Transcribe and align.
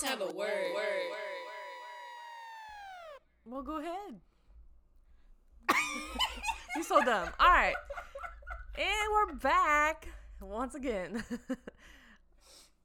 Let's 0.00 0.10
have 0.10 0.20
a 0.20 0.32
word. 0.32 0.76
Well, 3.44 3.62
go 3.62 3.80
ahead. 3.80 4.20
You're 6.76 6.84
so 6.84 7.02
dumb. 7.02 7.30
All 7.40 7.48
right. 7.48 7.74
And 8.76 8.86
we're 9.12 9.34
back 9.34 10.06
once 10.40 10.76
again. 10.76 11.24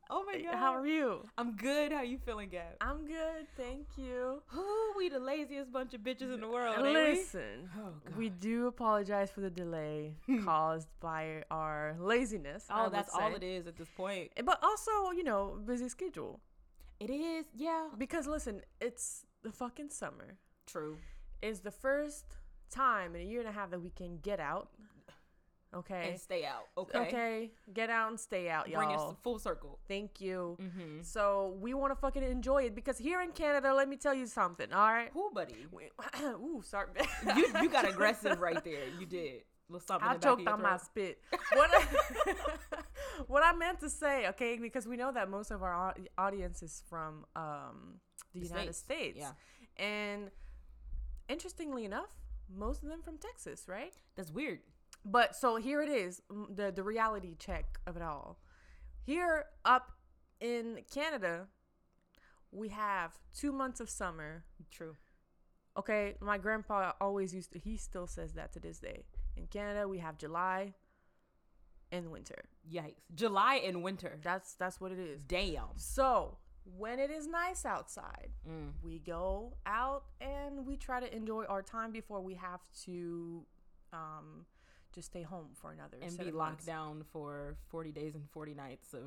Oh 0.10 0.23
my 0.26 0.41
god. 0.41 0.55
How 0.60 0.73
are 0.73 0.88
you? 0.88 1.23
I'm 1.38 1.55
good. 1.55 1.91
How 1.91 2.02
you 2.02 2.18
feeling, 2.18 2.50
Gab? 2.50 2.78
I'm 2.82 3.05
good, 3.05 3.45
thank 3.57 3.86
you. 3.95 4.41
Ooh, 4.57 4.93
we 4.98 5.09
the 5.09 5.20
laziest 5.20 5.71
bunch 5.71 5.93
of 5.93 6.02
bitches 6.02 6.34
in 6.34 6.41
the 6.41 6.48
world, 6.48 6.77
ain't 6.77 6.84
we? 6.84 6.93
Listen, 6.93 7.70
Oh, 7.77 7.93
we 8.18 8.30
do 8.30 8.66
apologize 8.66 9.30
for 9.30 9.41
the 9.41 9.52
delay 9.52 10.16
caused 10.43 10.88
by 11.00 11.43
our 11.52 11.95
laziness. 12.00 12.66
Oh, 12.71 12.86
would 12.86 12.93
that's 12.93 13.14
all 13.14 13.36
it 13.36 13.43
is 13.43 13.68
at 13.68 13.77
this 13.77 13.89
point. 13.96 14.32
But 14.43 14.57
also, 14.64 15.11
you 15.16 15.24
know, 15.24 15.60
busy 15.64 15.89
schedule. 15.89 16.39
It 17.00 17.10
is, 17.10 17.46
yeah. 17.56 17.88
Because 17.97 18.28
listen, 18.28 18.61
it's 18.79 19.25
the 19.43 19.52
fucking 19.52 19.89
summer. 19.89 20.38
True. 20.65 20.97
It's 21.42 21.60
the 21.60 21.71
first 21.71 22.25
time 22.69 23.16
in 23.16 23.21
a 23.21 23.25
year 23.25 23.39
and 23.39 23.50
a 23.50 23.52
half 23.52 23.71
that 23.71 23.82
we 23.82 23.89
can 23.89 24.18
get 24.18 24.39
out. 24.39 24.69
Okay. 25.75 26.10
And 26.11 26.19
stay 26.19 26.46
out. 26.46 26.66
Okay. 26.78 27.00
Okay. 27.00 27.52
Get 27.74 27.89
out 27.89 28.10
and 28.11 28.19
stay 28.19 28.47
out, 28.47 28.69
y'all. 28.69 28.78
Bring 28.86 28.92
it 28.92 29.00
full 29.24 29.39
circle. 29.39 29.79
Thank 29.88 30.21
you. 30.21 30.56
Mm-hmm. 30.61 31.02
So 31.02 31.57
we 31.60 31.74
want 31.74 31.92
to 31.92 31.96
fucking 31.96 32.22
enjoy 32.23 32.64
it 32.66 32.75
because 32.75 33.00
here 33.00 33.22
in 33.22 33.31
Canada, 33.31 33.73
let 33.73 33.89
me 33.89 33.95
tell 33.97 34.14
you 34.14 34.28
something. 34.28 34.72
All 34.72 34.91
right. 34.94 35.09
Who, 35.14 35.31
buddy? 35.33 35.66
We- 35.72 35.89
Ooh, 36.25 36.61
sorry. 36.64 36.89
You 37.36 37.47
you 37.61 37.69
got 37.69 37.89
aggressive 37.89 38.39
right 38.39 38.64
there. 38.64 38.83
You 39.00 39.08
did. 39.08 39.41
Little 39.73 39.86
something. 39.86 40.08
I 40.08 40.13
in 40.16 40.19
the 40.19 40.25
back 40.25 40.31
of 40.33 40.38
choked 40.38 40.47
on 40.47 40.61
my 40.61 40.77
spit. 40.77 41.19
What 41.55 41.69
I, 41.73 42.33
what 43.27 43.44
I 43.44 43.53
meant 43.53 43.80
to 43.81 43.89
say, 43.89 44.27
okay, 44.30 44.58
because 44.58 44.88
we 44.88 44.97
know 44.97 45.11
that 45.11 45.30
most 45.30 45.52
of 45.52 45.61
our 45.63 45.93
audience 46.17 46.63
is 46.63 46.83
from 46.89 47.25
um, 47.35 47.99
the, 48.33 48.39
The 48.41 48.47
United 48.47 48.75
States, 48.75 48.77
States. 48.77 49.17
yeah. 49.19 49.83
And 49.83 50.31
interestingly 51.30 51.85
enough, 51.85 52.09
most 52.55 52.83
of 52.83 52.89
them 52.89 53.02
from 53.02 53.17
Texas, 53.17 53.65
right? 53.67 53.93
That's 54.15 54.31
weird. 54.31 54.59
But 55.05 55.35
so 55.35 55.57
here 55.57 55.81
it 55.81 55.89
is, 55.89 56.21
the 56.49 56.71
the 56.71 56.83
reality 56.83 57.35
check 57.37 57.65
of 57.85 57.95
it 57.97 58.02
all. 58.02 58.37
Here 59.05 59.45
up 59.65 59.91
in 60.39 60.80
Canada, 60.93 61.47
we 62.52 62.69
have 62.69 63.11
two 63.33 63.52
months 63.52 63.80
of 63.80 63.89
summer. 63.89 64.45
True. 64.71 64.95
Okay, 65.77 66.15
my 66.21 66.37
grandpa 66.37 66.91
always 67.02 67.33
used 67.33 67.52
to. 67.53 67.59
He 67.59 67.77
still 67.77 68.08
says 68.08 68.33
that 68.33 68.53
to 68.53 68.59
this 68.59 68.80
day. 68.80 69.03
In 69.36 69.48
Canada, 69.48 69.88
we 69.88 70.00
have 70.00 70.17
July 70.17 70.73
and 71.92 72.12
winter. 72.12 72.44
Yikes. 72.72 72.95
July 73.14 73.56
and 73.66 73.84
winter. 73.84 74.17
That's 74.22 74.53
that's 74.53 74.80
what 74.80 74.92
it 74.92 75.00
is. 75.00 75.22
Damn. 75.23 75.70
So 75.76 76.38
when 76.78 76.98
it 77.00 77.12
is 77.12 77.28
nice 77.28 77.66
outside, 77.66 78.30
Mm. 78.50 78.72
we 78.84 79.00
go 79.00 79.58
out 79.66 80.06
and 80.22 80.66
we 80.66 80.78
try 80.78 81.00
to 81.00 81.14
enjoy 81.16 81.44
our 81.45 81.61
time 81.61 81.92
before 81.92 82.22
we 82.22 82.36
have 82.36 82.61
to 82.86 83.45
um, 83.92 84.45
just 84.94 85.08
stay 85.09 85.23
home 85.23 85.50
for 85.56 85.72
another 85.72 85.98
And 86.02 86.17
be 86.17 86.26
locked 86.31 86.52
months. 86.52 86.66
down 86.66 87.04
for 87.11 87.58
40 87.70 87.92
days 87.92 88.16
and 88.16 88.28
40 88.31 88.54
nights 88.56 88.94
of 88.94 89.02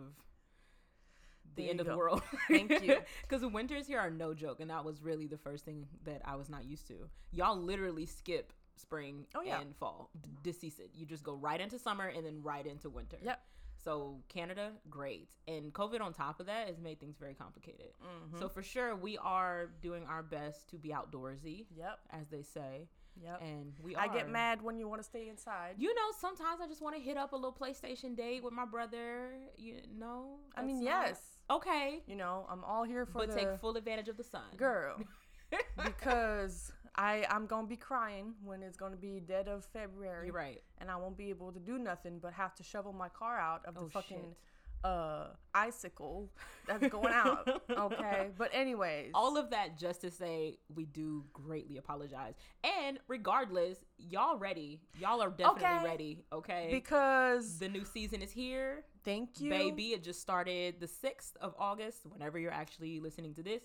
the 1.54 1.62
There 1.62 1.70
end 1.70 1.80
of 1.80 1.86
the 1.86 1.96
world. 1.96 2.22
Thank 2.48 2.70
you. 2.82 2.98
Because 3.22 3.40
the 3.40 3.48
winters 3.48 3.86
here 3.86 3.98
are 4.00 4.10
no 4.10 4.34
joke. 4.34 4.60
And 4.60 4.70
that 4.70 4.84
was 4.84 5.00
really 5.02 5.26
the 5.26 5.38
first 5.38 5.64
thing 5.64 5.86
that 6.04 6.20
I 6.24 6.36
was 6.36 6.48
not 6.50 6.64
used 6.66 6.86
to. 6.88 7.08
Y'all 7.32 7.56
literally 7.56 8.04
skip 8.06 8.52
spring 8.76 9.26
Oh, 9.34 9.42
yeah. 9.42 9.60
and 9.60 9.74
fall. 9.76 10.10
D- 10.22 10.30
deceased. 10.42 10.80
You 10.94 11.06
just 11.06 11.24
go 11.24 11.34
right 11.34 11.60
into 11.60 11.78
summer 11.78 12.06
and 12.08 12.24
then 12.24 12.42
right 12.42 12.66
into 12.66 12.88
winter. 12.90 13.18
Yep. 13.22 13.40
So 13.84 14.18
Canada, 14.28 14.72
great. 14.90 15.28
And 15.46 15.72
COVID 15.72 16.00
on 16.00 16.12
top 16.12 16.40
of 16.40 16.46
that 16.46 16.66
has 16.66 16.80
made 16.80 16.98
things 16.98 17.16
very 17.18 17.34
complicated. 17.34 17.90
Mm-hmm. 18.04 18.38
So 18.40 18.48
for 18.48 18.62
sure, 18.62 18.96
we 18.96 19.16
are 19.18 19.70
doing 19.80 20.04
our 20.08 20.22
best 20.22 20.68
to 20.70 20.76
be 20.76 20.88
outdoorsy, 20.90 21.66
Yep. 21.76 21.98
as 22.10 22.26
they 22.28 22.42
say. 22.42 22.88
Yep. 23.22 23.40
And 23.40 23.72
we 23.82 23.94
are. 23.94 24.02
I 24.02 24.08
get 24.08 24.28
mad 24.28 24.60
when 24.60 24.76
you 24.76 24.88
want 24.88 25.00
to 25.00 25.04
stay 25.08 25.28
inside. 25.28 25.76
You 25.78 25.94
know, 25.94 26.02
sometimes 26.20 26.60
I 26.62 26.66
just 26.66 26.82
want 26.82 26.96
to 26.96 27.00
hit 27.00 27.16
up 27.16 27.32
a 27.32 27.36
little 27.36 27.52
PlayStation 27.58 28.14
date 28.16 28.42
with 28.44 28.52
my 28.52 28.66
brother. 28.66 29.30
You 29.56 29.76
know, 29.96 30.36
I 30.54 30.62
mean, 30.62 30.84
not- 30.84 31.06
yes. 31.06 31.20
Okay, 31.48 32.02
You 32.06 32.16
know, 32.16 32.44
I'm 32.50 32.64
all 32.64 32.82
here 32.82 33.06
for 33.06 33.20
but 33.20 33.28
the 33.30 33.36
take 33.36 33.58
full 33.60 33.76
advantage 33.76 34.08
of 34.08 34.16
the 34.16 34.24
sun, 34.24 34.42
girl 34.56 34.96
because 35.84 36.72
I 36.98 37.26
I'm 37.30 37.46
gonna 37.46 37.66
be 37.66 37.76
crying 37.76 38.34
when 38.44 38.62
it's 38.62 38.76
gonna 38.76 38.96
be 38.96 39.20
dead 39.20 39.48
of 39.48 39.64
February. 39.66 40.26
You're 40.26 40.34
right. 40.34 40.62
and 40.78 40.90
I 40.90 40.96
won't 40.96 41.16
be 41.16 41.30
able 41.30 41.52
to 41.52 41.60
do 41.60 41.78
nothing 41.78 42.18
but 42.18 42.32
have 42.32 42.54
to 42.56 42.62
shovel 42.62 42.92
my 42.92 43.08
car 43.08 43.38
out 43.38 43.64
of 43.66 43.74
the 43.74 43.80
Oh, 43.82 43.88
fucking 43.88 44.18
shit. 44.18 44.36
uh 44.84 45.26
icicle 45.54 46.30
that's 46.66 46.86
going 46.88 47.12
out. 47.12 47.62
Okay, 47.76 48.30
but 48.38 48.50
anyways, 48.54 49.10
All 49.14 49.36
of 49.36 49.50
that 49.50 49.78
just 49.78 50.00
to 50.02 50.10
say 50.10 50.58
we 50.74 50.86
do 50.86 51.24
greatly 51.32 51.76
apologize. 51.76 52.34
And 52.64 52.98
regardless, 53.08 53.78
y'all 53.98 54.38
ready. 54.38 54.80
Y'all 54.98 55.20
are 55.22 55.30
definitely 55.30 55.64
Okay. 55.64 55.84
ready. 55.84 56.18
Okay. 56.32 56.68
because 56.70 57.58
the 57.58 57.68
new 57.68 57.84
season 57.84 58.22
is 58.22 58.32
here. 58.32 58.84
thank 59.04 59.38
you, 59.40 59.50
Baby, 59.50 59.88
it 59.92 60.02
just 60.02 60.20
started 60.22 60.80
the 60.80 60.86
6th 60.88 61.36
of 61.40 61.54
August, 61.58 62.06
whenever 62.06 62.38
you're 62.38 62.52
actually 62.52 62.98
listening 63.00 63.34
to 63.34 63.42
this. 63.42 63.62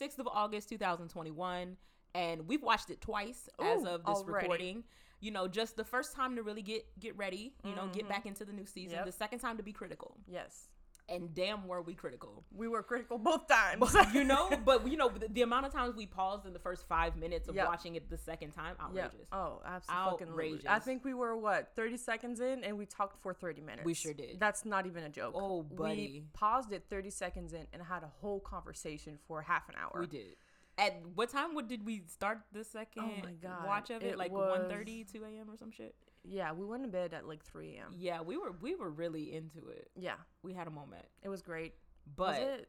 6th 0.00 0.18
of 0.18 0.26
August, 0.26 0.68
2021. 0.70 1.76
And 2.14 2.46
we've 2.46 2.62
watched 2.62 2.90
it 2.90 3.00
twice 3.00 3.48
as 3.60 3.84
of 3.84 4.04
this 4.04 4.16
already. 4.16 4.46
recording. 4.46 4.84
You 5.20 5.30
know, 5.30 5.46
just 5.46 5.76
the 5.76 5.84
first 5.84 6.14
time 6.16 6.34
to 6.36 6.42
really 6.42 6.62
get 6.62 6.84
get 6.98 7.16
ready, 7.16 7.54
you 7.64 7.74
know, 7.76 7.88
get 7.92 8.08
back 8.08 8.26
into 8.26 8.44
the 8.44 8.52
new 8.52 8.66
season. 8.66 8.90
Mm-hmm. 8.90 8.96
Yep. 8.98 9.06
The 9.06 9.12
second 9.12 9.38
time 9.38 9.56
to 9.56 9.62
be 9.62 9.72
critical. 9.72 10.16
Yes, 10.26 10.64
And 11.08 11.32
damn 11.32 11.68
were 11.68 11.80
we 11.80 11.94
critical. 11.94 12.44
we 12.52 12.66
were 12.66 12.82
critical 12.82 13.18
both 13.18 13.46
times. 13.46 13.94
you 14.12 14.24
know, 14.32 14.50
but 14.64 14.86
you 14.90 14.96
know, 14.96 15.08
the, 15.08 15.28
the 15.28 15.42
amount 15.42 15.64
of 15.66 15.72
times 15.72 15.94
we 15.94 16.06
paused 16.06 16.44
in 16.44 16.52
the 16.52 16.58
first 16.58 16.88
five 16.88 17.16
minutes 17.16 17.46
of 17.48 17.54
Yep. 17.54 17.66
watching 17.68 17.94
it 17.94 18.10
the 18.10 18.18
second 18.18 18.50
time, 18.50 18.74
outrageous. 18.82 19.28
Oh, 19.30 19.60
absolutely. 19.64 20.26
Outrageous. 20.26 20.66
I 20.68 20.80
think 20.80 21.04
we 21.04 21.14
were 21.14 21.36
what 21.36 21.70
30 21.76 21.96
seconds 21.98 22.40
in, 22.40 22.64
and 22.64 22.76
we 22.76 22.84
talked 22.84 23.22
for 23.22 23.32
30 23.32 23.60
minutes. 23.62 23.84
We 23.84 23.94
sure 23.94 24.12
did. 24.14 24.40
That's 24.40 24.64
not 24.64 24.86
even 24.86 25.04
a 25.04 25.08
joke. 25.08 25.34
Oh, 25.36 25.64
We 25.70 25.76
buddy. 25.76 26.24
paused 26.32 26.72
it 26.72 26.82
30 26.90 27.10
seconds 27.10 27.52
in 27.52 27.68
and 27.72 27.80
had 27.80 28.02
a 28.02 28.10
whole 28.20 28.40
conversation 28.40 29.18
for 29.28 29.40
half 29.42 29.68
an 29.68 29.76
hour. 29.80 30.00
We 30.00 30.08
did. 30.08 30.34
At 30.82 31.00
what 31.14 31.28
time 31.30 31.54
would, 31.54 31.68
did 31.68 31.84
we 31.86 32.02
start 32.08 32.40
the 32.52 32.64
second 32.64 33.04
Oh 33.04 33.24
my 33.26 33.32
God. 33.32 33.66
watch 33.66 33.90
of 33.90 34.02
it? 34.02 34.12
It 34.12 34.18
like 34.18 34.32
was- 34.32 34.68
1.30, 34.70 35.04
2 35.12 35.24
a.m. 35.24 35.48
or 35.50 35.56
some 35.56 35.70
shit? 35.70 35.94
Yeah, 36.24 36.52
we 36.52 36.64
went 36.64 36.82
to 36.84 36.88
bed 36.88 37.14
at 37.14 37.26
like 37.28 37.44
3 37.44 37.76
a.m. 37.76 37.92
Yeah, 37.96 38.20
we 38.20 38.36
were 38.36 38.52
we 38.60 38.74
were 38.74 38.90
really 38.90 39.32
into 39.34 39.68
it. 39.68 39.90
Yeah, 39.96 40.14
We 40.42 40.52
had 40.52 40.66
a 40.66 40.70
moment. 40.70 41.04
it 41.22 41.28
was 41.28 41.42
great. 41.42 41.74
But 42.16 42.38
was 42.40 42.48
it? 42.60 42.68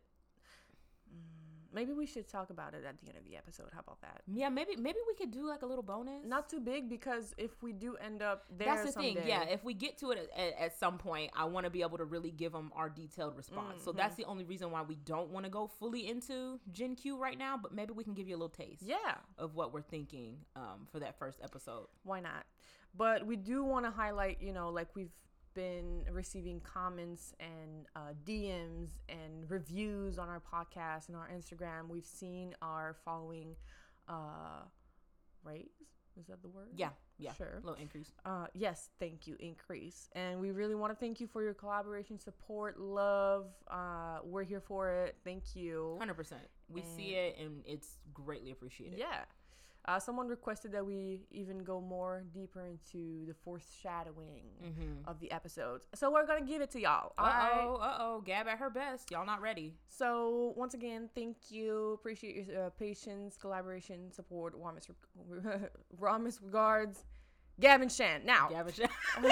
Mm, 1.13 1.43
maybe 1.73 1.91
we 1.94 2.06
should 2.06 2.28
talk 2.28 2.50
about 2.50 2.73
it 2.73 2.84
at 2.88 3.00
the 3.01 3.07
end 3.09 3.17
of 3.17 3.25
the 3.25 3.35
episode. 3.35 3.67
How 3.73 3.79
about 3.79 4.01
that? 4.01 4.22
yeah, 4.28 4.50
maybe 4.50 4.75
maybe 4.75 5.00
we 5.07 5.16
could 5.16 5.31
do 5.31 5.47
like 5.47 5.61
a 5.61 5.66
little 5.66 5.84
bonus. 5.84 6.23
Not 6.25 6.50
too 6.50 6.59
big 6.59 6.89
because 6.89 7.34
if 7.38 7.51
we 7.63 7.73
do 7.73 7.95
end 7.97 8.22
up 8.22 8.45
there, 8.57 8.67
That's 8.67 8.94
the 8.94 9.01
thing. 9.01 9.17
Yeah, 9.25 9.44
if 9.44 9.63
we 9.63 9.73
get 9.73 9.97
to 10.00 10.11
it 10.11 10.29
at, 10.38 10.53
at 10.59 10.78
some 10.79 10.97
point, 10.97 11.31
I 11.35 11.45
want 11.45 11.66
to 11.66 11.69
be 11.69 11.81
able 11.81 11.97
to 11.97 12.06
really 12.06 12.31
give 12.31 12.51
them 12.51 12.72
our 12.75 12.89
detailed 12.89 13.35
response. 13.35 13.84
So 13.84 13.91
Mm-hmm. 13.91 13.97
that's 13.97 14.16
the 14.16 14.25
only 14.25 14.44
reason 14.44 14.72
why 14.72 14.81
we 14.84 14.95
don't 14.95 15.29
want 15.29 15.45
to 15.45 15.50
go 15.51 15.67
fully 15.79 16.07
into 16.07 16.59
Gen 16.72 16.95
Q 16.95 17.17
right 17.17 17.38
now. 17.38 17.57
But 17.61 17.73
maybe 17.73 17.94
we 17.94 18.03
can 18.03 18.13
give 18.13 18.28
you 18.28 18.35
a 18.35 18.40
little 18.40 18.50
taste. 18.50 18.81
yeah, 18.84 19.16
of 19.38 19.55
what 19.55 19.73
we're 19.73 19.81
thinking 19.81 20.38
um, 20.55 20.88
for 20.91 21.00
that 21.00 21.17
first 21.17 21.40
episode. 21.44 21.88
why 22.03 22.19
not? 22.19 22.45
But 22.95 23.25
we 23.25 23.35
do 23.38 23.63
want 23.63 23.85
to 23.85 23.91
highlight, 23.91 24.38
you 24.41 24.53
know, 24.53 24.69
like 24.69 24.88
we've 24.95 25.11
been 25.53 26.03
receiving 26.12 26.59
comments 26.62 27.34
and 27.40 27.88
uh, 27.96 28.14
DMs 28.25 28.90
and 29.09 29.50
reviews 29.50 30.18
on 30.18 30.30
our 30.30 30.41
podcast 30.41 31.08
and 31.08 31.18
our 31.18 31.30
Instagram. 31.36 31.90
We've 31.90 32.06
seen 32.06 32.56
our 32.62 32.96
following 33.06 33.56
uh, 34.08 34.64
raise. 35.44 35.69
Is 36.19 36.28
that 36.28 36.41
the 36.44 36.50
word? 36.50 36.68
Yeah, 36.75 36.90
yeah, 37.18 37.34
Sure. 37.34 37.59
A 37.64 37.66
little 37.66 37.81
increase. 37.81 38.12
Uh, 38.24 38.46
yes, 38.53 38.90
thank 39.00 39.25
you, 39.25 39.36
increase. 39.40 40.09
And 40.14 40.40
we 40.40 40.52
really 40.52 40.75
want 40.75 40.91
to 40.94 40.96
thank 40.96 41.19
you 41.19 41.28
for 41.28 41.41
your 41.41 41.56
collaboration, 41.56 42.20
support, 42.20 42.79
love. 42.79 43.47
Uh, 43.70 44.20
we're 44.23 44.44
here 44.44 44.61
for 44.61 44.91
it. 44.91 45.16
Thank 45.23 45.55
you. 45.55 45.96
Hundred 45.97 46.14
percent. 46.16 46.41
We 46.70 46.84
see 46.96 47.16
it 47.16 47.38
and 47.40 47.64
it's 47.66 47.97
greatly 48.14 48.52
appreciated. 48.52 49.00
Yeah. 49.00 49.23
Uh, 49.85 50.00
someone 50.00 50.30
requested 50.30 50.72
that 50.72 50.85
we 50.85 51.20
even 51.32 51.64
go 51.64 51.82
more 51.82 52.24
deeper 52.34 52.66
into 52.66 53.26
the 53.26 53.34
foreshadowing 53.34 54.46
of 55.06 55.20
the 55.20 55.30
episodes. 55.32 55.88
So 55.94 56.09
we're 56.09 56.26
going 56.26 56.46
to 56.46 56.50
give 56.50 56.62
it 56.62 56.72
to 56.72 56.80
y'all. 56.80 57.12
Uh 57.18 57.24
right? 57.24 57.66
oh, 57.66 57.76
uh 57.76 57.97
oh. 58.00 58.22
Gab 58.26 58.47
at 58.47 58.59
her 58.59 58.70
best. 58.70 59.12
Y'all 59.12 59.26
not 59.26 59.41
ready. 59.41 59.76
So 59.90 60.53
once 60.56 60.74
again, 60.74 61.09
thank 61.14 61.35
you. 61.50 61.94
Appreciate 61.94 62.47
your 62.47 62.66
uh, 62.66 62.70
patience, 62.70 63.35
collaboration, 63.35 64.12
support. 64.12 64.58
Warmest, 64.58 64.90
re- 65.28 65.68
warmest 66.00 66.40
regards. 66.41 67.03
Gavin 67.59 67.90
Shan. 67.90 68.22
Now, 68.26 68.47
Gab 68.50 68.68
and 68.68 68.76
Shan. 68.76 68.90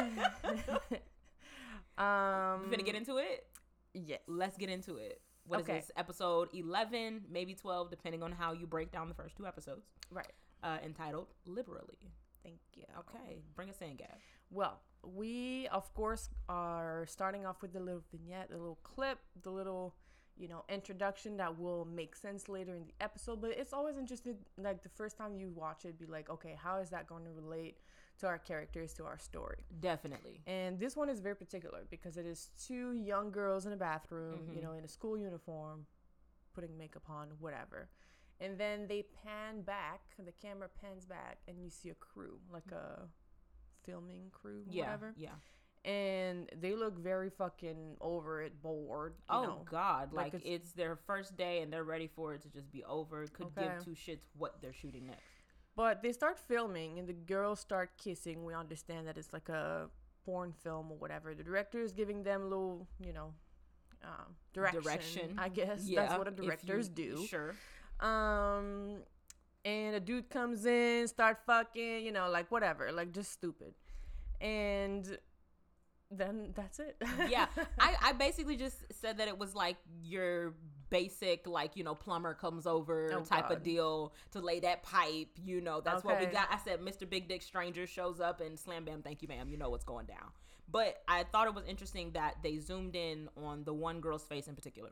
um, 1.97 2.69
we 2.69 2.75
finna 2.75 2.86
get 2.86 2.95
into 2.95 3.18
it. 3.18 3.45
yes. 3.94 4.19
Let's 4.27 4.57
get 4.57 4.69
into 4.69 4.97
it. 4.97 5.21
What 5.47 5.59
is 5.61 5.65
Okay. 5.65 5.79
this? 5.79 5.91
Episode 5.97 6.49
eleven, 6.53 7.25
maybe 7.29 7.53
twelve, 7.55 7.89
depending 7.89 8.23
on 8.23 8.31
how 8.31 8.53
you 8.53 8.67
break 8.67 8.91
down 8.91 9.09
the 9.09 9.15
first 9.15 9.35
two 9.35 9.45
episodes. 9.45 9.88
Right. 10.09 10.31
Uh, 10.63 10.77
entitled 10.83 11.27
"Liberally." 11.45 11.97
Thank 12.43 12.59
you. 12.75 12.85
Okay, 12.99 13.41
bring 13.55 13.69
us 13.69 13.81
in, 13.81 13.95
Gab. 13.95 14.17
Well, 14.49 14.79
we 15.03 15.67
of 15.71 15.93
course 15.93 16.29
are 16.49 17.05
starting 17.07 17.45
off 17.45 17.61
with 17.61 17.73
the 17.73 17.79
little 17.79 18.03
vignette, 18.11 18.49
the 18.49 18.57
little 18.57 18.79
clip, 18.83 19.19
the 19.43 19.49
little, 19.51 19.95
you 20.38 20.47
know, 20.47 20.63
introduction 20.69 21.38
that 21.38 21.57
will 21.59 21.85
make 21.85 22.15
sense 22.15 22.49
later 22.49 22.75
in 22.75 22.85
the 22.85 22.94
episode. 22.99 23.41
But 23.41 23.51
it's 23.51 23.73
always 23.73 23.97
interesting, 23.97 24.37
like 24.57 24.83
the 24.83 24.89
first 24.89 25.17
time 25.17 25.35
you 25.35 25.49
watch 25.49 25.85
it, 25.85 25.99
be 25.99 26.05
like, 26.05 26.29
okay, 26.29 26.55
how 26.61 26.77
is 26.77 26.89
that 26.89 27.07
going 27.07 27.25
to 27.25 27.31
relate 27.31 27.77
to 28.21 28.27
our 28.27 28.38
characters, 28.39 28.94
to 28.94 29.06
our 29.06 29.18
story? 29.18 29.65
Definitely. 29.79 30.41
And 30.47 30.79
this 30.79 30.95
one 30.95 31.09
is 31.09 31.19
very 31.19 31.35
particular 31.35 31.85
because 31.89 32.18
it 32.18 32.25
is 32.25 32.50
two 32.57 32.94
young 32.94 33.31
girls 33.31 33.65
in 33.65 33.73
a 33.73 33.77
bathroom, 33.77 34.47
Mhm. 34.47 34.56
you 34.56 34.62
know, 34.62 34.71
in 34.73 34.83
a 34.83 34.88
school 34.88 35.18
uniform, 35.18 35.85
putting 36.53 36.77
makeup 36.77 37.09
on, 37.09 37.29
whatever. 37.39 37.89
And 38.39 38.57
then 38.57 38.88
they 38.88 39.03
pan 39.03 39.62
back, 39.62 40.01
the 40.18 40.31
camera 40.31 40.69
pans 40.69 41.06
back, 41.06 41.39
and 41.47 41.62
you 41.62 41.69
see 41.69 41.89
a 41.89 41.95
crew, 41.95 42.39
like 42.50 42.71
a 42.71 43.09
filming 43.83 44.29
crew, 44.31 44.63
Yeah. 44.68 44.83
whatever. 44.85 45.13
Yeah. 45.18 45.35
And 45.83 46.47
they 46.56 46.75
look 46.75 46.94
very 47.00 47.31
fucking 47.31 47.97
over 48.01 48.41
it, 48.44 48.62
bored. 48.62 49.15
Oh 49.29 49.44
know. 49.44 49.63
God! 49.65 50.13
like 50.13 50.33
Like, 50.33 50.41
it's- 50.41 50.62
it's, 50.62 50.71
their 50.73 50.95
first 50.95 51.35
day 51.35 51.62
and 51.63 51.73
they're 51.73 51.83
ready 51.83 52.07
for 52.07 52.35
it 52.35 52.41
to 52.44 52.50
just 52.50 52.71
be 52.71 52.83
over. 52.83 53.25
Could 53.27 53.47
Okay. 53.47 53.63
give 53.68 53.83
two 53.83 53.91
shits 53.95 54.27
what 54.35 54.62
they're 54.62 54.73
shooting 54.73 55.07
next. 55.07 55.23
But 55.75 56.01
they 56.03 56.12
start 56.12 56.38
filming, 56.38 57.00
and 57.00 57.07
the 57.07 57.13
girls 57.13 57.59
start 57.59 57.91
kissing. 57.97 58.44
We 58.45 58.53
understand 58.53 59.07
that 59.07 59.18
it's 59.18 59.31
like 59.33 59.50
a 59.50 59.89
porn 60.25 60.53
film 60.63 60.91
or 60.91 60.97
whatever. 60.97 61.33
The 61.33 61.44
director 61.44 61.81
is 61.81 61.94
giving 61.94 62.23
them 62.23 62.41
a 62.41 62.45
little, 62.45 62.88
you 63.03 63.13
know, 63.13 63.33
um, 64.03 64.35
direction, 64.53 64.81
Direction. 64.83 65.35
I 65.38 65.50
guess 65.50 65.83
Yeah, 65.88 66.07
that's 66.07 66.18
what 66.18 66.27
you- 66.38 66.44
directors 66.45 66.89
do. 66.89 67.25
Sure. 67.25 67.56
Um, 68.00 69.03
and 69.63 69.95
a 69.95 70.00
dude 70.00 70.29
comes 70.29 70.65
in, 70.65 71.07
start 71.07 71.39
fucking, 71.45 72.03
you 72.06 72.12
know, 72.12 72.29
like 72.29 72.51
whatever, 72.51 72.91
like 72.91 73.12
just 73.12 73.31
stupid, 73.31 73.73
and 74.41 75.18
then 76.09 76.51
that's 76.56 76.79
it. 76.79 76.97
yeah, 77.29 77.45
I, 77.79 77.95
I 78.01 78.13
basically 78.13 78.57
just 78.57 78.77
said 78.91 79.18
that 79.19 79.27
it 79.27 79.38
was 79.38 79.53
like 79.56 79.77
your 80.03 80.56
basic 80.91 81.47
like 81.47 81.75
you 81.75 81.83
know 81.83 81.95
plumber 81.95 82.35
comes 82.35 82.67
over 82.67 83.11
Oh, 83.13 83.21
type 83.23 83.49
God. 83.49 83.57
of 83.57 83.63
deal 83.63 84.13
to 84.31 84.39
lay 84.39 84.59
that 84.59 84.83
pipe 84.83 85.29
you 85.43 85.59
know 85.61 85.81
that's 85.81 86.03
what 86.03 86.19
we 86.19 86.27
got. 86.27 86.47
I 86.51 86.57
said 86.63 86.79
mr 86.81 87.09
big 87.09 87.27
dick 87.27 87.41
stranger 87.41 87.88
shows 87.88 88.19
up 88.19 88.41
and 88.41 88.59
slam 88.59 88.85
bam 88.85 89.01
thank 89.01 89.23
you 89.23 89.27
ma'am 89.27 89.49
you 89.49 89.57
know 89.57 89.69
what's 89.71 89.85
going 89.85 90.05
down. 90.05 90.27
But 90.69 91.01
i 91.07 91.23
thought 91.23 91.47
it 91.47 91.55
was 91.55 91.65
interesting 91.65 92.11
that 92.11 92.35
they 92.43 92.59
zoomed 92.59 92.95
in 92.95 93.29
on 93.35 93.63
the 93.63 93.73
one 93.73 94.01
girl's 94.01 94.23
face 94.23 94.47
in 94.47 94.53
particular. 94.55 94.91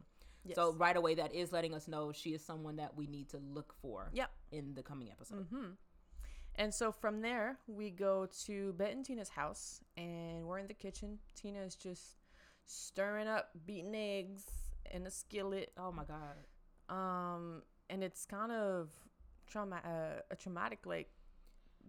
So 0.56 0.74
right 0.74 0.96
away 0.98 1.13
that 1.16 1.36
is 1.36 1.51
letting 1.51 1.75
us 1.75 1.88
know 1.88 2.12
she 2.12 2.34
is 2.34 2.44
someone 2.44 2.78
that 2.78 2.95
we 2.98 3.06
need 3.06 3.30
to 3.30 3.38
look 3.38 3.75
for 3.81 4.10
Yep. 4.13 4.31
in 4.52 4.74
the 4.74 4.81
coming 4.81 5.10
episode. 5.12 5.45
Hmm 5.54 5.72
And 6.56 6.74
so 6.74 6.92
from 6.92 7.22
there, 7.22 7.57
we 7.68 7.90
go 7.92 8.28
to 8.45 8.74
Bette 8.74 8.92
and 8.94 9.06
Tina's 9.06 9.30
house, 9.30 9.81
and 9.95 10.45
we're 10.48 10.57
in 10.60 10.68
the 10.68 10.74
kitchen. 10.74 11.19
Tina 11.36 11.60
is 11.62 11.75
just 11.75 12.04
stirring 12.66 13.28
up 13.28 13.50
beaten 13.66 13.94
eggs 13.95 14.44
in 14.92 15.06
a 15.06 15.12
skillet. 15.12 15.72
oh 15.78 15.92
my 15.92 16.04
god 16.04 16.38
Um, 16.94 17.62
and 17.90 18.04
it's 18.04 18.26
kind 18.26 18.52
of 18.52 18.90
trauma, 19.48 19.78
uh, 19.86 20.22
a 20.32 20.36
traumatic 20.36 20.80
like 20.86 21.10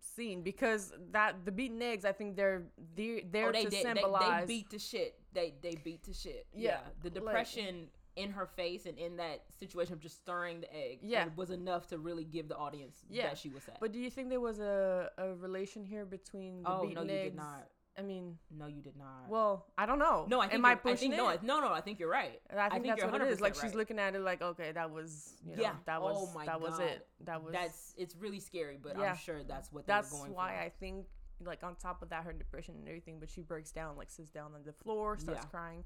scene 0.00 0.42
because 0.42 0.92
that 1.12 1.44
the 1.44 1.52
beaten 1.52 1.80
eggs, 1.82 2.04
I 2.04 2.12
think 2.12 2.36
they're 2.36 2.62
they're 2.96 3.20
there 3.30 3.48
oh, 3.48 3.52
they, 3.52 3.64
to. 3.64 3.70
They, 3.70 3.82
symbolize. 3.82 4.46
they 4.46 4.54
beat 4.54 4.70
the 4.70 4.78
shit. 4.78 5.14
They 5.32 5.54
they 5.62 5.76
beat 5.84 6.02
the 6.04 6.14
shit. 6.14 6.46
Yeah, 6.54 6.70
Yeah, 6.70 6.78
the 7.02 7.08
like- 7.10 7.14
depression 7.14 7.88
in 8.16 8.30
her 8.32 8.44
face 8.46 8.86
and 8.86 8.98
in 8.98 9.16
that 9.16 9.44
situation 9.58 9.92
of 9.94 10.00
just 10.00 10.16
stirring 10.16 10.60
the 10.60 10.74
egg. 10.74 10.98
Yeah. 11.02 11.28
was 11.36 11.50
enough 11.50 11.86
to 11.88 11.98
really 11.98 12.24
give 12.24 12.48
the 12.48 12.56
audience 12.56 12.96
Yeah, 13.08 13.28
that 13.28 13.38
she 13.38 13.48
was 13.50 13.62
sad. 13.62 13.76
but 13.80 13.92
do 13.92 13.98
you 14.00 14.10
think 14.10 14.28
there 14.30 14.40
was 14.40 14.58
a, 14.58 15.10
a 15.16 15.34
relation 15.34 15.84
here 15.84 16.04
between 16.04 16.62
the 16.62 16.70
oh 16.70 16.82
beaten 16.86 17.06
no, 17.06 17.12
you 17.12 17.18
eggs? 17.18 17.30
did 17.30 17.36
not. 17.36 17.68
I 18.00 18.02
mean, 18.02 18.38
No, 18.50 18.66
you 18.66 18.80
did 18.80 18.96
not. 18.96 19.28
well, 19.28 19.66
I 19.76 19.84
don't 19.84 19.98
know. 19.98 20.24
no, 20.28 20.40
I 20.40 20.44
think 20.44 20.54
Am 20.54 20.64
I 20.64 20.74
pushing 20.74 21.10
think, 21.10 21.14
it? 21.14 21.42
No, 21.42 21.60
no, 21.60 21.68
no. 21.68 21.72
I 21.74 21.82
think 21.82 21.98
you're 22.00 22.08
right. 22.10 22.40
I 22.50 22.70
think, 22.70 22.84
think 22.84 22.98
that's 22.98 23.12
what 23.12 23.20
it 23.20 23.28
is. 23.28 23.40
Like 23.40 23.54
100% 23.54 23.60
she's 23.62 23.74
looking 23.74 23.98
at 23.98 24.14
it 24.14 24.20
like, 24.20 24.40
okay, 24.40 24.72
that 24.72 24.90
was, 24.90 25.34
you 25.46 25.54
know, 25.56 25.62
Yeah. 25.62 25.74
that 25.84 26.00
was, 26.00 26.16
Oh 26.18 26.34
my 26.34 26.46
that 26.46 26.60
was 26.60 26.78
God. 26.78 26.82
it. 26.82 27.06
That 27.24 27.42
was. 27.44 27.52
That's 27.52 27.94
it's 27.98 28.16
really 28.16 28.40
scary, 28.40 28.78
but 28.82 28.96
Yeah. 28.98 29.10
I'm 29.10 29.16
sure 29.16 29.42
that's 29.42 29.70
what 29.70 29.86
that's 29.86 30.12
why 30.12 30.54
for. 30.54 30.60
I 30.64 30.72
think, 30.80 31.06
like, 31.44 31.62
on 31.62 31.76
top 31.76 32.02
of 32.02 32.08
that, 32.08 32.24
her 32.24 32.32
depression 32.32 32.74
and 32.78 32.88
everything, 32.88 33.18
but 33.20 33.28
she 33.28 33.42
breaks 33.42 33.70
down, 33.70 33.96
like, 33.96 34.10
sits 34.10 34.30
down 34.30 34.54
on 34.54 34.62
the 34.64 34.72
floor, 34.72 35.18
starts 35.18 35.42
Yeah. 35.44 35.50
crying. 35.50 35.84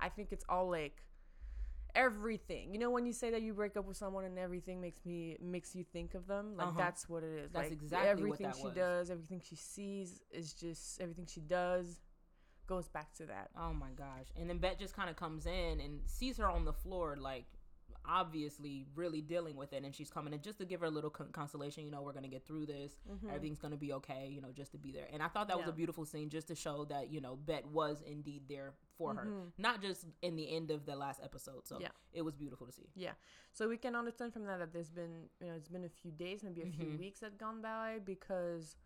I 0.00 0.08
think 0.10 0.32
it's 0.32 0.44
all 0.48 0.68
like 0.68 1.02
everything. 1.94 2.72
You 2.72 2.78
know, 2.80 2.90
when 2.90 3.06
you 3.06 3.12
say 3.12 3.30
that 3.30 3.42
you 3.42 3.52
break 3.54 3.76
up 3.76 3.86
with 3.86 3.96
someone 3.96 4.24
and 4.24 4.38
everything 4.38 4.80
makes 4.80 5.04
me 5.04 5.36
makes 5.40 5.74
you 5.74 5.84
think 5.84 6.14
of 6.14 6.26
them, 6.26 6.56
like 6.56 6.68
Uh-huh. 6.68 6.78
that's 6.78 7.08
what 7.08 7.22
it 7.22 7.38
is. 7.44 7.50
That's 7.52 7.70
like, 7.70 7.72
exactly 7.72 8.08
what 8.08 8.18
everything 8.40 8.46
that 8.46 8.56
she 8.56 8.64
was. 8.64 8.74
does, 8.74 9.10
everything 9.10 9.40
she 9.40 9.56
sees 9.56 10.20
is 10.30 10.52
just 10.54 11.00
everything 11.00 11.26
she 11.26 11.40
does 11.40 12.00
goes 12.66 12.88
back 12.88 13.12
to 13.14 13.26
that. 13.26 13.50
Oh 13.58 13.72
my 13.74 13.90
gosh. 13.96 14.28
And 14.36 14.48
then 14.48 14.58
Bette 14.58 14.76
just 14.78 14.94
kind 14.96 15.10
of 15.10 15.16
comes 15.16 15.46
in 15.46 15.80
and 15.80 16.00
sees 16.06 16.38
her 16.38 16.48
on 16.48 16.64
the 16.64 16.72
floor, 16.72 17.16
like 17.18 17.44
obviously 18.06 18.86
really 18.94 19.20
dealing 19.20 19.56
with 19.56 19.72
it. 19.72 19.82
And 19.84 19.94
she's 19.94 20.10
coming 20.10 20.32
in 20.32 20.40
just 20.42 20.58
to 20.58 20.64
give 20.64 20.80
her 20.80 20.86
a 20.86 20.90
little 20.90 21.10
con- 21.10 21.28
consolation. 21.32 21.84
You 21.84 21.90
know, 21.90 22.02
we're 22.02 22.12
going 22.12 22.24
to 22.24 22.28
get 22.30 22.46
through 22.46 22.66
this. 22.66 22.92
Everything's 23.28 23.58
going 23.60 23.72
to 23.72 23.78
be 23.78 23.92
okay, 23.94 24.28
you 24.30 24.40
know, 24.40 24.48
just 24.52 24.72
to 24.72 24.78
be 24.78 24.92
there. 24.92 25.06
And 25.12 25.22
I 25.22 25.28
thought 25.28 25.48
that 25.48 25.56
was 25.56 25.64
Mm-hmm. 25.64 25.70
A 25.70 25.76
beautiful 25.76 26.04
scene 26.04 26.28
just 26.28 26.48
to 26.48 26.54
show 26.54 26.84
that, 26.86 27.10
you 27.10 27.20
know, 27.22 27.36
Bette 27.36 27.66
was 27.72 28.02
indeed 28.06 28.42
there 28.48 28.74
for 28.96 29.14
her, 29.14 29.24
Mhm. 29.24 29.52
not 29.58 29.80
just 29.82 30.06
in 30.22 30.36
the 30.36 30.54
end 30.54 30.70
of 30.70 30.86
the 30.86 30.96
last 30.96 31.20
episode. 31.22 31.66
So 31.66 31.78
Yeah. 31.80 31.90
it 32.12 32.22
was 32.22 32.34
beautiful 32.36 32.66
to 32.66 32.72
see. 32.72 32.88
Yeah. 32.94 33.14
So 33.52 33.68
we 33.68 33.76
can 33.78 33.94
understand 33.96 34.32
from 34.32 34.44
that 34.44 34.58
that 34.58 34.72
there's 34.72 34.90
been, 34.90 35.28
you 35.40 35.46
know, 35.48 35.54
it's 35.54 35.68
been 35.68 35.84
a 35.84 35.88
few 35.88 36.12
days, 36.12 36.42
maybe 36.42 36.62
a 36.62 36.70
few 36.70 36.86
Mhm. 36.86 36.98
weeks 36.98 37.20
that 37.20 37.36
gone 37.38 37.60
by 37.60 37.98
because, 38.00 38.76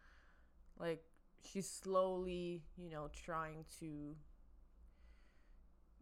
like, 0.76 1.04
she's 1.44 1.68
slowly, 1.68 2.62
you 2.76 2.90
know, 2.90 3.08
trying 3.08 3.64
to. 3.80 4.16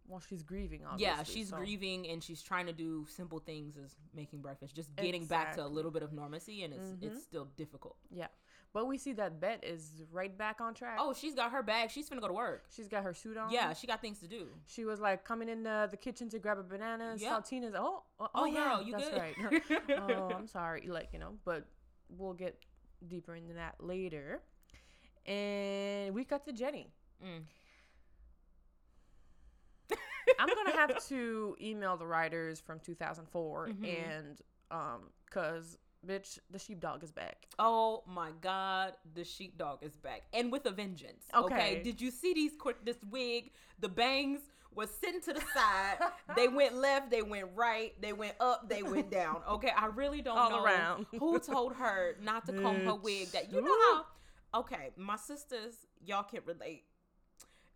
Well, 0.08 0.20
she's 0.20 0.44
grieving, 0.44 0.84
obviously. 0.84 1.02
yeah, 1.16 1.22
she's 1.24 1.48
so- 1.50 1.56
grieving 1.56 2.06
and 2.06 2.22
she's 2.22 2.40
trying 2.40 2.66
to 2.66 2.72
do 2.72 3.06
simple 3.06 3.40
things 3.40 3.76
as 3.76 3.96
making 4.14 4.40
breakfast, 4.40 4.76
just 4.76 4.94
getting 4.94 5.26
back 5.26 5.56
to 5.56 5.64
a 5.64 5.66
little 5.66 5.90
bit 5.90 6.04
of 6.04 6.12
normalcy, 6.12 6.62
and 6.62 6.72
it's 6.72 6.86
Mhm. 6.92 7.02
it's 7.02 7.22
still 7.24 7.46
difficult. 7.56 7.98
Yeah. 8.10 8.28
But 8.76 8.88
we 8.88 8.99
see 8.99 9.14
that 9.14 9.40
Bette 9.40 9.67
is 9.67 9.90
right 10.12 10.37
back 10.37 10.61
on 10.61 10.75
track. 10.75 10.99
Oh, 11.00 11.14
she's 11.14 11.34
got 11.34 11.50
her 11.50 11.62
bag. 11.62 11.90
She's 11.90 12.11
finna 12.11 12.20
go 12.20 12.28
to 12.28 12.34
work. 12.34 12.67
She's 12.70 12.88
got 12.88 13.05
her 13.05 13.14
suit 13.14 13.38
on. 13.38 13.50
Yeah, 13.50 13.73
she 13.73 13.87
got 13.87 14.02
things 14.02 14.19
to 14.19 14.28
do. 14.28 14.49
She 14.67 14.84
was 14.84 15.00
like 15.00 15.25
coming 15.25 15.49
in 15.49 15.62
the, 15.62 15.88
the 15.90 15.96
kitchen 15.96 16.28
to 16.28 16.38
grab 16.38 16.58
a 16.58 16.62
banana. 16.62 17.14
Yep. 17.17 17.31
Saltina's, 17.31 17.73
oh, 17.75 18.02
oh, 18.20 18.28
Oh, 18.34 18.44
yeah, 18.44 18.64
girl, 18.76 18.82
you 18.82 18.93
that's 18.93 19.08
good? 19.08 19.19
right. 19.19 19.62
oh, 20.11 20.31
I'm 20.37 20.46
sorry. 20.46 20.87
Like, 20.88 21.08
you 21.14 21.19
know, 21.19 21.38
but 21.46 21.64
we'll 22.11 22.34
get 22.34 22.58
deeper 23.08 23.34
into 23.34 23.55
that 23.55 23.76
later. 23.81 24.43
And 25.25 26.14
we 26.14 26.25
cut 26.25 26.44
to 26.44 26.52
Jenny. 26.52 26.93
Mm. 27.25 27.44
I'm 30.38 30.49
gonna 30.49 30.76
have 30.76 31.02
to 31.09 31.56
email 31.62 31.97
the 31.97 32.06
writers 32.06 32.61
from 32.61 32.80
2004 32.80 33.68
Mhm. 33.68 34.12
and 34.12 34.40
um, 34.71 35.00
cause 35.30 35.78
bitch, 36.06 36.38
the 36.50 36.58
sheepdog 36.58 37.02
is 37.02 37.10
back. 37.12 37.46
Oh 37.58 38.02
my 38.06 38.30
God, 38.40 38.94
the 39.14 39.24
sheepdog 39.24 39.82
is 39.82 39.96
back 39.96 40.22
and 40.32 40.50
with 40.50 40.66
a 40.66 40.70
vengeance. 40.70 41.24
Okay, 41.34 41.54
Okay. 41.54 41.82
did 41.82 42.00
you 42.00 42.10
see 42.10 42.34
these 42.34 42.52
qu- 42.58 42.74
this 42.84 42.96
wig? 43.10 43.50
The 43.80 43.88
bangs 43.88 44.40
was 44.74 44.90
sitting 44.90 45.20
to 45.22 45.32
the 45.32 45.40
side. 45.54 45.96
they 46.36 46.48
went 46.48 46.74
left, 46.86 47.10
they 47.10 47.22
went 47.22 47.48
right, 47.54 47.94
they 48.00 48.12
went 48.12 48.34
up, 48.40 48.68
they 48.68 48.82
went 48.82 49.10
down. 49.10 49.42
Okay, 49.48 49.70
I 49.76 49.86
really 49.86 50.20
don't 50.22 50.36
All 50.38 50.50
know 50.50 50.64
around. 50.64 51.06
who 51.18 51.38
told 51.38 51.74
her 51.74 52.16
not 52.22 52.46
to 52.46 52.52
comb 52.52 52.84
her 52.84 52.94
wig. 52.94 53.28
That 53.28 53.52
you 53.52 53.60
know 53.62 53.76
how? 53.92 54.06
Okay, 54.60 54.90
my 54.96 55.16
sisters, 55.16 55.74
y'all 56.04 56.22
can 56.22 56.40
relate. 56.46 56.84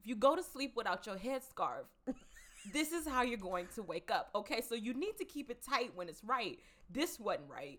If 0.01 0.07
you 0.07 0.15
go 0.15 0.35
to 0.37 0.43
sleep 0.43 0.73
without 0.77 1.07
your 1.07 1.17
headscarf, 1.17 1.85
this 2.73 2.93
is 2.93 3.07
how 3.07 3.23
you're 3.23 3.37
going 3.39 3.67
to 3.75 3.83
wake 3.83 4.11
up. 4.11 4.31
Okay, 4.35 4.61
so 4.67 4.75
you 4.75 4.95
need 4.95 5.17
to 5.19 5.25
keep 5.25 5.51
it 5.51 5.63
tight 5.63 5.93
when 5.95 6.09
it's 6.09 6.23
right. 6.25 6.59
This 6.91 7.19
wasn't 7.21 7.49
right. 7.51 7.79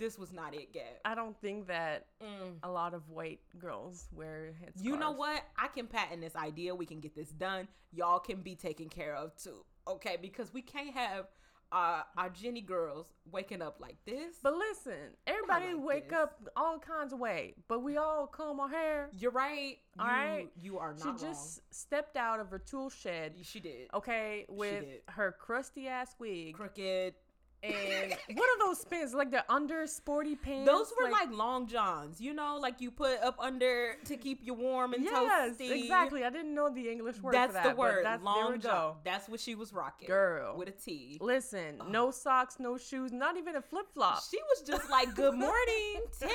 This 0.00 0.18
was 0.18 0.32
not 0.32 0.54
it, 0.54 0.72
Gab. 0.72 0.82
I 1.04 1.14
don't 1.14 1.36
think 1.40 1.68
that 1.68 2.06
Mm. 2.22 2.56
a 2.64 2.70
lot 2.70 2.94
of 2.94 3.08
white 3.10 3.40
girls 3.58 4.08
wear 4.12 4.54
headscarves. 4.60 4.82
You 4.82 4.96
know 4.96 5.12
what? 5.12 5.42
I 5.56 5.68
can 5.68 5.86
patent 5.86 6.22
this 6.22 6.34
idea. 6.34 6.74
We 6.74 6.86
can 6.86 6.98
get 7.00 7.14
this 7.14 7.30
done. 7.30 7.68
Y'all 7.92 8.18
can 8.18 8.40
be 8.40 8.56
taken 8.56 8.88
care 8.88 9.14
of 9.14 9.36
too. 9.36 9.64
Okay, 9.86 10.16
because 10.20 10.52
we 10.52 10.62
can't 10.62 10.92
have 10.94 11.26
uh, 11.72 12.02
our 12.16 12.28
Jenny 12.30 12.62
girls 12.62 13.06
waking 13.30 13.62
up 13.62 13.76
like 13.80 13.96
this. 14.04 14.38
But 14.42 14.54
listen, 14.56 15.14
everybody 15.26 15.72
like 15.74 15.84
wake 15.84 16.08
this. 16.08 16.18
up 16.18 16.40
all 16.56 16.80
kinds 16.80 17.12
of 17.12 17.20
way, 17.20 17.54
but 17.68 17.80
we 17.84 17.96
all 17.96 18.26
comb 18.26 18.58
our 18.58 18.68
hair. 18.68 19.08
You're 19.16 19.30
right. 19.30 19.76
All 19.98 20.06
you, 20.06 20.12
right. 20.12 20.48
You 20.60 20.78
are 20.78 20.92
not. 20.94 21.00
She 21.02 21.08
not 21.10 21.20
just 21.20 21.60
stepped 21.72 22.16
out 22.16 22.40
of 22.40 22.50
her 22.50 22.58
tool 22.58 22.90
shed. 22.90 23.34
She 23.42 23.60
did. 23.60 23.88
okay, 23.94 24.46
with 24.48 24.80
did. 24.80 25.02
her 25.10 25.30
crusty 25.38 25.86
ass 25.86 26.16
wig, 26.18 26.54
Crooked. 26.54 27.14
And 27.62 28.16
what 28.34 28.48
are 28.48 28.66
those 28.66 28.84
pants? 28.84 29.12
Like 29.12 29.30
the 29.30 29.44
under 29.52 29.86
sporty 29.86 30.34
pants? 30.34 30.70
Those 30.70 30.92
were 30.98 31.10
like, 31.10 31.30
long 31.30 31.66
johns, 31.66 32.20
you 32.20 32.32
know, 32.32 32.58
like 32.60 32.80
you 32.80 32.90
put 32.90 33.20
up 33.22 33.36
under 33.38 33.96
to 34.06 34.16
keep 34.16 34.40
you 34.42 34.54
warm 34.54 34.94
and 34.94 35.04
yes, 35.04 35.56
toasty. 35.58 35.82
exactly. 35.82 36.24
I 36.24 36.30
didn't 36.30 36.54
know 36.54 36.70
the 36.70 36.88
English 36.90 37.20
word. 37.20 37.34
That's 37.34 37.48
for 37.48 37.62
that, 37.62 37.70
the 37.70 37.76
word. 37.76 38.04
That's, 38.04 38.22
long 38.22 38.60
john. 38.60 38.94
That's 39.04 39.28
what 39.28 39.40
she 39.40 39.54
was 39.54 39.72
rocking. 39.72 40.08
Girl. 40.08 40.56
With 40.56 40.68
a 40.68 40.72
T. 40.72 41.18
Listen, 41.20 41.80
no 41.88 42.10
socks, 42.10 42.56
no 42.58 42.78
shoes, 42.78 43.12
not 43.12 43.36
even 43.36 43.56
a 43.56 43.62
flip 43.62 43.86
flop. 43.92 44.22
She 44.30 44.38
was 44.48 44.66
just 44.66 44.90
like, 44.90 45.14
Good 45.14 45.34
morning, 45.34 46.02
Tim. 46.18 46.30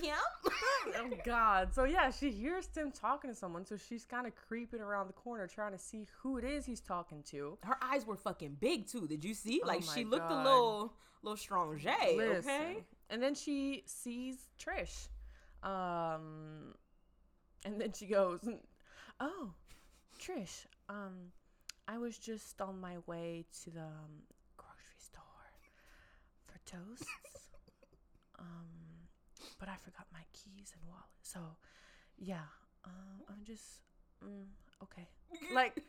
Tim. 0.00 0.12
oh 0.96 1.10
God! 1.24 1.72
So 1.72 1.84
yeah, 1.84 2.10
she 2.10 2.30
hears 2.30 2.66
Tim 2.66 2.90
talking 2.90 3.30
to 3.30 3.36
someone, 3.36 3.64
so 3.64 3.76
she's 3.76 4.04
kind 4.04 4.26
of 4.26 4.34
creeping 4.34 4.80
around 4.80 5.08
the 5.08 5.12
corner 5.14 5.46
trying 5.46 5.72
to 5.72 5.78
see 5.78 6.06
who 6.22 6.38
it 6.38 6.44
is 6.44 6.66
he's 6.66 6.80
talking 6.80 7.22
to. 7.30 7.56
Her 7.62 7.76
eyes 7.82 8.06
were 8.06 8.16
fucking 8.16 8.56
big 8.60 8.86
too. 8.86 9.06
Did 9.06 9.24
you 9.24 9.34
see? 9.34 9.60
Oh 9.62 9.68
Like 9.68 9.86
my 9.86 9.94
she 9.94 10.04
looked 10.04 10.23
God. 10.28 10.40
a 10.40 10.44
little 10.44 10.92
little 11.22 11.36
strong 11.36 11.78
J, 11.78 11.90
Listen. 12.16 12.50
okay? 12.50 12.84
And 13.10 13.22
then 13.22 13.34
she 13.34 13.82
sees 13.86 14.36
Trish, 14.58 15.08
um, 15.62 16.74
and 17.64 17.80
then 17.80 17.92
she 17.92 18.06
goes, 18.06 18.40
"Oh, 19.20 19.52
Trish, 20.18 20.66
um, 20.88 21.32
I 21.86 21.98
was 21.98 22.18
just 22.18 22.60
on 22.60 22.80
my 22.80 22.96
way 23.06 23.44
to 23.62 23.70
the 23.70 23.80
um, 23.80 24.22
grocery 24.56 24.98
store 24.98 25.22
for 26.46 26.58
toasts, 26.64 27.06
um, 28.38 29.08
but 29.58 29.68
I 29.68 29.76
forgot 29.76 30.06
my 30.12 30.24
keys 30.32 30.72
and 30.74 30.88
wallet. 30.88 31.04
So, 31.22 31.40
yeah, 32.18 32.48
um, 32.84 33.22
I'm 33.28 33.44
just, 33.44 33.82
mm, 34.24 34.46
okay, 34.82 35.08
like." 35.54 35.82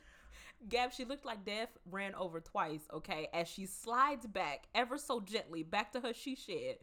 Gab, 0.68 0.92
she 0.94 1.06
looked 1.06 1.26
like 1.26 1.46
death 1.46 1.70
ran 1.90 2.16
over 2.16 2.40
twice, 2.40 2.82
okay, 2.94 3.28
as 3.34 3.48
she 3.48 3.66
slides 3.66 4.26
back 4.26 4.64
ever 4.74 4.98
so 4.98 5.20
gently 5.20 5.64
back 5.64 5.92
to 5.94 6.00
her 6.00 6.14
she 6.14 6.36
shed 6.36 6.78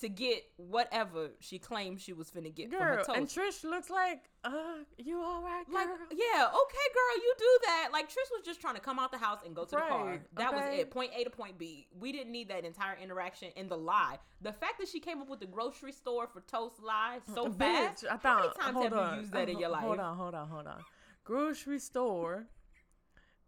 to 0.00 0.08
get 0.08 0.42
whatever 0.56 1.30
she 1.38 1.56
claimed 1.56 2.00
she 2.00 2.12
was 2.12 2.28
finna 2.28 2.52
get 2.52 2.68
for 2.68 2.78
her 2.82 2.96
Girl, 2.96 3.04
toast. 3.04 3.16
and 3.18 3.28
Trish 3.28 3.62
looks 3.62 3.90
like, 3.90 4.28
uh, 4.42 4.50
you 4.98 5.20
all 5.22 5.40
right, 5.40 5.64
girl? 5.66 5.74
like, 5.76 5.86
yeah, 6.10 6.46
okay, 6.46 6.88
girl, 6.94 7.16
you 7.22 7.34
do 7.38 7.58
that. 7.66 7.90
Like, 7.92 8.08
Trish 8.08 8.28
was 8.32 8.42
just 8.44 8.60
trying 8.60 8.74
to 8.74 8.80
come 8.80 8.98
out 8.98 9.12
the 9.12 9.18
house 9.18 9.38
and 9.46 9.54
go 9.54 9.64
to 9.64 9.70
the 9.70 9.76
car. 9.82 10.06
Right, 10.06 10.20
That 10.36 10.52
was 10.52 10.64
it. 10.72 10.90
Point 10.90 11.12
A 11.16 11.22
to 11.22 11.30
point 11.30 11.58
B. 11.58 11.86
We 11.96 12.10
didn't 12.10 12.32
need 12.32 12.48
that 12.48 12.64
entire 12.64 12.96
interaction 13.00 13.50
and 13.56 13.68
the 13.68 13.76
lie. 13.76 14.18
The 14.42 14.52
fact 14.52 14.78
that 14.80 14.88
she 14.88 14.98
came 14.98 15.20
up 15.20 15.28
with 15.30 15.38
the 15.38 15.46
grocery 15.46 15.92
store 15.92 16.26
for 16.26 16.40
toast 16.40 16.82
lie 16.82 17.20
so 17.32 17.52
fast. 17.52 18.02
Bitch, 18.04 18.08
I 18.08 18.18
How 18.20 18.36
many 18.36 18.48
thought, 18.48 18.60
times 18.60 18.74
hold 18.74 18.84
have 18.86 18.94
on, 18.94 19.14
you 19.14 19.20
used 19.20 19.32
that 19.32 19.48
in 19.48 19.56
uh, 19.56 19.60
your 19.60 19.68
life? 19.68 19.82
Hold 19.82 20.00
on, 20.00 20.16
hold 20.16 20.34
on, 20.34 20.48
hold 20.48 20.66
on. 20.66 20.82
Grocery 21.22 21.78
store. 21.78 22.46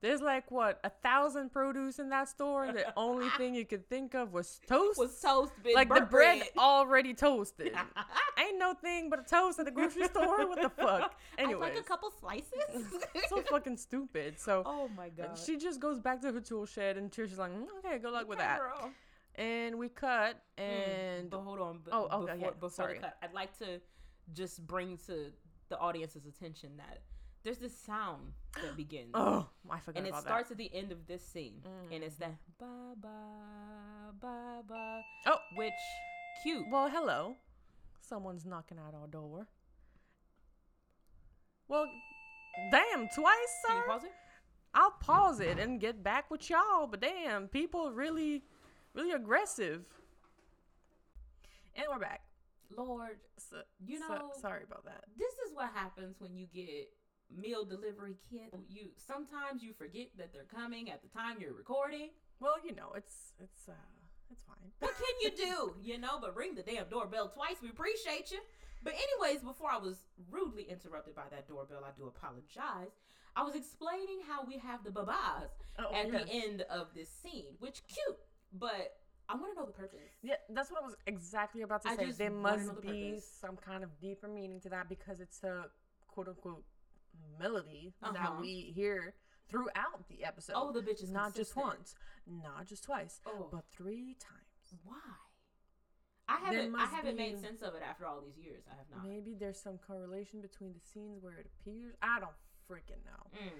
There's 0.02 0.20
like 0.20 0.50
what 0.50 0.78
a 0.84 0.90
thousand 0.90 1.52
produce 1.52 1.98
in 1.98 2.10
that 2.10 2.28
store. 2.28 2.70
The 2.72 2.92
only 2.96 3.28
thing 3.30 3.54
you 3.54 3.64
could 3.64 3.88
think 3.88 4.14
of 4.14 4.32
was 4.32 4.60
toast. 4.68 4.98
Was 4.98 5.18
toast, 5.20 5.52
bitch. 5.64 5.74
like 5.74 5.88
the 5.88 5.94
burnt 5.94 6.10
bread 6.10 6.42
already 6.58 7.14
toasted. 7.14 7.72
Ain't 8.38 8.58
no 8.58 8.74
thing 8.74 9.08
but 9.08 9.20
a 9.20 9.22
toast 9.22 9.58
at 9.58 9.64
the 9.64 9.70
grocery 9.70 10.04
store. 10.08 10.46
What 10.46 10.60
the 10.60 10.68
fuck? 10.70 11.14
I'd 11.38 11.54
like 11.56 11.78
a 11.78 11.82
couple 11.82 12.10
slices. 12.20 12.52
so 13.28 13.40
fucking 13.42 13.78
stupid. 13.78 14.38
So 14.38 14.62
oh 14.66 14.88
my 14.96 15.08
god. 15.08 15.38
she 15.38 15.56
just 15.56 15.80
goes 15.80 15.98
back 15.98 16.20
to 16.22 16.32
her 16.32 16.40
tool 16.40 16.66
shed, 16.66 16.98
and 16.98 17.10
Trish 17.10 17.32
is 17.32 17.38
like, 17.38 17.52
"Mm, 17.52 17.66
"Okay, 17.78 17.98
good 17.98 18.12
luck 18.12 18.28
with 18.28 18.38
that." 18.38 18.58
girl. 18.60 18.90
And 19.36 19.78
we 19.78 19.88
cut, 19.88 20.36
Mm, 20.58 20.62
and 20.62 21.30
but 21.30 21.40
hold 21.40 21.60
on. 21.60 21.78
b- 21.78 21.90
Oh, 21.92 22.04
okay, 22.22 22.32
before, 22.32 22.36
yeah, 22.38 22.50
before 22.58 22.70
sorry. 22.70 22.94
the 22.94 23.00
cut, 23.00 23.16
I'd 23.22 23.34
like 23.34 23.56
to 23.58 23.80
just 24.32 24.66
bring 24.66 24.96
to 25.06 25.30
the 25.68 25.78
audience's 25.78 26.24
attention 26.26 26.70
that 26.78 27.00
there's 27.46 27.58
this 27.58 27.78
sound 27.78 28.32
that 28.60 28.76
begins. 28.76 29.12
oh, 29.14 29.46
I 29.70 29.78
forgot 29.78 30.00
and 30.00 30.08
it 30.08 30.16
starts 30.16 30.50
at 30.50 30.56
the 30.56 30.68
end 30.74 30.90
of 30.90 31.06
this 31.06 31.24
scene, 31.24 31.62
and 31.92 32.02
it's 32.02 32.16
that 32.16 32.32
mm-hmm. 32.60 33.00
ba 33.00 33.08
ba 33.08 34.12
ba 34.20 34.62
ba. 34.68 35.00
Oh, 35.26 35.38
which 35.54 35.72
cute. 36.42 36.66
Well, 36.68 36.90
hello. 36.90 37.36
Someone's 38.00 38.44
knocking 38.44 38.78
at 38.78 38.94
our 38.94 39.06
door. 39.06 39.46
Well, 41.68 41.86
damn, 42.72 43.08
twice, 43.14 43.36
Can 43.66 43.76
you 43.76 43.82
sir. 43.82 43.88
pause 43.88 44.04
it? 44.04 44.12
I'll 44.74 44.90
pause 45.00 45.38
it 45.38 45.60
and 45.60 45.80
get 45.80 46.02
back 46.02 46.32
with 46.32 46.50
y'all, 46.50 46.88
but 46.88 47.00
damn, 47.00 47.46
people 47.46 47.92
really, 47.92 48.42
really 48.92 49.12
aggressive. 49.12 49.84
And 51.76 51.86
we're 51.92 52.00
back. 52.00 52.22
Lord, 52.76 53.18
So, 53.38 53.62
You 53.84 53.98
so- 54.00 54.08
know- 54.08 54.32
sorry 54.40 54.64
about 54.64 54.84
that. 54.86 55.04
this 55.16 55.32
is 55.46 55.54
what 55.54 55.70
happens 55.72 56.20
when 56.20 56.36
you 56.36 56.46
get 56.46 56.92
meal 57.34 57.64
delivery 57.64 58.16
kit. 58.30 58.52
You 58.68 58.88
sometimes 58.96 59.62
you 59.62 59.72
forget 59.72 60.08
that 60.18 60.32
they're 60.32 60.44
coming 60.52 60.90
at 60.90 61.02
the 61.02 61.08
time 61.08 61.36
you're 61.40 61.54
recording. 61.54 62.10
Well, 62.40 62.56
you 62.64 62.74
know, 62.74 62.92
it's 62.96 63.32
it's 63.40 63.68
uh, 63.68 63.72
it's 64.30 64.42
fine. 64.44 64.70
What 64.80 64.94
can 64.96 65.14
you 65.22 65.30
do? 65.36 65.74
You 65.82 65.98
know, 65.98 66.18
but 66.20 66.36
ring 66.36 66.54
the 66.54 66.62
damn 66.62 66.88
doorbell 66.88 67.28
twice. 67.28 67.56
We 67.62 67.68
appreciate 67.70 68.30
you. 68.30 68.38
But 68.84 68.94
anyways, 68.94 69.42
before 69.42 69.70
I 69.70 69.78
was 69.78 69.96
rudely 70.30 70.64
interrupted 70.68 71.14
by 71.16 71.24
that 71.30 71.48
doorbell, 71.48 71.82
I 71.84 71.90
do 71.98 72.06
apologize. 72.06 72.92
I 73.34 73.42
was 73.42 73.54
explaining 73.54 74.20
how 74.26 74.44
we 74.46 74.58
have 74.58 74.82
the 74.84 74.90
babas 74.90 75.50
Oh, 75.78 75.92
at 75.94 76.10
yes. 76.10 76.24
the 76.24 76.32
end 76.32 76.62
of 76.70 76.86
this 76.94 77.10
scene, 77.22 77.52
which 77.58 77.82
cute, 77.86 78.16
but 78.52 78.94
I 79.28 79.34
want 79.34 79.52
to 79.54 79.60
know 79.60 79.66
the 79.66 79.72
purpose. 79.72 79.98
Yeah, 80.22 80.36
that's 80.50 80.70
what 80.70 80.82
I 80.82 80.86
was 80.86 80.94
exactly 81.06 81.62
about 81.62 81.82
to 81.82 81.88
I 81.90 81.96
say. 81.96 82.10
There 82.12 82.30
must 82.30 82.66
the 82.76 82.80
be 82.80 83.10
purpose. 83.10 83.30
some 83.40 83.56
kind 83.56 83.82
of 83.84 83.90
deeper 84.00 84.28
meaning 84.28 84.60
to 84.60 84.68
that 84.70 84.88
because 84.88 85.20
it's 85.20 85.42
a 85.42 85.66
quote 86.06 86.28
unquote 86.28 86.62
melody 87.38 87.94
Uh-huh. 88.02 88.12
that 88.12 88.40
we 88.40 88.72
hear 88.74 89.14
throughout 89.48 90.08
the 90.08 90.24
episode. 90.24 90.54
Oh, 90.56 90.72
the 90.72 90.80
bitch 90.82 91.02
is 91.02 91.10
not 91.10 91.34
just 91.34 91.54
once, 91.56 91.94
not 92.26 92.66
just 92.66 92.84
twice, 92.84 93.20
Oh. 93.26 93.48
but 93.50 93.64
three 93.76 94.14
times. 94.14 94.80
Why? 94.84 94.96
I 96.28 96.38
haven't. 96.38 96.74
I 96.74 96.86
haven't 96.86 97.16
made 97.16 97.38
sense 97.40 97.62
of 97.62 97.74
it 97.76 97.82
after 97.88 98.04
all 98.04 98.20
these 98.20 98.36
years. 98.36 98.64
I 98.68 98.74
have 98.76 98.86
not. 98.90 99.06
Maybe 99.06 99.34
there's 99.38 99.60
some 99.60 99.78
correlation 99.78 100.40
between 100.40 100.72
the 100.72 100.80
scenes 100.80 101.22
where 101.22 101.34
it 101.38 101.46
appears. 101.46 101.94
I 102.02 102.18
don't 102.18 102.34
freaking 102.68 103.04
know. 103.04 103.30
Mm. 103.40 103.50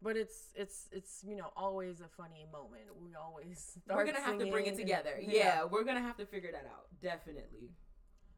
But 0.00 0.16
it's 0.16 0.50
it's 0.54 0.88
it's 0.92 1.24
you 1.26 1.34
know 1.34 1.50
always 1.56 2.00
a 2.00 2.06
funny 2.08 2.46
moment. 2.52 2.82
We 3.02 3.16
always 3.16 3.58
start 3.84 3.98
We're 3.98 4.04
gonna 4.12 4.20
have 4.24 4.38
to 4.38 4.46
bring 4.46 4.66
it 4.66 4.76
together. 4.76 5.18
Yeah. 5.20 5.64
we're 5.64 5.82
gonna 5.82 6.02
have 6.02 6.16
to 6.18 6.26
figure 6.26 6.52
that 6.52 6.66
out. 6.66 6.86
Definitely. 7.02 7.70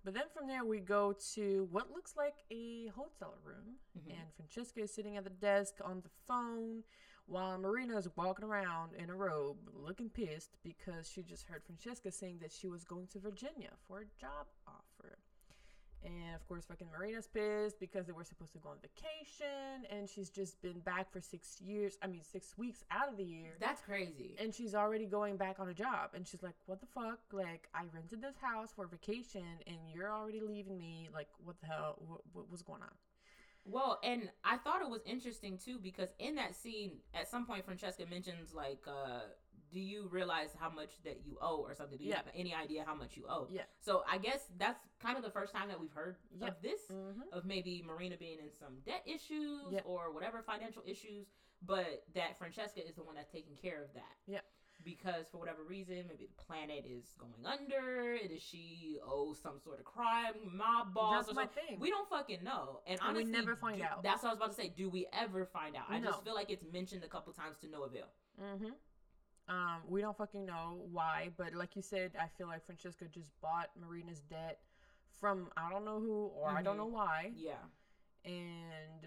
But 0.06 0.14
then 0.14 0.28
from 0.32 0.46
there 0.46 0.64
we 0.64 0.78
go 0.78 1.12
to 1.34 1.66
what 1.72 1.90
looks 1.90 2.14
like 2.16 2.36
a 2.52 2.86
hotel 2.94 3.34
room, 3.42 3.80
Mhm. 3.98 4.16
and 4.16 4.32
Francesca 4.36 4.82
is 4.82 4.94
sitting 4.94 5.16
at 5.16 5.25
the 5.25 5.30
desk 5.30 5.80
on 5.82 6.00
the 6.00 6.08
phone, 6.28 6.84
while 7.26 7.58
Marina 7.58 7.96
is 7.96 8.08
walking 8.16 8.44
around 8.44 8.92
in 8.94 9.10
a 9.10 9.16
robe, 9.16 9.68
looking 9.75 10.08
pissed 10.08 10.62
because 10.62 11.10
she 11.10 11.25
just 11.25 11.46
heard 11.46 11.64
Francesca 11.64 12.12
saying 12.12 12.38
that 12.38 12.52
she 12.52 12.68
was 12.68 12.84
going 12.84 13.08
to 13.08 13.18
Virginia 13.18 13.76
for 13.82 13.98
a 13.98 14.06
job 14.16 14.46
offer. 14.64 14.95
And 16.06 16.34
of 16.36 16.46
course, 16.48 16.64
fucking 16.64 16.86
Marina's 16.96 17.26
pissed 17.26 17.80
because 17.80 18.06
they 18.06 18.12
were 18.12 18.25
supposed 18.25 18.52
to 18.52 18.58
go 18.60 18.68
on 18.70 18.76
vacation, 18.80 19.84
and 19.90 20.08
she's 20.08 20.30
just 20.30 20.62
been 20.62 20.78
back 20.80 21.10
for 21.12 21.20
six 21.20 21.60
years. 21.60 21.98
I 22.02 22.06
mean, 22.06 22.22
six 22.22 22.56
weeks 22.56 22.84
out 22.90 23.08
of 23.08 23.16
the 23.16 23.25
year. 23.25 23.56
That's 23.60 23.82
crazy. 23.82 24.36
and 24.38 24.54
she's 24.54 24.75
already 24.75 25.06
going 25.06 25.36
back 25.36 25.58
on 25.58 25.68
a 25.68 25.75
job 25.75 26.10
and 26.14 26.26
she's 26.26 26.42
like 26.42 26.54
what 26.66 26.80
the 26.80 26.86
fuck 26.86 27.18
like 27.32 27.68
i 27.75 27.82
rented 27.92 28.22
this 28.22 28.36
house 28.40 28.70
for 28.75 28.86
vacation 28.86 29.44
and 29.66 29.76
you're 29.92 30.12
already 30.12 30.40
leaving 30.40 30.78
me 30.78 31.08
like 31.12 31.28
what 31.44 31.58
the 31.60 31.66
hell 31.66 31.96
what, 32.06 32.20
what 32.32 32.44
what's 32.50 32.62
going 32.62 32.82
on 32.82 32.94
Well, 33.64 33.98
and 34.04 34.30
I 34.44 34.56
thought 34.58 34.80
it 34.80 34.88
was 34.88 35.02
interesting 35.06 35.58
too 35.58 35.78
because 35.82 36.10
in 36.20 36.36
that 36.36 36.54
scene, 36.54 36.92
at 37.14 37.28
some 37.28 37.46
point, 37.46 37.64
Francesca 37.64 38.04
mentions 38.08 38.54
like, 38.54 38.82
uh, 38.86 39.22
"Do 39.70 39.80
you 39.80 40.08
realize 40.08 40.50
how 40.58 40.70
much 40.70 41.02
that 41.04 41.20
you 41.25 41.38
owe, 41.40 41.58
or 41.62 41.75
something? 41.75 41.99
Do 41.99 42.04
you 42.04 42.11
Yeah. 42.11 42.16
have 42.16 42.30
any 42.35 42.54
idea 42.54 42.85
how 42.85 42.94
much 42.94 43.16
you 43.16 43.26
owe?" 43.28 43.49
yeah 43.50 43.62
So 43.80 44.04
I 44.08 44.18
guess 44.18 44.50
that's 44.56 44.80
kind 45.00 45.16
of 45.16 45.23
the 45.25 45.30
first 45.30 45.52
time 45.52 45.68
that 45.68 45.80
we've 45.80 45.92
heard 45.92 46.16
of 46.40 46.61
this, 46.62 46.80
mm-hmm. 46.90 47.23
of 47.32 47.44
maybe 47.44 47.82
Marina 47.82 48.16
being 48.16 48.38
in 48.38 48.50
some 48.52 48.80
debt 48.85 49.02
issues 49.06 49.75
or 49.85 50.12
whatever 50.12 50.42
financial 50.42 50.82
issues, 50.87 51.26
but 51.62 52.04
that 52.14 52.38
Francesca 52.38 52.87
is 52.87 52.94
the 52.96 53.02
one 53.04 53.14
that's 53.16 53.30
taking 53.32 53.56
care 53.56 53.82
of 53.82 53.92
that. 53.94 54.16
Yep. 54.26 54.44
Because 54.85 55.26
for 55.28 55.38
whatever 55.38 55.64
reason, 55.64 56.04
maybe 56.06 56.26
the 56.26 56.42
planet 56.42 56.85
is 56.87 57.14
going 57.18 57.44
under. 57.44 58.18
Does 58.28 58.42
she 58.42 58.99
owe 59.04 59.32
some 59.32 59.58
sort 59.58 59.80
of 59.80 59.85
crime, 59.87 60.35
mob 60.52 60.94
boss, 60.94 61.25
that's 61.25 61.30
or 61.32 61.35
my 61.35 61.44
something? 61.44 61.66
thing 61.68 61.80
We 61.80 61.90
don't 61.90 62.08
fucking 62.08 62.44
know. 62.44 62.82
And 62.87 63.00
And 63.02 63.16
we 63.16 63.25
never 63.25 63.56
find 63.56 63.78
do- 63.78 63.85
out. 63.85 64.02
That's 64.02 64.23
what 64.23 64.28
I 64.28 64.32
was 64.35 64.38
about 64.38 64.50
to 64.50 64.54
say. 64.54 64.68
Do 64.68 64.88
we 64.90 65.06
ever 65.12 65.44
find 65.46 65.75
out? 65.76 65.87
I 65.88 65.99
just 66.00 66.23
feel 66.23 66.35
like 66.35 66.50
it's 66.50 66.62
mentioned 66.73 67.02
a 67.04 67.08
couple 67.08 67.32
times 67.32 67.56
to 67.61 67.68
no 67.68 67.82
avail. 67.85 68.06
mm-hmm 68.40 68.70
um 69.48 69.78
we 69.88 70.00
don't 70.00 70.16
fucking 70.16 70.44
know 70.44 70.80
why 70.92 71.30
but 71.36 71.54
like 71.54 71.76
you 71.76 71.82
said 71.82 72.10
i 72.20 72.26
feel 72.36 72.46
like 72.48 72.64
francesca 72.66 73.04
just 73.12 73.30
bought 73.40 73.70
marina's 73.80 74.20
debt 74.28 74.58
from 75.20 75.48
i 75.56 75.70
don't 75.70 75.84
know 75.84 76.00
who 76.00 76.30
or 76.36 76.50
i 76.50 76.62
don't 76.62 76.76
know 76.76 76.86
why 76.86 77.30
Yeah. 77.36 77.52
and 78.24 79.06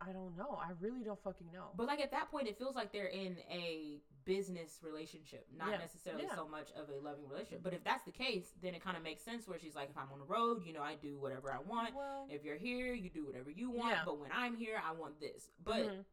i 0.00 0.12
don't 0.12 0.36
know 0.36 0.58
i 0.62 0.70
really 0.80 1.02
don't 1.02 1.22
fucking 1.22 1.48
know 1.52 1.70
But 1.76 1.86
like 1.86 2.00
at 2.00 2.10
that 2.12 2.30
point, 2.30 2.46
it 2.48 2.58
feels 2.58 2.74
like 2.74 2.92
they're 2.92 3.06
in 3.06 3.36
a 3.50 4.00
business 4.24 4.78
relationship, 4.82 5.46
not 5.54 5.68
Yeah. 5.70 5.76
necessarily 5.78 6.24
Yeah. 6.24 6.34
so 6.34 6.48
much 6.48 6.70
of 6.72 6.88
a 6.88 6.94
loving 6.96 7.28
relationship. 7.28 7.62
But 7.62 7.74
if 7.74 7.84
that's 7.84 8.04
the 8.06 8.10
case, 8.10 8.54
then 8.62 8.74
it 8.74 8.80
kind 8.82 8.96
of 8.96 9.02
makes 9.02 9.22
sense 9.22 9.46
where 9.46 9.58
she's 9.58 9.74
like, 9.74 9.90
if 9.90 9.98
I'm 9.98 10.10
on 10.12 10.18
the 10.18 10.24
road, 10.24 10.62
you 10.64 10.72
know, 10.72 10.80
I 10.82 10.94
do 10.94 11.18
whatever 11.18 11.52
I 11.52 11.58
want. 11.58 11.94
well 11.94 12.26
If 12.30 12.42
you're 12.42 12.56
here, 12.56 12.94
you 12.94 13.10
do 13.10 13.26
whatever 13.26 13.50
you 13.50 13.68
want. 13.70 13.90
Yeah. 13.96 14.02
But 14.06 14.18
when 14.18 14.30
I'm 14.32 14.56
here, 14.56 14.80
I 14.82 14.92
want 14.92 15.20
this. 15.20 15.50
But 15.62 15.82
mhm. 15.90 16.04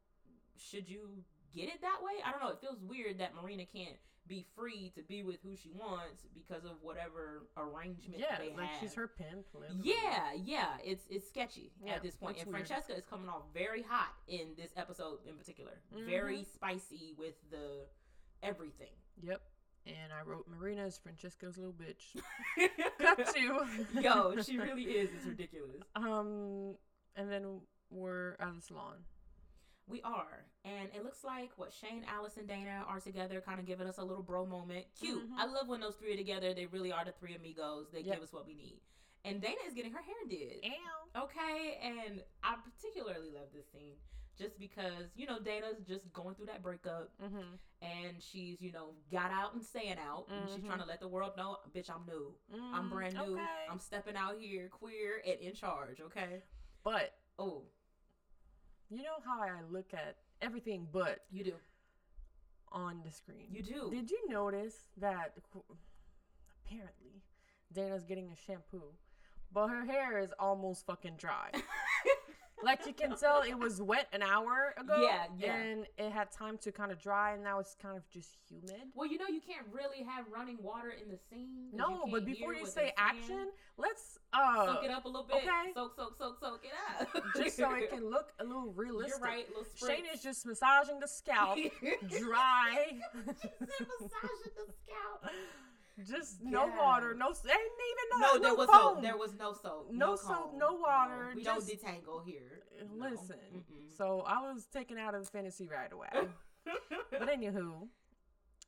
should 0.57 0.89
you 0.89 1.23
get 1.55 1.69
it 1.69 1.81
that 1.81 1.99
way. 2.03 2.13
I 2.25 2.31
don't 2.31 2.41
know. 2.41 2.49
It 2.49 2.59
feels 2.61 2.79
weird 2.81 3.19
that 3.19 3.33
Marina 3.35 3.65
can't 3.65 3.95
be 4.27 4.45
free 4.55 4.91
to 4.95 5.01
be 5.01 5.23
with 5.23 5.37
who 5.43 5.55
she 5.55 5.71
wants 5.71 6.23
because 6.33 6.63
of 6.63 6.73
whatever 6.81 7.47
arrangement 7.57 8.19
Yeah, 8.19 8.37
they 8.37 8.53
like 8.55 8.69
have. 8.69 8.79
she's 8.79 8.93
her 8.93 9.07
pimp. 9.07 9.45
Yeah, 9.81 10.33
yeah, 10.41 10.67
it's 10.83 11.03
it's 11.09 11.27
sketchy 11.27 11.71
Yeah, 11.83 11.93
at 11.95 12.03
this 12.03 12.15
point. 12.15 12.37
And 12.37 12.47
weird. 12.47 12.67
Francesca 12.67 12.95
is 12.95 13.05
coming 13.05 13.27
off 13.27 13.41
very 13.53 13.81
hot 13.81 14.13
in 14.27 14.49
this 14.55 14.71
episode 14.77 15.19
in 15.27 15.35
particular. 15.35 15.71
Very 16.07 16.37
Mm-hmm. 16.37 16.53
spicy 16.55 17.13
with 17.17 17.33
the 17.49 17.85
everything. 18.43 18.93
Yep. 19.23 19.41
And 19.87 20.13
I 20.13 20.21
wrote 20.23 20.45
Marina 20.47 20.85
is 20.85 20.99
Francesca's 20.99 21.57
little 21.57 21.73
bitch. 21.73 22.15
Cut 22.99 23.33
to. 23.33 23.65
Yo, 24.01 24.35
she 24.43 24.57
really 24.59 24.83
is. 24.83 25.09
It's 25.17 25.25
ridiculous. 25.25 25.81
Um, 25.95 26.75
and 27.15 27.31
then 27.31 27.61
we're 27.89 28.33
at 28.39 28.55
the 28.55 28.61
salon. 28.61 28.97
We 29.87 30.01
are. 30.03 30.45
And 30.63 30.89
it 30.95 31.03
looks 31.03 31.23
like 31.23 31.51
what 31.57 31.73
Shane, 31.73 32.05
Alice, 32.07 32.37
and 32.37 32.47
Dana 32.47 32.85
are 32.87 32.99
together, 32.99 33.41
kind 33.41 33.59
of 33.59 33.65
giving 33.65 33.87
us 33.87 33.97
a 33.97 34.03
little 34.03 34.23
bro 34.23 34.45
moment. 34.45 34.85
Cute. 34.99 35.29
Mhm. 35.29 35.37
I 35.37 35.45
love 35.45 35.67
when 35.67 35.79
those 35.81 35.95
three 35.95 36.13
are 36.13 36.17
together. 36.17 36.53
They 36.53 36.65
really 36.67 36.91
are 36.91 37.03
the 37.03 37.11
three 37.13 37.35
amigos. 37.35 37.89
They 37.91 38.01
Yep. 38.01 38.15
give 38.15 38.23
us 38.23 38.31
what 38.33 38.45
we 38.45 38.53
need. 38.53 38.79
And 39.25 39.41
Dana 39.41 39.59
is 39.67 39.73
getting 39.73 39.91
her 39.91 40.01
hair 40.01 40.15
did. 40.29 40.63
Ow. 40.65 41.23
Okay. 41.23 41.75
And 41.81 42.23
I 42.43 42.55
particularly 42.55 43.31
love 43.31 43.51
this 43.53 43.67
scene 43.71 43.97
just 44.37 44.57
because, 44.57 45.11
you 45.15 45.27
know, 45.27 45.39
Dana's 45.39 45.83
just 45.85 46.11
going 46.13 46.35
through 46.35 46.47
that 46.47 46.63
breakup 46.63 47.11
Mm-hmm. 47.19 47.55
and 47.81 48.23
she's, 48.23 48.61
you 48.61 48.71
know, 48.71 48.95
got 49.11 49.29
out 49.31 49.53
and 49.53 49.63
staying 49.63 49.97
out. 49.99 50.27
And 50.29 50.49
she's 50.49 50.63
trying 50.63 50.79
to 50.79 50.85
let 50.85 50.99
the 51.01 51.07
world 51.07 51.35
know, 51.37 51.57
bitch, 51.75 51.89
I'm 51.89 52.05
new. 52.05 52.33
I'm 52.53 52.87
Mm, 52.87 52.89
brand 52.91 53.13
new. 53.15 53.33
Okay. 53.35 53.65
I'm 53.69 53.79
stepping 53.79 54.15
out 54.15 54.39
here, 54.39 54.69
queer 54.69 55.21
and 55.25 55.39
in 55.39 55.53
charge. 55.53 55.99
Okay. 56.01 56.43
but 56.83 57.13
Oh, 57.37 57.63
you 58.91 59.03
know 59.03 59.19
how 59.25 59.41
I 59.41 59.51
look 59.71 59.93
at 59.93 60.17
everything 60.41 60.87
but 60.91 61.19
you 61.31 61.43
do. 61.43 61.53
on 62.71 63.01
the 63.05 63.11
screen. 63.11 63.47
You 63.51 63.63
do. 63.63 63.89
Did 63.91 64.11
you 64.11 64.19
notice 64.29 64.75
that 64.97 65.33
apparently 66.65 67.21
Dana's 67.73 68.03
getting 68.03 68.29
a 68.31 68.35
shampoo, 68.35 68.83
but 69.53 69.67
her 69.67 69.85
hair 69.85 70.19
is 70.19 70.31
almost 70.39 70.85
fucking 70.85 71.15
dry. 71.17 71.51
like 72.63 72.85
you 72.85 72.93
can 72.93 73.15
tell 73.15 73.41
it 73.41 73.57
was 73.57 73.81
wet 73.81 74.07
an 74.13 74.21
hour 74.21 74.73
ago. 74.77 75.01
Yeah, 75.01 75.23
yeah. 75.37 75.55
And 75.55 75.85
it 75.97 76.11
had 76.11 76.31
time 76.31 76.57
to 76.59 76.71
kind 76.71 76.91
of 76.91 76.99
dry, 77.01 77.33
and 77.33 77.43
now 77.43 77.59
it's 77.59 77.75
kind 77.81 77.97
of 77.97 78.07
just 78.09 78.37
humid. 78.47 78.81
Well, 78.95 79.07
you 79.07 79.17
know, 79.17 79.27
you 79.27 79.41
can't 79.41 79.65
really 79.71 80.03
have 80.03 80.25
running 80.33 80.57
water 80.61 80.91
in 80.91 81.09
the 81.11 81.17
scene. 81.29 81.69
No, 81.73 82.05
but 82.11 82.25
before 82.25 82.53
you 82.53 82.65
say 82.65 82.93
action, 82.97 83.47
let's 83.77 84.19
uh 84.33 84.65
soak 84.65 84.83
it 84.83 84.91
up 84.91 85.05
a 85.05 85.07
little 85.07 85.27
bit. 85.27 85.37
okay. 85.37 85.71
Soak, 85.73 85.95
soak, 85.95 86.17
soak, 86.17 86.39
soak 86.39 86.61
it 86.63 86.71
up. 87.15 87.23
just 87.35 87.57
so 87.57 87.73
it 87.75 87.89
can 87.89 88.09
look 88.09 88.31
a 88.39 88.43
little 88.43 88.71
realistic. 88.75 89.19
You're 89.19 89.27
right. 89.27 89.45
Little 89.49 89.65
Shane 89.87 90.05
is 90.13 90.21
just 90.21 90.45
massaging 90.45 90.99
the 90.99 91.07
scalp, 91.07 91.57
dry. 92.09 92.87
She 92.87 93.31
said 93.41 93.51
massaging 93.99 94.55
the 94.55 94.73
scalp. 94.85 95.31
Just 96.07 96.41
no 96.43 96.65
Yeah. 96.67 96.77
water, 96.77 97.13
no. 97.13 97.27
Ain't 97.29 97.37
even 97.45 98.19
No, 98.19 98.33
no, 98.33 98.39
there 98.39 98.55
was 98.55 98.69
foam. 98.69 98.95
no. 98.95 99.01
There 99.01 99.17
was 99.17 99.33
no 99.35 99.53
soap. 99.53 99.91
No 99.91 100.15
soap, 100.15 100.51
comb. 100.51 100.57
no 100.57 100.73
water, 100.73 101.33
we 101.35 101.43
just- 101.43 101.67
don't 101.67 101.79
detangle 101.79 102.23
here. 102.25 102.63
Listen, 102.93 103.37
Mm-mm. 103.53 103.95
so 103.97 104.21
I 104.21 104.41
was 104.41 104.65
taken 104.65 104.97
out 104.97 105.13
of 105.15 105.23
the 105.25 105.31
fantasy 105.31 105.67
right 105.67 105.91
away. 105.91 106.09
but 107.11 107.27
anywho, 107.29 107.87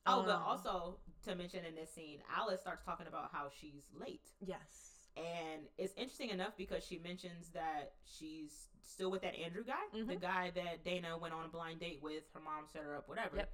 oh, 0.06 0.22
but 0.22 0.30
um, 0.30 0.42
also 0.42 0.98
to 1.24 1.34
mention 1.34 1.64
in 1.64 1.74
this 1.74 1.92
scene, 1.92 2.18
Alice 2.34 2.60
starts 2.60 2.84
talking 2.84 3.06
about 3.06 3.30
how 3.32 3.48
she's 3.60 3.84
late. 3.98 4.30
yes, 4.40 5.08
And 5.16 5.68
it's 5.78 5.94
interesting 5.96 6.30
enough 6.30 6.56
because 6.56 6.84
she 6.84 6.98
mentions 6.98 7.48
that 7.50 7.92
she's 8.04 8.68
still 8.82 9.10
with 9.10 9.22
that 9.22 9.34
Andrew 9.36 9.64
guy, 9.64 9.80
the 9.92 9.98
Mhm. 10.04 10.20
guy 10.20 10.50
that 10.50 10.84
Dana 10.84 11.16
went 11.16 11.32
on 11.32 11.44
a 11.44 11.48
blind 11.48 11.80
date 11.80 12.02
with. 12.02 12.24
Her 12.34 12.40
mom 12.40 12.66
set 12.68 12.82
her 12.82 12.96
up, 12.96 13.08
whatever. 13.08 13.36
Yep. 13.36 13.52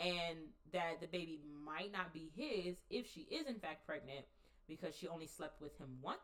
And 0.00 0.38
that 0.72 1.00
the 1.00 1.06
baby 1.06 1.40
might 1.64 1.92
not 1.92 2.12
be 2.14 2.30
his 2.34 2.76
if 2.88 3.06
she 3.12 3.22
is 3.22 3.46
in 3.46 3.58
fact 3.58 3.86
pregnant 3.86 4.24
because 4.68 4.96
she 4.96 5.08
only 5.08 5.26
slept 5.26 5.60
with 5.60 5.76
him 5.78 5.98
once. 6.00 6.18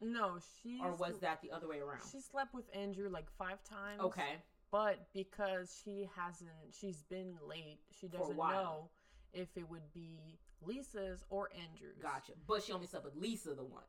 no, 0.00 0.38
she 0.62 0.80
Or 0.82 0.94
was 0.94 1.18
that 1.20 1.40
the 1.42 1.50
other 1.52 1.68
way 1.68 1.78
around? 1.78 2.00
she 2.10 2.20
slept 2.20 2.54
with 2.54 2.64
Andrew 2.74 3.08
like 3.08 3.30
five 3.38 3.62
times. 3.62 4.00
Okay. 4.00 4.36
but 4.72 5.06
because 5.12 5.80
she 5.84 6.08
hasn't, 6.16 6.50
she's 6.72 7.02
been 7.04 7.34
late. 7.46 7.80
She 8.00 8.08
doesn't 8.08 8.36
know 8.36 8.88
if 9.32 9.48
it 9.56 9.68
would 9.68 9.92
be 9.92 10.38
Lisa's 10.62 11.22
or 11.30 11.50
Andrew's. 11.54 11.98
Gotcha. 12.02 12.32
But 12.48 12.62
she 12.62 12.72
only 12.72 12.86
slept 12.86 13.04
with 13.04 13.14
Lisa 13.16 13.50
the 13.54 13.62
once. 13.64 13.84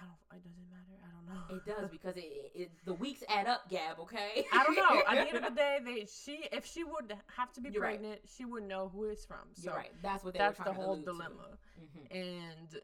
I 0.00 0.04
don't. 0.04 0.38
It 0.38 0.44
doesn't 0.44 0.68
matter. 0.70 0.98
I 1.04 1.08
don't 1.12 1.26
know. 1.26 1.56
It 1.56 1.64
does 1.66 1.90
because 1.96 2.16
it, 2.16 2.52
it, 2.54 2.70
the 2.84 2.94
weeks 2.94 3.22
add 3.28 3.46
up, 3.46 3.68
Gab. 3.68 3.98
Okay. 4.00 4.44
I 4.52 4.64
don't 4.64 4.76
know. 4.76 5.02
At 5.08 5.14
the 5.24 5.34
end 5.34 5.44
of 5.44 5.54
the 5.54 5.56
day, 5.60 5.78
they 5.84 6.06
she 6.06 6.46
if 6.52 6.66
she 6.66 6.84
would 6.84 7.14
have 7.36 7.52
to 7.54 7.60
be 7.60 7.70
You're 7.70 7.82
right. 7.82 7.98
pregnant, 8.00 8.20
she 8.26 8.44
would 8.44 8.64
know 8.64 8.90
who 8.92 9.04
it's 9.04 9.24
from. 9.24 9.38
So 9.54 9.64
You're 9.70 9.74
right. 9.76 9.92
That's 10.02 10.24
what 10.24 10.34
they 10.34 10.38
that's 10.38 10.58
the 10.58 10.72
whole 10.72 10.96
dilemma. 10.96 11.58
Mhm. 11.80 12.10
And 12.10 12.80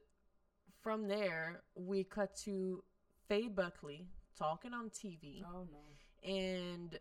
from 0.82 1.08
there, 1.08 1.62
we 1.74 2.04
cut 2.04 2.34
to 2.44 2.82
Faye 3.28 3.48
Buckley 3.48 4.06
talking 4.38 4.72
on 4.72 4.90
TV, 4.90 5.42
Oh 5.44 5.66
no. 5.70 6.30
and 6.32 6.98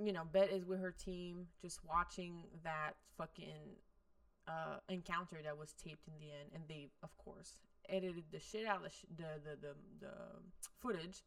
you 0.00 0.12
know, 0.12 0.22
Bette 0.32 0.54
is 0.54 0.64
with 0.64 0.80
her 0.80 0.92
team, 0.92 1.46
just 1.60 1.80
watching 1.84 2.44
that 2.62 2.92
fucking 3.16 3.76
uh, 4.46 4.76
encounter 4.88 5.38
that 5.42 5.58
was 5.58 5.72
taped 5.72 6.06
in 6.06 6.14
the 6.20 6.26
end, 6.32 6.50
and 6.54 6.62
they, 6.68 6.88
of 7.02 7.16
course, 7.18 7.54
edited 7.88 8.24
the 8.30 8.40
shit 8.40 8.66
out 8.66 8.78
of 8.78 8.82
the 8.84 8.90
sh- 8.90 9.06
the, 9.16 9.24
the 9.44 9.56
the 9.60 9.74
the 10.00 10.12
footage, 10.80 11.22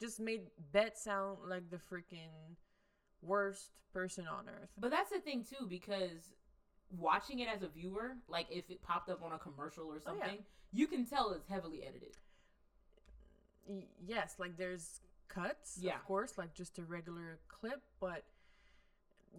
just 0.00 0.20
made 0.20 0.42
Bette 0.72 0.92
sound 0.96 1.38
like 1.46 1.70
the 1.70 1.76
freaking 1.78 2.56
worst 3.22 3.70
person 3.92 4.26
on 4.26 4.48
earth. 4.48 4.70
But 4.78 4.90
that's 4.90 5.10
the 5.10 5.20
thing 5.20 5.44
too, 5.44 5.66
because 5.68 6.32
watching 6.98 7.38
it 7.40 7.48
as 7.48 7.62
a 7.62 7.68
viewer, 7.68 8.16
like 8.28 8.46
if 8.50 8.70
it 8.70 8.82
popped 8.82 9.08
up 9.10 9.22
on 9.22 9.32
a 9.32 9.38
commercial 9.38 9.84
or 9.86 10.02
Oh, 10.06 10.14
yeah. 10.14 10.20
something, 10.26 10.44
you 10.72 10.86
can 10.86 11.04
tell 11.06 11.32
it's 11.32 11.48
heavily 11.48 11.82
edited. 11.84 12.16
Yes, 14.06 14.34
like 14.38 14.56
there's 14.58 15.00
cuts, 15.28 15.78
Yeah. 15.80 15.96
of 15.96 16.04
course, 16.04 16.36
like 16.36 16.54
just 16.54 16.78
a 16.78 16.82
regular 16.84 17.38
clip, 17.48 17.80
but 17.98 18.24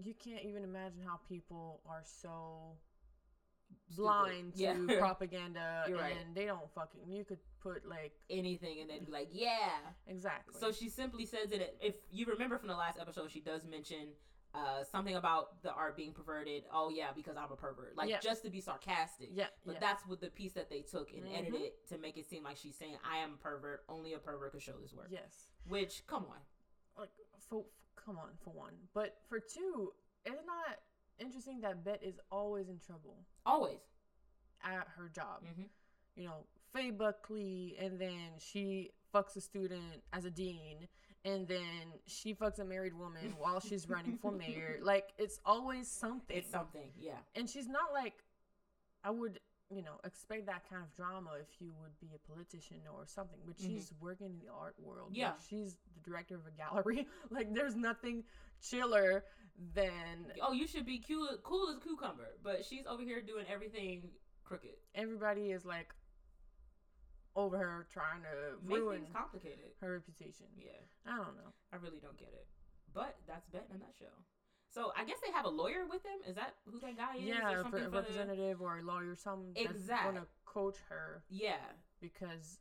you 0.04 0.14
can't 0.14 0.44
even 0.44 0.64
imagine 0.64 1.02
how 1.06 1.20
people 1.30 1.82
are 1.88 2.02
so 2.04 2.76
Stupid. 3.88 3.97
blind 4.01 4.54
to 4.56 4.62
Yeah. 4.62 4.75
propaganda 4.99 5.84
You're 5.88 5.97
and 5.99 6.06
right. 6.15 6.36
they 6.36 6.45
don't 6.45 6.69
fucking 6.73 7.01
you 7.08 7.23
could 7.23 7.39
put 7.62 7.88
like 7.88 8.13
Anything 8.30 8.82
and 8.82 8.89
they'd 8.89 9.06
be 9.06 9.12
like, 9.12 9.30
yeah. 9.32 9.69
exactly 10.08 10.56
So 10.60 10.71
she 10.71 10.89
simply 10.89 11.25
says 11.25 11.49
that 11.49 11.75
If 11.82 11.95
you 12.12 12.25
remember 12.25 12.58
from 12.58 12.67
the 12.69 12.75
last 12.75 12.97
episode, 12.99 13.30
she 13.32 13.39
does 13.41 13.65
mention 13.65 14.10
uh, 14.54 14.84
something 14.89 15.15
about 15.17 15.62
the 15.63 15.71
art 15.73 15.97
being 15.97 16.13
perverted. 16.13 16.63
Oh 16.73 16.89
yeah, 16.89 17.08
because 17.13 17.36
I'm 17.36 17.51
a 17.51 17.56
pervert. 17.58 17.97
Like 17.97 18.10
Yeah. 18.10 18.19
just 18.21 18.43
to 18.43 18.49
be 18.49 18.62
sarcastic. 18.62 19.30
yeah 19.34 19.47
But 19.65 19.73
yeah. 19.73 19.80
that's 19.82 20.08
what 20.08 20.21
the 20.21 20.30
piece 20.30 20.54
that 20.54 20.69
they 20.69 20.80
took 20.82 21.12
and 21.12 21.23
Mhm. 21.25 21.38
edited 21.38 21.62
it 21.62 21.88
to 21.89 21.97
make 21.97 22.15
it 22.17 22.25
seem 22.25 22.43
like 22.43 22.56
she's 22.58 22.78
saying, 22.78 22.97
"I 23.04 23.17
am 23.17 23.34
a 23.34 23.38
pervert. 23.38 23.84
Only 23.89 24.13
a 24.13 24.17
pervert 24.17 24.54
could 24.54 24.62
show 24.62 24.78
this 24.82 24.93
work." 24.93 25.08
yes 25.12 25.49
Which, 25.67 26.08
come 26.08 26.23
on, 26.25 26.39
like 26.97 27.10
for, 27.49 27.63
for 27.63 27.65
come 28.01 28.17
on 28.17 28.30
for 28.43 28.51
one 28.51 28.73
but 28.93 29.17
for 29.28 29.39
two 29.39 29.93
it's 30.25 30.45
not 30.45 30.78
interesting 31.19 31.62
that 31.62 31.84
Bette 31.84 32.06
is 32.06 32.19
always 32.32 32.69
in 32.69 32.80
trouble 32.80 33.17
always. 33.45 33.78
at 34.63 34.88
her 34.97 35.10
job 35.10 35.41
hmm 35.56 35.63
you 36.15 36.23
know, 36.25 36.45
Faye 36.73 36.91
Buckley, 36.91 37.75
and 37.80 37.99
then 37.99 38.32
she 38.39 38.91
fucks 39.13 39.36
a 39.36 39.41
student 39.41 40.01
as 40.13 40.25
a 40.25 40.32
dean, 40.32 40.88
and 41.23 41.47
then 41.47 41.93
she 42.06 42.34
fucks 42.34 42.60
a 42.60 42.65
married 42.65 42.93
woman 42.97 43.34
while 43.38 43.60
she's 43.60 43.88
running 43.89 44.17
for 44.21 44.32
mayor. 44.32 44.80
Like, 44.82 45.10
it's 45.17 45.39
always 45.45 45.89
something. 45.89 46.38
It's 46.38 46.49
something, 46.49 46.91
yeah. 46.99 47.13
and 47.36 47.49
she's 47.49 47.67
not 47.67 47.93
like, 47.93 48.13
I 49.04 49.12
would, 49.12 49.39
you 49.69 49.82
know, 49.82 49.99
expect 50.04 50.45
that 50.45 50.69
kind 50.69 50.84
of 50.84 50.93
drama 50.95 51.32
if 51.41 51.60
you 51.60 51.73
would 51.82 51.97
be 51.99 52.13
a 52.15 52.19
politician 52.32 52.78
or 52.93 53.06
something, 53.08 53.39
but 53.45 53.58
Mhm. 53.58 53.65
she's 53.65 53.91
working 53.99 54.28
in 54.28 54.38
the 54.39 54.47
art 54.47 54.80
world. 54.80 55.10
Like, 55.10 55.17
Yeah. 55.17 55.38
she's 55.39 55.78
the 55.95 55.99
director 56.01 56.36
of 56.36 56.45
a 56.45 56.51
gallery. 56.51 57.08
like, 57.32 57.54
there's 57.54 57.75
nothing 57.75 58.23
chiller 58.62 59.25
than 59.73 60.32
Oh, 60.41 60.51
you 60.51 60.67
should 60.67 60.86
be 60.86 60.99
cool, 60.99 61.28
cool 61.43 61.69
as 61.69 61.78
a 61.78 61.80
cucumber, 61.80 62.38
but 62.43 62.63
she's 62.65 62.86
over 62.86 63.01
here 63.01 63.21
doing 63.21 63.47
everything 63.47 64.13
crooked. 64.43 64.75
everybody 64.93 65.51
is 65.51 65.65
like 65.65 65.95
over 67.36 67.58
her 67.58 67.88
trying 67.89 68.21
to 68.23 68.58
Make 68.63 68.78
ruin 68.78 69.01
things 69.01 69.13
complicated. 69.15 69.75
her 69.82 69.93
reputation. 69.93 70.45
Yeah, 70.58 70.71
I 71.06 71.17
don't 71.17 71.36
know. 71.36 71.54
I 71.71 71.78
really 71.78 71.99
don't 71.99 72.17
get 72.17 72.30
it. 72.34 72.47
But 72.93 73.17
that's 73.25 73.47
Bette 73.49 73.65
in 73.71 73.75
a 73.75 73.80
nutshell. 73.80 74.23
So 74.76 74.92
I 74.98 75.06
guess 75.06 75.16
they 75.26 75.32
have 75.32 75.46
a 75.46 75.50
lawyer 75.50 75.86
with 75.90 76.04
them. 76.04 76.20
Is 76.28 76.36
that 76.36 76.56
who 76.70 76.80
that 76.82 76.98
guy 76.98 77.16
is? 77.16 77.24
yeah, 77.24 77.50
or 77.50 77.60
a 77.60 77.62
something 77.62 77.80
re- 77.80 77.86
for 77.86 77.92
the- 77.92 77.98
representative 78.02 78.62
or 78.62 78.78
a 78.80 78.82
lawyer, 78.82 79.16
some 79.16 79.54
that's 79.56 79.88
gonna 79.88 80.28
coach 80.44 80.76
her 80.90 81.24
Yeah, 81.30 81.64
because 82.02 82.60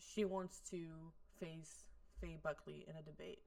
she 0.00 0.24
wants 0.24 0.58
to 0.70 1.12
face 1.38 1.84
Faye 2.20 2.38
Buckley 2.42 2.84
in 2.88 2.96
a 2.96 3.02
debate. 3.02 3.44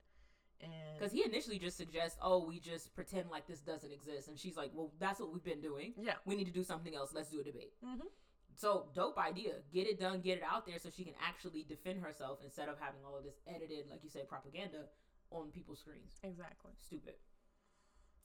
And 0.62 0.72
because 0.98 1.12
he 1.12 1.26
initially 1.26 1.60
just 1.60 1.76
suggests, 1.76 2.18
"Oh, 2.22 2.46
we 2.48 2.62
just 2.62 2.94
pretend 2.96 3.30
like 3.30 3.46
this 3.46 3.60
doesn't 3.60 3.92
exist," 3.92 4.30
and 4.30 4.40
she's 4.40 4.56
like, 4.56 4.72
"Well, 4.74 4.94
that's 4.98 5.20
what 5.20 5.34
we've 5.34 5.44
been 5.44 5.60
doing. 5.60 5.94
yeah, 5.98 6.16
We 6.24 6.36
need 6.36 6.46
to 6.46 6.52
do 6.52 6.64
something 6.64 6.96
else. 6.96 7.14
Let's 7.14 7.30
do 7.30 7.42
a 7.42 7.44
debate." 7.44 7.74
hmm 7.84 8.08
So 8.56 8.90
dope 8.94 9.18
idea. 9.18 9.64
Get 9.74 9.88
it 9.88 10.00
done. 10.00 10.22
Get 10.22 10.38
it 10.38 10.44
out 10.44 10.66
there 10.66 10.80
so 10.80 10.90
she 10.90 11.04
can 11.04 11.16
actually 11.20 11.64
defend 11.64 12.00
herself 12.00 12.42
instead 12.42 12.70
of 12.70 12.80
having 12.80 13.04
all 13.04 13.18
of 13.18 13.24
this 13.26 13.40
edited, 13.48 13.90
like 13.90 14.02
you 14.04 14.10
say, 14.10 14.24
propaganda 14.24 14.88
on 15.30 15.52
people's 15.52 15.80
screens. 15.80 16.20
exactly. 16.24 16.72
Stupid. 16.80 17.16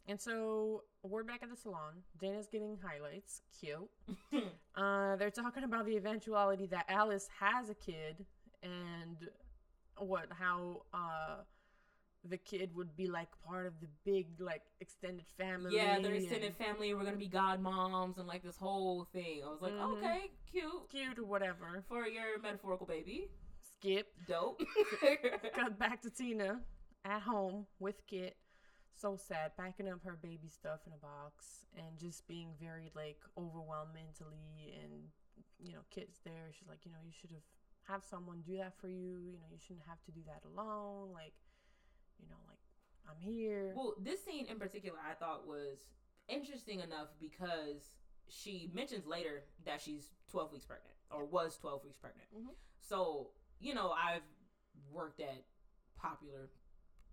And 0.08 0.20
so 0.20 0.84
we're 1.02 1.24
back 1.24 1.42
at 1.42 1.50
the 1.50 1.56
salon. 1.56 1.94
Dana's 2.20 2.46
getting 2.46 2.78
highlights. 2.82 3.42
Cute. 3.60 3.88
uh, 4.76 5.16
they're 5.16 5.30
talking 5.30 5.64
about 5.64 5.84
the 5.86 5.96
eventuality 5.96 6.66
that 6.66 6.84
Alice 6.88 7.28
has 7.40 7.70
a 7.70 7.74
kid 7.74 8.24
and 8.62 9.16
what 9.98 10.26
how 10.30 10.82
uh 10.94 11.36
the 12.28 12.36
kid 12.36 12.74
would 12.74 12.96
be 12.96 13.06
like 13.06 13.28
part 13.46 13.66
of 13.66 13.72
the 13.80 13.86
big 14.04 14.26
like 14.40 14.62
extended 14.80 15.24
family. 15.38 15.76
Yeah, 15.76 15.98
their 16.00 16.14
extended 16.14 16.48
and 16.48 16.56
family. 16.56 16.92
We're 16.94 17.04
gonna 17.04 17.16
be 17.16 17.28
godmoms 17.28 18.18
and 18.18 18.26
like 18.26 18.42
this 18.42 18.56
whole 18.56 19.06
thing. 19.12 19.42
I 19.44 19.48
was 19.48 19.60
like, 19.62 19.72
Mhm. 19.74 19.96
okay, 19.98 20.30
cute 20.50 20.88
cute 20.90 21.18
or 21.18 21.24
whatever. 21.24 21.84
for 21.88 22.06
your 22.06 22.38
metaphorical 22.42 22.86
baby. 22.86 23.28
Skip. 23.78 24.08
Dope. 24.26 24.60
Cut 25.54 25.78
back 25.78 26.02
to 26.02 26.10
Tina 26.10 26.60
at 27.04 27.22
home 27.22 27.66
with 27.78 28.04
Kit. 28.06 28.36
So 28.96 29.16
sad, 29.16 29.56
packing 29.56 29.88
up 29.88 30.00
her 30.04 30.16
baby 30.20 30.48
stuff 30.48 30.80
in 30.86 30.92
a 30.92 30.96
box 30.96 31.66
and 31.76 31.98
just 31.98 32.26
being 32.26 32.48
very 32.58 32.90
like 32.94 33.20
overwhelmed 33.36 33.92
mentally. 33.92 34.72
And 34.82 35.10
you 35.60 35.72
know, 35.72 35.84
kids 35.90 36.20
there. 36.24 36.50
She's 36.52 36.68
like, 36.68 36.84
you 36.84 36.92
know, 36.92 36.98
you 37.04 37.12
should 37.12 37.30
have 37.30 37.44
have 37.88 38.02
someone 38.02 38.42
do 38.46 38.56
that 38.56 38.72
for 38.80 38.88
you. 38.88 39.20
You 39.20 39.38
know, 39.38 39.46
you 39.52 39.58
shouldn't 39.60 39.86
have 39.86 40.02
to 40.06 40.12
do 40.12 40.20
that 40.26 40.42
alone. 40.48 41.12
Like, 41.12 41.34
you 42.18 42.28
know, 42.28 42.40
like 42.48 42.58
I'm 43.08 43.20
here. 43.20 43.74
Well, 43.76 43.94
this 44.00 44.24
scene 44.24 44.46
in 44.46 44.58
particular 44.58 44.98
I 44.98 45.14
thought 45.14 45.46
was 45.46 45.78
interesting 46.28 46.80
enough 46.80 47.08
because 47.20 47.92
she 48.28 48.70
mentions 48.74 49.06
later 49.06 49.44
that 49.64 49.80
she's 49.80 50.10
12 50.30 50.52
weeks 50.52 50.64
pregnant 50.64 50.94
or 51.10 51.24
was 51.24 51.56
12 51.58 51.84
weeks 51.84 51.98
pregnant. 51.98 52.28
Mhm. 52.34 52.54
So, 52.80 53.30
you 53.60 53.74
know, 53.74 53.92
I've 53.92 54.24
worked 54.90 55.20
at 55.20 55.44
popular 55.96 56.50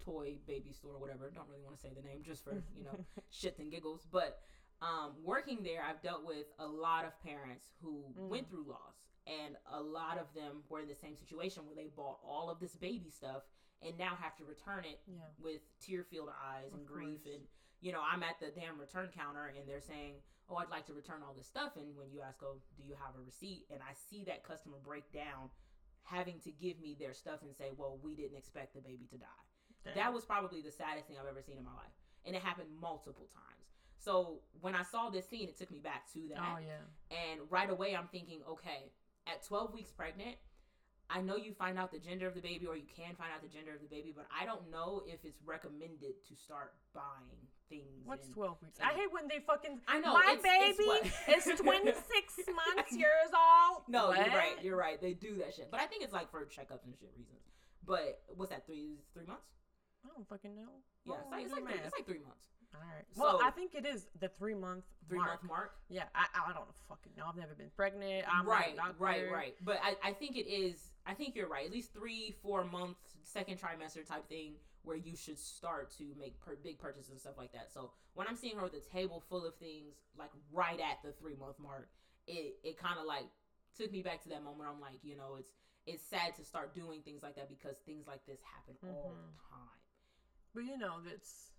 toy 0.03 0.37
baby 0.47 0.71
store 0.71 0.93
or 0.95 0.99
whatever. 0.99 1.29
Don't 1.33 1.47
really 1.49 1.63
want 1.63 1.75
to 1.75 1.81
say 1.81 1.93
the 1.95 2.01
name 2.07 2.21
just 2.23 2.43
for, 2.43 2.53
you 2.77 2.83
know, 2.83 2.97
shits 3.31 3.59
and 3.59 3.71
giggles, 3.71 4.05
but 4.11 4.39
um, 4.81 5.13
working 5.23 5.63
there, 5.63 5.81
I've 5.87 6.01
dealt 6.01 6.25
with 6.25 6.47
a 6.59 6.67
lot 6.67 7.05
of 7.05 7.17
parents 7.23 7.67
who 7.81 8.03
Mhm. 8.19 8.27
went 8.27 8.49
through 8.49 8.65
loss, 8.67 8.95
and 9.27 9.55
a 9.71 9.79
lot 9.81 10.17
of 10.17 10.27
them 10.33 10.63
were 10.67 10.81
in 10.81 10.87
the 10.87 10.95
same 10.95 11.15
situation 11.15 11.65
where 11.65 11.75
they 11.75 11.87
bought 11.95 12.19
all 12.23 12.49
of 12.49 12.59
this 12.59 12.75
baby 12.75 13.09
stuff 13.09 13.43
and 13.81 13.97
now 13.97 14.15
have 14.15 14.35
to 14.37 14.43
return 14.45 14.83
it 14.85 14.99
yeah. 15.07 15.23
with 15.39 15.61
tear-filled 15.79 16.29
eyes 16.29 16.73
Of 16.73 16.79
and 16.79 16.87
grief 16.87 17.23
course. 17.23 17.35
and 17.35 17.43
you 17.81 17.91
know 17.91 18.01
i'm 18.01 18.23
at 18.23 18.39
the 18.39 18.47
damn 18.51 18.79
return 18.79 19.09
counter 19.13 19.47
and 19.57 19.67
they're 19.67 19.81
saying 19.81 20.15
oh 20.49 20.55
i'd 20.55 20.69
like 20.69 20.85
to 20.87 20.93
return 20.93 21.21
all 21.21 21.33
this 21.33 21.47
stuff 21.47 21.75
and 21.75 21.93
when 21.97 22.09
you 22.09 22.21
ask 22.21 22.41
oh 22.43 22.55
do 22.77 22.83
you 22.87 22.95
have 22.95 23.13
a 23.15 23.19
receipt 23.21 23.65
and 23.69 23.81
i 23.83 23.91
see 23.93 24.23
that 24.23 24.41
customer 24.43 24.77
break 24.85 25.11
down 25.11 25.49
having 26.03 26.39
to 26.39 26.51
give 26.51 26.79
me 26.79 26.95
their 26.97 27.11
stuff 27.13 27.41
and 27.43 27.53
say 27.55 27.71
well 27.75 27.99
we 28.01 28.15
didn't 28.15 28.37
expect 28.37 28.73
the 28.73 28.79
baby 28.81 29.05
to 29.09 29.17
die 29.17 29.43
Damn. 29.85 29.95
that 29.95 30.13
was 30.13 30.23
probably 30.25 30.61
the 30.61 30.71
saddest 30.71 31.07
thing 31.07 31.17
i've 31.19 31.27
ever 31.27 31.41
seen 31.41 31.57
in 31.57 31.63
my 31.63 31.71
life 31.73 31.93
and 32.25 32.35
it 32.35 32.41
happened 32.41 32.69
multiple 32.79 33.27
times 33.33 33.67
so 33.99 34.39
when 34.61 34.75
i 34.75 34.83
saw 34.83 35.09
this 35.09 35.27
scene 35.27 35.47
it 35.49 35.57
took 35.57 35.71
me 35.71 35.79
back 35.79 36.11
to 36.13 36.19
that 36.29 36.39
Oh 36.39 36.57
yeah. 36.59 36.83
and 37.11 37.41
right 37.49 37.69
away, 37.69 37.95
I'm 37.95 38.07
thinking, 38.11 38.39
okay, 38.49 38.91
at 39.27 39.45
12 39.45 39.73
weeks 39.73 39.91
pregnant, 39.91 40.35
I 41.09 41.21
know 41.21 41.35
you 41.37 41.53
find 41.53 41.77
out 41.77 41.91
the 41.91 41.99
gender 41.99 42.27
of 42.27 42.33
the 42.35 42.41
baby, 42.41 42.65
or 42.65 42.75
you 42.75 42.87
can 42.95 43.15
find 43.15 43.29
out 43.35 43.41
the 43.41 43.47
gender 43.47 43.71
of 43.73 43.81
the 43.81 43.87
baby, 43.87 44.11
but 44.15 44.25
I 44.31 44.45
don't 44.45 44.69
know 44.71 45.03
if 45.05 45.23
it's 45.23 45.39
recommended 45.45 46.15
to 46.27 46.35
start 46.35 46.73
buying 46.93 47.39
things. 47.69 48.03
What's 48.03 48.25
and- 48.25 48.33
12 48.33 48.61
weeks? 48.63 48.79
and- 48.79 48.89
I 48.89 48.93
hate 48.93 49.11
when 49.11 49.27
they 49.27 49.39
fucking. 49.45 49.79
I 49.87 49.99
know, 49.99 50.13
My 50.13 50.35
it's- 50.35 50.43
it's 50.43 50.77
baby 50.77 50.87
what- 50.87 51.05
is 51.37 51.59
26 51.59 52.33
months 52.75 52.91
years 52.91 53.31
old. 53.31 53.83
No, 53.87 54.07
What? 54.07 54.17
you're 54.25 54.35
right. 54.35 54.57
You're 54.63 54.77
right. 54.77 54.99
They 54.99 55.13
do 55.13 55.37
that 55.37 55.53
shit, 55.55 55.69
but 55.71 55.79
I 55.79 55.85
think 55.85 56.03
it's 56.03 56.13
like 56.13 56.31
for 56.31 56.43
checkups 56.45 56.83
and 56.85 56.95
shit 56.99 57.11
reasons. 57.17 57.39
But 57.85 58.21
what's 58.35 58.51
that? 58.51 58.65
Three 58.65 58.97
three 59.13 59.25
months? 59.25 59.47
I 60.05 60.09
don't 60.15 60.27
fucking 60.27 60.55
know. 60.55 60.69
Yeah, 61.05 61.15
it's 61.21 61.31
like, 61.31 61.43
it's 61.43 61.51
like, 61.53 61.63
three, 61.63 61.73
it's 61.85 61.93
like 61.97 62.05
three 62.05 62.19
months. 62.19 62.47
All 62.75 62.81
right. 62.81 63.05
Well, 63.15 63.39
So- 63.39 63.45
I 63.45 63.51
think 63.51 63.75
it 63.75 63.85
is 63.85 64.07
the 64.19 64.29
three 64.29 64.55
month 64.55 64.83
Three 65.07 65.17
mark. 65.19 65.29
month 65.29 65.43
mark. 65.43 65.71
Yeah, 65.89 66.03
I, 66.15 66.25
I 66.49 66.53
don't 66.53 66.65
fucking 66.89 67.11
know. 67.17 67.25
I've 67.29 67.35
never 67.35 67.53
been 67.53 67.69
pregnant. 67.75 68.25
I'm 68.31 68.47
right, 68.47 68.75
not 68.75 68.99
right, 68.99 69.29
right. 69.31 69.55
But 69.61 69.79
I, 69.83 69.95
I 70.03 70.13
think 70.13 70.35
it 70.37 70.47
is. 70.49 70.93
I 71.05 71.13
think 71.13 71.35
you're 71.35 71.47
right. 71.49 71.65
At 71.65 71.71
least 71.71 71.93
three, 71.93 72.33
four 72.41 72.63
months, 72.63 73.17
second 73.23 73.59
trimester 73.59 74.05
type 74.07 74.27
thing, 74.27 74.53
where 74.83 74.95
you 74.97 75.15
should 75.15 75.37
start 75.37 75.91
to 75.97 76.03
make 76.19 76.39
per- 76.41 76.55
big 76.55 76.79
purchases 76.79 77.11
and 77.11 77.19
stuff 77.19 77.37
like 77.37 77.51
that. 77.53 77.71
So 77.71 77.91
when 78.15 78.27
I'm 78.27 78.35
seeing 78.37 78.55
her 78.57 78.63
with 78.63 78.73
a 78.73 78.79
table 78.91 79.21
full 79.29 79.45
of 79.45 79.55
things, 79.55 79.93
like 80.17 80.31
right 80.51 80.79
at 80.79 81.03
the 81.03 81.11
three 81.11 81.35
month 81.35 81.59
mark, 81.59 81.89
it 82.27 82.55
it 82.63 82.77
kind 82.77 82.97
of 82.99 83.05
like 83.05 83.25
took 83.77 83.91
me 83.91 84.01
back 84.01 84.23
to 84.23 84.29
that 84.29 84.43
moment. 84.43 84.69
I'm 84.73 84.81
like, 84.81 84.99
you 85.03 85.15
know, 85.15 85.35
it's 85.37 85.51
it's 85.85 86.01
sad 86.03 86.33
to 86.37 86.43
start 86.45 86.73
doing 86.73 87.01
things 87.01 87.21
like 87.21 87.35
that 87.35 87.49
because 87.49 87.75
things 87.85 88.07
like 88.07 88.25
this 88.25 88.39
happen 88.55 88.75
all 88.83 89.11
Mhm. 89.13 89.27
the 89.27 89.43
time. 89.51 89.77
But 90.53 90.65
you 90.65 90.77
know, 90.77 90.97
that's. 91.05 91.51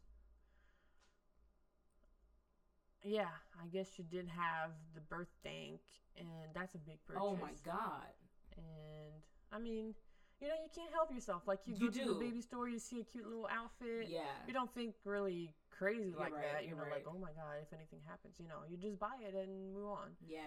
Yeah, 3.03 3.29
I 3.63 3.67
guess 3.67 3.99
you 3.99 4.05
did 4.11 4.29
have 4.29 4.71
the 4.95 5.01
birth 5.03 5.29
tank, 5.43 5.81
and 6.19 6.29
that's 6.55 6.75
a 6.75 6.79
big 6.79 6.97
purchase. 7.07 7.23
Oh 7.23 7.37
my 7.37 7.53
god. 7.65 8.15
And 8.57 9.13
I 9.53 9.59
mean, 9.59 9.95
you 10.41 10.49
know, 10.49 10.55
you 10.55 10.71
can't 10.75 10.93
help 10.93 11.13
yourself. 11.13 11.43
Like 11.47 11.61
you 11.67 11.75
You 11.75 11.91
go 11.91 11.99
to 12.01 12.15
the 12.15 12.21
baby 12.21 12.41
store, 12.41 12.69
you 12.69 12.79
see 12.79 13.01
a 13.01 13.05
cute 13.05 13.27
little 13.27 13.49
outfit. 13.51 14.09
Yeah. 14.09 14.21
You 14.47 14.55
don't 14.55 14.73
think 14.75 14.95
really 15.05 15.55
crazy 15.71 16.11
You're 16.11 16.19
like 16.19 16.33
right, 16.35 16.43
that. 16.53 16.63
You 16.63 16.71
you're 16.71 16.79
know, 16.79 16.91
like 16.91 17.07
oh 17.07 17.19
my 17.19 17.33
god, 17.33 17.61
if 17.63 17.73
anything 17.73 18.01
happens, 18.07 18.37
you 18.39 18.49
know, 18.49 18.65
you 18.69 18.77
just 18.77 18.99
buy 18.99 19.17
it 19.21 19.35
and 19.35 19.75
move 19.75 19.87
on. 19.87 20.17
Yeah. 20.27 20.41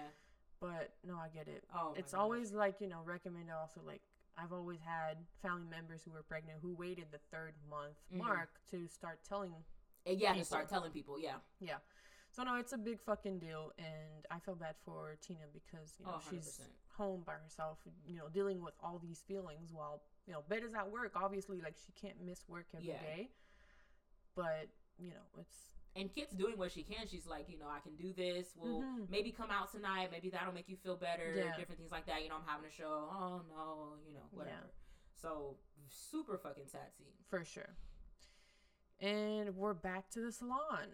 But 0.60 0.94
no, 1.06 1.16
I 1.16 1.30
get 1.30 1.48
it. 1.48 1.64
Oh. 1.76 1.92
my 1.92 2.00
it's 2.00 2.14
always 2.14 2.54
like 2.54 2.82
you 2.82 2.88
know 2.88 3.02
recommended 3.06 3.54
also 3.54 3.82
like 3.86 4.02
i've 4.38 4.54
always 4.54 4.80
had 4.82 5.18
family 5.42 5.68
members 5.70 6.02
who 6.04 6.12
were 6.12 6.24
pregnant 6.24 6.60
who 6.62 6.74
waited 6.76 7.08
the 7.12 7.20
third 7.32 7.54
month 7.70 7.98
Mhm. 8.12 8.18
mark 8.20 8.50
to 8.72 8.88
start 8.88 9.20
telling 9.28 9.54
And 10.06 10.20
yeah 10.20 10.30
to 10.30 10.34
people. 10.36 10.46
start 10.46 10.70
telling 10.70 10.92
people. 10.92 11.20
Yeah. 11.20 11.40
Yeah. 11.60 11.80
So 12.32 12.44
no 12.44 12.56
it's 12.56 12.72
a 12.74 12.78
big 12.78 13.00
fucking 13.02 13.40
deal 13.40 13.74
and 13.80 14.26
i 14.30 14.38
feel 14.40 14.56
bad 14.56 14.76
for 14.86 15.16
tina 15.22 15.48
because 15.54 15.96
you 16.00 16.06
know 16.06 16.14
Oh, 16.18 16.22
she's 16.30 16.62
home 16.98 17.24
by 17.26 17.34
herself 17.34 17.80
you 18.06 18.16
know 18.16 18.30
dealing 18.30 18.62
with 18.64 18.76
all 18.84 19.00
these 19.00 19.22
feelings 19.28 19.74
while 19.74 20.02
you 20.28 20.34
know 20.34 20.44
Bette 20.48 20.66
is 20.66 20.74
at 20.76 20.90
work 20.92 21.14
obviously 21.16 21.62
like 21.62 21.76
she 21.84 21.92
can't 21.94 22.20
miss 22.22 22.48
work 22.48 22.68
every 22.76 22.88
day. 22.88 23.22
Yeah. 23.30 23.36
but 24.36 24.68
you 25.00 25.10
know 25.10 25.26
it's 25.40 25.58
and 25.98 26.14
Kit's 26.14 26.34
doing 26.34 26.58
what 26.58 26.72
she 26.72 26.84
can. 26.84 27.08
She's 27.08 27.26
like, 27.28 27.50
you 27.50 27.58
know, 27.58 27.68
I 27.68 27.80
can 27.80 27.96
do 27.96 28.14
this. 28.14 28.54
We'll 28.56 28.82
Mhm. 28.82 29.10
maybe 29.10 29.32
come 29.32 29.50
out 29.52 29.72
tonight. 29.72 30.10
Maybe 30.12 30.30
that'll 30.30 30.54
make 30.54 30.70
you 30.70 30.78
feel 30.78 30.96
better. 30.96 31.34
Yeah. 31.36 31.56
Different 31.58 31.80
things 31.80 31.92
like 31.92 32.06
that. 32.06 32.22
You 32.24 32.30
know, 32.30 32.36
I'm 32.36 32.46
having 32.46 32.68
a 32.68 32.72
show. 32.72 33.10
Oh 33.12 33.42
no, 33.50 33.98
you 34.08 34.14
know, 34.14 34.28
whatever. 34.32 34.56
Yeah. 34.68 34.72
So 35.16 35.58
super 35.90 36.38
fucking 36.38 36.68
sad 36.68 36.94
scene. 36.98 37.08
for 37.30 37.44
sure 37.44 37.76
and 39.00 39.56
we're 39.56 39.74
back 39.74 40.10
to 40.10 40.20
the 40.22 40.32
salon 40.32 40.88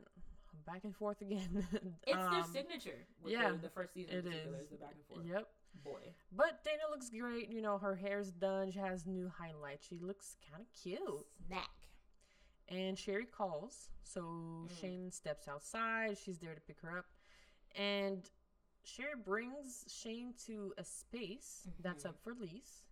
back 0.66 0.84
and 0.84 0.96
forth 0.96 1.22
again 1.22 1.66
It's 2.06 2.16
their 2.18 2.20
Um, 2.20 2.44
signature. 2.54 3.08
With 3.22 3.32
yeah, 3.34 3.52
the, 3.52 3.58
the 3.58 3.70
first 3.70 3.94
season 3.94 4.16
in 4.18 4.24
particular 4.24 4.58
is. 4.58 4.64
is 4.64 4.70
the 4.70 4.78
back 4.78 4.94
and 4.96 5.06
forth. 5.06 5.26
yep 5.26 5.48
Boy, 5.84 6.14
But 6.32 6.64
Dana 6.64 6.84
looks 6.92 7.10
great. 7.10 7.50
You 7.50 7.62
know, 7.62 7.78
her 7.80 7.96
hair's 7.96 8.32
done. 8.32 8.72
She 8.72 8.78
has 8.80 9.06
new 9.08 9.28
highlights. 9.38 9.86
She 9.88 9.98
looks 10.00 10.38
kind 10.50 10.62
of 10.62 10.68
cute. 10.82 11.26
snack. 11.48 11.70
And 12.70 12.98
Cherie 12.98 13.26
calls. 13.26 13.90
So 14.04 14.22
Mm. 14.22 14.80
Shane 14.80 15.12
steps 15.12 15.48
outside. 15.48 16.18
She's 16.18 16.40
there 16.40 16.56
to 16.56 16.62
pick 16.62 16.80
her 16.82 16.98
up. 16.98 17.06
And 17.76 18.30
Cherie 18.84 19.16
brings 19.16 19.86
Shane 19.88 20.34
to 20.46 20.74
a 20.78 20.84
space 20.84 21.68
that's 21.80 22.04
Mhm. 22.04 22.10
up 22.10 22.20
for 22.22 22.34
lease. 22.34 22.84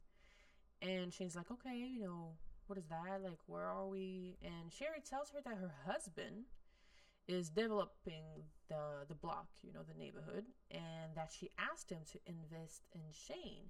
And 0.82 1.14
Shane's 1.14 1.36
like, 1.36 1.52
okay, 1.52 1.78
you 1.78 2.00
know, 2.00 2.38
what 2.68 2.78
is 2.78 2.88
that? 2.88 3.22
Like, 3.22 3.40
where 3.48 3.66
are 3.66 3.88
we? 3.88 4.38
And 4.42 4.72
Cherie 4.72 5.02
tells 5.02 5.32
her 5.32 5.42
that 5.42 5.58
her 5.58 5.70
husband 5.86 6.46
is 7.28 7.50
developing 7.50 8.50
the 8.68 9.06
the 9.08 9.16
block, 9.16 9.48
you 9.62 9.72
know, 9.72 9.84
the 9.84 9.94
neighborhood, 9.94 10.52
and 10.72 11.14
that 11.16 11.32
she 11.32 11.52
asked 11.58 11.90
him 11.92 12.04
to 12.06 12.20
invest 12.26 12.88
in 12.94 13.12
Shane. 13.12 13.70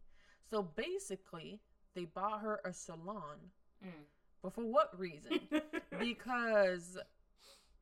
So 0.49 0.63
basically, 0.63 1.61
they 1.93 2.05
bought 2.05 2.41
her 2.41 2.61
a 2.63 2.73
salon. 2.73 3.51
Mm. 3.83 4.05
But 4.41 4.53
for 4.53 4.65
what 4.65 4.97
reason? 4.97 5.39
because 5.99 6.97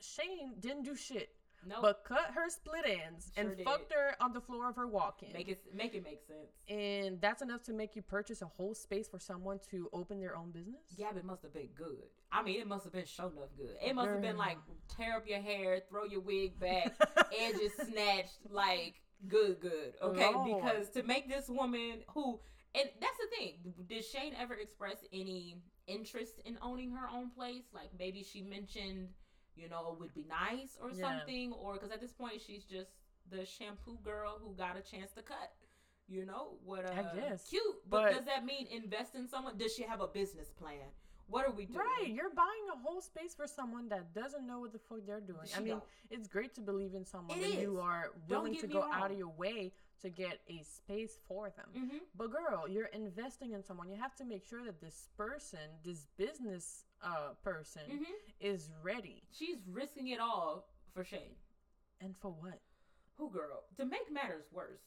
Shane 0.02 0.56
didn't 0.60 0.84
do 0.84 0.96
shit 0.96 1.30
nope. 1.68 1.80
but 1.82 2.04
cut 2.04 2.32
her 2.34 2.50
split 2.50 2.86
ends 2.86 3.32
Sure 3.36 3.44
and 3.48 3.58
did. 3.58 3.66
fucked 3.66 3.94
her 3.94 4.16
on 4.22 4.34
the 4.34 4.42
floor 4.42 4.70
of 4.70 4.76
her 4.76 4.88
walk-in. 4.88 5.34
make 5.34 5.48
it 5.50 5.62
make 5.74 5.94
it 5.94 6.04
make 6.04 6.22
sense. 6.26 6.52
and 6.70 7.20
that's 7.22 7.42
enough 7.42 7.64
to 7.64 7.74
make 7.74 7.96
you 7.96 8.02
purchase 8.02 8.42
a 8.42 8.46
whole 8.46 8.74
space 8.74 9.08
for 9.08 9.20
someone 9.20 9.60
to 9.72 9.90
open 9.94 10.20
their 10.20 10.36
own 10.36 10.52
business? 10.52 10.82
Yeah, 10.96 11.08
but 11.12 11.20
it 11.20 11.26
must 11.26 11.44
have 11.44 11.54
been 11.54 11.70
good. 11.76 12.08
I 12.32 12.44
mean, 12.44 12.62
it 12.62 12.68
must 12.68 12.84
have 12.84 12.94
been 12.94 13.06
show 13.06 13.24
enough 13.28 13.50
good. 13.58 13.76
It 13.84 13.96
must 13.96 14.10
have 14.10 14.22
been 14.22 14.38
like 14.38 14.58
tear 14.96 15.18
up 15.18 15.28
your 15.28 15.42
hair, 15.42 15.82
throw 15.90 16.06
your 16.06 16.22
wig 16.22 16.60
back, 16.60 16.94
edges 17.40 17.72
snatched, 17.88 18.38
like 18.50 19.02
good, 19.28 19.60
good. 19.60 19.94
Okay, 20.02 20.32
Lord. 20.34 20.62
because 20.62 20.90
to 20.92 21.04
make 21.04 21.28
this 21.28 21.50
woman 21.50 22.04
who, 22.14 22.40
and 22.76 22.90
that's 23.02 23.18
the 23.18 23.28
thing. 23.38 23.74
Did 23.88 24.04
Shane 24.06 24.34
ever 24.40 24.54
express 24.54 24.98
any 25.12 25.58
interest 25.88 26.40
in 26.46 26.58
owning 26.62 26.92
her 26.92 27.08
own 27.12 27.30
place? 27.32 27.64
Like 27.74 27.90
maybe 27.98 28.24
she 28.24 28.42
mentioned, 28.42 29.10
you 29.56 29.70
know, 29.70 29.92
it 29.94 30.00
would 30.00 30.14
be 30.14 30.26
nice 30.30 30.78
or 30.82 30.92
Yeah. 30.92 31.20
something, 31.20 31.52
or 31.54 31.74
because 31.74 31.92
at 31.92 32.00
this 32.02 32.14
point 32.14 32.42
she's 32.46 32.64
just 32.66 32.92
the 33.30 33.46
shampoo 33.46 33.98
girl 34.04 34.40
who 34.42 34.54
got 34.56 34.78
a 34.78 34.82
chance 34.82 35.12
to 35.14 35.22
cut. 35.22 35.52
You 36.08 36.26
know 36.26 36.58
what? 36.66 36.86
Uh, 36.86 36.94
I 37.14 37.16
guess. 37.16 37.48
cute, 37.50 37.64
but, 37.88 38.04
But- 38.04 38.14
does 38.16 38.26
that 38.26 38.44
mean 38.44 38.66
invest 38.68 39.14
in 39.16 39.28
someone? 39.28 39.58
Does 39.58 39.76
she 39.76 39.84
have 39.84 40.02
a 40.02 40.08
business 40.08 40.50
plan? 40.50 40.88
What 41.28 41.46
are 41.46 41.52
we 41.52 41.66
doing? 41.68 41.78
Right, 41.78 42.08
you're 42.08 42.32
buying 42.34 42.66
a 42.74 42.78
whole 42.80 43.02
space 43.02 43.36
for 43.36 43.46
someone 43.46 43.88
that 43.90 44.16
doesn't 44.16 44.48
know 44.48 44.62
what 44.62 44.72
the 44.72 44.80
fuck 44.80 45.06
they're 45.06 45.22
doing. 45.22 45.48
I 45.56 45.60
mean, 45.60 45.68
don't. 45.74 45.84
it's 46.10 46.28
great 46.28 46.56
to 46.56 46.62
believe 46.62 46.96
in 46.96 47.06
someone 47.06 47.38
It 47.38 47.44
and 47.52 47.62
you 47.62 47.80
are 47.80 48.10
willing 48.28 48.56
to 48.58 48.66
go 48.66 48.80
wrong. 48.82 48.92
out 48.92 49.12
of 49.12 49.18
your 49.20 49.28
way 49.30 49.72
to 50.02 50.10
get 50.10 50.40
a 50.48 50.64
space 50.64 51.20
for 51.28 51.50
them. 51.56 51.66
Mm-hmm. 51.76 51.98
But 52.18 52.32
girl, 52.32 52.68
you're 52.68 52.86
investing 52.88 53.54
in 53.54 53.64
someone. 53.64 53.90
You 53.90 53.96
have 53.98 54.16
to 54.16 54.26
make 54.26 54.44
sure 54.48 54.64
that 54.64 54.80
this 54.82 55.10
person, 55.18 55.60
this 55.84 56.08
business 56.18 56.86
uh 57.04 57.34
person 57.44 57.82
Mm-hmm. 57.90 58.14
is 58.42 58.70
ready. 58.84 59.24
She's 59.32 59.58
risking 59.72 60.08
it 60.10 60.20
all 60.20 60.68
for 60.94 61.04
Shane. 61.04 61.36
And 62.02 62.16
for 62.22 62.32
what? 62.32 62.60
Who 63.16 63.30
girl? 63.30 63.64
To 63.78 63.86
make 63.86 64.12
matters 64.12 64.46
worse, 64.54 64.80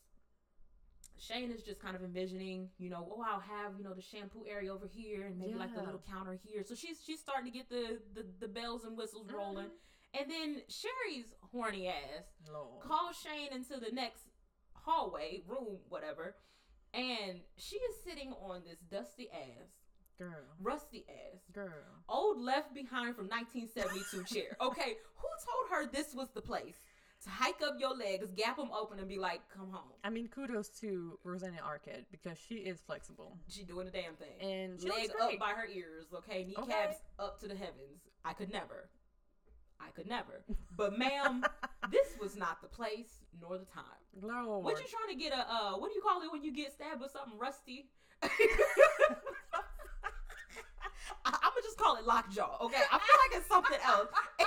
Shane 1.19 1.51
is 1.53 1.63
just 1.63 1.79
kind 1.81 1.95
of 1.95 2.03
envisioning, 2.03 2.69
you 2.79 2.91
know, 2.91 3.07
oh, 3.17 3.23
I'll 3.27 3.41
have 3.41 3.73
you 3.79 3.85
know 3.85 3.95
the 3.95 4.03
shampoo 4.03 4.45
area 4.51 4.73
over 4.73 4.87
here 4.87 5.27
and 5.27 5.39
maybe 5.39 5.55
like 5.55 5.75
the 5.75 5.83
little 5.83 6.03
counter 6.11 6.39
here. 6.43 6.65
So 6.67 6.75
she's 6.75 6.99
she's 7.05 7.21
starting 7.21 7.51
to 7.53 7.57
get 7.57 7.69
the 7.69 7.99
the, 8.15 8.27
the 8.41 8.49
bells 8.49 8.85
and 8.85 8.97
whistles 8.97 9.29
rolling. 9.33 9.67
Mhm. 9.67 10.21
And 10.21 10.31
then 10.31 10.61
Cherie's 10.69 11.33
horny 11.53 11.89
ass 11.89 12.27
Lord. 12.53 12.83
calls 12.83 13.17
Shane 13.17 13.49
into 13.51 13.79
the 13.81 13.91
next 13.95 14.25
hallway, 14.83 15.43
room, 15.47 15.79
whatever, 15.89 16.37
and 16.95 17.41
she 17.57 17.77
is 17.77 17.95
sitting 18.05 18.33
on 18.33 18.63
this 18.67 18.79
dusty 18.91 19.29
ass, 19.33 19.69
Girl. 20.19 20.45
rusty 20.61 21.05
ass, 21.09 21.41
Girl. 21.53 21.73
old 22.09 22.41
left 22.41 22.75
behind 22.75 23.17
from 23.17 23.29
1972 23.29 24.25
chair. 24.35 24.57
Okay, 24.61 24.97
who 25.17 25.29
told 25.45 25.71
her 25.71 25.91
this 25.91 26.15
was 26.15 26.29
the 26.35 26.41
place 26.43 26.77
to 27.25 27.31
hike 27.31 27.63
up 27.63 27.75
your 27.79 27.95
legs, 27.97 28.27
gap 28.37 28.57
them 28.57 28.71
open, 28.77 28.99
and 28.99 29.07
be 29.09 29.17
like, 29.17 29.41
"Come 29.49 29.71
home"? 29.71 29.93
I 30.03 30.11
mean, 30.11 30.27
kudos 30.29 30.69
to 30.81 31.19
Rosanna 31.23 31.59
Arquette 31.65 32.05
because 32.11 32.37
she 32.37 32.57
is 32.57 32.81
flexible. 32.85 33.39
She 33.49 33.63
doing 33.63 33.87
the 33.87 33.93
damn 33.93 34.15
thing. 34.17 34.41
And 34.41 34.81
she 34.81 34.89
Leg 34.91 35.11
up 35.21 35.39
by 35.39 35.51
her 35.51 35.67
ears, 35.73 36.07
okay? 36.13 36.43
Kneecaps 36.45 36.67
Okay. 36.69 36.97
up 37.21 37.39
to 37.41 37.47
the 37.49 37.55
heavens. 37.55 38.03
I 38.25 38.33
could 38.33 38.51
never. 38.53 38.89
I 39.87 39.91
could 39.91 40.09
never. 40.09 40.45
But 40.77 40.99
ma'am, 40.99 41.45
this 41.91 42.15
was 42.21 42.37
not 42.37 42.63
the 42.63 42.69
place 42.69 43.23
nor 43.41 43.59
the 43.59 43.65
time. 43.65 43.85
Lord. 44.21 44.65
What 44.65 44.79
you 44.79 44.87
trying 44.87 45.17
to 45.17 45.23
get 45.23 45.33
a 45.33 45.41
uh 45.41 45.73
what 45.79 45.91
do 45.91 45.95
you 45.95 46.03
call 46.03 46.23
it 46.23 46.31
when 46.33 46.43
you 46.43 46.53
get 46.53 46.73
stabbed 46.73 47.01
with 47.01 47.11
something 47.11 47.39
rusty? 47.39 47.89
I, 51.25 51.31
I'm 51.43 51.51
gonna 51.51 51.63
just 51.63 51.79
call 51.79 51.97
it 51.97 52.07
lockjaw, 52.07 52.59
okay? 52.63 52.83
I 52.91 52.99
feel 52.99 53.19
like 53.29 53.41
it's 53.41 53.49
something 53.49 53.79
else. 53.85 54.09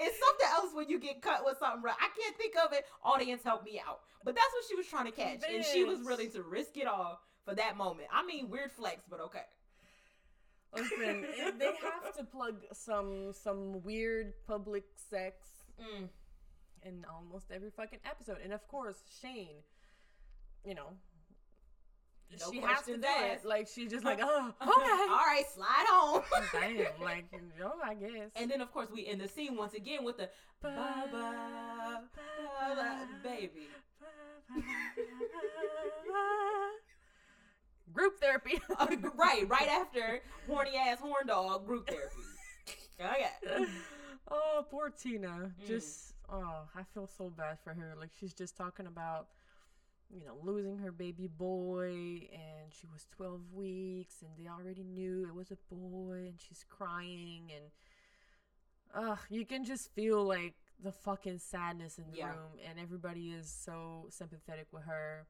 it's 0.00 0.18
something 0.18 0.48
else 0.52 0.74
when 0.74 0.88
you 0.88 0.98
get 0.98 1.22
cut 1.22 1.44
with 1.44 1.58
something. 1.58 1.82
I 1.88 2.08
can't 2.20 2.36
think 2.36 2.54
of 2.64 2.72
it. 2.72 2.86
Audience, 3.04 3.42
help 3.42 3.64
me 3.64 3.80
out. 3.86 4.00
But 4.24 4.34
that's 4.34 4.52
what 4.52 4.64
she 4.68 4.74
was 4.74 4.86
trying 4.86 5.06
to 5.06 5.12
catch, 5.12 5.42
and 5.48 5.64
she 5.64 5.84
was 5.84 6.00
willing 6.04 6.30
to 6.32 6.42
risk 6.42 6.76
it 6.76 6.86
all 6.86 7.20
for 7.44 7.54
that 7.54 7.76
moment. 7.76 8.08
I 8.12 8.24
mean, 8.24 8.50
weird 8.50 8.72
flex, 8.72 9.02
but 9.08 9.20
okay. 9.20 9.42
Listen, 10.74 11.24
they 11.58 11.66
have 11.82 12.16
to 12.16 12.24
plug 12.24 12.56
some 12.72 13.32
some 13.32 13.82
weird 13.82 14.34
public 14.46 14.84
sex 15.10 15.46
Mm. 15.80 16.08
in 16.82 17.04
almost 17.14 17.50
every 17.52 17.70
fucking 17.70 18.00
episode. 18.04 18.38
And 18.42 18.52
of 18.52 18.66
course, 18.66 18.96
Shane, 19.22 19.62
you 20.64 20.74
know, 20.74 20.90
No 22.32 22.50
she 22.50 22.58
has 22.60 22.82
to 22.86 22.96
do 22.96 23.06
it. 23.06 23.44
Like 23.44 23.68
she's 23.68 23.90
just 23.90 24.04
like, 24.04 24.18
oh, 24.20 24.52
okay. 24.60 24.70
right, 24.70 25.44
slide 25.54 25.86
on. 25.92 26.22
Damn, 26.52 27.00
like, 27.00 27.26
yo, 27.58 27.72
I 27.84 27.94
guess. 27.94 28.30
And 28.36 28.50
then, 28.50 28.60
of 28.60 28.72
course, 28.72 28.88
we 28.92 29.06
end 29.06 29.20
the 29.20 29.28
scene 29.28 29.56
once 29.56 29.74
again 29.74 30.02
with 30.04 30.16
the 30.18 30.28
bye 30.60 31.06
bye, 31.12 32.00
baby. 33.22 33.68
Group 37.92 38.20
therapy. 38.20 38.60
right, 39.16 39.48
right 39.48 39.68
after 39.68 40.20
horny 40.46 40.76
ass 40.76 40.98
horn 41.00 41.26
dog 41.26 41.66
group 41.66 41.88
therapy. 41.88 42.16
Okay. 43.00 43.64
oh, 44.28 44.66
poor 44.68 44.90
Tina. 44.90 45.28
Mm. 45.28 45.66
Just 45.68 46.14
oh, 46.28 46.68
I 46.74 46.82
feel 46.92 47.06
so 47.06 47.30
bad 47.30 47.58
for 47.62 47.72
her. 47.72 47.94
Like 47.98 48.10
she's 48.18 48.34
just 48.34 48.56
talking 48.56 48.86
about 48.88 49.28
you 50.10 50.24
know, 50.24 50.36
losing 50.42 50.78
her 50.78 50.90
baby 50.90 51.28
boy 51.28 51.92
and 52.32 52.72
she 52.72 52.86
was 52.92 53.06
12 53.16 53.52
weeks 53.52 54.16
and 54.22 54.30
they 54.38 54.50
already 54.50 54.82
knew 54.82 55.26
it 55.28 55.34
was 55.34 55.50
a 55.50 55.74
boy 55.74 56.24
and 56.26 56.40
she's 56.40 56.64
crying 56.68 57.50
and 57.54 57.64
uh 59.04 59.16
you 59.28 59.44
can 59.44 59.64
just 59.64 59.92
feel 59.94 60.24
like 60.24 60.54
the 60.82 60.92
fucking 60.92 61.38
sadness 61.38 61.98
in 61.98 62.04
the 62.10 62.18
Yeah. 62.18 62.28
room 62.28 62.58
and 62.68 62.78
everybody 62.80 63.28
is 63.32 63.50
so 63.50 64.06
sympathetic 64.10 64.68
with 64.72 64.84
her 64.84 65.26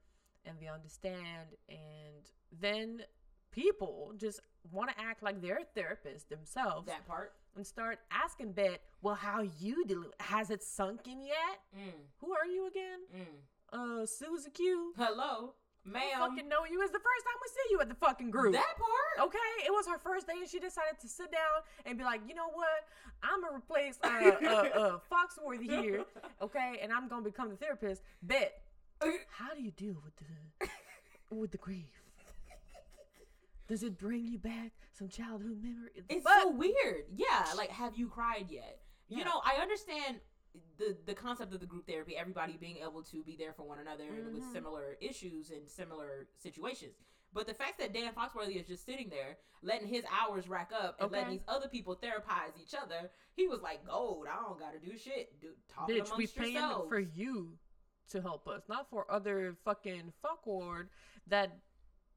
and 0.49 0.59
they 0.61 0.67
understand 0.69 1.49
and 1.69 2.25
then 2.61 3.03
people 3.51 4.13
just 4.17 4.41
want 4.73 4.91
to 4.91 5.01
act 5.01 5.23
like 5.23 5.41
they're 5.41 5.61
therapists 5.77 6.29
themselves 6.29 6.87
That 6.87 7.07
part. 7.07 7.33
and 7.57 7.67
start 7.67 7.99
asking 8.11 8.53
Bette, 8.53 8.79
well, 9.03 9.15
how 9.15 9.43
you 9.61 9.85
do? 9.87 10.07
Has 10.21 10.51
it 10.51 10.63
sunk 10.63 11.07
in 11.07 11.21
yet? 11.23 11.61
Mm, 11.77 11.93
Who 12.21 12.33
are 12.33 12.47
you 12.47 12.67
again? 12.69 13.01
mm. 13.15 13.27
Uh, 14.03 14.07
Susie 14.07 14.51
Q. 14.51 14.93
Hello, 14.97 15.53
I 15.87 15.89
ma'am. 15.91 16.03
don't 16.19 16.31
fucking 16.31 16.49
know 16.49 16.65
you. 16.71 16.81
It's 16.81 16.91
the 16.93 16.99
first 16.99 17.25
time 17.27 17.35
we 17.43 17.49
see 17.49 17.73
you 17.75 17.81
at 17.83 17.89
the 17.91 17.95
fucking 17.95 18.31
group. 18.31 18.55
That 18.55 18.75
part. 18.79 19.29
Okay, 19.29 19.67
it 19.67 19.71
was 19.71 19.87
her 19.89 19.99
first 19.99 20.27
day, 20.27 20.33
and 20.41 20.49
she 20.49 20.59
decided 20.59 20.99
to 21.03 21.07
sit 21.09 21.31
down 21.31 21.61
and 21.85 21.99
be 21.99 22.05
like, 22.05 22.23
you 22.27 22.35
know 22.35 22.49
what? 22.53 22.87
I'm 23.23 23.43
gonna 23.43 23.57
replace 23.57 23.99
uh, 24.03 24.09
uh, 24.09 24.49
uh, 24.81 24.99
Foxworthy 25.13 25.69
here, 25.69 26.05
okay, 26.41 26.79
and 26.83 26.91
I'm 26.93 27.09
gonna 27.09 27.21
become 27.25 27.51
the 27.51 27.57
therapist. 27.57 28.03
Bette, 28.23 28.53
how 29.31 29.55
do 29.55 29.63
you 29.63 29.71
deal 29.71 29.97
with 30.05 30.15
the 30.17 30.69
with 31.35 31.51
the 31.51 31.59
grief? 31.59 32.03
Does 33.69 33.83
it 33.83 33.99
bring 33.99 34.27
you 34.27 34.39
back 34.39 34.73
some 34.93 35.09
childhood 35.09 35.63
memory? 35.63 35.91
It's 36.09 36.25
But- 36.25 36.43
so 36.43 36.51
weird. 36.51 37.05
Yeah, 37.15 37.47
like 37.57 37.71
have 37.71 37.97
you 37.97 38.09
cried 38.09 38.51
yet? 38.51 38.81
You 39.09 39.25
know, 39.25 39.41
I 39.45 39.57
understand 39.61 40.21
the 40.79 40.97
the 41.05 41.15
concept 41.15 41.53
of 41.53 41.61
the 41.61 41.67
group 41.67 41.87
therapy, 41.87 42.17
everybody 42.17 42.57
being 42.57 42.79
able 42.79 43.03
to 43.05 43.23
be 43.23 43.37
there 43.37 43.53
for 43.53 43.63
one 43.65 43.79
another 43.79 44.07
with 44.07 44.43
Mhm. 44.43 44.53
similar 44.53 44.97
issues 45.01 45.51
and 45.51 45.69
similar 45.69 46.29
situations. 46.39 46.97
But 47.33 47.47
the 47.47 47.53
fact 47.55 47.79
that 47.79 47.93
Dan 47.93 48.15
Foxworthy 48.15 48.57
is 48.57 48.67
just 48.67 48.87
sitting 48.87 49.11
there, 49.11 49.39
letting 49.63 49.87
his 49.87 50.05
hours 50.11 50.49
rack 50.49 50.73
up 50.73 50.99
and 51.01 51.13
letting 51.13 51.33
these 51.39 51.45
other 51.47 51.69
people 51.69 51.95
therapize 51.95 52.59
each 52.59 52.75
other, 52.75 53.11
he 53.37 53.47
was 53.47 53.61
like, 53.61 53.85
"Gold, 53.85 54.27
I 54.27 54.37
don't 54.37 54.59
got 54.59 54.73
to 54.73 54.79
do 54.81 54.97
shit. 54.97 55.39
Do 55.41 55.55
talk 55.69 55.89
Bitch, 55.91 56.05
we 56.05 56.25
amongst 56.25 56.37
paying 56.37 56.53
yourselves." 56.55 56.89
for 56.89 56.99
you 57.01 57.59
to 58.11 58.21
help 58.23 58.47
us, 58.49 58.63
not 58.69 58.89
for 58.91 59.11
other 59.11 59.57
fucking 59.65 60.13
fuckward 60.23 60.89
that 61.27 61.57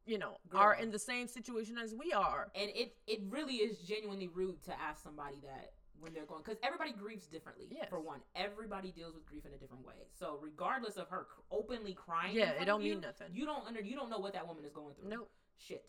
you 0.06 0.18
know 0.18 0.38
are 0.54 0.74
in 0.76 0.90
the 0.92 0.98
same 1.00 1.28
situation 1.28 1.78
as 1.78 1.94
we 1.94 2.12
are. 2.12 2.50
and 2.56 2.72
it 2.74 2.96
it 3.08 3.20
really 3.30 3.56
is 3.58 3.78
genuinely 3.80 4.28
rude 4.28 4.62
to 4.64 4.72
ask 4.82 5.04
somebody 5.04 5.38
that 5.44 5.74
when 6.00 6.12
they're 6.12 6.26
going 6.26 6.42
because 6.44 6.58
everybody 6.64 6.92
grieves 6.92 7.28
differently 7.28 7.68
Yes. 7.70 7.86
for 7.88 8.00
one 8.00 8.20
everybody 8.36 8.92
deals 8.92 9.14
with 9.14 9.24
grief 9.28 9.46
in 9.46 9.54
a 9.54 9.58
different 9.58 9.86
way 9.86 9.94
so 10.18 10.40
regardless 10.42 10.98
of 10.98 11.08
her 11.10 11.28
openly 11.52 11.94
crying 11.94 12.36
Yeah, 12.36 12.50
it 12.60 12.66
don't 12.66 12.82
you, 12.82 12.94
mean 12.94 13.02
nothing. 13.02 13.28
you 13.32 13.46
don't 13.46 13.68
under 13.68 13.80
you 13.82 13.96
don't 13.96 14.10
know 14.10 14.18
what 14.18 14.34
that 14.34 14.48
woman 14.48 14.66
is 14.66 14.72
going 14.74 14.96
through 14.96 15.10
Nope, 15.10 15.30
shit 15.60 15.86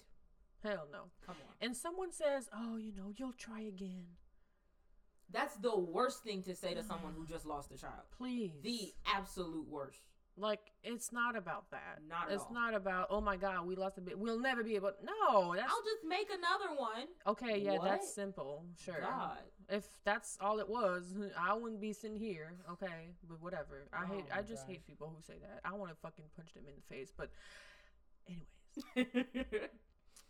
hell 0.62 0.87
no. 0.93 1.05
come 1.25 1.37
on 1.49 1.55
And 1.67 1.75
someone 1.75 2.12
says, 2.12 2.51
"Oh, 2.55 2.77
you 2.77 2.93
know, 2.95 3.11
you'll 3.17 3.33
try 3.33 3.61
again." 3.62 4.09
That's 5.33 5.57
the 5.57 5.79
worst 5.79 6.23
thing 6.23 6.42
to 6.42 6.55
say 6.55 6.75
to 6.75 6.83
someone 6.83 7.12
who 7.14 7.23
mm-hmm. 7.23 7.33
just 7.33 7.47
lost 7.47 7.73
a 7.73 7.77
child 7.79 8.03
Please. 8.16 8.53
the 8.62 8.92
absolute 9.07 9.66
worst 9.68 10.01
like 10.37 10.73
it's 10.83 11.12
not 11.12 11.37
about 11.37 11.71
that. 11.71 11.99
Not 12.09 12.29
at 12.29 12.35
it's 12.35 12.45
all. 12.45 12.55
not 12.55 12.75
about, 12.75 13.09
"Oh 13.11 13.21
my 13.21 13.37
god, 13.37 13.66
we 13.66 13.75
lost 13.75 13.99
a 13.99 14.01
bit. 14.01 14.18
We'll 14.18 14.40
never 14.40 14.64
be 14.64 14.77
able." 14.77 14.92
No, 15.03 15.55
that's 15.55 15.71
i'll 15.71 15.83
just 15.83 16.05
make 16.09 16.29
another 16.31 16.75
one 16.75 17.07
Okay, 17.27 17.59
yeah, 17.59 17.73
What? 17.73 17.85
that's 17.85 18.14
simple. 18.14 18.64
Sure. 18.83 19.01
god 19.01 19.38
If 19.68 19.85
that's 20.05 20.38
all 20.40 20.59
it 20.59 20.68
was, 20.68 21.14
I 21.38 21.55
wouldn't 21.55 21.81
be 21.81 21.92
sitting 21.92 22.18
here. 22.18 22.55
Okay, 22.71 23.11
but 23.29 23.42
whatever. 23.42 23.88
I 23.92 24.05
Oh 24.05 24.14
hate. 24.14 24.25
I 24.33 24.42
just 24.42 24.66
gosh. 24.66 24.77
hate 24.77 24.87
people 24.87 25.12
who 25.14 25.23
say 25.23 25.35
that. 25.40 25.61
I 25.64 25.75
want 25.75 25.90
to 25.90 25.97
fucking 25.97 26.25
punch 26.35 26.55
them 26.55 26.64
in 26.66 26.75
the 26.77 26.95
face. 26.95 27.12
But, 27.14 27.31
anyways, 28.27 29.16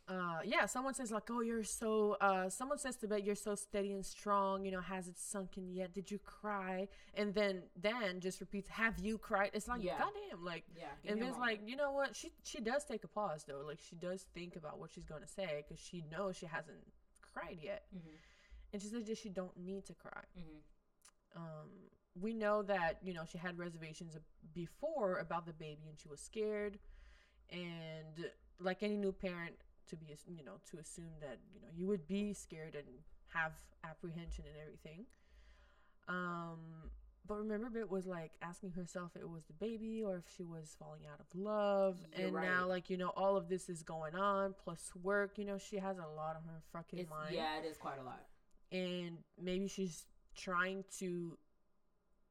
uh, 0.09 0.41
yeah. 0.45 0.67
Someone 0.67 0.95
says 0.95 1.11
like, 1.13 1.31
"Oh, 1.31 1.41
you're 1.41 1.65
so." 1.65 2.17
Uh, 2.21 2.49
someone 2.49 2.79
says 2.79 2.97
to 2.97 3.07
Bette 3.09 3.23
you're 3.23 3.35
so 3.37 3.55
steady 3.55 3.93
and 3.93 4.05
strong. 4.05 4.65
You 4.65 4.73
know, 4.73 4.81
has 4.81 5.07
it 5.09 5.19
sunken 5.19 5.73
yet? 5.73 5.93
Did 5.95 6.11
you 6.11 6.19
cry? 6.19 6.89
And 7.15 7.33
then 7.35 7.63
Dan 7.81 8.21
just 8.21 8.41
repeats, 8.41 8.69
"Have 8.71 8.99
you 8.99 9.17
cried?" 9.19 9.51
It's 9.55 9.69
like, 9.69 9.83
Yeah. 9.83 9.99
goddamn, 9.99 10.45
like. 10.45 10.65
yeah 10.77 10.87
And 11.07 11.21
Ben's 11.21 11.39
like, 11.39 11.61
you 11.67 11.77
know 11.77 11.93
what? 11.93 12.17
She 12.17 12.33
she 12.43 12.61
does 12.61 12.85
take 12.85 13.05
a 13.05 13.09
pause 13.09 13.45
though. 13.47 13.63
Like 13.67 13.79
she 13.81 13.95
does 13.97 14.27
think 14.35 14.57
about 14.57 14.79
what 14.81 14.91
she's 14.91 15.05
gonna 15.05 15.27
say 15.29 15.65
because 15.67 15.83
she 15.83 16.03
knows 16.11 16.37
she 16.37 16.47
hasn't 16.47 16.85
cried 17.33 17.59
yet, 17.63 17.85
Mhm, 17.95 18.17
and 18.73 18.83
she 18.83 18.89
says 18.89 19.05
that 19.05 19.19
she 19.19 19.29
don't 19.31 19.57
need 19.57 19.85
to 19.87 19.95
cry. 19.95 20.25
mhm. 20.37 20.61
Um, 21.37 21.71
we 22.21 22.35
know 22.35 22.63
that 22.65 22.99
you 23.03 23.15
know 23.15 23.25
she 23.25 23.39
had 23.39 23.57
reservations 23.59 24.19
before 24.53 25.17
about 25.19 25.47
the 25.47 25.53
baby, 25.55 25.89
and 25.89 25.99
she 25.99 26.09
was 26.09 26.21
scared, 26.21 26.79
and 27.51 28.29
like 28.61 28.83
any 28.83 28.97
new 28.97 29.13
parent, 29.13 29.55
to 29.89 29.97
be 29.97 30.07
you 30.29 30.45
know 30.45 30.61
to 30.71 30.79
assume 30.79 31.13
that 31.21 31.39
you 31.55 31.61
know 31.61 31.69
you 31.75 31.87
would 31.87 32.07
be 32.07 32.33
scared 32.33 32.75
and 32.75 32.87
have 33.35 33.53
apprehension 33.85 34.45
and 34.47 34.57
everything. 34.61 35.05
Um, 36.09 36.91
but 37.27 37.39
remember, 37.39 37.71
Bit 37.71 37.91
was 37.91 38.07
like 38.07 38.33
asking 38.43 38.73
herself 38.73 39.13
if 39.15 39.23
it 39.23 39.29
was 39.29 39.45
the 39.45 39.53
baby 39.55 40.03
or 40.05 40.17
if 40.17 40.25
she 40.37 40.43
was 40.43 40.75
falling 40.79 41.03
out 41.11 41.21
of 41.21 41.27
love. 41.39 41.99
You're 42.17 42.27
and 42.27 42.37
right. 42.37 42.49
now, 42.49 42.67
like, 42.67 42.91
you 42.91 42.97
know, 42.97 43.11
all 43.17 43.37
of 43.37 43.49
this 43.49 43.69
is 43.69 43.83
going 43.83 44.15
on, 44.17 44.55
plus 44.65 44.91
work. 45.03 45.39
You 45.39 45.45
know, 45.45 45.59
she 45.59 45.77
has 45.77 45.99
a 45.99 46.07
lot 46.17 46.37
on 46.37 46.43
her 46.47 46.61
fucking 46.73 46.99
It's, 46.99 47.11
mind. 47.11 47.35
yeah, 47.35 47.59
it 47.59 47.65
is 47.65 47.77
quite 47.77 47.99
a 48.01 48.03
lot. 48.03 48.27
And 48.73 49.19
maybe 49.41 49.69
she's 49.69 50.07
trying 50.35 50.85
to 50.99 51.39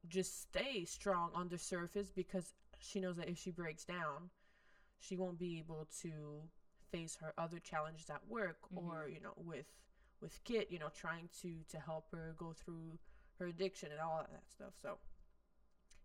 just 0.08 0.42
stay 0.42 0.84
strong 0.84 1.30
on 1.34 1.48
the 1.48 1.58
surface 1.58 2.10
because 2.14 2.52
she 2.80 3.00
knows 3.00 3.16
that 3.16 3.28
if 3.28 3.38
she 3.38 3.50
breaks 3.50 3.84
down, 3.84 4.28
she 4.98 5.16
won't 5.16 5.38
be 5.38 5.58
able 5.58 5.88
to 6.02 6.42
face 6.92 7.16
her 7.16 7.32
other 7.38 7.58
challenges 7.58 8.08
at 8.10 8.26
work 8.28 8.58
or, 8.76 9.06
Mhm. 9.06 9.14
you 9.14 9.20
know, 9.20 9.34
with 9.36 9.66
with 10.20 10.44
Kit, 10.44 10.70
you 10.70 10.78
know, 10.78 10.90
trying 10.90 11.28
to 11.40 11.64
to 11.64 11.80
help 11.80 12.10
her 12.10 12.34
go 12.38 12.52
through 12.52 13.00
her 13.38 13.46
addiction 13.48 13.90
and 13.90 14.00
all 14.00 14.24
that 14.30 14.48
stuff. 14.48 14.74
So 14.80 14.98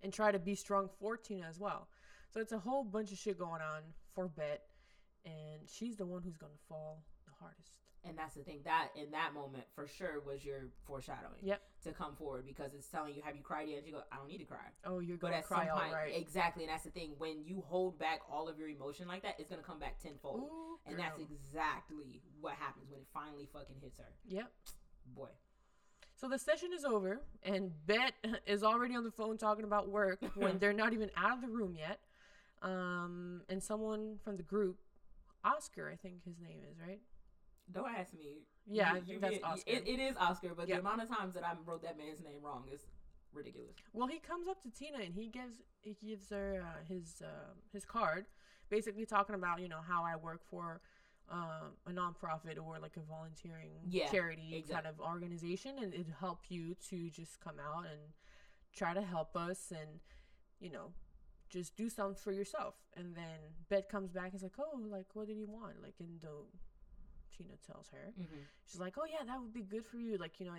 and 0.02 0.14
try 0.14 0.32
to 0.32 0.40
be 0.40 0.56
strong 0.56 0.90
for 0.90 1.18
Tina 1.18 1.46
as 1.48 1.60
well. 1.60 1.90
So 2.30 2.40
it's 2.40 2.52
a 2.52 2.60
whole 2.60 2.84
bunch 2.84 3.12
of 3.12 3.18
shit 3.20 3.38
going 3.38 3.62
on 3.62 3.94
for 4.14 4.28
Bette 4.28 4.64
and 5.26 5.70
she's 5.70 5.98
the 5.98 6.06
one 6.06 6.24
who's 6.24 6.38
going 6.38 6.54
to 6.54 6.64
fall 6.68 7.04
the 7.26 7.32
hardest. 7.32 7.87
And 8.08 8.18
that's 8.18 8.36
the 8.36 8.44
thing 8.44 8.60
that 8.64 8.90
in 8.96 9.12
that 9.12 9.34
moment 9.34 9.64
for 9.76 9.86
sure 9.88 10.22
was 10.26 10.46
your 10.46 10.70
foreshadowing. 10.86 11.42
Yep. 11.42 11.62
To 11.84 11.92
come 11.92 12.16
forward 12.16 12.46
because 12.46 12.74
it's 12.74 12.88
telling 12.88 13.16
you, 13.16 13.22
have 13.24 13.36
you 13.36 13.42
cried 13.44 13.68
yet? 13.70 13.80
And 13.80 13.88
you 13.88 13.94
go, 13.94 14.02
I 14.12 14.18
don't 14.18 14.28
need 14.28 14.38
to 14.40 14.46
cry. 14.46 14.66
Oh, 14.86 15.00
you're 15.00 15.18
But 15.18 15.28
going 15.28 15.34
to 15.34 15.40
at 15.40 15.46
cry 15.46 15.68
some 15.68 15.78
point, 15.78 15.94
right. 15.94 16.14
exactly, 16.16 16.64
and 16.64 16.72
that's 16.72 16.84
the 16.84 16.90
thing. 16.90 17.14
When 17.18 17.44
you 17.46 17.64
hold 17.68 18.00
back 18.00 18.20
all 18.32 18.48
of 18.48 18.58
your 18.58 18.70
emotion 18.70 19.08
like 19.08 19.24
that, 19.24 19.36
it's 19.40 19.50
gonna 19.50 19.62
come 19.62 19.80
back 19.80 20.00
tenfold. 20.02 20.42
Ooh, 20.42 20.80
and 20.86 20.98
that's 20.98 21.20
exactly 21.20 22.22
what 22.42 22.54
happens 22.54 22.90
when 22.90 23.00
it 23.02 23.08
finally 23.14 23.48
fucking 23.54 23.76
hits 23.82 24.00
her. 24.00 24.06
Yep. 24.28 24.52
Boy. 25.16 25.30
So 26.16 26.28
the 26.28 26.40
session 26.40 26.70
is 26.74 26.84
over, 26.84 27.22
and 27.44 27.72
Bette 27.86 28.14
is 28.48 28.64
already 28.64 28.96
on 28.96 29.04
the 29.04 29.12
phone 29.12 29.38
talking 29.38 29.64
about 29.66 29.88
work 29.90 30.20
when 30.36 30.58
they're 30.60 30.74
not 30.74 30.94
even 30.94 31.10
out 31.16 31.34
of 31.36 31.42
the 31.42 31.48
room 31.48 31.76
yet. 31.78 32.00
Um, 32.64 33.44
and 33.50 33.62
someone 33.62 34.18
from 34.24 34.36
the 34.38 34.44
group, 34.44 34.78
Oscar, 35.46 35.90
I 35.92 35.96
think 35.96 36.24
his 36.26 36.40
name 36.40 36.60
is 36.70 36.78
right. 36.86 37.00
Don't 37.72 37.90
ask 37.94 38.14
me. 38.14 38.44
Yeah, 38.66 38.94
I 38.94 38.98
You- 38.98 39.02
think 39.04 39.22
that's 39.22 39.44
Oscar. 39.44 39.70
It, 39.72 39.88
it 39.88 40.00
is 40.00 40.16
Oscar, 40.18 40.54
but 40.56 40.68
Yeah. 40.68 40.76
the 40.76 40.82
amount 40.82 41.02
of 41.02 41.10
times 41.10 41.34
that 41.34 41.46
I 41.46 41.54
wrote 41.66 41.82
that 41.84 41.98
man's 41.98 42.22
name 42.22 42.42
wrong 42.42 42.68
is 42.72 42.86
ridiculous. 43.34 43.76
Well, 43.94 44.08
he 44.08 44.20
comes 44.20 44.48
up 44.48 44.62
to 44.64 44.72
Tina 44.72 45.00
and 45.00 45.14
he 45.14 45.28
gives 45.28 45.62
he 45.82 45.94
gives 46.06 46.30
her 46.30 46.64
uh, 46.66 46.84
his 46.86 47.22
uh, 47.22 47.54
his 47.72 47.86
card, 47.86 48.26
basically 48.70 49.06
talking 49.06 49.36
about 49.36 49.62
you 49.62 49.68
know 49.70 49.82
how 49.82 50.04
I 50.04 50.16
work 50.16 50.44
for 50.44 50.82
um, 51.30 51.76
a 51.86 51.92
nonprofit 51.92 52.58
or 52.62 52.80
like 52.80 52.96
a 52.98 53.02
volunteering 53.02 53.72
Yeah, 53.86 54.10
charity 54.10 54.64
kind 54.70 54.88
of 54.88 55.00
organization, 55.02 55.78
and 55.80 55.94
it'd 55.94 56.14
help 56.20 56.50
you 56.50 56.76
to 56.90 57.10
just 57.10 57.40
come 57.42 57.60
out 57.60 57.86
and 57.86 58.14
try 58.74 58.94
to 58.94 59.02
help 59.02 59.36
us 59.36 59.72
and 59.72 60.00
you 60.60 60.70
know 60.70 60.94
just 61.50 61.76
do 61.78 61.90
something 61.90 62.16
for 62.16 62.32
yourself. 62.32 62.76
And 62.96 63.16
then 63.16 63.40
Bette 63.70 63.88
comes 63.90 64.12
back 64.12 64.28
and 64.28 64.36
is 64.36 64.44
like, 64.44 64.58
oh, 64.60 64.80
like 64.90 65.08
what 65.16 65.28
did 65.28 65.38
he 65.38 65.46
want? 65.46 65.82
Like, 65.82 65.96
in 66.00 66.18
the 66.20 66.46
Tina 67.38 67.54
tells 67.66 67.90
her, 67.90 68.14
Mm-hmm. 68.20 68.36
she's 68.66 68.80
like, 68.80 68.96
oh 68.98 69.06
yeah, 69.10 69.26
that 69.26 69.40
would 69.40 69.54
be 69.54 69.62
good 69.64 69.86
for 69.86 69.98
you. 69.98 70.18
Like, 70.18 70.40
you 70.40 70.46
know, 70.48 70.54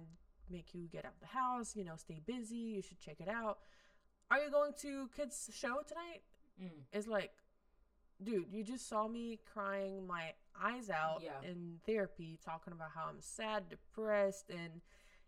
make 0.50 0.74
you 0.74 0.86
get 0.90 1.04
out 1.04 1.12
of 1.14 1.20
the 1.20 1.26
house, 1.26 1.74
you 1.76 1.84
know, 1.84 1.96
stay 1.96 2.20
busy. 2.24 2.56
You 2.56 2.82
should 2.82 2.98
check 2.98 3.16
it 3.20 3.28
out. 3.28 3.58
Are 4.30 4.38
you 4.38 4.50
going 4.50 4.72
to 4.82 5.08
Kit's 5.16 5.50
show 5.52 5.80
tonight? 5.86 6.22
Mm. 6.62 6.82
It's 6.92 7.06
like, 7.06 7.30
dude, 8.22 8.46
you 8.52 8.62
just 8.64 8.88
saw 8.88 9.08
me 9.08 9.38
crying 9.52 10.06
my 10.06 10.32
eyes 10.60 10.90
out 10.90 11.22
Yeah. 11.22 11.48
in 11.48 11.78
therapy, 11.86 12.38
talking 12.44 12.72
about 12.72 12.90
how 12.94 13.06
I'm 13.08 13.20
sad, 13.20 13.68
depressed, 13.68 14.50
and 14.50 14.80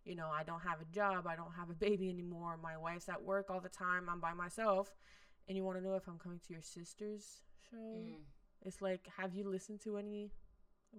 you 0.04 0.16
know, 0.16 0.28
I 0.32 0.42
don't 0.42 0.60
have 0.62 0.80
a 0.80 0.86
job, 0.86 1.26
I 1.26 1.36
don't 1.36 1.52
have 1.58 1.68
a 1.68 1.74
baby 1.74 2.08
anymore. 2.08 2.58
My 2.62 2.76
wife's 2.78 3.08
at 3.10 3.22
work 3.22 3.50
all 3.50 3.60
the 3.60 3.68
time. 3.68 4.08
I'm 4.08 4.18
by 4.20 4.32
myself, 4.32 4.94
and 5.46 5.56
you 5.56 5.62
want 5.62 5.76
to 5.78 5.84
know 5.84 5.94
if 5.94 6.08
I'm 6.08 6.18
coming 6.18 6.40
to 6.46 6.52
your 6.52 6.62
sister's 6.62 7.42
show? 7.70 7.76
Mm. 7.76 8.14
It's 8.64 8.80
like, 8.82 9.08
have 9.18 9.34
you 9.34 9.48
listened 9.48 9.80
to 9.82 9.98
any 9.98 10.30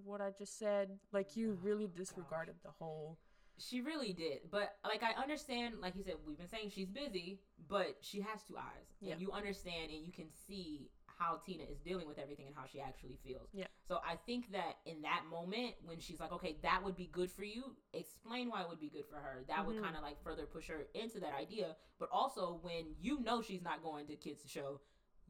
what 0.04 0.20
I 0.20 0.30
just 0.36 0.58
said? 0.58 0.98
Like, 1.12 1.36
you 1.36 1.58
Oh, 1.60 1.64
really 1.66 1.86
disregarded 1.86 2.56
the 2.62 2.70
whole. 2.70 3.18
She 3.58 3.80
really 3.80 4.12
did. 4.12 4.50
But 4.50 4.76
like 4.84 5.02
I 5.02 5.12
understand, 5.20 5.74
like 5.80 5.94
you 5.94 6.02
said, 6.02 6.14
we've 6.26 6.38
been 6.38 6.48
saying 6.48 6.70
she's 6.70 6.88
busy, 6.88 7.40
but 7.68 7.96
she 8.00 8.20
has 8.20 8.42
two 8.42 8.56
eyes. 8.56 8.86
Yeah. 9.00 9.12
And 9.12 9.20
you 9.20 9.30
understand 9.30 9.90
and 9.90 10.04
you 10.04 10.10
can 10.12 10.26
see 10.46 10.90
how 11.06 11.36
Tina 11.46 11.64
is 11.64 11.78
dealing 11.78 12.08
with 12.08 12.18
everything 12.18 12.46
and 12.46 12.56
how 12.56 12.64
she 12.66 12.80
actually 12.80 13.18
feels. 13.22 13.50
Yeah. 13.52 13.66
So 13.86 14.00
I 14.04 14.16
think 14.26 14.50
that 14.52 14.78
in 14.86 15.02
that 15.02 15.24
moment 15.30 15.74
when 15.84 16.00
she's 16.00 16.18
like, 16.18 16.32
Okay, 16.32 16.56
that 16.62 16.82
would 16.82 16.96
be 16.96 17.06
good 17.12 17.30
for 17.30 17.44
you, 17.44 17.76
explain 17.92 18.48
why 18.48 18.62
it 18.62 18.68
would 18.68 18.80
be 18.80 18.88
good 18.88 19.04
for 19.08 19.16
her. 19.16 19.44
That 19.46 19.64
would 19.66 19.76
Mhm. 19.76 19.84
kinda 19.84 20.00
like 20.00 20.20
further 20.22 20.46
push 20.46 20.68
her 20.68 20.86
into 20.94 21.20
that 21.20 21.34
idea. 21.34 21.76
But 21.98 22.08
also 22.10 22.54
when 22.62 22.96
you 23.00 23.20
know 23.20 23.42
she's 23.42 23.62
not 23.62 23.82
going 23.82 24.06
to 24.08 24.16
Kit's 24.16 24.48
show, 24.48 24.80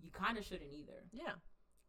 you 0.01 0.11
kinda 0.13 0.41
shouldn't 0.43 0.73
either. 0.73 1.05
Yeah. 1.13 1.35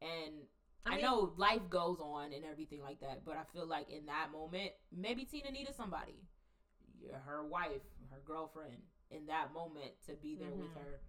And 0.02 0.48
I 0.86 0.98
I, 0.98 1.02
know 1.02 1.34
life 1.38 1.70
goes 1.70 2.00
on 2.02 2.34
and 2.34 2.44
everything 2.46 2.82
like 2.82 3.00
that, 3.02 3.24
but 3.26 3.38
I 3.38 3.44
feel 3.54 3.66
like 3.66 3.90
in 3.90 4.06
that 4.08 4.32
moment, 4.32 4.72
maybe 4.92 5.24
Tina 5.26 5.52
needed 5.52 5.76
somebody, 5.76 6.16
Yeah, 7.00 7.18
her 7.26 7.44
wife, 7.46 7.82
her 8.12 8.22
girlfriend, 8.26 8.82
in 9.12 9.26
that 9.28 9.54
moment 9.54 9.92
to 10.08 10.14
be 10.16 10.36
there 10.36 10.52
with 10.52 10.70
Mhm. 10.72 10.76
her 10.76 11.00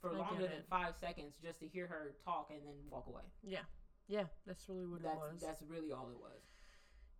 for 0.00 0.14
I 0.14 0.18
longer 0.18 0.46
than 0.48 0.62
five 0.64 0.96
seconds 0.96 1.34
just 1.42 1.60
to 1.60 1.68
hear 1.68 1.86
her 1.86 2.16
talk 2.24 2.50
and 2.50 2.64
then 2.66 2.74
walk 2.90 3.06
away. 3.06 3.22
Yeah. 3.42 3.64
Yeah. 4.08 4.26
That's 4.46 4.68
really 4.68 4.86
what 4.86 5.02
That's 5.02 5.14
it 5.16 5.20
was. 5.32 5.40
that's 5.40 5.62
really 5.62 5.92
all 5.92 6.10
it 6.10 6.18
was. 6.18 6.42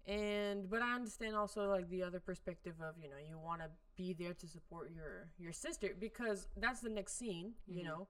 and 0.05 0.69
but 0.69 0.83
i 0.83 0.95
understand 0.97 1.37
also 1.37 1.69
like 1.71 1.89
the 1.89 2.03
other 2.03 2.19
perspective 2.19 2.75
of 2.81 2.97
you 3.01 3.09
know 3.09 3.17
you 3.19 3.39
want 3.39 3.61
to 3.61 3.69
be 3.95 4.13
there 4.13 4.35
to 4.35 4.49
support 4.49 4.91
your 4.91 5.29
your 5.39 5.53
sister 5.53 5.95
because 5.97 6.49
that's 6.57 6.81
the 6.81 6.89
next 6.91 7.13
scene 7.17 7.55
you 7.69 7.83
Mhm. 7.83 7.87
know 7.87 8.09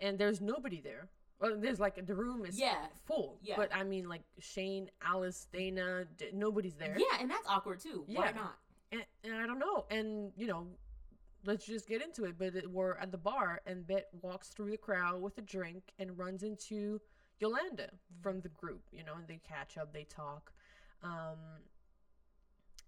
and 0.00 0.18
there's 0.18 0.40
nobody 0.40 0.80
there 0.80 1.10
well 1.44 1.56
there's 1.58 1.80
like 1.80 2.04
the 2.06 2.14
room 2.14 2.44
is 2.44 2.58
Yeah. 2.58 2.86
full 3.06 3.38
Yeah. 3.42 3.56
but 3.56 3.74
i 3.74 3.82
mean 3.84 4.08
like 4.08 4.22
shane 4.38 4.90
alice 5.02 5.46
dana 5.52 6.04
d- 6.16 6.30
nobody's 6.32 6.74
there 6.74 6.96
Yeah, 6.98 7.18
and 7.20 7.30
that's 7.30 7.46
awkward 7.48 7.80
too. 7.80 8.04
Why 8.06 8.26
Yeah. 8.26 8.32
not? 8.32 8.58
and, 8.92 9.04
and 9.24 9.34
i 9.34 9.46
don't 9.46 9.58
know 9.58 9.86
and 9.90 10.32
you 10.36 10.46
know 10.46 10.66
let's 11.44 11.66
just 11.66 11.86
get 11.88 12.00
into 12.02 12.24
it 12.24 12.36
but 12.38 12.54
it, 12.56 12.70
we're 12.70 12.94
at 12.96 13.10
the 13.12 13.18
bar 13.18 13.60
and 13.66 13.86
Bette 13.86 14.06
walks 14.22 14.48
through 14.48 14.70
the 14.70 14.76
crowd 14.78 15.20
with 15.20 15.36
a 15.38 15.42
drink 15.42 15.92
and 15.98 16.18
runs 16.18 16.42
into 16.42 17.00
yolanda 17.40 17.90
from 18.22 18.40
the 18.40 18.48
group 18.50 18.82
you 18.92 19.04
know 19.04 19.14
and 19.14 19.26
they 19.28 19.40
catch 19.46 19.76
up 19.76 19.92
they 19.92 20.04
talk 20.04 20.52
um 21.02 21.38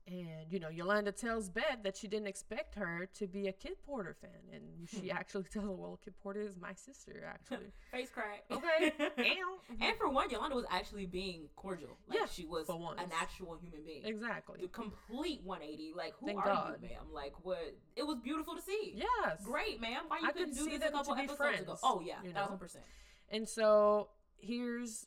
and 0.09 0.51
you 0.51 0.61
know 0.61 0.69
yolanda 0.69 1.11
tells 1.11 1.49
Bette 1.49 1.79
that 1.83 1.97
she 1.97 2.07
didn't 2.07 2.29
expect 2.29 2.77
her 2.77 3.09
to 3.19 3.27
be 3.27 3.49
a 3.49 3.53
Kit 3.53 3.79
Porter 3.85 4.15
fan 4.21 4.31
and 4.53 4.63
she 4.89 5.11
actually 5.21 5.45
tells 5.45 5.65
her 5.65 5.73
well 5.73 5.99
Kit 6.05 6.15
Porter 6.23 6.41
is 6.43 6.57
my 6.61 6.73
sister 6.75 7.25
actually 7.29 7.73
Face 7.91 8.09
crack. 8.11 8.45
okay 8.51 8.93
and 9.81 9.97
for 9.99 10.09
one, 10.09 10.31
Yolanda 10.31 10.55
was 10.55 10.65
actually 10.71 11.07
being 11.07 11.49
cordial. 11.57 11.97
Like 12.09 12.19
Yeah, 12.21 12.27
she 12.31 12.45
was 12.45 12.69
an 12.69 13.11
actual 13.21 13.57
human 13.61 13.81
being. 13.85 14.05
exactly 14.05 14.61
the 14.61 14.69
complete 14.69 15.41
180. 15.45 15.93
Like, 15.97 16.15
who 16.21 16.27
Thank 16.27 16.39
are 16.41 16.45
God. 16.45 16.77
you, 16.83 16.89
ma'am? 16.89 17.05
Like, 17.13 17.33
what? 17.43 17.75
It 17.97 18.07
was 18.07 18.19
beautiful 18.23 18.55
to 18.55 18.63
see. 18.63 18.95
yes 18.97 19.43
Great, 19.45 19.81
ma'am. 19.81 20.03
Why 20.09 20.19
you 20.21 20.29
I 20.29 20.33
couldn't 20.33 20.49
could 20.51 20.57
do 20.59 20.71
see 20.71 20.77
this 20.77 20.89
a 20.89 20.93
couple 20.93 21.15
episodes 21.15 21.37
friends, 21.37 21.63
ago? 21.63 21.77
Oh 21.83 22.01
yeah, 22.05 22.15
you 22.23 22.33
know? 22.33 22.41
thousand 22.41 22.59
percent. 22.59 22.85
And 23.31 23.49
so 23.49 24.09
here's 24.39 25.07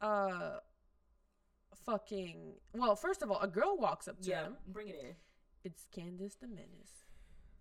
uh 0.00 0.58
fucking 1.84 2.54
well, 2.74 2.96
first 2.96 3.22
of 3.22 3.30
all, 3.30 3.40
a 3.40 3.48
girl 3.48 3.76
walks 3.78 4.08
up 4.08 4.20
to 4.22 4.28
Yeah, 4.30 4.44
him. 4.44 4.56
bring 4.68 4.88
it 4.88 4.96
in. 5.00 5.14
It's 5.64 5.86
Candace 5.94 6.36
the 6.36 6.46
Menace. 6.48 7.04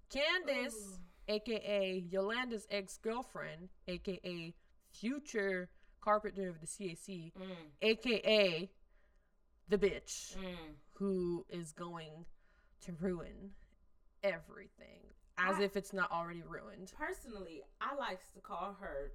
Candace, 0.10 0.76
Ooh. 0.76 1.34
aka 1.34 2.00
Yolanda's 2.10 2.68
ex-girlfriend, 2.72 3.70
aka 3.88 4.54
future 4.92 5.70
carpenter 6.02 6.50
of 6.50 6.60
the 6.62 6.68
CAC, 6.68 7.34
Mm, 7.34 7.56
aka 7.82 8.70
the 9.68 9.78
bitch 9.78 10.36
mm. 10.38 10.56
who 10.94 11.46
is 11.50 11.72
going 11.74 12.26
to 12.82 12.94
ruin 12.94 13.52
everything. 14.24 15.04
As 15.38 15.58
I- 15.58 15.64
if 15.64 15.78
it's 15.78 15.94
not 15.94 16.12
already 16.12 16.42
ruined. 16.42 16.92
Personally, 16.98 17.64
I 17.80 17.96
likes 17.96 18.30
to 18.32 18.42
call 18.42 18.74
her, 18.80 19.14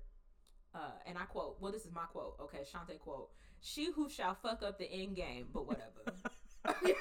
uh, 0.74 0.78
and 1.06 1.16
I 1.18 1.22
quote. 1.22 1.56
Well, 1.60 1.72
this 1.72 1.84
is 1.84 1.92
my 1.92 2.04
quote. 2.12 2.36
Okay, 2.40 2.58
Shantae 2.58 2.98
quote. 2.98 3.30
She 3.60 3.90
who 3.92 4.08
shall 4.10 4.34
fuck 4.34 4.62
up 4.62 4.78
the 4.78 4.90
end 4.90 5.16
game, 5.16 5.46
but 5.52 5.66
whatever. 5.66 6.12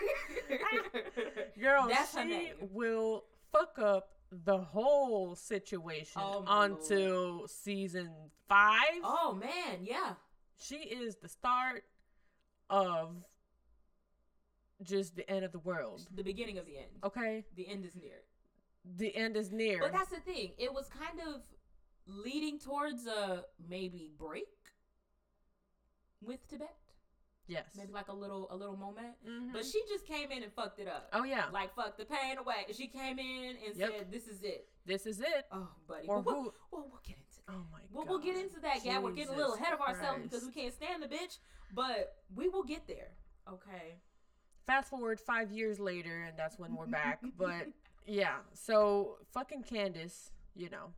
Girl, 1.59 1.87
That's 1.87 2.15
her 2.15 2.23
she 2.23 2.29
name. 2.29 2.53
will 2.71 3.25
fuck 3.51 3.77
up 3.79 4.09
the 4.31 4.57
whole 4.57 5.35
situation 5.35 6.21
Oh, 6.23 6.43
until 6.47 7.47
season 7.47 8.09
five. 8.47 8.99
Oh 9.03 9.37
man, 9.39 9.79
yeah. 9.83 10.13
She 10.57 10.75
is 10.75 11.17
the 11.17 11.27
start 11.27 11.83
of 12.69 13.15
just 14.81 15.15
the 15.15 15.29
end 15.29 15.45
of 15.45 15.51
the 15.51 15.59
world. 15.59 16.07
The 16.15 16.23
beginning 16.23 16.57
of 16.57 16.65
the 16.65 16.77
end. 16.77 16.87
Okay? 17.03 17.43
The 17.55 17.67
end 17.67 17.85
is 17.85 17.95
near. 17.95 18.21
The 18.97 19.15
end 19.15 19.37
is 19.37 19.51
near. 19.51 19.79
But 19.79 19.93
that's 19.93 20.09
the 20.09 20.19
thing. 20.19 20.51
It 20.57 20.73
was 20.73 20.89
kind 20.89 21.19
of 21.29 21.41
leading 22.07 22.59
towards 22.59 23.05
a 23.07 23.45
maybe 23.69 24.11
break 24.17 24.47
with 26.21 26.47
Tibet. 26.47 26.75
Yes. 27.45 27.65
maybe 27.77 27.91
like 27.91 28.07
a 28.07 28.13
little 28.13 28.47
a 28.51 28.55
little 28.55 28.77
moment. 28.77 29.15
Mhm. 29.27 29.51
But 29.51 29.65
she 29.65 29.81
just 29.89 30.05
came 30.07 30.31
in 30.31 30.43
and 30.43 30.53
fucked 30.53 30.79
it 30.79 30.87
up. 30.87 31.09
oh 31.11 31.23
yeah, 31.25 31.47
Like 31.51 31.75
fuck 31.75 31.97
the 31.97 32.05
pain 32.05 32.37
away. 32.37 32.65
She 32.71 32.87
came 32.87 33.19
in 33.19 33.57
and 33.65 33.75
Yep. 33.75 33.91
said, 33.91 34.11
"This 34.11 34.27
is 34.27 34.43
it." 34.43 34.69
this 34.85 35.05
is 35.05 35.19
it. 35.21 35.45
Oh, 35.51 35.69
buddy. 35.87 36.07
Or 36.07 36.19
we'll, 36.21 36.35
who? 36.43 36.53
well, 36.71 36.87
we'll 36.89 37.01
get 37.05 37.17
into 37.17 37.41
that. 37.45 37.53
Oh 37.53 37.65
my 37.71 37.79
We'll, 37.91 38.03
god. 38.03 38.09
we'll 38.09 38.19
get 38.19 38.37
into 38.37 38.59
that. 38.61 38.83
Yeah, 38.85 38.99
we're 38.99 39.11
getting 39.11 39.33
a 39.33 39.37
little 39.37 39.53
ahead 39.55 39.73
of 39.73 39.81
ourselves 39.81 40.23
because 40.23 40.43
we 40.45 40.51
can't 40.51 40.73
stand 40.73 41.03
the 41.03 41.07
bitch, 41.07 41.39
but 41.73 42.17
we 42.33 42.47
will 42.49 42.63
get 42.63 42.87
there. 42.87 43.11
Okay. 43.47 43.99
Fast 44.65 44.89
forward 44.89 45.19
five 45.19 45.51
years 45.51 45.79
later, 45.79 46.23
and 46.23 46.37
that's 46.39 46.57
when 46.57 46.75
we're 46.75 46.85
back. 46.87 47.21
but 47.37 47.67
yeah, 48.05 48.37
so 48.53 49.17
fucking 49.33 49.63
Candace, 49.63 50.31
you 50.55 50.69
know, 50.69 50.93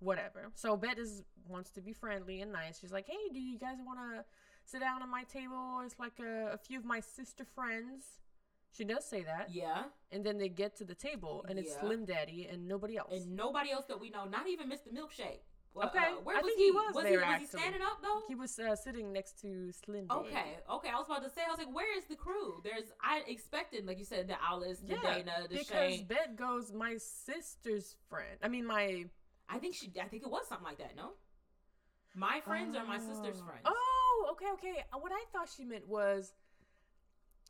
whatever. 0.00 0.50
So 0.54 0.76
Bette 0.76 1.00
is 1.00 1.22
wants 1.48 1.70
to 1.72 1.80
be 1.80 1.92
friendly 1.92 2.40
and 2.42 2.52
nice. 2.52 2.78
She's 2.80 2.92
like, 2.92 3.06
"Hey, 3.06 3.28
do 3.32 3.40
you 3.40 3.58
guys 3.58 3.76
want 3.84 3.98
to 4.00 4.24
sit 4.64 4.80
down 4.80 5.02
at 5.02 5.08
my 5.08 5.24
table? 5.24 5.80
It's 5.84 5.98
like 5.98 6.18
a, 6.20 6.52
a 6.54 6.58
few 6.58 6.78
of 6.78 6.84
my 6.84 7.00
sister 7.00 7.44
friends." 7.44 8.04
She 8.72 8.84
does 8.84 9.04
say 9.04 9.24
that, 9.24 9.48
Yeah. 9.52 9.82
and 10.12 10.24
then 10.24 10.38
they 10.38 10.48
get 10.48 10.76
to 10.76 10.84
the 10.84 10.94
table, 10.94 11.44
and 11.48 11.58
it's 11.58 11.72
Yeah. 11.72 11.80
Slim 11.80 12.04
Daddy 12.04 12.46
and 12.48 12.68
nobody 12.68 12.96
else. 12.96 13.12
And 13.12 13.34
nobody 13.34 13.72
else 13.72 13.86
that 13.86 13.98
we 14.00 14.10
know, 14.10 14.26
not 14.26 14.46
even 14.48 14.68
Mr. 14.68 14.92
Milkshake. 14.94 15.40
Well, 15.74 15.88
Okay, 15.88 15.98
uh, 15.98 16.20
where 16.22 16.36
I 16.36 16.40
was 16.40 16.46
think 16.50 16.58
he? 16.58 16.64
he 16.66 16.70
was 16.70 16.94
was 16.94 17.04
there, 17.04 17.24
he, 17.24 17.30
was 17.32 17.40
he 17.40 17.46
standing 17.58 17.82
up 17.82 17.98
though? 18.00 18.22
he 18.28 18.34
was 18.36 18.56
uh, 18.60 18.76
sitting 18.76 19.12
next 19.12 19.40
to 19.42 19.72
Slim 19.72 20.06
Daddy. 20.06 20.20
Okay, 20.20 20.56
okay. 20.70 20.88
I 20.88 20.94
was 20.96 21.06
about 21.06 21.22
to 21.24 21.30
say, 21.30 21.42
I 21.46 21.50
was 21.50 21.58
like, 21.58 21.72
where 21.74 21.96
is 21.98 22.04
the 22.06 22.14
crew? 22.16 22.60
There's, 22.62 22.92
I 23.02 23.22
expected, 23.26 23.86
like 23.86 23.98
you 23.98 24.04
said, 24.04 24.28
the 24.28 24.36
Alice, 24.40 24.78
the 24.80 24.94
Yeah, 24.94 25.14
Dana, 25.16 25.32
the 25.48 25.58
because 25.58 25.66
Shane. 25.94 26.06
Bette 26.06 26.34
goes, 26.36 26.72
my 26.72 26.96
sister's 26.96 27.96
friend. 28.08 28.36
I 28.42 28.48
mean, 28.48 28.66
my 28.66 29.06
I 29.52 29.58
think 29.58 29.74
she, 29.74 29.90
I 30.00 30.06
think 30.06 30.22
it 30.22 30.30
was 30.30 30.46
something 30.48 30.64
like 30.66 30.78
that. 30.78 30.94
No, 30.96 31.10
my 32.14 32.40
friends 32.40 32.76
are 32.76 32.84
my 32.84 32.98
sister's 32.98 33.40
Oh. 33.40 33.44
friends. 33.46 33.62
Oh, 33.64 34.28
okay, 34.32 34.46
okay. 34.54 34.84
What 34.98 35.12
I 35.12 35.24
thought 35.32 35.48
she 35.54 35.64
meant 35.64 35.88
was 35.88 36.32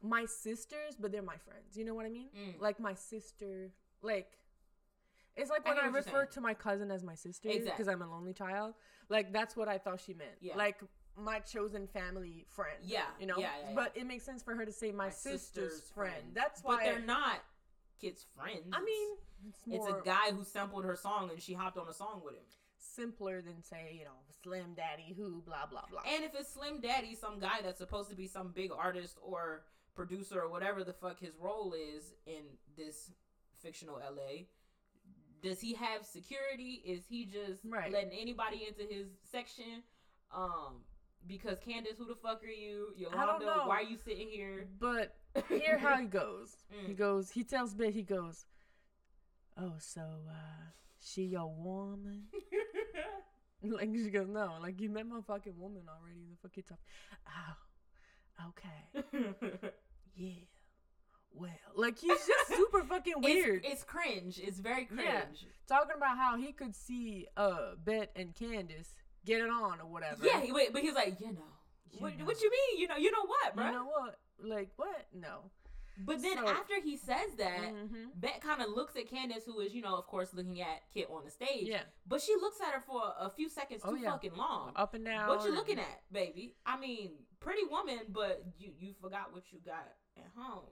my 0.02 0.24
sisters, 0.24 0.96
but 0.98 1.12
they're 1.12 1.22
my 1.22 1.36
friends. 1.36 1.76
You 1.76 1.84
know 1.84 1.94
what 1.94 2.06
I 2.06 2.10
mean? 2.10 2.28
Mm. 2.36 2.60
Like 2.60 2.80
my 2.80 2.94
sister, 2.94 3.70
like 4.02 4.38
it's 5.36 5.50
like 5.50 5.64
when 5.64 5.76
get 5.76 5.84
I, 5.84 5.88
refer 5.88 6.26
to 6.26 6.40
my 6.40 6.54
cousin 6.54 6.90
as 6.90 7.02
my 7.04 7.14
sister 7.14 7.48
because 7.48 7.62
Exactly. 7.62 7.92
I'm 7.92 8.02
a 8.02 8.10
lonely 8.10 8.32
child. 8.32 8.74
Like 9.08 9.32
that's 9.32 9.56
what 9.56 9.68
I 9.68 9.78
thought 9.78 10.00
she 10.00 10.14
meant. 10.14 10.30
Yeah. 10.40 10.56
Like 10.56 10.80
my 11.16 11.40
chosen 11.40 11.86
family 11.86 12.46
friend. 12.48 12.78
Yeah, 12.82 13.02
You 13.18 13.26
know? 13.26 13.36
yeah, 13.38 13.50
yeah, 13.62 13.68
yeah. 13.70 13.74
But 13.74 13.92
it 13.94 14.06
makes 14.06 14.24
sense 14.24 14.42
for 14.42 14.54
her 14.54 14.64
to 14.64 14.72
say 14.72 14.90
my, 14.90 15.06
My 15.06 15.10
sister's, 15.10 15.82
friend. 15.94 16.32
That's 16.34 16.62
why 16.64 16.76
but 16.76 16.84
they're 16.84 17.00
not 17.00 17.40
Kit's 18.00 18.24
friends. 18.34 18.68
I 18.72 18.82
mean, 18.82 19.08
it's, 19.48 19.58
it's 19.66 19.86
a 19.86 20.00
guy 20.04 20.30
who 20.32 20.44
sampled 20.44 20.84
her 20.84 20.96
song 20.96 21.30
and 21.32 21.40
she 21.42 21.52
hopped 21.54 21.78
on 21.78 21.88
a 21.88 21.92
song 21.94 22.20
with 22.24 22.34
him. 22.34 22.42
simpler 22.78 23.40
than 23.42 23.62
say, 23.62 23.96
you 23.98 24.04
know, 24.04 24.18
Slim 24.42 24.74
Daddy 24.74 25.14
who 25.16 25.42
blah 25.42 25.66
blah 25.70 25.82
blah. 25.90 26.02
And 26.12 26.24
if 26.24 26.34
it's 26.34 26.52
Slim 26.52 26.80
Daddy, 26.80 27.14
some 27.14 27.38
guy 27.38 27.60
that's 27.62 27.78
supposed 27.78 28.10
to 28.10 28.16
be 28.16 28.26
some 28.26 28.48
big 28.54 28.70
artist 28.76 29.18
or 29.22 29.62
producer 29.94 30.40
or 30.42 30.48
whatever 30.48 30.82
the 30.84 30.92
fuck 30.92 31.18
his 31.20 31.34
role 31.38 31.74
is 31.74 32.12
in 32.26 32.42
this 32.76 33.10
fictional 33.62 33.96
LA, 33.96 34.44
does 35.42 35.60
he 35.60 35.74
have 35.74 36.04
security? 36.04 36.82
Is 36.84 37.04
he 37.08 37.24
just 37.26 37.64
Right. 37.64 37.90
letting 37.92 38.12
anybody 38.18 38.66
into 38.68 38.82
his 38.92 39.08
section? 39.30 39.82
Um, 40.34 40.84
because 41.26 41.58
Candace, 41.58 41.98
who 41.98 42.06
the 42.06 42.14
fuck 42.14 42.42
are 42.44 42.46
you? 42.46 42.94
Yolanda, 42.96 43.44
know. 43.44 43.64
why 43.66 43.80
are 43.80 43.82
you 43.82 43.96
sitting 43.96 44.28
here? 44.28 44.68
But 44.78 45.16
hear 45.48 45.76
how 45.78 45.96
he 45.98 46.06
goes. 46.06 46.56
He 46.86 46.92
Mm. 46.92 46.96
goes. 46.96 47.30
He 47.30 47.44
tells 47.44 47.74
Bet. 47.74 47.92
He 47.92 48.02
goes. 48.02 48.46
Oh, 49.58 49.74
so 49.78 50.00
uh, 50.00 50.70
she 51.00 51.22
your 51.24 51.48
woman? 51.52 52.24
like 53.62 53.90
she 53.94 54.10
goes, 54.10 54.28
no. 54.28 54.54
Like 54.60 54.80
you 54.80 54.88
met 54.90 55.06
my 55.06 55.20
fucking 55.26 55.58
woman 55.58 55.82
already. 55.88 56.20
The 56.30 56.36
fuck 56.40 56.56
you 56.56 56.62
talk. 56.62 56.78
Oh, 57.28 58.48
okay. 58.48 59.68
Yeah. 60.16 60.32
Well, 61.32 61.50
like 61.76 61.98
he's 61.98 62.10
just 62.26 62.48
super 62.48 62.82
fucking 62.82 63.14
weird. 63.18 63.64
It's, 63.64 63.74
it's 63.74 63.84
cringe. 63.84 64.40
It's 64.42 64.58
very 64.58 64.84
cringe. 64.84 65.04
Yeah. 65.04 65.22
Talking 65.68 65.96
about 65.96 66.18
how 66.18 66.36
he 66.36 66.52
could 66.52 66.74
see 66.74 67.26
uh 67.36 67.76
Bette 67.82 68.10
and 68.16 68.34
Candace 68.34 68.94
get 69.24 69.40
it 69.40 69.48
on 69.48 69.80
or 69.80 69.86
whatever. 69.86 70.26
Yeah, 70.26 70.40
he, 70.40 70.50
wait, 70.52 70.72
but 70.72 70.82
he's 70.82 70.94
like, 70.94 71.20
you 71.20 71.28
know, 71.28 71.54
You 71.92 72.00
what, 72.00 72.18
know. 72.18 72.24
what 72.24 72.42
you 72.42 72.50
mean? 72.50 72.80
You 72.80 72.88
know, 72.88 72.96
you 72.96 73.12
know 73.12 73.24
what, 73.26 73.54
bro? 73.54 73.66
You 73.66 73.72
know 73.72 73.84
what? 73.86 74.18
Like 74.42 74.70
what? 74.76 75.06
No. 75.14 75.50
But 76.04 76.22
then 76.22 76.36
So- 76.38 76.48
after 76.48 76.80
he 76.80 76.96
says 76.96 77.34
that, 77.38 77.68
hmm 77.70 78.06
Bette 78.14 78.40
kind 78.40 78.62
of 78.62 78.70
looks 78.70 78.96
at 78.96 79.08
Candace, 79.08 79.44
who 79.44 79.60
is, 79.60 79.74
you 79.74 79.82
know, 79.82 79.96
of 79.96 80.06
course, 80.06 80.32
looking 80.32 80.60
at 80.60 80.82
Kit 80.92 81.08
on 81.10 81.24
the 81.24 81.30
stage. 81.30 81.68
Yeah. 81.68 81.82
But 82.06 82.22
she 82.22 82.34
looks 82.36 82.60
at 82.60 82.72
her 82.72 82.80
for 82.80 83.02
a 83.18 83.28
few 83.30 83.48
seconds 83.48 83.82
Oh, 83.84 83.94
too 83.94 84.00
yeah. 84.02 84.10
fucking 84.12 84.34
long. 84.36 84.72
Up 84.76 84.94
and 84.94 85.04
down. 85.04 85.28
What 85.28 85.44
you 85.44 85.54
looking 85.54 85.78
at, 85.78 86.02
baby? 86.12 86.54
I 86.64 86.78
mean, 86.78 87.10
pretty 87.40 87.64
woman, 87.70 88.00
but 88.08 88.42
you 88.58 88.72
you 88.78 88.94
forgot 89.00 89.32
what 89.32 89.52
you 89.52 89.58
got 89.64 89.86
at 90.16 90.26
home 90.36 90.64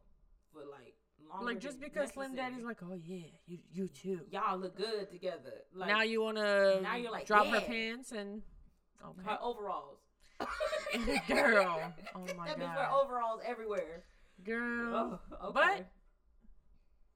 for 0.53 0.61
like 0.65 0.95
longer. 1.29 1.45
Like 1.47 1.61
just 1.61 1.81
because 1.81 2.11
Slim. 2.11 2.35
Daddy's 2.35 2.65
like, 2.65 2.79
oh 2.83 2.95
yeah, 2.95 3.27
you 3.47 3.59
you 3.73 3.89
too. 3.89 4.21
y'all 4.31 4.59
look 4.59 4.77
good 4.77 5.11
together. 5.11 5.53
Like 5.75 5.89
now 5.89 6.03
you 6.03 6.23
wanna 6.23 6.81
now 6.81 6.97
you're 6.97 7.11
like, 7.13 7.27
drop 7.27 7.47
her 7.47 7.61
pants 7.61 8.13
and 8.13 8.43
okay. 9.05 9.23
her 9.31 9.39
overalls. 9.43 9.99
Girl. 11.29 11.93
Oh 12.15 12.21
my 12.37 12.47
that 12.49 12.57
bitch 12.59 12.61
God. 12.61 12.77
wear 12.77 12.91
overalls 12.93 13.41
everywhere. 13.45 14.05
Girl. 14.45 15.21
Oh, 15.33 15.49
okay. 15.49 15.53
But- 15.55 15.87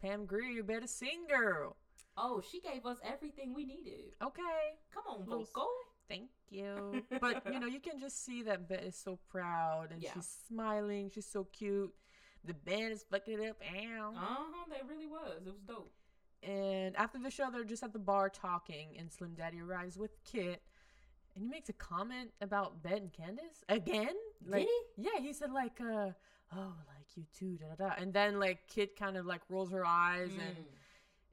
Pam 0.01 0.27
Grier, 0.27 0.51
you 0.51 0.63
better 0.65 0.87
sing, 0.87 1.27
girl. 1.29 1.77
oh, 2.17 2.43
she 2.51 2.61
gave 2.61 2.85
us 2.85 2.99
everything 3.05 3.55
we 3.55 3.65
needed. 3.65 4.15
Okay. 4.23 4.77
Come 4.93 5.05
on, 5.09 5.25
vocal. 5.25 5.69
Thank 6.09 6.31
you. 6.51 7.03
But 7.21 7.43
you 7.53 7.61
know, 7.61 7.67
you 7.69 7.81
can 7.81 7.99
just 8.01 8.25
see 8.25 8.43
that 8.43 8.69
Bette 8.69 8.85
is 8.87 8.97
so 8.97 9.19
proud 9.31 9.93
and 9.93 10.03
Yeah. 10.03 10.13
she's 10.15 10.29
smiling. 10.49 11.11
She's 11.15 11.27
so 11.27 11.45
cute. 11.45 11.93
The 12.45 12.55
band 12.55 12.93
is 12.93 13.05
fucking 13.11 13.41
it 13.41 13.51
up. 13.51 13.57
Ow. 13.63 14.11
Uh 14.11 14.19
huh. 14.19 14.65
They 14.69 14.81
really 14.93 15.07
was. 15.07 15.47
It 15.47 15.53
was 15.53 15.63
dope. 15.67 15.93
And 16.43 16.97
after 16.97 17.19
the 17.21 17.31
show, 17.31 17.51
they're 17.53 17.63
just 17.65 17.85
at 17.85 17.93
the 17.93 18.01
bar 18.01 18.29
talking, 18.29 18.97
and 18.99 19.13
Slim 19.13 19.35
Daddy 19.35 19.61
arrives 19.61 19.97
with 19.97 20.11
Kit, 20.25 20.61
and 21.37 21.45
he 21.45 21.49
makes 21.49 21.69
a 21.69 21.73
comment 21.73 22.33
about 22.41 22.83
Bette 22.83 22.97
and 22.97 23.13
Candace 23.13 23.63
again. 23.69 24.17
Like, 24.45 24.67
Did 24.67 24.69
he? 24.97 25.03
Yeah, 25.05 25.21
he 25.21 25.33
said 25.33 25.53
like, 25.53 25.81
uh, 25.81 26.11
"Oh, 26.53 26.75
you 27.17 27.25
too," 27.39 27.59
da 27.59 27.75
da 27.75 27.89
da. 27.89 27.95
And 27.99 28.13
then 28.13 28.39
like 28.39 28.67
Kit 28.69 28.97
kind 28.97 29.17
of 29.17 29.27
like 29.27 29.43
rolls 29.49 29.71
her 29.73 29.85
eyes, 29.85 30.31
and 30.33 30.57
Mm. 30.57 30.65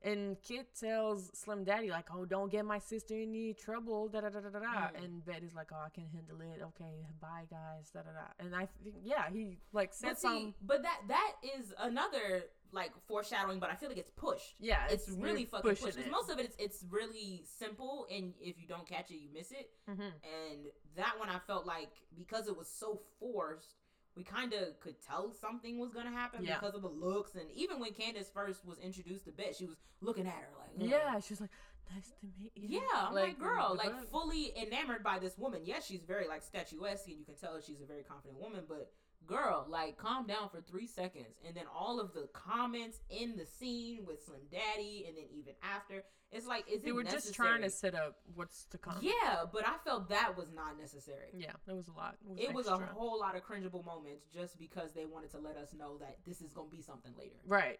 and 0.02 0.42
Kit 0.42 0.74
tells 0.80 1.30
Slim 1.38 1.64
Daddy 1.66 1.90
like, 1.90 2.08
"Oh, 2.14 2.24
don't 2.26 2.50
get 2.50 2.64
my 2.66 2.80
sister 2.80 3.16
in 3.16 3.30
any 3.30 3.54
trouble," 3.54 4.08
da 4.08 4.22
da 4.22 4.30
da 4.30 4.40
da 4.40 4.50
da. 4.50 4.60
Mm. 4.92 5.04
And 5.04 5.26
Bette 5.26 5.46
is 5.46 5.54
like, 5.54 5.72
"Oh, 5.74 5.84
I 5.86 5.90
can 5.90 6.08
handle 6.08 6.40
it. 6.42 6.62
Okay, 6.62 7.06
bye 7.20 7.46
guys, 7.50 7.92
da 7.92 8.02
da 8.04 8.12
da." 8.12 8.28
And 8.40 8.56
I 8.56 8.66
think 8.68 8.96
yeah, 9.04 9.30
he 9.30 9.58
like 9.74 9.94
said 9.94 10.12
But 10.12 10.20
see, 10.20 10.28
some. 10.28 10.56
but 10.62 10.84
that 10.84 11.02
that 11.10 11.34
is 11.58 11.74
another 11.80 12.44
like 12.72 12.92
foreshadowing, 13.08 13.60
but 13.60 13.72
I 13.72 13.76
feel 13.76 13.90
like 13.90 13.98
it's 13.98 14.12
pushed. 14.12 14.54
Yeah, 14.60 14.86
It's, 14.92 15.08
you're 15.08 15.18
really 15.18 15.44
fucking 15.46 15.68
pushed. 15.68 15.82
pushing 15.82 15.98
'Cause 16.04 16.08
it. 16.08 16.12
most 16.12 16.30
of 16.30 16.38
it, 16.38 16.46
it's, 16.46 16.56
it's 16.60 16.84
really 16.88 17.44
simple, 17.44 18.06
and 18.12 18.36
if 18.40 18.60
you 18.62 18.68
don't 18.68 18.86
catch 18.88 19.10
it, 19.10 19.16
you 19.16 19.28
miss 19.34 19.52
it. 19.52 19.72
Mhm. 19.90 20.14
And 20.24 20.72
that 20.96 21.18
one, 21.18 21.30
I 21.30 21.40
felt 21.40 21.66
like 21.66 21.90
because 22.16 22.48
it 22.48 22.56
was 22.56 22.68
so 22.70 23.02
forced, 23.20 23.79
we 24.20 24.26
kind 24.26 24.52
of 24.52 24.78
could 24.82 24.96
tell 25.02 25.32
something 25.32 25.80
was 25.80 25.92
gonna 25.92 26.12
happen 26.12 26.44
Yeah. 26.44 26.56
because 26.60 26.76
of 26.76 26.82
the 26.82 26.90
looks, 26.90 27.36
and 27.36 27.50
even 27.52 27.80
when 27.80 27.94
Candace 27.94 28.30
first 28.30 28.66
was 28.66 28.78
introduced 28.80 29.24
to 29.26 29.32
Bette, 29.32 29.54
she 29.54 29.66
was 29.66 29.78
looking 30.02 30.28
at 30.28 30.34
her 30.34 30.50
like, 30.60 30.72
"Ugh." 30.82 30.90
Yeah, 30.90 31.20
she's 31.22 31.40
like, 31.40 31.50
"Nice 31.96 32.12
to 32.20 32.28
meet 32.38 32.52
you." 32.54 32.82
Yeah, 32.82 33.08
I'm 33.08 33.14
like, 33.14 33.40
girl, 33.40 33.70
the 33.82 33.88
like 33.90 34.10
fully 34.12 34.52
enamored 34.58 35.04
by 35.04 35.20
this 35.20 35.38
woman. 35.38 35.62
Yes, 35.64 35.86
she's 35.86 36.04
very 36.04 36.28
like 36.28 36.44
statuesque, 36.44 37.08
and 37.08 37.18
you 37.18 37.24
can 37.24 37.36
tell 37.36 37.62
she's 37.62 37.80
a 37.82 37.86
very 37.86 38.04
confident 38.04 38.42
woman. 38.42 38.66
But 38.68 38.92
girl, 39.30 39.66
like, 39.70 39.98
calm 39.98 40.26
down 40.28 40.50
for 40.50 40.62
three 40.62 40.88
seconds, 40.88 41.38
and 41.46 41.56
then 41.56 41.66
all 41.74 42.00
of 42.00 42.14
the 42.14 42.28
comments 42.34 43.00
in 43.10 43.38
the 43.38 43.46
scene 43.46 44.00
with 44.08 44.24
Slim 44.26 44.42
Daddy, 44.52 45.06
and 45.08 45.16
then 45.16 45.26
even 45.32 45.54
after, 45.64 46.04
it's 46.32 46.46
like, 46.48 46.66
is 46.68 46.82
it 46.82 46.84
they 46.84 46.90
it 46.90 46.96
were 46.96 47.04
necessary? 47.04 47.22
just 47.22 47.36
trying 47.36 47.62
to 47.62 47.70
set 47.70 47.96
up 47.96 48.18
what's 48.36 48.66
to 48.72 48.78
come. 48.78 48.98
Yeah, 49.02 49.46
but 49.54 49.66
I 49.68 49.76
felt 49.84 50.10
that 50.10 50.36
was 50.38 50.48
not 50.54 50.78
necessary. 50.80 51.30
yeah, 51.34 51.52
there 51.66 51.76
was 51.76 51.88
a 51.88 51.92
lot. 51.94 52.16
It 52.22 52.30
was, 52.30 52.40
It 52.40 52.54
was 52.54 52.68
a 52.68 52.78
whole 52.94 53.20
lot 53.20 53.36
of 53.36 53.44
cringeable 53.44 53.86
moments 53.86 54.26
just 54.34 54.58
because 54.60 54.92
they 54.94 55.06
wanted 55.06 55.32
to 55.32 55.40
let 55.40 55.56
us 55.58 55.74
know 55.78 55.98
that 56.00 56.18
this 56.28 56.42
is 56.42 56.52
gonna 56.54 56.70
be 56.70 56.82
something 56.82 57.14
later. 57.18 57.38
right. 57.48 57.80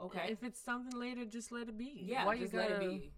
Okay. 0.00 0.28
If 0.30 0.44
it's 0.44 0.60
something 0.60 0.96
later, 0.96 1.24
just 1.24 1.50
let 1.50 1.68
it 1.68 1.76
be. 1.76 2.04
yeah, 2.06 2.24
Why 2.24 2.36
just 2.38 2.52
you 2.52 2.58
let 2.60 2.68
gotta 2.68 2.84
it 2.84 2.88
be. 3.00 3.10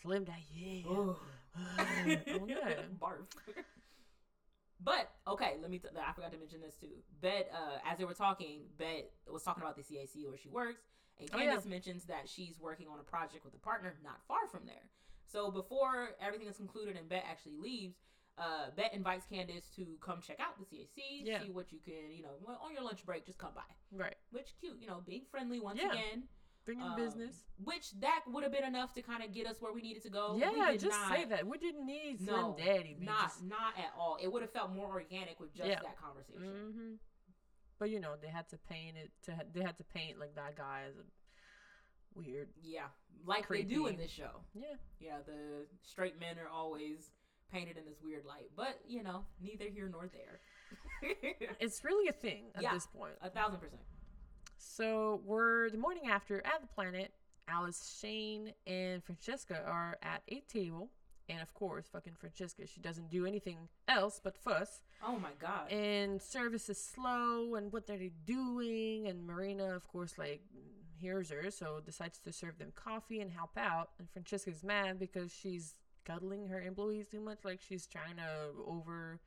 slim 0.00 0.24
that? 0.26 0.38
Yeah. 0.54 0.88
Ugh. 0.88 1.16
okay. 1.80 2.22
Oh, 2.34 2.46
Barf. 3.02 3.26
But 4.80 5.10
okay, 5.26 5.54
let 5.60 5.70
me. 5.70 5.78
T- 5.78 5.88
I 5.96 6.12
forgot 6.12 6.30
to 6.32 6.38
mention 6.38 6.60
this 6.60 6.74
too. 6.76 7.02
Bette, 7.20 7.48
uh, 7.52 7.78
as 7.90 7.98
they 7.98 8.04
were 8.04 8.14
talking, 8.14 8.60
Bette 8.78 9.08
was 9.30 9.42
talking 9.42 9.62
about 9.62 9.76
the 9.76 9.82
CAC 9.82 10.26
where 10.28 10.38
she 10.38 10.48
works, 10.48 10.82
and 11.18 11.28
Oh, 11.32 11.38
yeah. 11.38 11.46
Candace 11.46 11.66
mentions 11.66 12.04
that 12.04 12.28
she's 12.28 12.60
working 12.60 12.86
on 12.88 13.00
a 13.00 13.02
project 13.02 13.44
with 13.44 13.54
a 13.54 13.58
partner 13.58 13.94
not 14.04 14.20
far 14.28 14.46
from 14.46 14.66
there. 14.66 14.90
So 15.26 15.50
before 15.50 16.10
everything 16.22 16.46
is 16.48 16.56
concluded 16.56 16.96
and 16.96 17.08
Bette 17.08 17.24
actually 17.28 17.56
leaves, 17.56 17.96
uh, 18.38 18.70
Bette 18.76 18.94
invites 18.94 19.26
Candace 19.26 19.68
to 19.76 19.98
come 20.00 20.20
check 20.22 20.38
out 20.40 20.56
the 20.58 20.64
CAC, 20.64 21.26
Yeah. 21.26 21.42
see 21.42 21.50
what 21.50 21.72
you 21.72 21.80
can, 21.84 22.12
you 22.14 22.22
know, 22.22 22.30
on 22.62 22.72
your 22.72 22.82
lunch 22.82 23.04
break, 23.04 23.26
just 23.26 23.38
come 23.38 23.52
by. 23.54 23.62
Right. 23.92 24.14
Which 24.30 24.54
cute, 24.60 24.78
you 24.80 24.86
know, 24.86 25.02
being 25.04 25.24
friendly 25.30 25.58
once 25.60 25.80
Yeah. 25.82 25.90
again. 25.90 26.28
Bringing 26.68 26.84
Um, 26.84 26.96
business. 26.96 27.46
Which 27.64 27.92
that 28.00 28.24
would 28.28 28.42
have 28.42 28.52
been 28.52 28.64
enough 28.64 28.92
to 28.92 29.00
kind 29.00 29.22
of 29.24 29.32
get 29.32 29.46
us 29.46 29.58
where 29.58 29.72
we 29.72 29.80
needed 29.80 30.02
to 30.02 30.10
go. 30.10 30.34
We 30.34 30.40
Yeah, 30.42 30.72
just 30.76 30.84
not- 31.00 31.08
say 31.10 31.24
that. 31.24 31.46
We 31.46 31.56
didn't 31.56 31.86
need 31.86 32.18
Slim 32.20 32.36
No, 32.36 32.54
Daddy. 32.58 32.94
We 32.94 33.06
Not 33.06 33.32
not 33.42 33.78
at 33.78 33.94
all. 33.96 34.16
It 34.20 34.28
would 34.28 34.42
have 34.42 34.52
felt 34.52 34.70
more 34.72 34.88
organic 34.90 35.40
with 35.40 35.54
just 35.54 35.66
Yeah. 35.66 35.80
that 35.80 35.96
conversation. 35.96 36.72
hmm 36.72 36.94
But 37.78 37.88
you 37.88 38.00
know, 38.00 38.16
they 38.16 38.28
had 38.28 38.48
to 38.50 38.58
paint 38.58 38.98
it. 38.98 39.10
To 39.22 39.34
ha- 39.36 39.44
they 39.50 39.62
had 39.62 39.78
to 39.78 39.84
paint 39.84 40.18
like 40.18 40.34
that 40.34 40.56
guy 40.56 40.82
as 40.82 40.98
a 40.98 41.04
weird. 42.14 42.52
Yeah, 42.60 42.90
like 43.24 43.48
they 43.48 43.62
do 43.62 43.86
in 43.86 43.96
this 43.96 44.10
show. 44.10 44.44
Yeah, 44.52 44.76
Yeah, 44.98 45.22
the 45.22 45.66
straight 45.82 46.18
men 46.18 46.38
are 46.38 46.48
always 46.48 47.10
painted 47.50 47.78
in 47.78 47.86
this 47.86 47.98
weird 48.02 48.26
light, 48.26 48.50
but 48.54 48.78
you 48.86 49.02
know, 49.02 49.24
neither 49.40 49.70
here 49.70 49.88
nor 49.88 50.06
there. 50.08 50.40
it's 51.60 51.82
really 51.82 52.08
a 52.08 52.12
thing 52.12 52.50
at 52.54 52.62
Yeah. 52.62 52.74
this 52.74 52.86
point. 52.86 53.16
A 53.22 53.30
thousand 53.30 53.58
percent. 53.60 53.80
So 54.58 55.20
we're 55.24 55.70
the 55.70 55.78
morning 55.78 56.08
after 56.10 56.38
at 56.38 56.60
the 56.60 56.66
planet. 56.66 57.12
Alice, 57.48 57.98
Shane, 58.00 58.52
and 58.66 59.02
Francesca 59.02 59.62
are 59.66 59.96
at 60.02 60.20
a 60.28 60.40
table, 60.52 60.90
and 61.30 61.40
of 61.40 61.54
course, 61.54 61.86
fucking 61.90 62.12
Francesca, 62.18 62.66
she 62.66 62.78
doesn't 62.80 63.08
do 63.10 63.24
anything 63.24 63.56
else 63.88 64.20
but 64.22 64.36
fuss. 64.36 64.82
Oh 65.02 65.18
my 65.18 65.30
god. 65.40 65.72
and 65.72 66.20
service 66.20 66.68
is 66.68 66.76
slow 66.82 67.54
and 67.54 67.72
what 67.72 67.88
are 67.88 67.96
they 67.96 68.10
doing 68.26 69.06
and 69.06 69.24
marina 69.24 69.76
of 69.76 69.86
course 69.86 70.18
like 70.18 70.40
hears 71.00 71.30
her 71.30 71.52
so 71.52 71.78
decides 71.86 72.18
to 72.18 72.32
serve 72.32 72.58
them 72.58 72.72
coffee 72.74 73.20
and 73.20 73.30
help 73.30 73.56
out 73.56 73.90
and 74.00 74.10
francesca's 74.10 74.64
mad 74.64 74.98
because 74.98 75.32
she's 75.32 75.74
cuddling 76.04 76.48
her 76.48 76.60
employees 76.60 77.06
too 77.06 77.20
much 77.20 77.38
like 77.44 77.60
she's 77.60 77.86
trying 77.86 78.16
to 78.16 78.50
over 78.66 79.20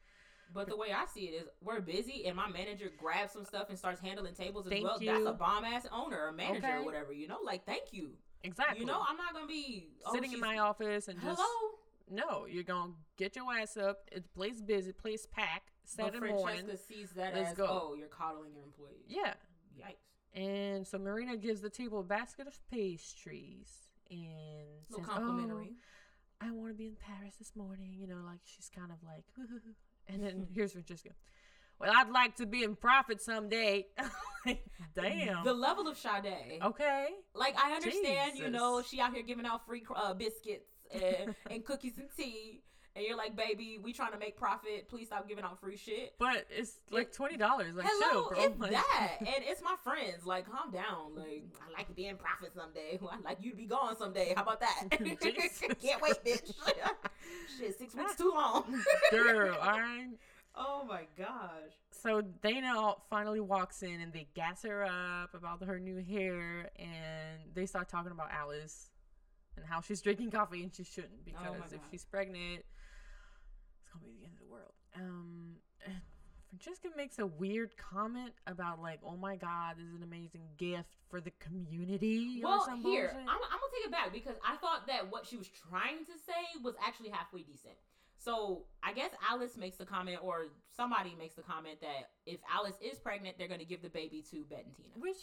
But 0.54 0.68
the 0.68 0.76
way 0.78 0.92
I 0.92 1.06
see 1.06 1.22
it 1.26 1.34
is, 1.42 1.48
we're 1.62 1.80
busy, 1.82 2.26
and 2.26 2.36
my 2.36 2.50
manager 2.50 2.92
grabs 2.98 3.34
some 3.34 3.46
stuff 3.46 3.70
and 3.70 3.78
starts 3.78 4.02
handling 4.02 4.34
tables 4.34 4.66
as 4.66 4.72
Thank 4.72 4.84
well. 4.84 5.02
you. 5.02 5.12
That's 5.14 5.26
a 5.28 5.34
bomb 5.34 5.64
ass 5.66 5.88
owner 5.92 6.20
or 6.28 6.32
manager 6.32 6.66
Okay. 6.68 6.76
or 6.78 6.84
whatever, 6.86 7.14
you 7.14 7.28
know. 7.28 7.38
Like, 7.44 7.66
thank 7.66 7.92
you. 7.94 8.12
exactly 8.44 8.80
You 8.82 8.86
know, 8.86 9.02
I'm 9.08 9.18
not 9.18 9.34
gonna 9.34 9.48
be 9.48 9.90
oh, 10.06 10.14
sitting 10.14 10.34
in 10.34 10.40
my 10.40 10.58
office 10.58 11.08
and 11.08 11.22
just 11.22 11.40
Hello. 11.42 11.78
no 12.10 12.46
you're 12.48 12.64
gonna 12.64 12.94
get 13.18 13.36
your 13.36 13.46
ass 13.54 13.78
up 13.78 14.00
it's 14.12 14.28
place 14.28 14.60
busy 14.62 14.92
place 14.92 15.26
packed 15.32 15.70
But 15.96 16.06
saturday 16.14 16.34
morning 16.34 16.66
sees 16.88 17.12
that 17.12 17.36
Let's 17.36 17.52
as 17.52 17.56
go. 17.58 17.68
oh, 17.70 17.94
you're 17.96 18.08
coddling 18.08 18.54
your 18.56 18.64
employees. 18.64 19.06
yeah 19.08 19.36
Yikes. 19.80 20.02
and 20.34 20.86
so 20.88 20.98
marina 20.98 21.38
gives 21.38 21.62
the 21.62 21.70
table 21.70 22.00
a 22.00 22.04
basket 22.04 22.48
of 22.48 22.60
pastries 22.72 23.70
and 24.10 24.20
A 24.20 24.92
little 24.92 25.06
says, 25.06 25.14
complimentary. 25.14 25.74
"Oh, 26.42 26.48
I 26.48 26.52
want 26.52 26.70
to 26.72 26.74
be 26.74 26.88
in 26.88 26.96
Paris 26.96 27.36
this 27.38 27.56
morning. 27.56 27.94
You 28.00 28.08
know, 28.08 28.22
like 28.26 28.40
she's 28.44 28.70
kind 28.76 28.92
of 28.92 28.98
like, 29.04 29.24
and 30.12 30.24
then 30.24 30.48
here's 30.54 30.72
Francesca. 30.74 31.10
Well, 31.80 31.92
I'd 31.96 32.10
like 32.12 32.36
to 32.36 32.46
be 32.46 32.64
in 32.64 32.76
profit 32.76 33.22
someday. 33.22 33.88
Damn. 34.96 35.44
The 35.44 35.54
level 35.54 35.88
of 35.88 35.98
Sade. 35.98 36.60
okay. 36.64 37.08
Like 37.34 37.56
I 37.58 37.72
understand, 37.74 38.38
you 38.38 38.50
know, 38.52 38.84
she 38.84 39.00
out 39.00 39.14
here 39.14 39.24
giving 39.24 39.46
out 39.48 39.66
free 39.66 39.84
uh, 39.96 40.14
biscuits 40.14 40.70
and, 40.94 41.34
and 41.50 41.66
cookies 41.66 41.98
and 41.98 42.08
tea, 42.16 42.62
and 42.96 43.06
you're 43.06 43.16
like, 43.16 43.36
baby, 43.36 43.80
we 43.82 43.94
trying 43.94 44.12
to 44.12 44.18
make 44.18 44.36
profit. 44.36 44.90
Please 44.90 45.08
stop 45.08 45.28
giving 45.28 45.44
out 45.44 45.60
free 45.62 45.78
shit. 45.78 46.14
But 46.20 46.46
it's 46.50 46.74
like 46.90 47.14
twenty 47.14 47.38
dollars. 47.38 47.74
Like, 47.76 47.86
Hello, 47.90 48.30
chill, 48.30 48.56
bro. 48.58 48.68
it's 48.68 48.72
that, 48.74 49.14
and 49.20 49.44
it's 49.48 49.62
my 49.62 49.76
friends. 49.84 50.26
Like, 50.26 50.50
calm 50.50 50.72
down. 50.72 51.16
Like, 51.16 51.46
I 51.62 51.78
like 51.78 51.88
to 51.88 51.94
be 51.94 52.08
in 52.08 52.18
profit 52.18 52.52
someday. 52.54 53.00
I'd 53.12 53.24
like 53.24 53.38
you 53.42 53.52
to 53.52 53.58
be 53.58 53.66
gone 53.66 53.96
someday. 53.98 54.34
How 54.36 54.44
about 54.44 54.60
that? 54.60 54.88
Can't 54.92 56.02
wait, 56.02 56.24
bitch. 56.26 56.54
Shit, 57.58 57.78
six 57.78 57.96
weeks 57.96 58.16
too 58.16 58.32
long. 58.34 58.64
Girl, 59.12 59.56
all 59.62 59.80
right. 59.80 60.10
oh 60.56 60.84
my 60.88 61.04
gosh. 61.18 61.72
So 61.92 62.22
Dana 62.22 62.94
finally 63.10 63.40
walks 63.40 63.84
in 63.84 64.02
and 64.02 64.12
they 64.12 64.28
gas 64.36 64.64
her 64.64 64.84
up 64.84 65.34
about 65.34 65.64
her 65.64 65.80
new 65.80 65.98
hair, 66.04 66.70
and 66.78 67.40
they 67.54 67.66
start 67.66 67.88
talking 67.88 68.12
about 68.12 68.32
Alice 68.32 68.90
and 69.58 69.66
how 69.66 69.82
she's 69.82 70.02
drinking 70.02 70.32
coffee 70.32 70.64
and 70.64 70.74
she 70.74 70.84
shouldn't 70.84 71.12
oh 71.14 71.26
because 71.26 71.72
Oh 71.72 71.76
if 71.76 71.82
she's 71.92 72.06
pregnant, 72.06 72.64
gonna 73.92 74.06
be 74.06 74.12
the 74.20 74.26
end 74.26 74.34
of 74.34 74.40
the 74.40 74.52
world. 74.52 74.74
Um, 74.96 75.56
Francesca 76.50 76.90
makes 76.98 77.18
a 77.20 77.26
weird 77.26 77.76
comment 77.78 78.34
about 78.46 78.82
like, 78.82 79.00
"Oh 79.06 79.16
my 79.16 79.36
God, 79.36 79.78
this 79.78 79.88
is 79.88 79.96
an 79.96 80.04
amazing 80.04 80.44
gift 80.58 80.98
for 81.10 81.22
the 81.22 81.32
community." 81.40 82.42
or 82.44 82.50
Well, 82.50 82.78
here. 82.84 83.14
I'm, 83.16 83.28
I'm 83.28 83.38
gonna 83.38 83.74
take 83.74 83.86
it 83.86 83.92
back 83.92 84.12
because 84.12 84.36
I 84.46 84.58
thought 84.58 84.86
that 84.88 85.10
what 85.12 85.26
she 85.26 85.38
was 85.38 85.48
trying 85.48 86.06
to 86.06 86.12
say 86.26 86.62
was 86.62 86.76
actually 86.86 87.10
halfway 87.10 87.42
decent. 87.44 87.76
So 88.18 88.66
I 88.84 88.94
guess 88.94 89.12
Alice 89.28 89.58
makes 89.58 89.78
the 89.78 89.86
comment, 89.86 90.20
or 90.22 90.48
somebody 90.76 91.16
makes 91.18 91.36
the 91.36 91.42
comment 91.42 91.80
that 91.82 92.12
if 92.26 92.40
Alice 92.54 92.76
is 92.82 93.00
pregnant, 93.00 93.38
they're 93.38 93.48
gonna 93.48 93.64
give 93.66 93.82
the 93.82 93.90
baby 93.90 94.22
to 94.32 94.44
Bette 94.44 94.64
and 94.66 94.76
Tina. 94.76 94.90
which. 94.98 95.18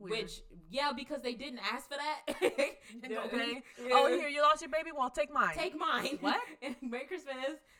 Weird. 0.00 0.22
Which, 0.24 0.40
yeah, 0.70 0.92
because 0.96 1.20
they 1.22 1.34
didn't 1.34 1.60
ask 1.72 1.88
for 1.88 1.96
that. 1.96 2.34
okay. 2.42 2.78
Yeah. 3.06 3.90
Oh, 3.92 4.08
here 4.08 4.28
you 4.28 4.40
lost 4.42 4.62
your 4.62 4.70
baby. 4.70 4.90
Well, 4.96 5.10
take 5.10 5.32
mine. 5.32 5.54
Take 5.54 5.78
mine. 5.78 6.18
What? 6.20 6.40
Merry 6.82 7.04
Christmas. 7.04 7.34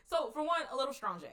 So, 0.06 0.30
for 0.32 0.42
one, 0.42 0.60
a 0.72 0.76
little 0.76 0.92
strong 0.94 1.20
J. 1.20 1.28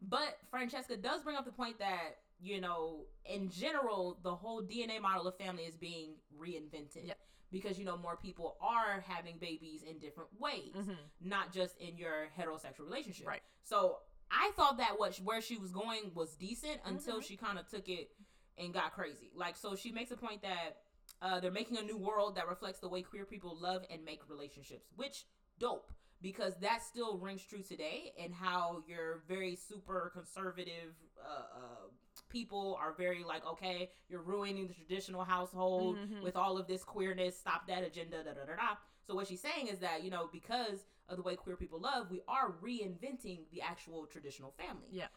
But 0.00 0.38
Francesca 0.50 0.96
does 0.96 1.22
bring 1.22 1.36
up 1.36 1.44
the 1.44 1.52
point 1.52 1.78
that, 1.80 2.16
you 2.40 2.60
know, 2.60 3.04
in 3.24 3.50
general, 3.50 4.18
the 4.22 4.34
whole 4.34 4.62
DNA 4.62 5.00
model 5.00 5.26
of 5.26 5.36
family 5.36 5.64
is 5.64 5.76
being 5.76 6.14
reinvented. 6.38 7.06
Yep. 7.06 7.18
Because, 7.52 7.78
you 7.78 7.84
know, 7.84 7.96
more 7.96 8.16
people 8.16 8.56
are 8.60 9.04
having 9.06 9.36
babies 9.38 9.82
in 9.88 9.98
different 9.98 10.30
ways, 10.38 10.72
Mhm. 10.74 10.96
not 11.20 11.52
just 11.52 11.78
in 11.78 11.96
your 11.96 12.28
heterosexual 12.38 12.80
relationship. 12.84 13.26
Right. 13.26 13.42
So, 13.64 13.98
I 14.30 14.50
thought 14.56 14.78
that 14.78 14.98
what 14.98 15.16
where 15.18 15.40
she 15.40 15.56
was 15.56 15.70
going 15.70 16.12
was 16.14 16.34
decent 16.34 16.80
until 16.84 17.20
Mhm. 17.20 17.24
she 17.24 17.36
kind 17.36 17.58
of 17.60 17.68
took 17.68 17.88
it 17.88 18.10
and 18.58 18.72
got 18.72 18.92
crazy. 18.94 19.30
Like, 19.34 19.56
so 19.56 19.74
she 19.76 19.90
makes 19.92 20.10
a 20.10 20.16
point 20.16 20.42
that 20.42 20.78
uh, 21.22 21.40
they're 21.40 21.50
making 21.50 21.78
a 21.78 21.82
new 21.82 21.96
world 21.96 22.36
that 22.36 22.48
reflects 22.48 22.80
the 22.80 22.88
way 22.88 23.02
queer 23.02 23.24
people 23.24 23.56
love 23.60 23.84
and 23.90 24.04
make 24.04 24.20
relationships, 24.28 24.86
which 24.96 25.24
dope 25.58 25.90
because 26.22 26.54
that 26.62 26.82
still 26.82 27.18
rings 27.18 27.42
true 27.42 27.62
today 27.62 28.12
and 28.22 28.32
how 28.32 28.82
your 28.88 29.22
very 29.28 29.54
super 29.54 30.10
conservative 30.14 30.94
uh, 31.22 31.28
uh, 31.28 31.88
people 32.30 32.78
are 32.80 32.94
very 32.96 33.22
like 33.22 33.46
okay 33.46 33.90
you're 34.08 34.22
ruining 34.22 34.66
the 34.66 34.72
traditional 34.74 35.24
household 35.24 35.98
Mhm. 35.98 36.22
with 36.22 36.34
all 36.34 36.56
of 36.58 36.66
this 36.66 36.82
queerness 36.84 37.38
stop 37.38 37.66
that 37.66 37.84
agenda 37.84 38.22
da 38.24 38.32
da 38.32 38.44
da 38.46 38.56
da 38.56 38.76
so 39.06 39.14
what 39.14 39.26
she's 39.26 39.40
saying 39.42 39.66
is 39.68 39.78
that 39.80 40.02
you 40.02 40.10
know 40.10 40.26
because 40.32 40.86
of 41.08 41.16
the 41.16 41.22
way 41.22 41.36
queer 41.36 41.54
people 41.56 41.78
love 41.78 42.10
we 42.10 42.22
are 42.26 42.52
reinventing 42.62 43.48
the 43.52 43.60
actual 43.60 44.06
traditional 44.06 44.50
family 44.52 44.88
Yeah. 44.90 45.08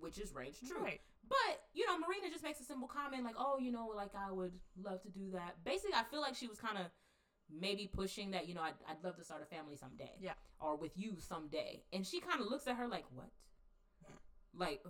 which 0.00 0.18
is 0.18 0.32
range 0.34 0.60
true 0.60 0.82
Right. 0.82 1.00
But 1.28 1.60
you 1.72 1.86
know, 1.86 1.98
Marina 1.98 2.30
just 2.30 2.44
makes 2.44 2.60
a 2.60 2.64
simple 2.64 2.88
comment 2.88 3.24
like, 3.24 3.36
"Oh, 3.38 3.58
you 3.58 3.72
know, 3.72 3.92
like 3.94 4.14
I 4.14 4.30
would 4.32 4.52
love 4.82 5.02
to 5.02 5.08
do 5.10 5.30
that." 5.32 5.62
Basically, 5.64 5.94
I 5.94 6.04
feel 6.10 6.20
like 6.20 6.34
she 6.34 6.46
was 6.46 6.58
kind 6.58 6.78
of 6.78 6.86
maybe 7.50 7.86
pushing 7.92 8.30
that, 8.30 8.48
you 8.48 8.54
know, 8.54 8.62
I'd, 8.62 8.74
I'd 8.88 9.02
love 9.04 9.16
to 9.16 9.24
start 9.24 9.42
a 9.42 9.46
family 9.54 9.76
someday, 9.76 10.12
Yeah. 10.20 10.32
or 10.60 10.76
with 10.76 10.92
you 10.96 11.16
someday. 11.18 11.82
And 11.92 12.06
she 12.06 12.20
kind 12.20 12.40
of 12.40 12.46
looks 12.48 12.66
at 12.66 12.76
her 12.76 12.88
like, 12.88 13.04
"What?" 13.12 13.28
Like, 14.56 14.82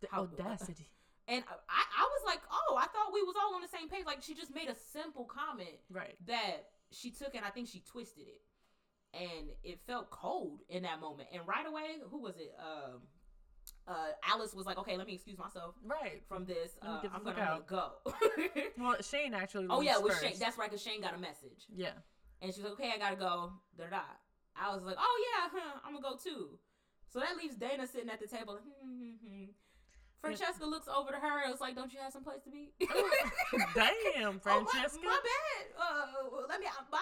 The 0.00 0.08
How- 0.10 0.22
audacity. 0.22 0.90
and 1.28 1.42
I, 1.48 1.82
I 1.98 2.04
was 2.04 2.22
like, 2.26 2.40
"Oh, 2.50 2.76
I 2.76 2.86
thought 2.86 3.12
we 3.12 3.22
was 3.22 3.34
all 3.42 3.54
on 3.54 3.62
the 3.62 3.68
same 3.68 3.88
page." 3.88 4.04
Like, 4.06 4.22
she 4.22 4.34
just 4.34 4.54
made 4.54 4.68
a 4.68 4.74
simple 4.92 5.24
comment 5.24 5.78
Right. 5.90 6.14
that 6.26 6.68
she 6.90 7.10
took 7.10 7.34
and 7.34 7.44
I 7.44 7.50
think 7.50 7.68
she 7.68 7.80
twisted 7.80 8.24
it. 8.28 8.42
And 9.14 9.50
it 9.62 9.78
felt 9.86 10.10
cold 10.10 10.60
in 10.68 10.82
that 10.82 11.00
moment. 11.00 11.28
And 11.32 11.46
right 11.46 11.66
away, 11.66 11.98
who 12.10 12.20
was 12.20 12.34
it? 12.36 12.52
Um, 12.58 13.02
uh, 13.86 14.08
Alice 14.28 14.54
was 14.54 14.66
like, 14.66 14.78
"Okay, 14.78 14.96
let 14.96 15.06
me 15.06 15.14
excuse 15.14 15.38
myself." 15.38 15.74
Right. 15.84 16.22
from 16.28 16.44
this. 16.44 16.72
Uh, 16.82 17.00
I'm 17.14 17.22
gonna, 17.22 17.40
out. 17.40 17.66
go. 17.66 17.90
Well, 18.78 18.96
Shane 19.02 19.34
actually. 19.34 19.66
oh 19.70 19.80
yeah, 19.80 19.98
with. 19.98 20.18
Shane. 20.20 20.34
That's 20.38 20.58
right, 20.58 20.70
because 20.70 20.82
Shane 20.82 21.00
got 21.00 21.14
a 21.14 21.18
message, 21.18 21.66
yeah. 21.74 21.90
and 22.42 22.52
she's 22.52 22.64
like, 22.64 22.72
"Okay, 22.72 22.90
I 22.94 22.98
gotta 22.98 23.16
go." 23.16 23.52
Da 23.78 23.84
da. 23.90 24.00
I 24.56 24.74
was 24.74 24.84
like, 24.84 24.96
"Oh 24.98 25.24
yeah, 25.26 25.50
huh, 25.52 25.80
I'm 25.84 25.94
gonna 25.94 26.02
go 26.02 26.16
too." 26.16 26.58
So 27.12 27.20
that 27.20 27.36
leaves 27.36 27.54
Dana 27.56 27.86
sitting 27.86 28.10
at 28.10 28.20
the 28.20 28.26
table. 28.26 28.54
Like, 28.54 28.62
hmm, 28.64 28.88
hmm, 28.98 29.28
hmm. 29.28 29.44
Francesca 30.20 30.64
looks 30.64 30.88
over 30.88 31.10
to 31.12 31.18
her 31.18 31.42
and 31.42 31.50
was 31.52 31.60
like, 31.60 31.74
"Don't 31.76 31.92
you 31.92 32.00
have 32.00 32.12
some 32.12 32.24
place 32.24 32.40
to 32.44 32.50
be?" 32.50 32.72
Damn, 32.80 32.86
Oh, 34.36 34.38
Francesca. 34.40 34.98
my, 35.02 35.10
my 35.10 35.20
bad. 35.20 35.66
Uh, 35.78 36.46
let 36.48 36.60
me. 36.60 36.66
Bye. 36.90 36.98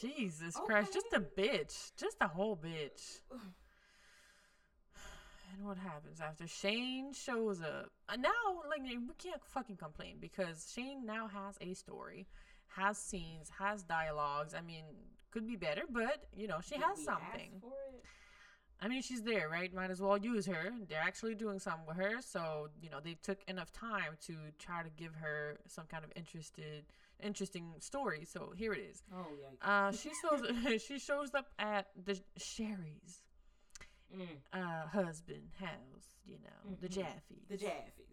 Jesus 0.00 0.54
Christ, 0.66 0.92
just 0.92 1.06
a 1.14 1.20
bitch, 1.20 1.92
just 1.96 2.16
a 2.20 2.28
whole 2.28 2.56
bitch. 2.56 3.20
And 5.52 5.66
what 5.66 5.76
happens 5.76 6.20
after 6.20 6.46
Shane 6.46 7.12
shows 7.12 7.60
up? 7.60 7.90
And 8.08 8.22
now, 8.22 8.30
like 8.68 8.82
we 8.82 9.14
can't 9.18 9.44
fucking 9.44 9.76
complain 9.76 10.16
because 10.20 10.72
Shane 10.74 11.04
now 11.04 11.28
has 11.28 11.56
a 11.60 11.74
story, 11.74 12.26
has 12.68 12.96
scenes, 12.98 13.50
has 13.58 13.82
dialogues. 13.82 14.54
I 14.54 14.62
mean, 14.62 14.84
could 15.30 15.46
be 15.46 15.56
better, 15.56 15.82
but 15.90 16.24
you 16.34 16.46
know 16.46 16.58
she 16.62 16.76
Did 16.76 16.84
has 16.84 17.04
something. 17.04 17.60
for 17.60 17.66
it? 17.94 18.04
I 18.80 18.88
mean, 18.88 19.00
she's 19.00 19.22
there, 19.22 19.48
right? 19.48 19.72
Might 19.72 19.90
as 19.90 20.00
well 20.02 20.18
use 20.18 20.44
her. 20.46 20.72
They're 20.88 20.98
actually 20.98 21.36
doing 21.36 21.60
something 21.60 21.86
with 21.86 21.96
her, 21.98 22.20
so 22.20 22.68
you 22.80 22.90
know 22.90 22.98
they 23.02 23.16
took 23.22 23.38
enough 23.46 23.72
time 23.72 24.16
to 24.26 24.34
try 24.58 24.82
to 24.82 24.90
give 24.90 25.14
her 25.16 25.58
some 25.68 25.84
kind 25.86 26.02
of 26.04 26.10
interested, 26.16 26.84
interesting 27.22 27.74
story. 27.78 28.24
So 28.24 28.52
here 28.56 28.72
it 28.72 28.80
is. 28.80 29.02
Oh 29.14 29.26
yeah. 29.40 29.86
Uh, 29.88 29.92
she 29.92 30.10
shows 30.20 30.82
she 30.86 30.98
shows 30.98 31.34
up 31.34 31.46
at 31.58 31.88
the 32.04 32.18
Cherie's 32.38 33.22
Mm, 34.14 34.26
uh 34.52 34.86
husband 34.88 35.48
house, 35.58 36.16
you 36.26 36.36
know, 36.44 36.76
the 36.80 36.88
Mhm. 36.88 36.92
Jaffe, 36.92 37.42
the 37.48 37.56
Jaffies. 37.56 38.08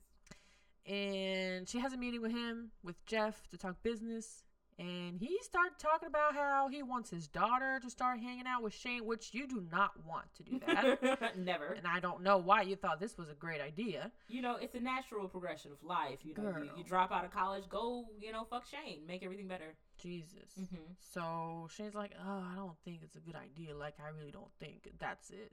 and 0.85 1.67
she 1.67 1.79
has 1.79 1.93
a 1.93 1.97
meeting 1.97 2.21
with 2.21 2.31
him 2.31 2.71
with 2.83 3.03
Jeff 3.05 3.47
to 3.49 3.57
talk 3.57 3.81
business. 3.83 4.43
And 4.79 5.19
he 5.19 5.37
started 5.41 5.77
talking 5.77 6.07
about 6.07 6.33
how 6.35 6.69
he 6.69 6.81
wants 6.83 7.09
his 7.09 7.27
daughter 7.27 7.81
to 7.83 7.89
start 7.89 8.21
hanging 8.21 8.47
out 8.47 8.63
with 8.63 8.73
Shane, 8.73 9.05
which 9.05 9.33
you 9.33 9.45
do 9.45 9.61
not 9.69 9.91
want 10.05 10.33
to 10.35 10.43
do 10.43 10.57
that. 10.65 11.37
Never. 11.37 11.73
and 11.73 11.85
I 11.85 11.99
don't 11.99 12.21
know 12.23 12.37
why 12.37 12.61
you 12.61 12.77
thought 12.77 12.97
this 13.01 13.17
was 13.17 13.27
a 13.29 13.33
great 13.33 13.59
idea. 13.59 14.09
You 14.29 14.41
know, 14.41 14.55
it's 14.55 14.75
a 14.75 14.79
natural 14.79 15.27
progression 15.27 15.73
of 15.73 15.83
life. 15.83 16.19
You 16.23 16.33
know, 16.37 16.55
you, 16.63 16.69
you 16.77 16.83
drop 16.85 17.11
out 17.11 17.25
of 17.25 17.31
college, 17.31 17.65
go, 17.67 18.05
you 18.21 18.31
know, 18.31 18.45
fuck 18.49 18.63
Shane, 18.67 19.05
make 19.05 19.21
everything 19.21 19.49
better. 19.49 19.75
Jesus. 20.01 20.53
Mm-hmm. 20.57 20.77
So 21.13 21.67
Shane's 21.75 21.93
like, 21.93 22.13
oh, 22.25 22.45
I 22.49 22.55
don't 22.55 22.77
think 22.85 23.01
it's 23.03 23.17
a 23.17 23.19
good 23.19 23.35
idea. 23.35 23.75
Like, 23.75 23.95
I 24.01 24.07
really 24.17 24.31
don't 24.31 24.51
think 24.61 24.89
that's 24.97 25.29
it. 25.29 25.51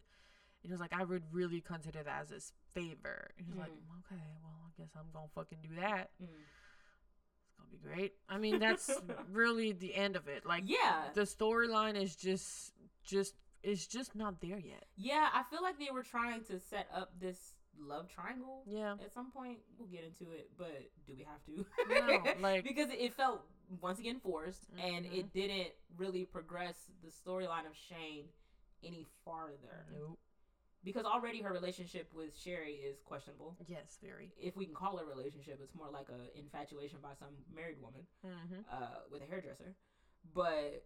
And 0.66 0.70
he 0.72 0.74
was 0.74 0.80
like, 0.80 0.92
I 1.00 1.04
would 1.04 1.22
really 1.30 1.60
consider 1.60 2.02
that 2.02 2.22
as 2.22 2.30
his 2.30 2.52
favor. 2.74 3.30
And 3.38 3.46
he's 3.46 3.56
like, 3.56 3.70
Mm. 3.70 4.02
okay, 4.12 4.20
well, 4.42 4.52
I 4.66 4.70
guess 4.82 4.90
I'm 4.96 5.04
gonna 5.12 5.28
fucking 5.32 5.58
do 5.62 5.76
that. 5.80 6.10
Mm. 6.20 6.26
It's 6.26 7.54
gonna 7.56 7.70
be 7.70 7.76
great. 7.76 8.14
I 8.28 8.36
mean, 8.38 8.58
that's 8.58 8.90
really 9.32 9.70
the 9.70 9.94
end 9.94 10.16
of 10.16 10.26
it. 10.26 10.44
Like, 10.44 10.64
Yeah. 10.66 11.04
the 11.14 11.20
storyline 11.20 11.94
is 11.94 12.16
just, 12.16 12.72
just, 13.04 13.36
it's 13.62 13.86
just 13.86 14.16
not 14.16 14.40
there 14.40 14.58
yet. 14.58 14.86
Yeah, 14.96 15.28
I 15.32 15.44
feel 15.50 15.62
like 15.62 15.78
they 15.78 15.92
were 15.92 16.02
trying 16.02 16.42
to 16.46 16.58
set 16.58 16.88
up 16.92 17.12
this 17.20 17.54
love 17.78 18.08
triangle. 18.08 18.64
Yeah. 18.66 18.94
At 18.94 19.14
some 19.14 19.30
point, 19.30 19.58
we'll 19.78 19.86
get 19.86 20.02
into 20.02 20.32
it, 20.32 20.50
but 20.58 20.82
do 21.06 21.14
we 21.16 21.22
have 21.22 21.44
to? 21.44 21.64
No, 21.88 22.32
like- 22.40 22.64
because 22.64 22.88
it 22.90 23.14
felt 23.14 23.42
once 23.80 24.00
again 24.00 24.18
forced, 24.18 24.64
and 24.82 25.04
Mhm. 25.06 25.16
it 25.16 25.32
didn't 25.32 25.68
really 25.96 26.24
progress 26.24 26.90
the 27.04 27.10
storyline 27.12 27.66
of 27.66 27.76
Shane 27.88 28.24
any 28.82 29.06
farther. 29.24 29.86
Nope. 29.96 30.18
Because 30.87 31.05
already 31.05 31.43
her 31.43 31.53
relationship 31.53 32.09
with 32.14 32.30
Cherie 32.39 32.78
is 32.91 32.99
questionable. 33.05 33.57
Yes, 33.66 33.99
very. 34.01 34.32
If 34.39 34.57
we 34.57 34.66
can 34.66 34.74
call 34.74 34.99
it 34.99 35.03
a 35.03 35.09
relationship, 35.16 35.59
it's 35.61 35.74
more 35.74 35.89
like 35.93 36.07
a 36.09 36.39
infatuation 36.39 37.01
by 37.03 37.14
some 37.18 37.34
married 37.55 37.78
woman 37.82 38.03
Mm-hmm. 38.24 38.61
uh, 38.72 38.99
with 39.11 39.20
a 39.20 39.26
hairdresser. 39.26 39.74
But 40.32 40.84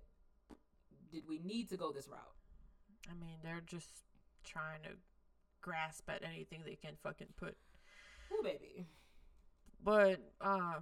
did 1.12 1.24
we 1.28 1.38
need 1.44 1.68
to 1.68 1.76
go 1.76 1.92
this 1.92 2.08
route? 2.08 2.34
I 3.10 3.14
mean, 3.14 3.40
they're 3.44 3.62
just 3.66 3.90
trying 4.42 4.82
to 4.84 4.90
grasp 5.60 6.08
at 6.08 6.22
anything 6.24 6.62
they 6.64 6.76
can 6.76 6.94
fucking 7.02 7.34
put. 7.36 7.56
Ooh, 8.32 8.42
baby. 8.42 8.86
But 9.84 10.20
uh, 10.40 10.76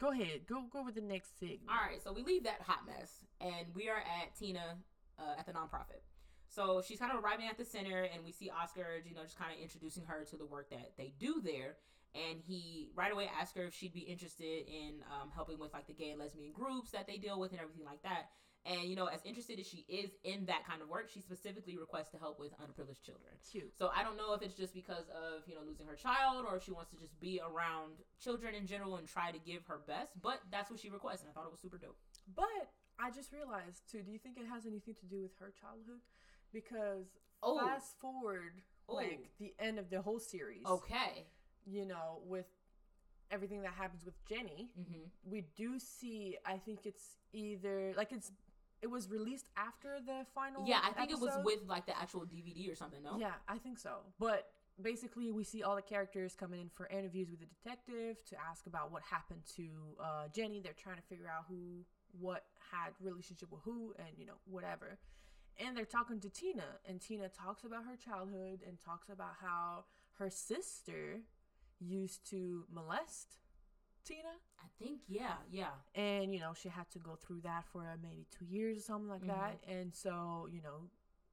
go 0.00 0.10
ahead, 0.10 0.46
go 0.48 0.64
go 0.72 0.82
with 0.84 0.96
the 0.96 1.00
next 1.00 1.38
segment. 1.38 1.62
All 1.70 1.88
right, 1.88 2.02
so 2.02 2.12
we 2.12 2.24
leave 2.24 2.42
that 2.44 2.60
hot 2.62 2.80
mess, 2.86 3.10
and 3.40 3.66
we 3.74 3.88
are 3.88 3.98
at 3.98 4.34
Tina 4.36 4.78
uh, 5.18 5.38
at 5.38 5.46
the 5.46 5.52
nonprofit. 5.52 6.02
So 6.48 6.82
she's 6.86 6.98
kind 6.98 7.12
of 7.12 7.22
arriving 7.22 7.48
at 7.48 7.58
the 7.58 7.64
center, 7.64 8.02
and 8.02 8.24
we 8.24 8.32
see 8.32 8.50
Oscar, 8.50 9.02
you 9.06 9.14
know, 9.14 9.22
just 9.22 9.38
kind 9.38 9.52
of 9.52 9.60
introducing 9.60 10.04
her 10.06 10.24
to 10.30 10.36
the 10.36 10.46
work 10.46 10.70
that 10.70 10.92
they 10.96 11.12
do 11.18 11.40
there. 11.42 11.76
And 12.14 12.38
he 12.46 12.90
right 12.94 13.12
away 13.12 13.28
asks 13.40 13.56
her 13.56 13.64
if 13.64 13.74
she'd 13.74 13.92
be 13.92 14.00
interested 14.06 14.68
in 14.68 15.02
um, 15.10 15.30
helping 15.34 15.58
with 15.58 15.72
like 15.72 15.88
the 15.88 15.94
gay 15.94 16.10
and 16.10 16.20
lesbian 16.20 16.52
groups 16.52 16.92
that 16.92 17.08
they 17.08 17.16
deal 17.16 17.40
with 17.40 17.50
and 17.50 17.60
everything 17.60 17.84
like 17.84 18.02
that. 18.02 18.30
And 18.66 18.88
you 18.88 18.96
know, 18.96 19.06
as 19.06 19.20
interested 19.26 19.60
as 19.60 19.66
she 19.66 19.84
is 19.88 20.10
in 20.24 20.46
that 20.46 20.64
kind 20.66 20.80
of 20.80 20.88
work, 20.88 21.10
she 21.12 21.20
specifically 21.20 21.76
requests 21.76 22.08
to 22.12 22.18
help 22.18 22.40
with 22.40 22.52
underprivileged 22.56 23.04
children. 23.04 23.36
Cute. 23.50 23.76
So 23.76 23.90
I 23.94 24.02
don't 24.02 24.16
know 24.16 24.32
if 24.32 24.40
it's 24.40 24.54
just 24.54 24.72
because 24.72 25.04
of 25.12 25.44
you 25.46 25.54
know 25.54 25.60
losing 25.66 25.86
her 25.86 25.96
child, 25.96 26.46
or 26.48 26.56
if 26.56 26.64
she 26.64 26.72
wants 26.72 26.90
to 26.92 26.96
just 26.96 27.18
be 27.20 27.40
around 27.44 28.00
children 28.22 28.54
in 28.54 28.66
general 28.66 28.96
and 28.96 29.06
try 29.06 29.32
to 29.32 29.38
give 29.38 29.66
her 29.66 29.80
best. 29.86 30.16
But 30.22 30.40
that's 30.50 30.70
what 30.70 30.80
she 30.80 30.88
requests, 30.88 31.20
and 31.20 31.28
I 31.28 31.32
thought 31.34 31.44
it 31.44 31.52
was 31.52 31.60
super 31.60 31.76
dope. 31.76 31.98
But 32.34 32.72
I 32.98 33.10
just 33.10 33.32
realized 33.32 33.84
too. 33.90 34.00
Do 34.00 34.10
you 34.10 34.18
think 34.18 34.38
it 34.38 34.46
has 34.48 34.64
anything 34.64 34.94
to 34.96 35.06
do 35.06 35.20
with 35.20 35.36
her 35.40 35.52
childhood? 35.52 36.00
Because 36.54 37.06
Oh. 37.42 37.58
fast 37.58 37.98
forward, 38.00 38.62
Oh. 38.88 38.94
like 38.94 39.30
the 39.38 39.54
end 39.58 39.78
of 39.78 39.90
the 39.90 40.00
whole 40.00 40.18
series. 40.20 40.64
Okay. 40.64 41.26
You 41.66 41.84
know, 41.84 42.22
with 42.24 42.46
everything 43.30 43.60
that 43.62 43.72
happens 43.74 44.04
with 44.04 44.14
Jenny, 44.24 44.70
Mm-hmm. 44.78 45.30
we 45.30 45.42
do 45.56 45.78
see. 45.78 46.38
I 46.46 46.56
think 46.58 46.86
it's 46.86 47.18
either 47.32 47.92
like 47.96 48.12
it's. 48.12 48.32
It 48.82 48.88
was 48.90 49.08
released 49.08 49.48
after 49.56 49.98
the 50.04 50.26
final. 50.34 50.66
Yeah, 50.66 50.80
I 50.84 50.92
think 50.92 51.10
it 51.10 51.18
was 51.18 51.32
with 51.42 51.60
like 51.66 51.86
the 51.86 51.98
actual 51.98 52.26
DVD 52.26 52.70
or 52.70 52.74
something. 52.74 53.02
No. 53.02 53.18
Yeah, 53.18 53.32
I 53.48 53.56
think 53.58 53.78
so. 53.78 54.00
But 54.18 54.52
basically, 54.80 55.32
we 55.32 55.42
see 55.42 55.62
all 55.62 55.74
the 55.74 55.80
characters 55.82 56.34
coming 56.36 56.60
in 56.60 56.68
for 56.68 56.86
interviews 56.88 57.30
with 57.30 57.40
the 57.40 57.46
detective 57.46 58.22
to 58.26 58.36
ask 58.40 58.66
about 58.66 58.92
what 58.92 59.02
happened 59.02 59.40
to 59.56 59.96
uh, 59.98 60.28
Jenny. 60.28 60.60
They're 60.60 60.74
trying 60.74 60.96
to 60.96 61.02
figure 61.02 61.26
out 61.28 61.46
who, 61.48 61.86
what 62.20 62.44
had 62.72 62.92
relationship 63.00 63.50
with 63.50 63.62
who, 63.62 63.94
and 63.98 64.08
you 64.18 64.26
know 64.26 64.36
whatever. 64.44 64.98
And 65.58 65.76
they're 65.76 65.84
talking 65.84 66.18
to 66.20 66.28
Tina, 66.30 66.64
and 66.88 67.00
Tina 67.00 67.28
talks 67.28 67.62
about 67.64 67.84
her 67.84 67.96
childhood 67.96 68.60
and 68.66 68.78
talks 68.80 69.08
about 69.08 69.34
how 69.40 69.84
her 70.18 70.28
sister 70.30 71.20
used 71.78 72.28
to 72.30 72.64
molest 72.72 73.38
Tina 74.04 74.28
I 74.62 74.66
think 74.78 75.00
yeah, 75.08 75.34
yeah. 75.50 75.68
and 75.94 76.32
you 76.32 76.38
know 76.40 76.52
she 76.54 76.68
had 76.68 76.88
to 76.90 76.98
go 76.98 77.14
through 77.16 77.40
that 77.42 77.64
for 77.72 77.82
uh, 77.82 77.96
maybe 78.02 78.26
two 78.30 78.44
years 78.44 78.78
or 78.78 78.80
something 78.82 79.08
like 79.08 79.26
that 79.26 79.60
Mhm. 79.66 79.80
and 79.80 79.94
so 79.94 80.46
you 80.52 80.62
know 80.62 80.88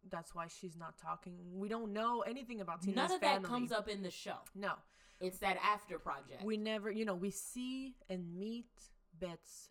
that's 0.09 0.34
why 0.34 0.47
she's 0.47 0.76
not 0.78 0.97
talking 0.97 1.38
we 1.59 1.67
don't 1.69 1.93
know 1.93 2.22
anything 2.22 2.59
about 2.61 2.82
Tina's 2.82 2.95
None 2.95 3.11
of 3.11 3.19
family 3.22 3.41
that 3.43 3.47
comes 3.47 3.72
up 3.72 3.88
in 3.88 4.01
the 4.03 4.09
show. 4.11 4.38
no 4.55 4.74
It's 5.19 5.38
that 5.39 5.57
after 5.63 5.99
project. 5.99 6.43
we 6.43 6.57
never 6.57 6.89
you 6.91 7.05
know 7.05 7.15
we 7.15 7.30
see 7.30 7.95
and 8.09 8.36
meet 8.38 8.72
Bette's 9.19 9.69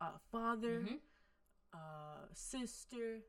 uh, 0.00 0.12
father 0.30 0.82
Mhm. 0.88 0.98
uh, 1.74 2.26
sister 2.34 3.20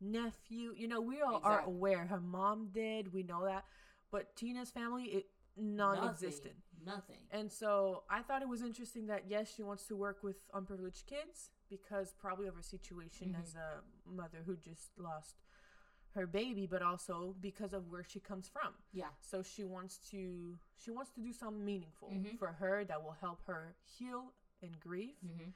nephew 0.00 0.72
you 0.76 0.88
know 0.88 1.00
we 1.00 1.20
all 1.20 1.40
are 1.44 1.60
aware 1.60 2.06
her 2.06 2.20
mom 2.20 2.68
did 2.72 3.12
we 3.12 3.22
know 3.22 3.44
that 3.44 3.64
but 4.10 4.34
Tina's 4.36 4.70
family 4.70 5.04
it 5.04 5.26
non-existent 5.56 6.54
Nothing. 6.82 7.18
And 7.30 7.52
so 7.52 8.04
I 8.08 8.22
thought 8.22 8.40
it 8.40 8.48
was 8.48 8.62
interesting 8.62 9.08
that 9.08 9.24
yes, 9.28 9.52
she 9.54 9.62
wants 9.62 9.84
to 9.88 9.94
work 9.96 10.22
with 10.22 10.36
unprivileged 10.54 11.04
kids 11.06 11.50
because 11.68 12.14
probably 12.18 12.46
of 12.46 12.54
her 12.54 12.62
situation 12.62 13.34
Mhm. 13.36 13.42
as 13.42 13.54
a 13.54 13.82
mother 14.06 14.38
who 14.46 14.56
just 14.56 14.96
lost 14.98 15.36
her 16.14 16.26
baby, 16.26 16.66
but 16.66 16.80
also 16.80 17.34
because 17.38 17.74
of 17.74 17.90
where 17.90 18.02
she 18.02 18.18
comes 18.18 18.48
from. 18.48 18.72
Yeah. 18.94 19.10
So 19.20 19.42
she 19.42 19.62
wants 19.62 19.98
to 20.10 20.58
she 20.76 20.90
wants 20.90 21.10
to 21.12 21.20
do 21.20 21.34
something 21.34 21.62
meaningful 21.62 22.08
Mhm. 22.08 22.38
for 22.38 22.52
her 22.52 22.82
that 22.86 23.02
will 23.04 23.12
help 23.20 23.42
her 23.44 23.76
heal 23.84 24.32
and 24.62 24.80
grieve 24.80 25.18
Mm-hmm. 25.22 25.50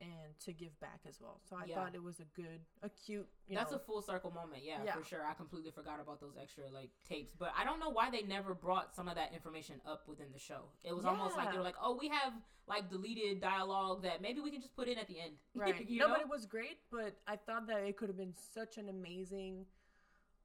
And 0.00 0.38
to 0.40 0.52
give 0.52 0.78
back 0.80 1.00
as 1.06 1.20
well. 1.20 1.40
So 1.48 1.56
I 1.56 1.66
Yeah. 1.66 1.74
thought 1.74 1.94
it 1.94 2.02
was 2.02 2.20
a 2.20 2.24
good, 2.24 2.64
a 2.82 2.88
cute. 2.88 3.28
You 3.46 3.54
That's 3.56 3.70
know, 3.70 3.76
a 3.76 3.80
full 3.80 4.00
circle 4.00 4.30
moment, 4.30 4.62
yeah, 4.64 4.82
Yeah. 4.82 4.94
for 4.96 5.04
sure. 5.04 5.24
I 5.26 5.34
completely 5.34 5.70
forgot 5.70 6.00
about 6.00 6.20
those 6.20 6.36
extra 6.36 6.70
like 6.70 6.90
tapes, 7.04 7.34
but 7.34 7.52
I 7.54 7.64
don't 7.64 7.78
know 7.78 7.90
why 7.90 8.10
they 8.10 8.22
never 8.22 8.54
brought 8.54 8.94
some 8.94 9.08
of 9.08 9.14
that 9.16 9.32
information 9.34 9.80
up 9.84 10.08
within 10.08 10.32
the 10.32 10.38
show. 10.38 10.70
It 10.84 10.94
was 10.94 11.04
almost 11.04 11.36
like 11.36 11.48
they 11.48 11.52
Yeah. 11.52 11.58
were 11.58 11.64
like, 11.64 11.76
"Oh, 11.80 11.94
we 11.96 12.08
have 12.08 12.32
like 12.66 12.88
deleted 12.88 13.40
dialogue 13.40 14.02
that 14.02 14.20
maybe 14.22 14.40
we 14.40 14.50
can 14.50 14.60
just 14.62 14.74
put 14.74 14.88
in 14.88 14.96
at 14.96 15.06
the 15.06 15.20
end." 15.20 15.38
right. 15.54 15.88
you 15.88 15.98
no, 16.00 16.06
know? 16.08 16.14
but 16.14 16.20
it 16.22 16.28
was 16.28 16.46
great. 16.46 16.80
But 16.90 17.20
I 17.26 17.36
thought 17.36 17.66
that 17.66 17.82
it 17.84 17.96
could 17.96 18.08
have 18.08 18.16
been 18.18 18.34
such 18.34 18.78
an 18.78 18.88
amazing 18.88 19.66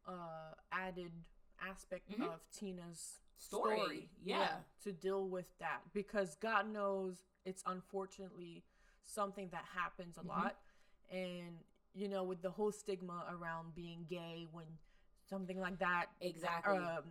uh, 0.06 0.54
added 0.72 1.12
aspect 1.60 2.10
Mhm. 2.12 2.28
of 2.28 2.52
Tina's 2.52 3.22
Story, 3.38 3.76
story. 3.78 4.10
yeah. 4.22 4.62
to 4.82 4.92
deal 4.92 5.28
with 5.30 5.58
that 5.58 5.82
because 5.94 6.36
God 6.36 6.68
knows 6.68 7.24
it's 7.44 7.64
unfortunately 7.66 8.64
something 9.06 9.50
that 9.52 9.66
happens 9.74 10.18
a 10.18 10.22
Mhm. 10.22 10.28
lot, 10.28 10.56
and 11.12 11.64
you 11.94 12.10
know, 12.10 12.24
with 12.24 12.42
the 12.42 12.52
whole 12.52 12.72
stigma 12.72 13.26
around 13.30 13.74
being 13.76 14.06
gay, 14.10 14.48
when 14.52 14.66
something 15.30 15.60
like 15.60 15.80
that 15.80 16.08
Exactly. 16.22 16.78
um, 16.78 17.04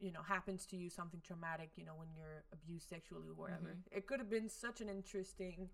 you 0.00 0.10
know 0.10 0.22
happens 0.22 0.66
to 0.66 0.76
you 0.76 0.90
something 0.90 1.20
traumatic 1.20 1.70
you 1.76 1.84
know 1.84 1.94
when 1.94 2.08
you're 2.16 2.42
abused 2.52 2.88
sexually 2.88 3.28
or 3.28 3.34
whatever 3.34 3.68
Mhm. 3.70 3.82
it 3.92 4.06
could 4.08 4.18
have 4.18 4.28
been 4.28 4.48
such 4.48 4.80
an 4.80 4.88
interesting 4.88 5.70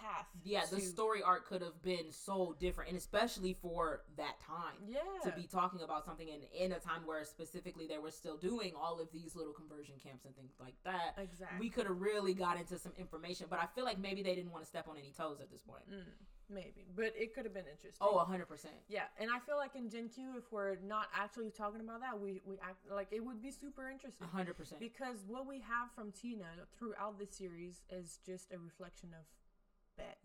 path 0.00 0.26
yeah, 0.44 0.64
the 0.70 0.80
story 0.80 1.22
arc 1.22 1.46
could 1.48 1.62
have 1.62 1.82
been 1.82 2.10
so 2.10 2.54
different, 2.60 2.88
and 2.90 2.98
especially 2.98 3.52
for 3.60 4.02
that 4.16 4.36
time. 4.46 4.76
yeah 4.86 5.00
To 5.24 5.30
be 5.36 5.46
talking 5.46 5.80
about 5.82 6.04
something 6.04 6.28
in, 6.28 6.40
in 6.58 6.72
a 6.72 6.78
time 6.78 7.02
where 7.04 7.24
specifically 7.24 7.86
they 7.86 7.98
were 7.98 8.10
still 8.10 8.36
doing 8.36 8.72
all 8.80 9.00
of 9.00 9.08
these 9.12 9.34
little 9.34 9.52
conversion 9.52 9.94
camps 10.02 10.24
and 10.24 10.34
things 10.36 10.54
like 10.60 10.74
that. 10.84 11.14
exactly 11.18 11.58
We 11.60 11.68
could 11.68 11.86
have 11.86 12.00
really 12.00 12.34
got 12.34 12.58
into 12.58 12.78
some 12.78 12.92
information, 12.98 13.46
but 13.50 13.58
I 13.58 13.66
feel 13.74 13.84
like 13.84 13.98
maybe 13.98 14.22
they 14.22 14.34
didn't 14.34 14.52
want 14.52 14.64
to 14.64 14.68
step 14.68 14.86
on 14.88 14.96
any 14.96 15.12
toes 15.16 15.38
at 15.40 15.50
this 15.50 15.62
point. 15.62 15.82
Mm, 15.90 16.04
maybe 16.50 16.86
but 16.96 17.12
it 17.16 17.34
could 17.34 17.44
have 17.44 17.52
been 17.52 17.66
interesting 17.70 18.00
Oh, 18.00 18.16
100%. 18.16 18.66
yeah 18.88 19.02
and 19.20 19.28
i 19.30 19.38
feel 19.38 19.56
like 19.58 19.76
in 19.76 19.90
gen 19.90 20.08
q 20.08 20.32
if 20.38 20.50
we're 20.50 20.76
not 20.76 21.08
actually 21.14 21.50
talking 21.50 21.80
about 21.80 22.00
that 22.00 22.18
we 22.18 22.40
we 22.46 22.56
act 22.62 22.90
like 22.90 23.08
it 23.10 23.22
would 23.22 23.42
be 23.42 23.50
super 23.50 23.90
interesting 23.90 24.26
100%. 24.34 24.78
because 24.80 25.18
what 25.26 25.46
we 25.46 25.60
have 25.60 25.90
from 25.94 26.10
tina 26.10 26.46
throughout 26.78 27.18
the 27.18 27.26
series 27.26 27.82
is 27.90 28.18
just 28.24 28.50
a 28.50 28.58
reflection 28.58 29.10
of 29.12 29.26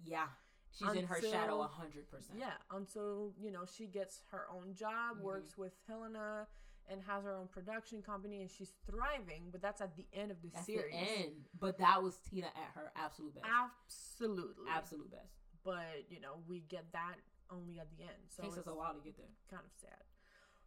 Yeah. 0.06 0.28
She's 0.72 0.92
in 0.94 1.06
her 1.06 1.22
shadow 1.22 1.62
Until- 1.62 1.70
100%. 1.70 2.36
Yeah, 2.36 2.54
until 2.72 3.34
you 3.40 3.52
know 3.52 3.64
she 3.66 3.86
gets 3.88 4.24
her 4.32 4.48
own 4.50 4.74
job, 4.74 5.18
Mhm. 5.18 5.22
works 5.22 5.56
with 5.58 5.74
Helena, 5.88 6.48
and 6.88 7.02
has 7.04 7.24
her 7.24 7.34
own 7.36 7.48
production 7.48 8.02
company, 8.02 8.42
and 8.42 8.50
she's 8.50 8.72
thriving. 8.88 9.52
But 9.52 9.62
that's 9.62 9.82
at 9.82 9.96
the 9.96 10.08
end 10.14 10.32
of 10.32 10.42
the 10.42 10.50
That's 10.50 10.66
series. 10.66 10.92
the 10.92 10.98
end. 10.98 11.48
But 11.60 11.78
that 11.78 12.02
was 12.02 12.18
Tina 12.20 12.48
at 12.48 12.72
her 12.74 12.92
absolute 12.96 13.36
best. 13.36 13.46
Absolutely, 13.48 14.68
absolute 14.70 15.12
best. 15.12 15.36
But 15.64 16.10
you 16.10 16.20
know 16.20 16.44
we 16.48 16.62
get 16.62 16.92
that 16.92 17.20
only 17.52 17.80
at 17.80 17.90
the 17.96 18.02
end, 18.04 18.30
so 18.32 18.42
Takes 18.42 18.54
us 18.54 18.60
it's 18.60 18.68
a 18.68 18.74
while 18.74 18.96
to 18.96 19.00
get 19.02 19.16
there. 19.16 19.30
kind 19.50 19.64
of 19.66 19.72
sad. 19.76 20.04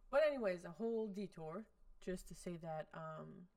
But 0.09 0.23
anyways, 0.23 0.63
a 0.63 0.71
whole 0.71 1.07
detour 1.07 1.65
just 1.99 2.29
to 2.29 2.33
say 2.33 2.55
that 2.57 2.87
um 2.93 3.47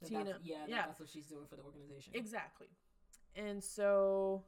That 0.00 0.08
Tina, 0.08 0.40
yeah, 0.42 0.64
yeah. 0.66 0.86
that's 0.86 0.98
what 0.98 1.08
she's 1.08 1.26
doing 1.26 1.46
for 1.46 1.56
the 1.56 1.62
organization. 1.62 2.14
Exactly. 2.16 2.68
And 3.36 3.62
so 3.62 4.44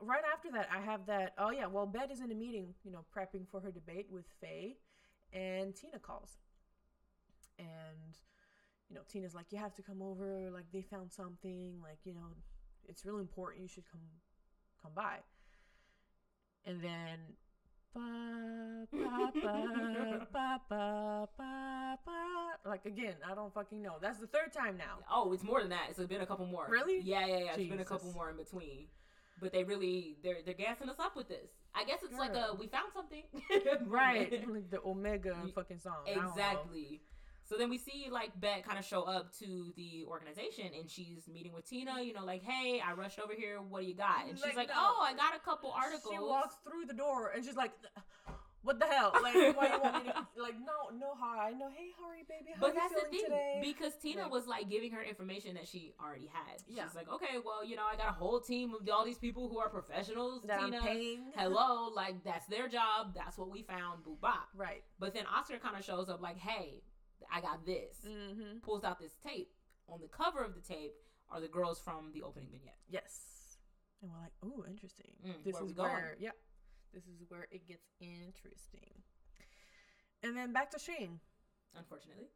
right 0.00 0.22
after 0.32 0.50
that, 0.52 0.68
I 0.74 0.80
have 0.80 1.06
that. 1.06 1.34
Oh 1.38 1.50
yeah, 1.50 1.66
well, 1.66 1.86
Bette 1.86 2.12
is 2.12 2.20
in 2.20 2.30
a 2.30 2.34
meeting, 2.34 2.74
you 2.84 2.90
know, 2.90 3.04
prepping 3.16 3.48
for 3.48 3.60
her 3.60 3.70
debate 3.70 4.06
with 4.10 4.24
Faye, 4.40 4.76
and 5.32 5.74
Tina 5.74 5.98
calls, 5.98 6.38
and 7.58 8.18
you 8.88 8.96
know, 8.96 9.02
Tina's 9.08 9.34
like, 9.34 9.46
"You 9.50 9.58
have 9.58 9.74
to 9.76 9.82
come 9.82 10.02
over. 10.02 10.50
Like 10.50 10.66
they 10.72 10.82
found 10.82 11.12
something. 11.12 11.80
Like 11.82 11.98
you 12.04 12.14
know, 12.14 12.34
it's 12.88 13.04
really 13.04 13.22
important. 13.22 13.62
You 13.62 13.68
should 13.68 13.90
come, 13.90 14.00
come 14.82 14.92
by." 14.94 15.18
And 16.64 16.82
then. 16.82 17.18
Like 22.66 22.86
again, 22.86 23.14
I 23.30 23.34
don't 23.34 23.52
fucking 23.54 23.82
know. 23.82 23.96
That's 24.00 24.18
the 24.18 24.26
third 24.26 24.52
time 24.52 24.76
now. 24.76 24.98
Oh, 25.10 25.32
it's 25.32 25.44
more 25.44 25.60
than 25.60 25.70
that. 25.70 25.86
It's 25.90 25.98
been 25.98 26.20
a 26.20 26.26
couple 26.26 26.46
more. 26.46 26.66
Really? 26.68 27.00
Yeah, 27.02 27.26
yeah, 27.26 27.38
yeah. 27.38 27.54
It's 27.56 27.68
been 27.68 27.80
a 27.80 27.84
couple 27.84 28.12
more 28.12 28.30
in 28.30 28.36
between. 28.36 28.86
But 29.40 29.52
they 29.52 29.64
really 29.64 30.16
they're 30.22 30.38
they're 30.44 30.54
gassing 30.54 30.88
us 30.88 30.98
up 30.98 31.16
with 31.16 31.28
this. 31.28 31.50
I 31.74 31.84
guess 31.84 31.98
it's 32.02 32.18
like 32.18 32.34
a 32.34 32.54
we 32.58 32.66
found 32.68 32.92
something. 32.94 33.24
right 33.86 34.32
like 34.48 34.70
the 34.70 34.80
omega 34.84 35.36
fucking 35.54 35.80
song 35.80 36.04
I 36.06 36.14
don't 36.14 36.24
know. 36.24 36.30
exactly. 36.30 37.00
So 37.46 37.56
then 37.58 37.68
we 37.70 37.78
see 37.78 38.08
like 38.10 38.30
Bette 38.40 38.62
kind 38.62 38.78
of 38.78 38.84
show 38.84 39.02
up 39.02 39.36
to 39.40 39.72
the 39.76 40.04
organization 40.08 40.66
and 40.78 40.88
she's 40.90 41.28
meeting 41.32 41.52
with 41.52 41.68
Tina, 41.68 42.00
you 42.02 42.14
know, 42.14 42.24
like, 42.24 42.42
hey, 42.42 42.80
I 42.80 42.94
rushed 42.94 43.18
over 43.20 43.34
here. 43.36 43.60
What 43.60 43.82
do 43.82 43.86
you 43.86 43.94
got? 43.94 44.26
And 44.28 44.38
she's 44.38 44.44
Like, 44.46 44.56
like, 44.56 44.68
no. 44.68 44.74
oh, 44.78 45.02
I 45.02 45.12
got 45.14 45.36
a 45.36 45.40
couple 45.44 45.70
articles. 45.72 46.12
she 46.12 46.18
walks 46.18 46.56
through 46.64 46.86
the 46.86 46.94
door 46.94 47.32
and 47.34 47.44
she's 47.44 47.56
like 47.56 47.72
what 48.62 48.80
the 48.80 48.86
hell 48.86 49.12
like 49.22 49.34
why 49.34 49.66
you 49.68 49.78
want 49.78 50.06
me 50.06 50.10
to 50.10 50.26
like 50.42 50.54
no 50.58 50.96
no 50.98 51.12
hi 51.20 51.50
no 51.50 51.68
hey 51.68 51.88
how 52.00 52.08
are 52.08 52.16
you 52.16 52.24
baby 52.26 52.48
how 52.54 52.60
But 52.62 52.70
are 52.70 52.72
you 52.72 52.80
that's 52.80 52.94
the 52.94 53.10
thing 53.10 53.24
today 53.24 53.60
because 53.62 53.92
Tina 54.00 54.22
Like- 54.22 54.30
was 54.32 54.46
like 54.46 54.70
giving 54.70 54.90
her 54.92 55.02
information 55.02 55.52
that 55.56 55.68
she 55.68 55.92
already 56.02 56.30
had. 56.32 56.62
Yeah. 56.66 56.84
She's 56.86 56.94
like, 56.94 57.12
okay, 57.12 57.36
well, 57.44 57.62
you 57.62 57.76
know, 57.76 57.82
I 57.84 57.94
got 57.96 58.08
a 58.08 58.12
whole 58.12 58.40
team 58.40 58.72
of 58.72 58.88
all 58.88 59.04
these 59.04 59.18
people 59.18 59.50
who 59.50 59.58
are 59.58 59.68
professionals. 59.68 60.44
that 60.46 60.60
Tina, 60.60 60.80
hello, 61.36 61.90
like 61.94 62.24
that's 62.24 62.46
their 62.46 62.66
job. 62.68 63.12
That's 63.14 63.36
what 63.36 63.50
we 63.50 63.60
found. 63.64 64.02
Boo 64.02 64.16
bop. 64.18 64.48
right 64.56 64.82
But 64.98 65.12
then 65.12 65.24
Oscar 65.26 65.58
kind 65.58 65.76
of 65.78 65.84
shows 65.84 66.08
up 66.08 66.22
like, 66.22 66.38
hey, 66.38 66.80
I 67.32 67.40
got 67.40 67.64
this. 67.66 67.96
mm-hmm 68.06 68.58
Pulls 68.62 68.84
out 68.84 68.98
this 69.00 69.14
tape. 69.26 69.50
On 69.88 70.00
the 70.00 70.08
cover 70.08 70.42
of 70.44 70.54
the 70.54 70.60
tape 70.60 70.94
are 71.30 71.40
the 71.40 71.48
girls 71.48 71.78
from 71.80 72.10
the 72.12 72.22
opening 72.22 72.48
vignette. 72.52 72.78
yes 72.88 73.58
and 74.02 74.10
we're 74.12 74.20
like 74.20 74.32
oh 74.42 74.64
interesting 74.68 75.10
Mm, 75.26 75.42
this 75.44 75.54
where 75.54 75.64
is 75.64 75.76
where 75.76 76.16
yeah 76.20 76.30
this 76.92 77.04
is 77.04 77.22
where 77.28 77.46
it 77.50 77.66
gets 77.66 77.86
interesting 78.00 79.02
and 80.22 80.36
then 80.36 80.52
back 80.52 80.70
to 80.72 80.78
shane 80.78 81.18
Unfortunately. 81.76 82.26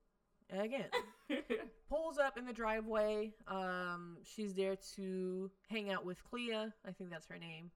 again 0.51 0.89
pulls 1.89 2.19
up 2.19 2.37
in 2.39 2.45
the 2.47 2.53
driveway. 2.53 3.33
Um, 3.47 4.17
she's 4.25 4.55
there 4.55 4.77
to 4.97 5.51
hang 5.71 5.91
out 5.91 6.05
with 6.05 6.23
Clea. 6.25 6.55
I 6.87 6.93
think 6.97 7.11
that's 7.11 7.27
her 7.29 7.39
name. 7.39 7.71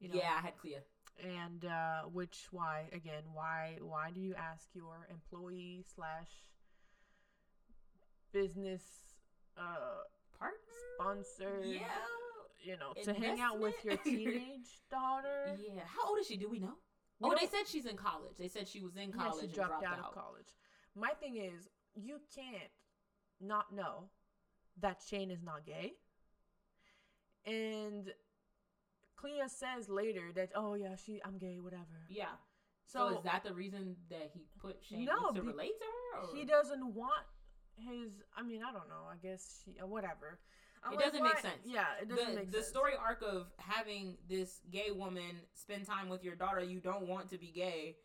You 0.00 0.08
know, 0.08 0.14
yeah, 0.16 0.32
I 0.38 0.40
had 0.40 0.56
Clea. 0.56 0.78
And 1.18 1.64
uh, 1.64 2.02
which 2.12 2.46
why 2.50 2.88
again 2.92 3.24
why 3.34 3.76
why 3.82 4.10
do 4.10 4.20
you 4.20 4.34
ask 4.34 4.68
your 4.74 5.06
employee 5.10 5.84
slash 5.94 6.30
business 8.32 8.82
uh 9.58 10.04
Partner? 10.38 10.56
sponsor 10.94 11.60
Yeah. 11.64 11.80
you 12.62 12.76
know 12.78 12.92
to 13.02 13.12
hang 13.12 13.40
out 13.40 13.58
with 13.60 13.74
your 13.84 13.96
teenage 14.04 14.80
daughter? 14.90 15.58
Yeah. 15.60 15.82
How 15.86 16.08
old 16.08 16.18
is 16.20 16.26
she? 16.26 16.36
Do 16.36 16.48
we 16.48 16.58
know? 16.58 16.74
We 17.18 17.28
oh, 17.28 17.34
they 17.38 17.46
said 17.46 17.66
she's 17.66 17.84
in 17.84 17.96
college. 17.96 18.32
They 18.38 18.48
said 18.48 18.66
she 18.66 18.80
was 18.80 18.96
in 18.96 19.10
Yeah, 19.10 19.16
college 19.24 19.40
she 19.40 19.44
and 19.46 19.54
dropped, 19.54 19.82
dropped 19.82 19.98
out, 19.98 19.98
of 20.06 20.14
college. 20.14 20.54
My 20.96 21.10
thing 21.10 21.36
is, 21.36 21.68
you 21.94 22.18
can't 22.34 22.70
not 23.42 23.74
know 23.74 24.04
that 24.80 25.02
Shane 25.06 25.30
is 25.30 25.42
not 25.42 25.66
gay. 25.66 25.92
And 27.44 28.10
Clea 29.20 29.42
says 29.48 29.88
later 29.88 30.32
that, 30.34 30.50
oh 30.54 30.74
yeah, 30.74 30.94
she, 30.96 31.20
I'm 31.24 31.38
gay, 31.38 31.58
whatever. 31.60 32.06
Yeah. 32.08 32.26
So, 32.86 33.08
So, 33.10 33.18
is 33.18 33.24
that 33.24 33.44
the 33.44 33.52
reason 33.52 33.96
that 34.08 34.30
he 34.34 34.46
put 34.60 34.76
Shane 34.82 35.04
No, 35.04 35.30
to 35.32 35.42
relate 35.42 35.78
to 35.78 35.86
her? 35.86 36.20
Or? 36.22 36.36
he 36.36 36.44
doesn't 36.44 36.94
want 36.94 37.24
his. 37.76 38.10
I 38.36 38.42
mean, 38.42 38.62
I 38.62 38.72
don't 38.72 38.88
know. 38.88 39.04
I 39.12 39.16
guess 39.22 39.62
she, 39.64 39.76
uh, 39.82 39.86
whatever. 39.86 40.40
I'm 40.82 40.94
It 40.94 40.96
like, 40.96 41.04
doesn't 41.06 41.22
make 41.22 41.38
sense. 41.38 41.60
Yeah, 41.64 41.84
it 42.00 42.08
doesn't 42.08 42.30
the, 42.30 42.34
make 42.34 42.50
the 42.50 42.58
sense. 42.58 42.68
story 42.68 42.92
arc 42.98 43.22
of 43.22 43.46
having 43.58 44.16
this 44.28 44.60
gay 44.72 44.90
woman 44.90 45.36
spend 45.54 45.86
time 45.86 46.08
with 46.08 46.24
your 46.24 46.34
daughter 46.34 46.62
you 46.62 46.80
don't 46.80 47.06
want 47.06 47.28
to 47.30 47.38
be 47.38 47.52
gay 47.52 47.96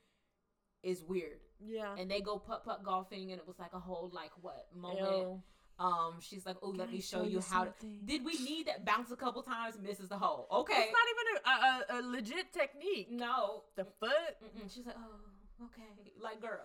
is 0.84 1.02
weird. 1.02 1.40
Yeah. 1.66 1.96
And 1.98 2.12
they 2.12 2.20
go 2.22 2.38
putt 2.38 2.66
putt 2.66 2.84
golfing 2.84 3.32
and 3.32 3.40
it 3.40 3.48
was 3.48 3.58
like 3.58 3.72
a 3.74 3.80
whole 3.80 4.12
like 4.14 4.32
what 4.42 4.68
moment. 4.76 5.00
Ew. 5.18 5.42
Um 5.80 6.16
she's 6.22 6.46
like, 6.46 6.58
Oh, 6.62 6.70
let 6.70 6.92
me 6.92 6.98
I 6.98 7.02
show 7.02 7.24
you 7.24 7.42
how 7.42 7.66
to? 7.66 7.88
Did 8.06 8.24
we 8.24 8.34
need 8.40 8.68
that 8.68 8.86
bounce 8.86 9.12
a 9.12 9.16
couple 9.16 9.42
times, 9.42 9.76
misses 9.82 10.10
the 10.10 10.18
hole? 10.18 10.48
Okay. 10.52 10.74
It's 10.74 10.94
not 10.94 11.08
even 11.14 11.26
a, 11.46 11.96
a, 11.96 12.00
a 12.00 12.08
legit 12.10 12.54
technique. 12.54 13.12
no. 13.12 13.64
The 13.76 13.86
foot. 14.00 14.36
Mm-mm. 14.44 14.74
She's 14.74 14.86
like, 14.86 14.96
Oh, 14.98 15.66
okay. 15.66 16.12
Like 16.22 16.42
girl. 16.42 16.62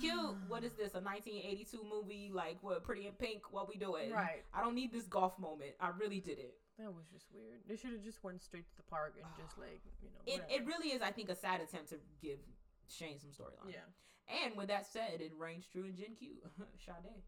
Cute. 0.00 0.36
what 0.48 0.64
is 0.64 0.72
this? 0.72 0.94
A 0.94 1.00
1982 1.04 1.78
movie? 1.84 2.30
Like 2.32 2.56
what? 2.62 2.82
Pretty 2.82 3.06
in 3.06 3.12
Pink. 3.12 3.52
What 3.52 3.68
we 3.68 3.76
doing? 3.76 4.10
Right. 4.10 4.42
I 4.54 4.62
don't 4.62 4.74
need 4.74 4.90
this 4.92 5.04
golf 5.04 5.38
moment. 5.38 5.72
I 5.80 5.90
really 5.98 6.20
did 6.20 6.38
it. 6.38 6.54
That 6.78 6.88
was 6.94 7.04
just 7.12 7.26
weird. 7.34 7.60
They 7.68 7.76
should 7.76 7.92
have 7.92 8.02
just 8.02 8.24
went 8.24 8.40
straight 8.42 8.66
to 8.66 8.76
the 8.76 8.82
park 8.84 9.14
and 9.20 9.26
just 9.36 9.58
like 9.58 9.82
you 10.00 10.08
know. 10.08 10.44
It, 10.48 10.62
it 10.62 10.66
really 10.66 10.88
is, 10.88 11.02
I 11.02 11.10
think, 11.10 11.28
a 11.28 11.36
sad 11.36 11.60
attempt 11.60 11.90
to 11.90 11.96
give 12.22 12.38
Shane 12.88 13.18
some 13.20 13.30
storyline. 13.30 13.68
Yeah. 13.70 13.84
And 14.44 14.56
with 14.56 14.68
that 14.68 14.86
said, 14.86 15.20
it 15.20 15.32
rains 15.38 15.66
true 15.70 15.84
in 15.84 15.94
Gen 15.94 16.14
Q. 16.18 16.30
Sade. 16.86 17.20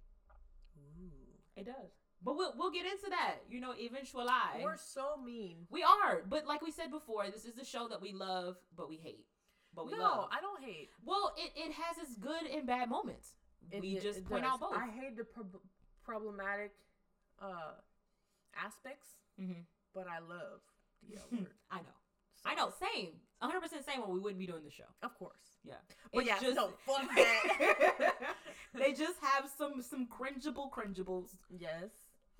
Ooh. 0.77 1.61
It 1.61 1.67
does. 1.67 1.91
But 2.25 2.37
we'll 2.37 2.55
we'll 2.57 2.71
get 2.71 2.87
into 2.87 3.11
that. 3.11 3.37
You 3.51 3.61
know, 3.61 3.75
eventually. 3.77 4.25
We're 4.63 4.77
so 4.77 5.17
mean. 5.23 5.67
We 5.71 5.83
are. 5.83 6.23
But 6.29 6.47
like 6.47 6.63
we 6.63 6.71
said 6.71 6.91
before, 6.91 7.27
this 7.31 7.45
is 7.45 7.55
the 7.55 7.65
show 7.65 7.87
that 7.89 8.01
we 8.01 8.13
love, 8.13 8.57
but 8.77 8.89
we 8.89 8.97
hate. 8.97 9.27
But 9.75 9.87
we 9.87 9.93
no, 9.93 9.99
love. 9.99 10.29
I 10.33 10.41
don't 10.41 10.63
hate. 10.63 10.89
well, 11.05 11.35
it, 11.37 11.51
it 11.57 11.73
has 11.73 11.99
its 11.99 12.17
good 12.17 12.47
and 12.47 12.67
bad 12.67 12.89
moments. 12.89 13.35
It- 13.71 13.81
we 13.83 13.97
it- 13.97 14.03
just 14.03 14.19
it 14.21 14.29
point 14.29 14.45
does. 14.45 14.53
out 14.53 14.61
both. 14.61 14.73
I 14.75 14.89
hate 14.89 15.17
the 15.17 15.25
prob- 15.25 15.61
problematic 16.05 16.73
uh 17.43 17.73
aspects, 18.57 19.09
mm-hmm. 19.41 19.61
but 19.95 20.07
I 20.09 20.21
love 20.21 20.61
the 21.09 21.17
L 21.17 21.27
word. 21.33 21.51
I 21.71 21.79
know. 21.79 21.99
I 22.45 22.55
know. 22.55 22.73
Same. 22.81 23.13
100% 23.43 23.85
same 23.85 24.01
or 24.03 24.13
we 24.13 24.21
wouldn't 24.21 24.39
be 24.39 24.47
doing 24.47 24.65
the 24.65 24.71
show. 24.71 24.85
Of 25.03 25.19
course. 25.19 25.59
Yeah. 25.65 25.75
But 26.13 26.25
It's 26.27 26.43
yeah, 26.43 26.51
no, 26.51 26.71
fuck 26.87 27.03
that. 27.17 28.15
they 28.75 28.93
just 28.93 29.19
have 29.21 29.51
some 29.57 29.83
some 29.83 30.07
cringeable 30.07 30.71
cringeables. 30.71 31.31
Yes. 31.51 31.91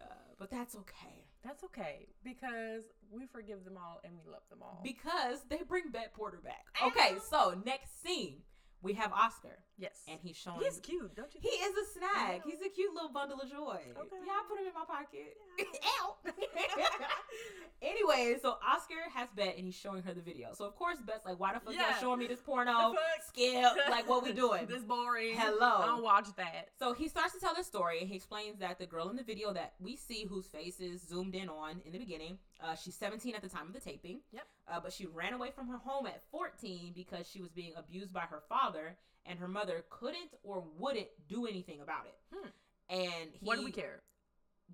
Uh, 0.01 0.05
but 0.39 0.51
that's 0.51 0.75
okay. 0.77 1.25
That's 1.45 1.63
okay 1.65 2.07
because 2.23 2.85
we 3.11 3.27
forgive 3.27 3.65
them 3.65 3.77
all 3.77 4.01
and 4.05 4.15
we 4.15 4.31
love 4.31 4.43
them 4.51 4.61
all. 4.63 4.81
Because 4.83 5.41
they 5.51 5.61
bring 5.69 5.91
Bette 5.91 6.09
Porter 6.15 6.41
back. 6.43 6.65
Okay, 6.83 7.17
so 7.31 7.55
next 7.67 8.03
scene, 8.03 8.37
we 8.85 8.93
have 8.93 9.13
Oscar. 9.13 9.59
yes. 9.79 10.03
And 10.07 10.19
he's 10.23 10.37
showing 10.37 10.61
He's 10.61 10.79
cute, 10.79 11.17
don't 11.17 11.33
you 11.35 11.41
He 11.43 11.49
is 11.49 11.73
a 11.97 12.01
know. 12.01 12.41
He's 12.45 12.61
a 12.65 12.69
cute 12.69 12.93
little 12.95 13.09
bundle 13.09 13.41
of 13.41 13.51
joy. 13.51 13.81
Okay. 13.99 14.17
Yeah, 14.27 14.33
I 14.33 14.43
put 14.49 14.61
him 14.61 14.67
in 14.67 14.75
my 14.75 14.85
pocket. 14.87 15.37
Ow. 16.01 16.17
anyway, 17.83 18.37
so 18.41 18.57
Oscar 18.67 18.95
has 19.15 19.29
Bette 19.35 19.55
and 19.57 19.65
he's 19.67 19.75
showing 19.75 20.03
her 20.03 20.13
the 20.15 20.21
video. 20.21 20.49
So 20.55 20.65
of 20.67 20.77
course 20.77 20.99
Bette's 21.05 21.25
like, 21.25 21.41
why 21.41 21.55
the 21.55 21.61
fuck 21.61 21.75
Yeah. 21.75 21.91
y'all 21.93 22.01
showing 22.01 22.19
me 22.21 22.27
this 22.27 22.41
porno? 22.41 22.95
Skip. 23.29 23.65
Like 23.91 24.09
what 24.09 24.23
we 24.23 24.33
doing? 24.45 24.67
this 24.67 24.83
boring. 24.83 25.35
Hello. 25.37 25.83
I 25.83 25.87
don't 25.87 26.03
watch 26.03 26.29
that. 26.37 26.69
So 26.79 26.93
he 26.93 27.09
starts 27.09 27.33
to 27.35 27.41
tell 27.41 27.55
the 27.55 27.65
story 27.65 28.01
and 28.01 28.09
he 28.09 28.17
explains 28.17 28.59
that 28.61 28.79
the 28.79 28.87
girl 28.87 29.09
in 29.11 29.17
the 29.17 29.25
video 29.25 29.53
that 29.53 29.75
we 29.81 29.97
see 29.97 30.25
whose 30.27 30.47
face 30.47 30.81
is 30.81 31.03
zoomed 31.09 31.35
in 31.35 31.49
on 31.49 31.81
in 31.85 31.93
the 31.93 31.99
beginning, 31.99 32.39
uh, 32.63 32.75
she's 32.75 32.95
17 32.95 33.35
at 33.35 33.43
the 33.43 33.49
time 33.49 33.67
of 33.67 33.73
the 33.73 33.81
taping. 33.81 34.21
Yep. 34.33 34.47
Uh, 34.69 34.81
but 34.83 34.93
she 34.93 35.07
ran 35.07 35.33
away 35.33 35.51
from 35.55 35.69
her 35.69 35.79
home 35.79 36.07
at 36.07 36.23
14 36.31 36.93
because 36.95 37.29
she 37.29 37.41
was 37.41 37.51
being 37.51 37.73
abused 37.77 38.13
by 38.13 38.23
her 38.23 38.43
father 38.49 38.97
and 39.27 39.39
her 39.39 39.49
mother 39.49 39.85
couldn't 39.91 40.31
or 40.43 40.65
wouldn't 40.79 41.09
do 41.29 41.47
anything 41.47 41.81
about 41.81 42.07
it. 42.07 42.15
Hmm. 42.35 42.49
And 42.91 43.31
he 43.33 43.47
What 43.47 43.59
do 43.59 43.65
we 43.65 43.73
care? 43.73 44.03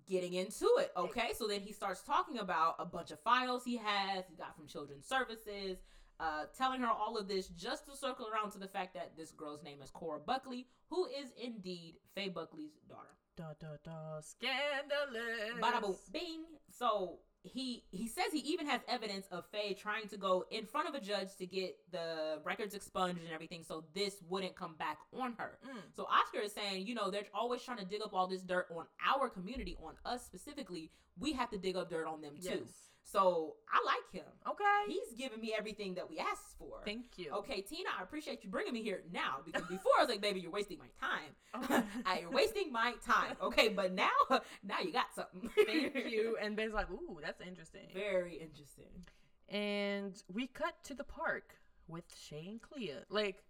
getting 0.09 0.35
into 0.35 0.69
it. 0.79 0.93
Okay, 0.97 1.31
so 1.37 1.47
then 1.47 1.61
he 1.61 1.73
starts 1.73 2.03
talking 2.03 2.39
about 2.39 2.77
a 2.79 2.85
bunch 2.85 3.11
of 3.11 3.21
files 3.21 3.65
he 3.65 3.77
has, 3.77 4.25
he 4.29 4.37
got 4.37 4.57
from 4.57 4.67
Children's 4.67 5.07
Services, 5.07 5.79
uh, 6.19 6.45
telling 6.57 6.81
her 6.81 6.89
all 6.89 7.17
of 7.17 7.29
this 7.29 7.49
just 7.49 7.87
to 7.87 7.97
circle 7.97 8.27
around 8.33 8.51
to 8.53 8.59
the 8.59 8.69
fact 8.69 8.95
that 8.95 9.13
this 9.17 9.31
girl's 9.31 9.63
name 9.63 9.83
is 9.83 9.91
Cora 9.91 10.21
Buckley, 10.21 10.67
who 10.89 11.07
is 11.07 11.31
indeed 11.43 11.97
Faye 12.15 12.29
Buckley's 12.29 12.73
daughter. 12.89 13.09
Da 13.37 13.53
da 13.59 13.77
da. 13.85 14.21
Scandalous. 14.21 15.61
Bada 15.61 15.81
boom, 15.81 15.97
bing. 16.13 16.45
So 16.71 17.21
he 17.43 17.85
he 17.91 18.07
says 18.07 18.27
he 18.33 18.41
even 18.41 18.67
has 18.67 18.81
evidence 18.89 19.27
of 19.31 19.45
Faye 19.47 19.75
trying 19.75 20.09
to 20.09 20.17
go 20.17 20.45
in 20.51 20.67
front 20.67 20.89
of 20.89 20.95
a 20.95 21.01
judge 21.01 21.37
to 21.39 21.47
get 21.47 21.77
the 21.91 22.39
records 22.45 22.75
expunged 22.75 23.21
and 23.21 23.33
everything, 23.33 23.63
so 23.67 23.85
this 23.95 24.17
wouldn't 24.29 24.55
come 24.55 24.75
back 24.79 24.99
on 25.19 25.35
her. 25.39 25.59
Mm. 25.67 25.81
So 25.95 26.05
Oscar 26.05 26.41
is 26.41 26.53
saying, 26.53 26.87
you 26.87 26.95
know, 26.95 27.11
they're 27.11 27.25
always 27.35 27.63
trying 27.63 27.79
to 27.79 27.85
dig 27.85 28.03
up 28.03 28.13
all 28.13 28.27
this 28.27 28.43
dirt 28.43 28.67
on 28.75 28.85
our 29.07 29.29
community, 29.29 29.77
on 29.83 29.95
us 30.05 30.25
specifically. 30.25 30.91
We 31.19 31.33
have 31.33 31.51
to 31.51 31.59
dig 31.59 31.77
up 31.77 31.91
dirt 31.91 32.07
on 32.07 32.21
them 32.21 32.35
too. 32.37 32.67
So 33.11 33.57
I 33.73 33.83
like 33.85 34.13
him. 34.23 34.31
Okay. 34.49 34.65
He's 34.87 35.15
giving 35.19 35.41
me 35.41 35.53
everything 35.57 35.95
that 35.95 36.09
we 36.09 36.19
asked 36.19 36.57
for. 36.59 36.81
Thank 36.85 37.17
you. 37.17 37.31
Okay, 37.39 37.61
Tina, 37.63 37.89
I 37.99 38.03
appreciate 38.03 38.45
you 38.45 38.51
bringing 38.51 38.73
me 38.73 38.83
here 38.83 39.03
now 39.13 39.39
because 39.45 39.63
before 39.63 39.93
I 39.99 40.03
was 40.03 40.09
like, 40.09 40.21
baby, 40.21 40.41
you're 40.41 40.51
wasting 40.53 40.79
my 40.79 40.87
time. 41.01 41.65
Okay. 41.65 41.83
Uh, 42.07 42.17
you're 42.21 42.31
wasting 42.31 42.71
my 42.73 42.95
time. 43.05 43.37
Okay, 43.43 43.69
but 43.69 43.93
now, 43.93 44.09
now 44.63 44.81
you 44.85 44.93
got 44.93 45.07
something. 45.15 45.51
Thank 45.67 45.95
you. 46.11 46.37
And 46.41 46.55
Ben's 46.57 46.73
like, 46.75 46.91
ooh, 46.91 47.19
that's 47.23 47.41
interesting. 47.41 47.89
Very 47.95 48.35
interesting. 48.37 49.05
And 49.49 50.23
we 50.33 50.47
cut 50.47 50.75
to 50.85 50.95
the 50.95 51.05
park 51.05 51.55
with 51.89 52.05
Shay 52.29 52.47
and 52.49 52.63
Clea. 52.63 52.95
Like, 53.09 53.43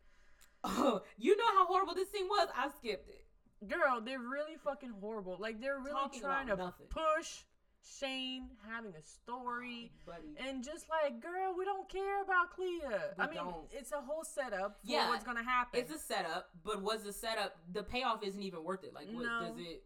Oh, 0.65 1.03
you 1.17 1.37
know 1.37 1.47
how 1.55 1.67
horrible 1.67 1.95
this 1.95 2.11
scene 2.11 2.27
was? 2.29 2.49
I 2.57 2.69
skipped 2.79 3.09
it. 3.09 3.25
girl, 3.69 4.01
they're 4.05 4.19
really 4.19 4.57
fucking 4.63 4.93
horrible. 5.01 5.37
Like, 5.39 5.61
they're 5.61 5.79
really 5.79 5.93
Talking 5.93 6.21
trying 6.21 6.47
to 6.49 6.57
nothing. 6.57 6.87
push 6.91 7.41
Shane 7.99 8.49
having 8.69 8.93
a 8.93 9.03
story. 9.03 9.93
Oh. 10.09 10.13
And 10.47 10.65
just 10.65 10.87
like, 10.89 11.21
girl, 11.21 11.55
we 11.57 11.65
don't 11.65 11.89
care 11.89 12.23
about 12.23 12.51
Clea. 12.55 12.83
I 13.19 13.27
mean, 13.27 13.35
don't. 13.37 13.57
it's 13.73 13.93
a 13.93 14.01
whole 14.01 14.25
setup 14.25 14.81
for 14.85 14.91
Yeah, 14.93 15.09
what's 15.09 15.25
gonna 15.25 15.45
happen. 15.45 15.81
It's 15.81 15.93
a 15.93 15.99
setup, 15.99 16.51
but 16.65 16.83
was 16.83 17.03
the 17.05 17.13
setup 17.13 17.57
the 17.73 17.83
payoff 17.83 18.23
isn't 18.23 18.43
even 18.43 18.65
worth 18.65 18.85
it? 18.85 18.95
Like, 18.95 19.07
what 19.11 19.25
No. 19.25 19.41
does 19.49 19.59
it? 19.59 19.83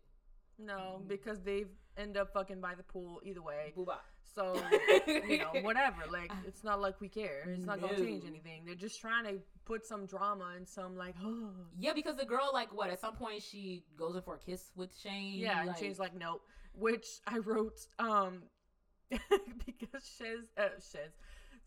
no, 0.58 0.98
mm-hmm. 0.98 1.08
because 1.08 1.40
they 1.42 1.64
end 1.96 2.16
up 2.16 2.32
fucking 2.32 2.60
by 2.60 2.74
the 2.74 2.82
pool 2.82 3.20
either 3.24 3.42
way. 3.42 3.72
Booba. 3.76 3.96
So 4.34 4.60
you 5.06 5.38
know, 5.38 5.60
whatever. 5.62 6.02
Like, 6.10 6.32
it's 6.46 6.64
not 6.64 6.80
like 6.80 7.00
we 7.00 7.08
care. 7.08 7.44
It's 7.48 7.64
not 7.64 7.80
gonna 7.80 7.96
change 7.96 8.24
anything. 8.26 8.64
They're 8.64 8.74
just 8.74 9.00
trying 9.00 9.24
to 9.24 9.40
put 9.64 9.86
some 9.86 10.06
drama 10.06 10.54
and 10.56 10.68
some 10.68 10.96
like, 10.96 11.14
oh, 11.24 11.50
Yeah, 11.78 11.92
because 11.94 12.16
the 12.16 12.24
girl, 12.24 12.50
like, 12.52 12.72
what? 12.74 12.90
At 12.90 13.00
some 13.00 13.14
point, 13.14 13.42
she 13.42 13.84
goes 13.96 14.16
in 14.16 14.22
for 14.22 14.34
a 14.34 14.38
kiss 14.38 14.70
with 14.76 14.90
Shane. 15.00 15.38
yeah. 15.38 15.62
And 15.62 15.76
Shane's 15.76 15.98
like, 15.98 16.14
nope. 16.16 16.42
Which 16.76 17.06
I 17.26 17.38
wrote, 17.38 17.78
um, 17.98 18.42
because 19.10 20.02
Shez, 20.20 20.42
uh, 20.58 20.68
Shez, 20.80 21.10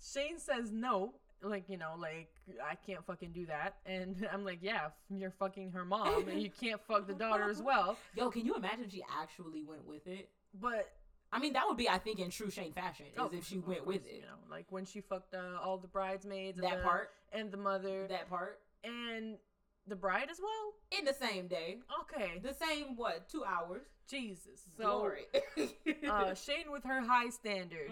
Shane 0.01 0.39
says 0.39 0.71
no. 0.71 1.13
Like 1.43 1.69
you 1.69 1.77
know, 1.77 1.93
like 1.99 2.29
I 2.67 2.73
can't 2.75 3.05
fucking 3.05 3.31
do 3.31 3.45
that, 3.45 3.75
and 3.85 4.27
I'm 4.33 4.43
like, 4.43 4.59
yeah, 4.61 4.87
you're 5.09 5.31
fucking 5.31 5.71
her 5.71 5.85
mom, 5.85 6.27
and 6.27 6.41
you 6.41 6.49
can't 6.49 6.81
fuck 6.87 7.05
the 7.05 7.13
daughter 7.13 7.47
as 7.49 7.61
well. 7.61 7.95
Yo, 8.15 8.31
can 8.31 8.43
you 8.45 8.55
imagine 8.55 8.89
she 8.89 9.03
actually 9.21 9.63
went 9.63 9.85
with 9.87 10.07
it? 10.07 10.29
But 10.59 10.89
I 11.31 11.37
mean, 11.37 11.53
that 11.53 11.67
would 11.67 11.77
be, 11.77 11.87
I 11.87 11.99
think, 11.99 12.19
in 12.19 12.31
true 12.31 12.49
Shane 12.49 12.73
fashion, 12.73 13.05
is 13.07 13.19
oh, 13.19 13.29
if 13.31 13.45
she 13.47 13.59
went 13.59 13.85
with 13.85 14.07
it. 14.07 14.15
you 14.15 14.21
know, 14.21 14.39
like 14.49 14.65
when 14.71 14.83
she 14.85 14.99
fucked 14.99 15.35
uh, 15.35 15.61
all 15.63 15.77
the 15.77 15.87
bridesmaids, 15.87 16.57
and 16.57 16.65
That 16.65 16.77
the- 16.77 16.83
part, 16.83 17.11
and 17.31 17.51
the 17.51 17.57
mother, 17.57 18.07
that 18.07 18.29
part, 18.29 18.59
and 18.83 19.37
the 19.85 19.95
bride 19.95 20.29
as 20.31 20.39
well. 20.41 20.73
in 20.99 21.05
the 21.05 21.13
same 21.13 21.47
day, 21.47 21.77
Okay, 22.01 22.39
the 22.39 22.53
same 22.53 22.95
what, 22.95 23.29
two 23.29 23.43
hours? 23.45 23.85
Jesus. 24.09 24.61
So 24.77 25.11
uh, 26.09 26.33
Shane 26.35 26.71
with 26.71 26.83
her 26.83 27.01
high 27.01 27.29
standards, 27.29 27.91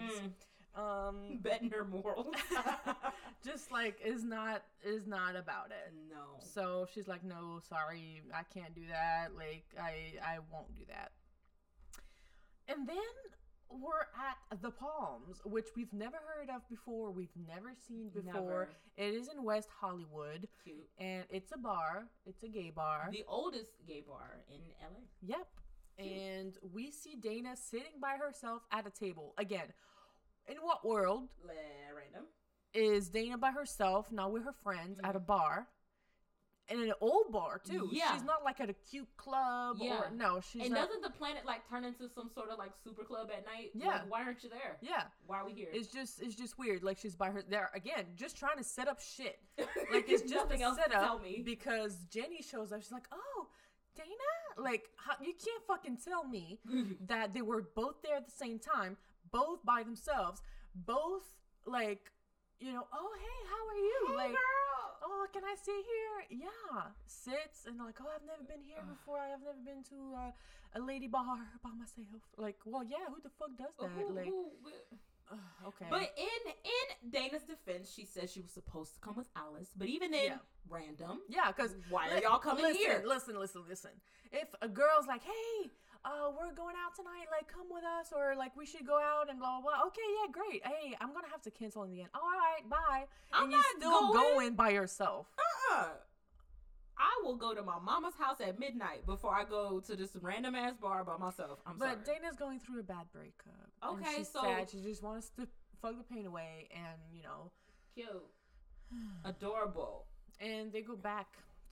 Mm, 0.76 0.80
um, 0.80 1.38
betting 1.42 1.70
her 1.70 1.84
morals. 1.84 2.34
just 3.44 3.70
like 3.72 3.98
is 4.04 4.24
not 4.24 4.62
is 4.84 5.06
not 5.06 5.36
about 5.36 5.70
it. 5.70 5.92
no. 6.10 6.38
So 6.38 6.86
she's 6.92 7.08
like, 7.08 7.24
"No, 7.24 7.60
sorry, 7.68 8.22
I 8.34 8.42
can't 8.52 8.74
do 8.74 8.82
that. 8.90 9.28
Like, 9.36 9.64
I 9.80 10.14
I 10.24 10.38
won't 10.52 10.74
do 10.74 10.82
that." 10.88 11.12
And 12.68 12.86
then 12.88 12.96
we're 13.70 14.06
at 14.16 14.60
the 14.62 14.70
Palms, 14.70 15.40
which 15.44 15.66
we've 15.76 15.92
never 15.92 16.16
heard 16.26 16.50
of 16.54 16.68
before. 16.68 17.10
We've 17.10 17.34
never 17.48 17.72
seen 17.88 18.10
before. 18.10 18.32
Never. 18.32 18.68
It 18.96 19.14
is 19.14 19.28
in 19.28 19.42
West 19.44 19.68
Hollywood, 19.80 20.48
Cute. 20.64 20.88
and 20.98 21.24
it's 21.30 21.52
a 21.52 21.58
bar. 21.58 22.06
It's 22.26 22.42
a 22.42 22.48
gay 22.48 22.70
bar. 22.74 23.08
The 23.12 23.24
oldest 23.28 23.72
gay 23.86 24.02
bar 24.06 24.40
in 24.48 24.60
LA. 24.82 25.00
Yep. 25.36 25.46
And 25.98 26.54
we 26.74 26.90
see 26.90 27.16
Dana 27.16 27.56
sitting 27.56 28.00
by 28.00 28.16
herself 28.20 28.62
at 28.70 28.86
a 28.86 28.90
table 28.90 29.34
again. 29.38 29.72
In 30.48 30.56
what 30.58 30.84
world 30.86 31.30
random. 31.46 32.28
is 32.74 33.08
Dana 33.08 33.38
by 33.38 33.50
herself, 33.50 34.12
not 34.12 34.32
with 34.32 34.44
her 34.44 34.52
friends, 34.62 35.00
at 35.02 35.16
a 35.16 35.20
bar? 35.20 35.66
And 36.68 36.80
an 36.80 36.92
old 37.00 37.30
bar 37.30 37.60
too. 37.64 37.82
Mm-hmm. 37.84 37.94
Yeah. 37.94 38.12
She's 38.12 38.24
not 38.24 38.42
like 38.44 38.60
at 38.60 38.68
a 38.68 38.72
cute 38.90 39.06
club 39.16 39.76
Yeah. 39.80 40.00
or 40.00 40.10
no, 40.12 40.40
she's 40.40 40.62
and 40.64 40.72
not. 40.74 40.86
doesn't 40.88 41.00
the 41.02 41.10
planet 41.10 41.46
like 41.46 41.60
turn 41.70 41.84
into 41.84 42.08
some 42.08 42.28
sort 42.34 42.50
of 42.50 42.58
like 42.58 42.72
super 42.82 43.04
club 43.04 43.28
at 43.32 43.46
night? 43.46 43.70
Yeah. 43.72 43.86
Like, 43.86 44.10
why 44.10 44.22
aren't 44.24 44.42
you 44.42 44.50
there? 44.50 44.76
Yeah, 44.82 45.04
Why 45.28 45.38
are 45.38 45.46
we 45.46 45.52
here? 45.52 45.68
it's 45.72 45.86
just 45.86 46.20
it's 46.20 46.34
just 46.34 46.58
weird. 46.58 46.82
Like 46.82 46.98
she's 46.98 47.14
by 47.14 47.30
her 47.30 47.42
there 47.48 47.70
again, 47.72 48.06
just 48.16 48.36
trying 48.36 48.56
to 48.58 48.64
set 48.64 48.88
up 48.88 48.98
shit. 49.00 49.38
Like 49.92 50.08
it's 50.08 50.22
just 50.22 50.34
nothing 50.34 50.62
a 50.62 50.64
else 50.66 50.76
to 50.78 50.82
setup 50.82 51.02
tell 51.02 51.18
me. 51.20 51.40
because 51.44 51.98
Jenny 52.10 52.42
shows 52.42 52.72
up. 52.72 52.82
She's 52.82 52.90
like, 52.90 53.06
"Oh, 53.12 53.46
Dana, 53.96 54.30
like 54.56 54.84
how, 54.96 55.14
you 55.20 55.32
can't 55.32 55.64
fucking 55.66 55.98
tell 56.04 56.24
me 56.24 56.58
that 57.08 57.34
they 57.34 57.42
were 57.42 57.62
both 57.74 58.02
there 58.02 58.16
at 58.16 58.26
the 58.26 58.32
same 58.44 58.58
time, 58.58 58.96
both 59.32 59.64
by 59.64 59.82
themselves, 59.82 60.42
both 60.74 61.24
like, 61.66 62.12
you 62.60 62.72
know, 62.72 62.86
oh 62.92 63.10
hey, 63.18 63.38
how 63.52 63.62
are 63.72 63.80
you? 63.90 64.00
Hey, 64.08 64.16
like, 64.16 64.30
girl. 64.32 64.84
oh, 65.04 65.26
can 65.32 65.42
I 65.44 65.54
sit 65.60 65.74
here? 65.74 66.40
Yeah, 66.44 66.82
sits 67.06 67.66
and 67.66 67.78
like, 67.78 67.96
oh, 68.00 68.08
I've 68.14 68.24
never 68.26 68.44
been 68.44 68.62
here 68.62 68.82
before. 68.94 69.18
I've 69.18 69.40
never 69.44 69.60
been 69.64 69.82
to 69.90 69.98
uh, 70.16 70.78
a 70.78 70.80
lady 70.80 71.06
bar 71.08 71.38
by 71.62 71.70
myself. 71.76 72.22
Like, 72.36 72.56
well, 72.64 72.84
yeah, 72.84 73.08
who 73.08 73.20
the 73.22 73.30
fuck 73.38 73.56
does 73.58 73.74
that? 73.80 73.90
Who- 73.96 74.14
like, 74.14 74.26
who- 74.26 74.50
okay, 75.66 75.86
But 75.90 76.12
in 76.16 76.52
in 76.64 77.10
Dana's 77.10 77.42
defense, 77.42 77.92
she 77.94 78.04
says 78.04 78.32
she 78.32 78.40
was 78.40 78.52
supposed 78.52 78.94
to 78.94 79.00
come 79.00 79.16
with 79.16 79.28
Alice. 79.36 79.70
But 79.76 79.88
even 79.88 80.10
then, 80.12 80.24
Yeah. 80.26 80.38
random. 80.68 81.20
yeah, 81.28 81.48
because 81.52 81.74
Why 81.90 82.10
are 82.10 82.18
y'all 82.22 82.38
coming 82.38 82.62
listen, 82.64 82.80
here? 82.82 83.02
Listen, 83.04 83.38
listen, 83.38 83.62
listen. 83.68 83.90
If 84.32 84.48
a 84.62 84.68
girl's 84.68 85.06
like, 85.06 85.22
hey. 85.22 85.70
Uh, 86.04 86.30
we're 86.38 86.54
going 86.54 86.76
out 86.86 86.94
tonight. 86.94 87.26
Like, 87.32 87.48
come 87.52 87.66
with 87.68 87.82
us, 87.82 88.12
or 88.14 88.36
like, 88.36 88.54
we 88.56 88.64
should 88.64 88.86
go 88.86 88.96
out 88.96 89.28
and 89.28 89.40
blah 89.40 89.60
blah. 89.60 89.74
blah. 89.74 89.86
Okay, 89.88 90.06
yeah, 90.22 90.30
great. 90.30 90.64
Hey, 90.64 90.96
I'm 91.00 91.12
gonna 91.12 91.26
have 91.32 91.42
to 91.42 91.50
cancel 91.50 91.82
in 91.82 91.90
the 91.90 92.02
end. 92.02 92.10
All 92.14 92.20
right, 92.20 92.62
bye. 92.70 93.06
I'm 93.32 93.44
and 93.44 93.50
you 93.52 93.58
not 93.58 93.66
still 93.76 94.12
going. 94.12 94.34
going 94.34 94.54
by 94.54 94.68
yourself. 94.68 95.26
Uh-uh. 95.36 95.88
I 96.98 97.20
will 97.24 97.36
go 97.36 97.54
to 97.54 97.62
my 97.62 97.78
mama's 97.78 98.14
house 98.18 98.40
at 98.40 98.58
midnight 98.58 99.04
before 99.06 99.34
I 99.34 99.44
go 99.44 99.80
to 99.80 99.96
this 99.96 100.16
random 100.20 100.54
ass 100.54 100.74
bar 100.80 101.04
by 101.04 101.16
myself. 101.18 101.58
I'm 101.66 101.76
But 101.78 102.04
sorry. 102.06 102.18
Dana's 102.20 102.36
going 102.36 102.58
through 102.60 102.80
a 102.80 102.84
bad 102.84 103.06
breakup. 103.12 103.52
and 103.82 104.00
Okay, 104.02 104.16
she's 104.18 104.30
so- 104.30 104.42
sad. 104.42 104.70
She 104.70 104.80
just 104.80 105.02
wants 105.02 105.30
to 105.38 105.46
fuck 105.82 105.96
the 105.98 106.04
pain 106.04 106.24
away, 106.26 106.68
and 106.74 107.00
you 107.12 107.22
know, 107.22 107.50
Cute. 107.94 108.08
Adorable. 109.24 110.06
and 110.40 110.72
they 110.72 110.82
go 110.82 110.96
back 110.96 111.26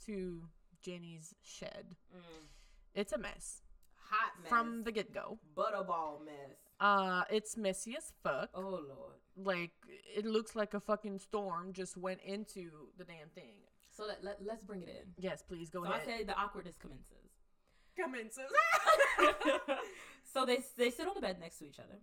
to 0.06 0.42
Jenny's 0.82 1.34
shed. 1.42 1.96
Mm. 2.14 2.20
It's 2.94 3.12
a 3.12 3.18
mess 3.18 3.62
Hot 4.10 4.32
mess. 4.42 4.48
from 4.48 4.82
the 4.84 4.92
get 4.92 5.12
go. 5.12 5.38
Butterball 5.56 6.24
mess. 6.24 6.56
Uh, 6.80 7.22
it's 7.30 7.56
messy 7.56 7.96
as 7.96 8.12
fuck. 8.22 8.50
Oh, 8.54 8.60
Lord. 8.60 9.14
Like 9.36 9.72
it 10.14 10.26
looks 10.26 10.54
like 10.54 10.74
a 10.74 10.80
fucking 10.80 11.18
storm 11.18 11.72
just 11.72 11.96
went 11.96 12.20
into 12.22 12.70
the 12.98 13.04
damn 13.04 13.28
thing. 13.30 13.56
So 13.96 14.04
let, 14.06 14.24
let, 14.24 14.38
let's 14.44 14.64
bring 14.64 14.82
it 14.82 14.88
in. 14.88 15.12
Yes, 15.18 15.42
please 15.46 15.70
go 15.70 15.84
so 15.84 15.90
ahead. 15.90 16.02
I 16.02 16.04
say 16.18 16.24
the 16.24 16.36
awkwardness 16.36 16.76
commences. 16.76 17.30
Commences. 17.96 18.50
so 20.32 20.44
they 20.44 20.58
they 20.76 20.90
sit 20.90 21.06
on 21.06 21.14
the 21.14 21.20
bed 21.20 21.38
next 21.40 21.58
to 21.58 21.66
each 21.66 21.78
other, 21.78 21.98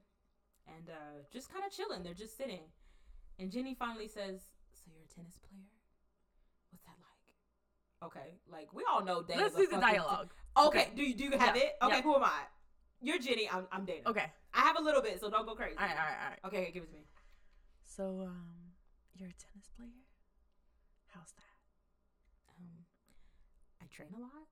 and 0.68 0.90
uh, 0.90 1.20
just 1.34 1.52
kind 1.52 1.66
of 1.66 1.72
chilling. 1.72 2.02
They're 2.04 2.14
just 2.14 2.38
sitting, 2.38 2.62
and 3.40 3.52
Jenny 3.52 3.76
finally 3.78 4.08
says, 4.08 4.40
"So 4.74 4.84
you're 4.94 5.04
a 5.04 5.14
tennis 5.14 5.36
player? 5.38 5.68
What's 6.72 6.86
that 6.86 6.96
like?" 6.96 8.08
Okay, 8.10 8.36
like 8.50 8.74
we 8.74 8.86
all 8.90 9.04
know 9.04 9.22
Dana's 9.22 9.52
Let's 9.52 9.56
a 9.56 9.58
do 9.58 9.66
the 9.66 9.72
fucking 9.82 9.96
dialogue. 10.00 10.30
te- 10.56 10.64
okay, 10.68 10.88
do 10.96 11.04
you 11.04 11.14
do 11.14 11.26
you 11.26 11.32
have 11.38 11.58
Yeah, 11.58 11.64
it? 11.64 11.72
Okay, 11.84 11.96
yeah. 11.98 12.02
who 12.02 12.16
am 12.16 12.24
I? 12.24 12.44
You're 13.02 13.20
Jenny. 13.20 13.50
I'm 13.52 13.68
I'm 13.70 13.84
Dana. 13.84 14.04
Okay. 14.08 14.32
I 14.54 14.62
have 14.62 14.78
a 14.80 14.82
little 14.82 15.02
bit, 15.02 15.20
so 15.20 15.30
don't 15.30 15.46
go 15.46 15.56
crazy. 15.56 15.76
All 15.78 15.86
right. 15.86 15.92
All 15.98 16.06
right. 16.06 16.18
All 16.24 16.30
right. 16.30 16.40
Okay, 16.46 16.72
give 16.74 16.84
it 16.84 16.90
to 16.90 16.94
me. 16.96 17.04
So, 17.86 18.04
um, 18.28 18.48
you're 19.16 19.30
a 19.30 19.34
tennis 19.34 19.68
player. 19.76 19.90
How's 21.08 21.32
that? 21.36 21.51
Train 23.92 24.10
a 24.16 24.20
lot. 24.22 24.48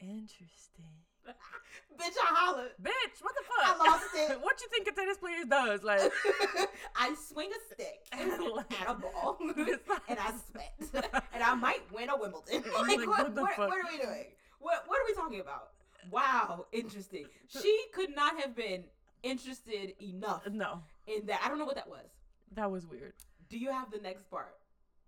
Interesting. 0.00 1.00
Bitch, 1.26 2.16
I 2.16 2.34
hollered. 2.34 2.72
Bitch, 2.82 3.22
what 3.22 3.34
the 3.34 3.42
fuck? 3.44 3.80
I 3.80 3.90
lost 3.90 4.04
it. 4.14 4.40
what 4.40 4.56
do 4.58 4.64
you 4.64 4.70
think 4.70 4.88
a 4.88 4.92
tennis 4.92 5.18
player 5.18 5.44
does? 5.48 5.82
Like, 5.82 6.00
I 6.96 7.14
swing 7.14 7.50
a 7.50 7.74
stick 7.74 8.00
at 8.12 8.88
a 8.88 8.94
ball 8.94 9.38
and 9.40 10.18
I 10.18 10.32
sweat 10.50 11.12
and 11.34 11.42
I 11.42 11.54
might 11.54 11.82
win 11.92 12.08
a 12.08 12.16
Wimbledon. 12.16 12.62
Like, 12.72 12.98
like, 12.98 12.98
what, 12.98 13.08
what 13.08 13.34
the 13.34 13.42
what, 13.42 13.50
fuck? 13.56 13.68
what 13.68 13.78
are 13.78 13.88
we 13.90 13.98
doing? 13.98 14.26
What 14.58 14.84
What 14.86 15.00
are 15.00 15.06
we 15.06 15.14
talking 15.14 15.40
about? 15.40 15.70
Wow, 16.10 16.66
interesting. 16.72 17.26
She 17.48 17.84
could 17.92 18.14
not 18.16 18.40
have 18.40 18.56
been 18.56 18.84
interested 19.22 19.94
enough 20.02 20.42
no, 20.50 20.80
in 21.06 21.26
that. 21.26 21.42
I 21.44 21.48
don't 21.48 21.58
know 21.58 21.66
what 21.66 21.74
that 21.76 21.88
was. 21.88 22.08
that 22.54 22.70
was 22.70 22.86
weird. 22.86 23.12
Do 23.50 23.58
you 23.58 23.70
have 23.70 23.90
the 23.90 23.98
next 23.98 24.30
part 24.30 24.54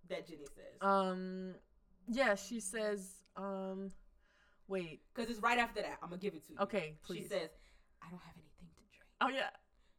that 0.09 0.26
Jenny 0.26 0.44
says? 0.46 0.78
Um, 0.80 1.55
yeah, 2.09 2.34
she 2.34 2.61
says, 2.61 3.09
um, 3.36 3.90
wait, 4.68 5.00
Because 5.14 5.30
it's 5.30 5.40
right 5.40 5.59
after 5.59 5.80
that. 5.82 5.98
I'm 6.03 6.09
gonna 6.11 6.20
give 6.20 6.34
it 6.34 6.44
to 6.46 6.53
you. 6.53 6.59
okay, 6.61 6.94
please. 7.05 7.22
She 7.24 7.28
says, 7.28 7.50
"I 8.03 8.11
don't 8.11 8.20
have 8.22 8.34
anything 8.36 8.68
to 8.74 8.82
drink. 8.90 9.05
oh 9.20 9.28
yeah, 9.28 9.50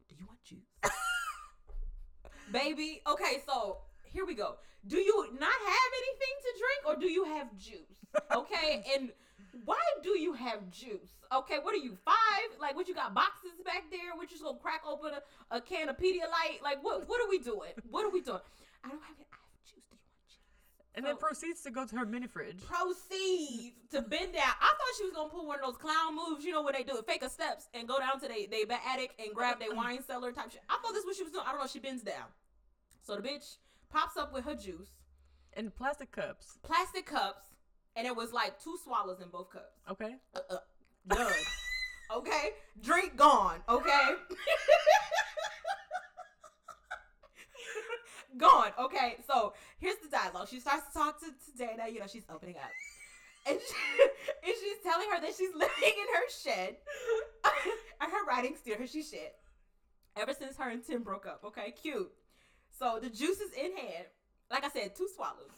Do 0.09 0.15
you 0.19 0.25
want 0.27 0.43
juice?" 0.43 0.67
Baby, 2.51 3.01
okay, 3.07 3.41
so 3.47 3.77
here 4.03 4.25
we 4.25 4.35
go. 4.35 4.55
Do 4.85 4.97
you 4.97 5.27
not 5.39 5.49
have 5.49 5.91
anything 6.01 6.35
to 6.41 6.51
drink 6.59 6.81
or 6.87 6.99
do 7.01 7.09
you 7.11 7.23
have 7.23 7.55
juice? 7.57 7.97
Okay, 8.35 8.83
and 8.95 9.11
why 9.65 9.79
do 10.03 10.19
you 10.19 10.33
have 10.33 10.69
juice? 10.69 11.13
Okay, 11.33 11.57
what 11.63 11.73
are 11.73 11.77
you 11.79 11.95
five? 12.03 12.49
Like, 12.59 12.75
what 12.75 12.87
you 12.87 12.93
got 12.93 13.13
boxes 13.13 13.61
back 13.65 13.85
there? 13.89 14.13
What 14.15 14.23
you 14.23 14.35
just 14.37 14.43
gonna 14.43 14.57
crack 14.59 14.81
open 14.87 15.11
a, 15.15 15.55
a 15.55 15.61
can 15.61 15.89
of 15.89 15.97
Pedialyte? 15.97 16.61
Like, 16.61 16.83
what 16.83 17.07
what 17.07 17.21
are 17.21 17.29
we 17.29 17.39
doing? 17.39 17.71
What 17.89 18.05
are 18.05 18.09
we 18.11 18.21
doing? 18.21 18.41
I 18.83 18.89
don't 18.89 19.01
have. 19.01 19.15
I 19.17 19.37
have 19.39 19.63
juice. 19.65 19.87
Do 19.89 19.95
you 19.95 19.97
want 20.03 20.27
juice? 20.27 20.82
And 20.95 21.03
then 21.05 21.17
proceeds 21.17 21.61
to 21.63 21.71
go 21.71 21.85
to 21.87 21.95
her 21.95 22.05
mini 22.05 22.27
fridge. 22.27 22.61
proceeds 22.61 23.75
to 23.91 24.01
bend 24.03 24.33
down. 24.33 24.43
I 24.61 24.67
thought 24.67 24.93
she 24.97 25.03
was 25.05 25.13
gonna 25.15 25.29
pull 25.29 25.47
one 25.47 25.59
of 25.59 25.65
those 25.65 25.77
clown 25.77 26.15
moves, 26.15 26.45
you 26.45 26.51
know, 26.51 26.61
when 26.61 26.73
they 26.75 26.83
do 26.83 26.97
it, 26.97 27.07
fake 27.07 27.23
a 27.23 27.29
steps 27.29 27.67
and 27.73 27.87
go 27.87 27.97
down 27.97 28.19
to 28.19 28.27
they 28.27 28.45
they 28.45 28.63
attic 28.87 29.11
and 29.17 29.33
grab 29.33 29.59
their 29.59 29.73
wine 29.73 30.03
cellar 30.03 30.31
type 30.31 30.51
shit. 30.51 30.61
I 30.69 30.77
thought 30.83 30.93
this 30.93 31.03
was 31.03 31.05
what 31.05 31.15
she 31.15 31.23
was 31.23 31.31
doing. 31.31 31.45
I 31.47 31.51
don't 31.51 31.61
know. 31.61 31.67
She 31.67 31.79
bends 31.79 32.03
down, 32.03 32.27
so 33.01 33.15
the 33.15 33.21
bitch 33.21 33.57
pops 33.89 34.17
up 34.17 34.33
with 34.33 34.45
her 34.45 34.53
juice, 34.55 34.89
In 35.57 35.71
plastic 35.71 36.11
cups. 36.11 36.57
plastic 36.61 37.07
cups, 37.07 37.41
and 37.95 38.05
it 38.05 38.15
was 38.15 38.31
like 38.31 38.59
two 38.63 38.77
swallows 38.83 39.19
in 39.19 39.29
both 39.29 39.49
cups. 39.51 39.79
Okay. 39.89 40.15
Uh, 40.35 40.39
uh, 40.49 40.57
done. 41.07 41.31
okay, 42.15 42.49
drink 42.81 43.15
gone. 43.15 43.61
Okay. 43.67 44.09
gone. 48.37 48.71
Okay, 48.79 49.17
so 49.27 49.53
here's 49.79 49.97
the 49.97 50.09
dialogue. 50.09 50.47
She 50.49 50.59
starts 50.59 50.83
to 50.91 50.99
talk 50.99 51.19
to, 51.19 51.27
to 51.27 51.57
Dana. 51.57 51.89
You 51.91 51.99
know, 51.99 52.07
she's 52.07 52.25
opening 52.33 52.55
up. 52.55 52.71
And, 53.47 53.59
she, 53.59 54.03
and 54.45 54.53
she's 54.59 54.77
telling 54.83 55.07
her 55.11 55.21
that 55.21 55.33
she's 55.37 55.49
living 55.53 55.69
in 55.83 56.07
her 56.15 56.29
shed. 56.41 56.77
and 58.01 58.11
her 58.11 58.25
writing 58.25 58.55
her 58.77 58.87
she 58.87 59.03
shed. 59.03 59.31
Ever 60.15 60.33
since 60.33 60.57
her 60.57 60.69
and 60.69 60.85
Tim 60.85 61.03
broke 61.03 61.25
up. 61.25 61.41
Okay, 61.45 61.73
cute. 61.81 62.11
So 62.77 62.99
the 63.01 63.09
juice 63.09 63.39
is 63.39 63.51
in 63.53 63.75
hand. 63.75 64.05
Like 64.51 64.63
I 64.63 64.69
said, 64.69 64.95
two 64.95 65.07
swallows. 65.15 65.49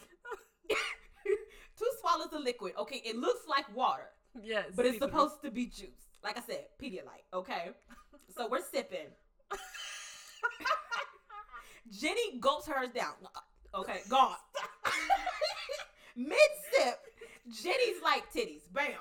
two 1.78 1.88
swallows 1.99 2.32
of 2.32 2.41
liquid. 2.41 2.73
Okay, 2.80 3.01
it 3.05 3.17
looks 3.17 3.47
like 3.47 3.76
water 3.76 4.09
Yes. 4.41 4.65
but 4.76 4.86
it's 4.86 4.99
supposed 4.99 5.41
to 5.43 5.51
be 5.51 5.65
juice. 5.65 5.89
Like 6.23 6.38
I 6.38 6.41
said, 6.41 6.65
Pedialyte. 6.82 7.26
Okay, 7.34 7.69
so 8.36 8.47
we're 8.49 8.61
sipping. 8.61 9.07
Jenny 11.91 12.39
gulps 12.39 12.67
hers 12.67 12.89
down. 12.93 13.13
Uh, 13.23 13.79
okay, 13.79 14.01
gone. 14.09 14.36
Mid 16.15 16.38
sip, 16.71 16.99
Jenny's 17.61 18.01
like 18.03 18.31
titties. 18.33 18.63
Bam. 18.73 18.86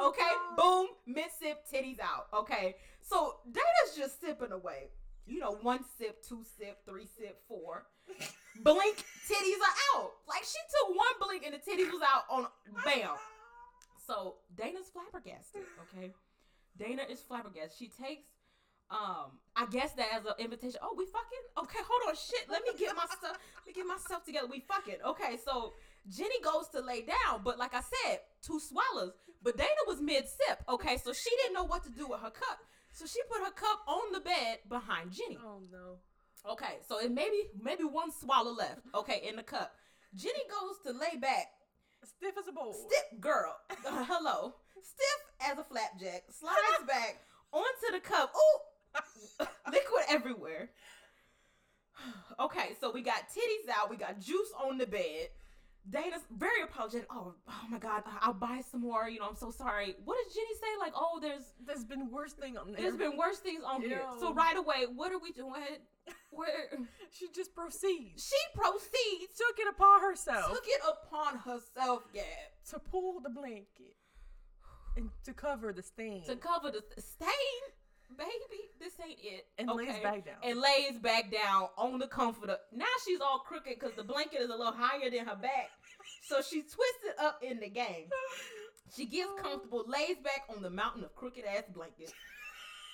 okay, 0.00 0.30
boom, 0.56 0.86
mid 1.06 1.26
sip, 1.38 1.64
titties 1.72 2.00
out. 2.00 2.26
Okay, 2.34 2.74
so 3.00 3.36
Dana's 3.50 3.96
just 3.96 4.20
sipping 4.20 4.52
away. 4.52 4.90
You 5.26 5.38
know, 5.38 5.52
one 5.62 5.84
sip, 5.98 6.22
two 6.26 6.42
sip, 6.58 6.78
three 6.86 7.06
sip, 7.06 7.40
four. 7.48 7.86
Blink, 8.62 8.96
titties 8.96 9.60
are 9.60 9.76
out. 9.94 10.12
Like 10.28 10.44
she 10.44 10.58
took 10.70 10.88
one 10.96 11.14
blink 11.20 11.44
and 11.46 11.54
the 11.54 11.58
titties 11.58 11.90
was 11.90 12.02
out 12.02 12.24
on 12.28 12.46
bam. 12.84 13.16
So 14.06 14.36
Dana's 14.56 14.90
flabbergasted. 14.92 15.62
Okay, 15.82 16.12
Dana 16.80 17.02
is 17.10 17.20
flabbergasted. 17.20 17.76
She 17.78 17.88
takes, 17.88 18.24
um, 18.90 19.36
I 19.54 19.66
guess 19.70 19.92
that 19.92 20.08
as 20.14 20.24
an 20.24 20.32
invitation. 20.38 20.80
Oh, 20.82 20.94
we 20.96 21.04
fucking 21.04 21.44
okay. 21.58 21.78
Hold 21.84 22.08
on, 22.08 22.16
shit. 22.16 22.48
Let 22.48 22.62
me 22.64 22.72
get 22.78 22.96
my 22.96 23.04
stuff. 23.04 23.36
Let 23.56 23.66
me 23.66 23.72
get 23.72 23.86
myself 23.86 24.24
together. 24.24 24.48
We 24.50 24.60
fucking 24.60 24.96
okay. 25.06 25.36
So 25.44 25.74
Jenny 26.08 26.40
goes 26.42 26.68
to 26.72 26.80
lay 26.80 27.02
down, 27.02 27.42
but 27.44 27.58
like 27.58 27.74
I 27.74 27.82
said, 27.82 28.20
two 28.42 28.58
swallows. 28.58 29.12
But 29.42 29.56
Dana 29.56 29.84
was 29.86 30.00
mid 30.00 30.24
sip. 30.24 30.64
Okay, 30.68 30.96
so 30.96 31.12
she 31.12 31.30
didn't 31.42 31.54
know 31.54 31.64
what 31.64 31.84
to 31.84 31.90
do 31.90 32.08
with 32.08 32.20
her 32.20 32.30
cup. 32.30 32.58
So 32.92 33.06
she 33.06 33.20
put 33.30 33.44
her 33.44 33.52
cup 33.52 33.80
on 33.86 34.12
the 34.12 34.20
bed 34.20 34.58
behind 34.68 35.12
Jenny. 35.12 35.38
Oh 35.44 35.60
no. 35.70 35.98
Okay, 36.50 36.80
so 36.88 36.98
it 36.98 37.12
maybe 37.12 37.50
maybe 37.62 37.84
one 37.84 38.10
swallow 38.10 38.52
left. 38.52 38.80
Okay, 38.94 39.22
in 39.28 39.36
the 39.36 39.42
cup. 39.42 39.72
Jenny 40.14 40.42
goes 40.48 40.76
to 40.86 40.98
lay 40.98 41.18
back. 41.20 41.46
Stiff 42.02 42.34
as 42.38 42.48
a 42.48 42.52
bowl. 42.52 42.72
Stiff 42.72 43.20
girl. 43.20 43.54
Uh, 43.70 44.04
hello. 44.08 44.54
Stiff 44.82 45.50
as 45.52 45.58
a 45.58 45.64
flapjack. 45.64 46.24
Slides 46.30 46.84
back 46.86 47.18
onto 47.52 47.92
the 47.92 48.00
cup. 48.00 48.32
Ooh. 48.36 49.46
Liquid 49.72 50.04
everywhere. 50.08 50.70
Okay, 52.38 52.70
so 52.80 52.90
we 52.90 53.02
got 53.02 53.28
titties 53.28 53.68
out. 53.70 53.90
We 53.90 53.98
got 53.98 54.18
juice 54.18 54.50
on 54.64 54.78
the 54.78 54.86
bed. 54.86 55.28
Dana's 55.88 56.22
very 56.34 56.62
apologetic. 56.62 57.06
Oh, 57.10 57.34
oh 57.46 57.52
my 57.70 57.78
God, 57.78 58.02
uh, 58.06 58.10
I'll 58.22 58.32
buy 58.32 58.62
some 58.70 58.80
more. 58.80 59.08
You 59.10 59.20
know, 59.20 59.28
I'm 59.28 59.36
so 59.36 59.50
sorry. 59.50 59.96
What 60.04 60.16
did 60.24 60.34
Jenny 60.34 60.54
say? 60.54 60.66
Like, 60.80 60.92
oh, 60.96 61.18
there's 61.20 61.52
There's 61.66 61.84
been 61.84 62.10
worse 62.10 62.32
thing 62.32 62.56
on 62.56 62.72
there. 62.72 62.80
there's 62.80 62.96
been 62.96 63.18
worse 63.18 63.38
things 63.38 63.62
on 63.66 63.82
here. 63.82 64.00
So 64.18 64.32
right 64.32 64.56
away, 64.56 64.86
what 64.94 65.12
are 65.12 65.18
we 65.18 65.32
doing? 65.32 65.52
Where 66.30 66.48
She 67.10 67.28
just 67.34 67.54
proceeds. 67.54 68.24
she 68.26 68.58
proceeds 68.58 69.36
Took 69.36 69.58
it 69.58 69.68
upon 69.68 70.00
herself 70.00 70.52
took 70.52 70.64
it 70.66 70.80
upon 70.88 71.38
herself, 71.38 72.02
Gab, 72.14 72.24
to 72.70 72.78
pull 72.78 73.20
the 73.20 73.30
blanket 73.30 73.96
and 74.96 75.10
to 75.24 75.32
cover 75.32 75.72
the 75.72 75.82
stain. 75.82 76.24
to 76.24 76.36
cover 76.36 76.70
the 76.70 76.82
stain. 77.00 77.60
Baby, 78.18 78.62
this 78.80 78.94
ain't 79.06 79.20
it. 79.22 79.46
and 79.56 79.70
lays 79.70 79.98
back 80.02 80.26
down. 80.26 80.34
And 80.42 80.60
lays 80.60 80.98
back 81.00 81.30
down 81.30 81.68
on 81.78 81.98
the 82.00 82.08
comforter. 82.08 82.56
Now 82.72 82.86
she's 83.06 83.20
all 83.20 83.38
crooked 83.38 83.78
because 83.78 83.94
the 83.96 84.02
blanket 84.02 84.40
is 84.40 84.50
a 84.50 84.56
little 84.56 84.72
higher 84.72 85.08
than 85.10 85.26
her 85.26 85.36
back. 85.36 85.70
So 86.24 86.42
she 86.42 86.62
twisted 86.62 87.14
up 87.20 87.40
in 87.42 87.60
the 87.60 87.68
game. 87.68 88.08
She 88.96 89.06
gets 89.06 89.30
comfortable, 89.40 89.84
lays 89.86 90.16
back 90.24 90.42
on 90.54 90.60
the 90.62 90.70
mountain 90.70 91.04
of 91.04 91.14
crooked 91.14 91.44
ass 91.44 91.62
blankets. 91.72 92.12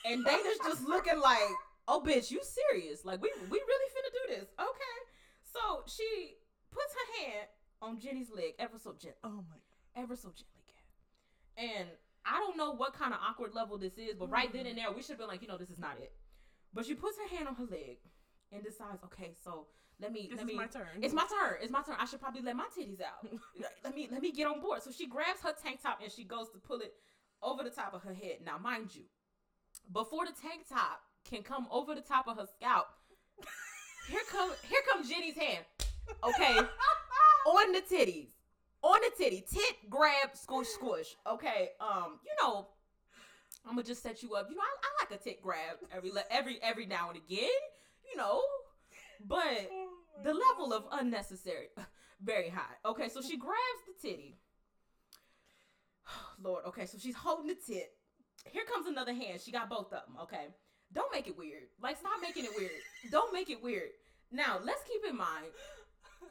And 0.05 0.23
Dana's 0.25 0.59
just 0.65 0.85
looking 0.87 1.19
like, 1.19 1.41
oh 1.89 2.03
bitch, 2.07 2.31
you 2.31 2.41
serious? 2.43 3.05
Like 3.07 3.23
we 3.23 3.31
we 3.51 3.59
really 3.59 3.91
finna 3.95 4.13
do 4.13 4.35
this. 4.41 4.49
Okay. 4.61 4.97
So 5.51 5.83
she 5.87 6.35
puts 6.71 6.93
her 6.95 7.25
hand 7.25 7.47
on 7.81 7.99
Jenny's 7.99 8.31
leg 8.31 8.53
ever 8.59 8.79
so 8.79 8.93
gently. 8.93 9.17
oh 9.25 9.45
my 9.49 10.01
Ever 10.03 10.15
so 10.15 10.29
gently. 10.29 10.56
And 11.57 11.89
I 12.25 12.39
don't 12.39 12.57
know 12.57 12.75
what 12.75 12.93
kind 12.93 13.15
of 13.15 13.21
awkward 13.27 13.55
level 13.55 13.79
this 13.79 13.95
is, 13.99 14.15
but 14.19 14.31
right 14.31 14.53
then 14.53 14.67
and 14.67 14.77
mm-hmm. 14.77 14.87
there, 14.87 14.93
we 14.95 15.03
should 15.03 15.11
have 15.11 15.19
been 15.19 15.29
like, 15.29 15.43
you 15.43 15.49
know, 15.49 15.59
this 15.59 15.71
is 15.71 15.79
not 15.79 15.97
it. 16.01 16.13
But 16.75 16.85
she 16.85 16.95
puts 16.95 17.17
her 17.19 17.35
hand 17.35 17.49
on 17.49 17.55
her 17.55 17.65
leg 17.65 17.99
and 18.53 18.63
decides, 18.63 19.03
okay, 19.05 19.33
so 19.43 19.67
let 20.01 20.13
me 20.13 20.29
This 20.31 20.39
let 20.39 20.47
me 20.47 20.55
my 20.55 20.67
turn. 20.67 20.87
it's 21.01 21.15
my 21.15 21.23
turn. 21.23 21.57
It's 21.63 21.73
my 21.73 21.83
turn. 21.83 21.97
I 21.99 22.05
should 22.05 22.21
probably 22.21 22.43
let 22.43 22.57
my 22.57 22.67
titties 22.77 23.01
out. 23.01 23.27
let 23.85 23.95
me 23.95 24.09
let 24.11 24.21
me 24.21 24.31
get 24.31 24.47
on 24.47 24.61
board. 24.61 24.83
So 24.83 24.91
she 24.91 25.07
grabs 25.07 25.41
her 25.43 25.55
tank 25.63 25.83
top 25.83 26.01
and 26.03 26.13
she 26.13 26.25
goes 26.25 26.51
to 26.51 26.59
pull 26.59 26.81
it 26.81 26.93
over 27.43 27.63
the 27.63 27.71
top 27.71 27.95
of 27.95 28.03
her 28.03 28.13
head. 28.13 28.39
Now, 28.45 28.59
mind 28.59 28.95
you, 28.95 29.05
before 29.93 30.27
the 30.27 30.33
tank 30.33 30.69
top 30.69 31.01
can 31.25 31.43
come 31.43 31.67
over 31.71 31.95
the 31.95 32.03
top 32.03 32.29
of 32.29 32.37
her 32.37 32.47
scalp, 32.47 32.89
here 34.09 34.21
come 34.31 34.51
here 34.69 34.81
comes 34.93 35.09
Jenny's 35.09 35.37
hand. 35.37 35.65
Okay, 36.23 36.59
on 37.47 37.73
the 37.73 37.81
titties, 37.81 38.29
on 38.87 39.01
the 39.03 39.25
titty, 39.25 39.45
tit 39.51 39.91
grab, 39.91 40.31
squish, 40.35 40.69
squish. 40.69 41.17
Okay, 41.31 41.71
um, 41.81 42.19
you 42.25 42.33
know, 42.41 42.69
I'm 43.67 43.73
gonna 43.73 43.83
just 43.83 44.03
set 44.03 44.23
you 44.23 44.35
up. 44.35 44.47
You 44.49 44.57
know, 44.57 44.63
I, 44.63 44.65
I 44.67 45.05
like 45.05 45.21
a 45.21 45.23
tit 45.23 45.43
grab 45.43 45.77
every 45.95 46.13
every 46.31 46.59
every 46.63 46.87
now 46.87 47.09
and 47.09 47.17
again. 47.17 47.49
You 48.11 48.17
know, 48.17 48.41
but 49.27 49.43
Oh 49.45 49.87
the 50.23 50.33
level 50.33 50.73
of 50.73 50.85
unnecessary 50.93 51.69
very 52.23 52.49
high. 52.49 52.75
Okay, 52.85 53.09
so 53.09 53.21
she 53.21 53.37
grabs 53.37 53.83
the 53.87 54.09
titty. 54.09 54.37
Lord, 56.43 56.65
okay, 56.67 56.87
so 56.87 56.99
she's 56.99 57.17
holding 57.17 57.49
the 57.49 57.55
tit. 57.55 57.93
Here 58.51 58.65
comes 58.73 58.87
another 58.87 59.13
hand. 59.13 59.41
She 59.41 59.51
got 59.51 59.69
both 59.69 59.87
of 59.87 60.03
them. 60.07 60.17
Okay, 60.23 60.47
don't 60.93 61.13
make 61.13 61.27
it 61.27 61.37
weird. 61.37 61.65
Like, 61.83 61.99
stop 61.99 62.21
making 62.23 62.45
it 62.45 62.53
weird. 62.57 62.71
Don't 63.11 63.33
make 63.33 63.51
it 63.51 63.61
weird. 63.61 63.91
Now, 64.31 64.61
let's 64.63 64.83
keep 64.85 65.03
in 65.09 65.17
mind. 65.17 65.47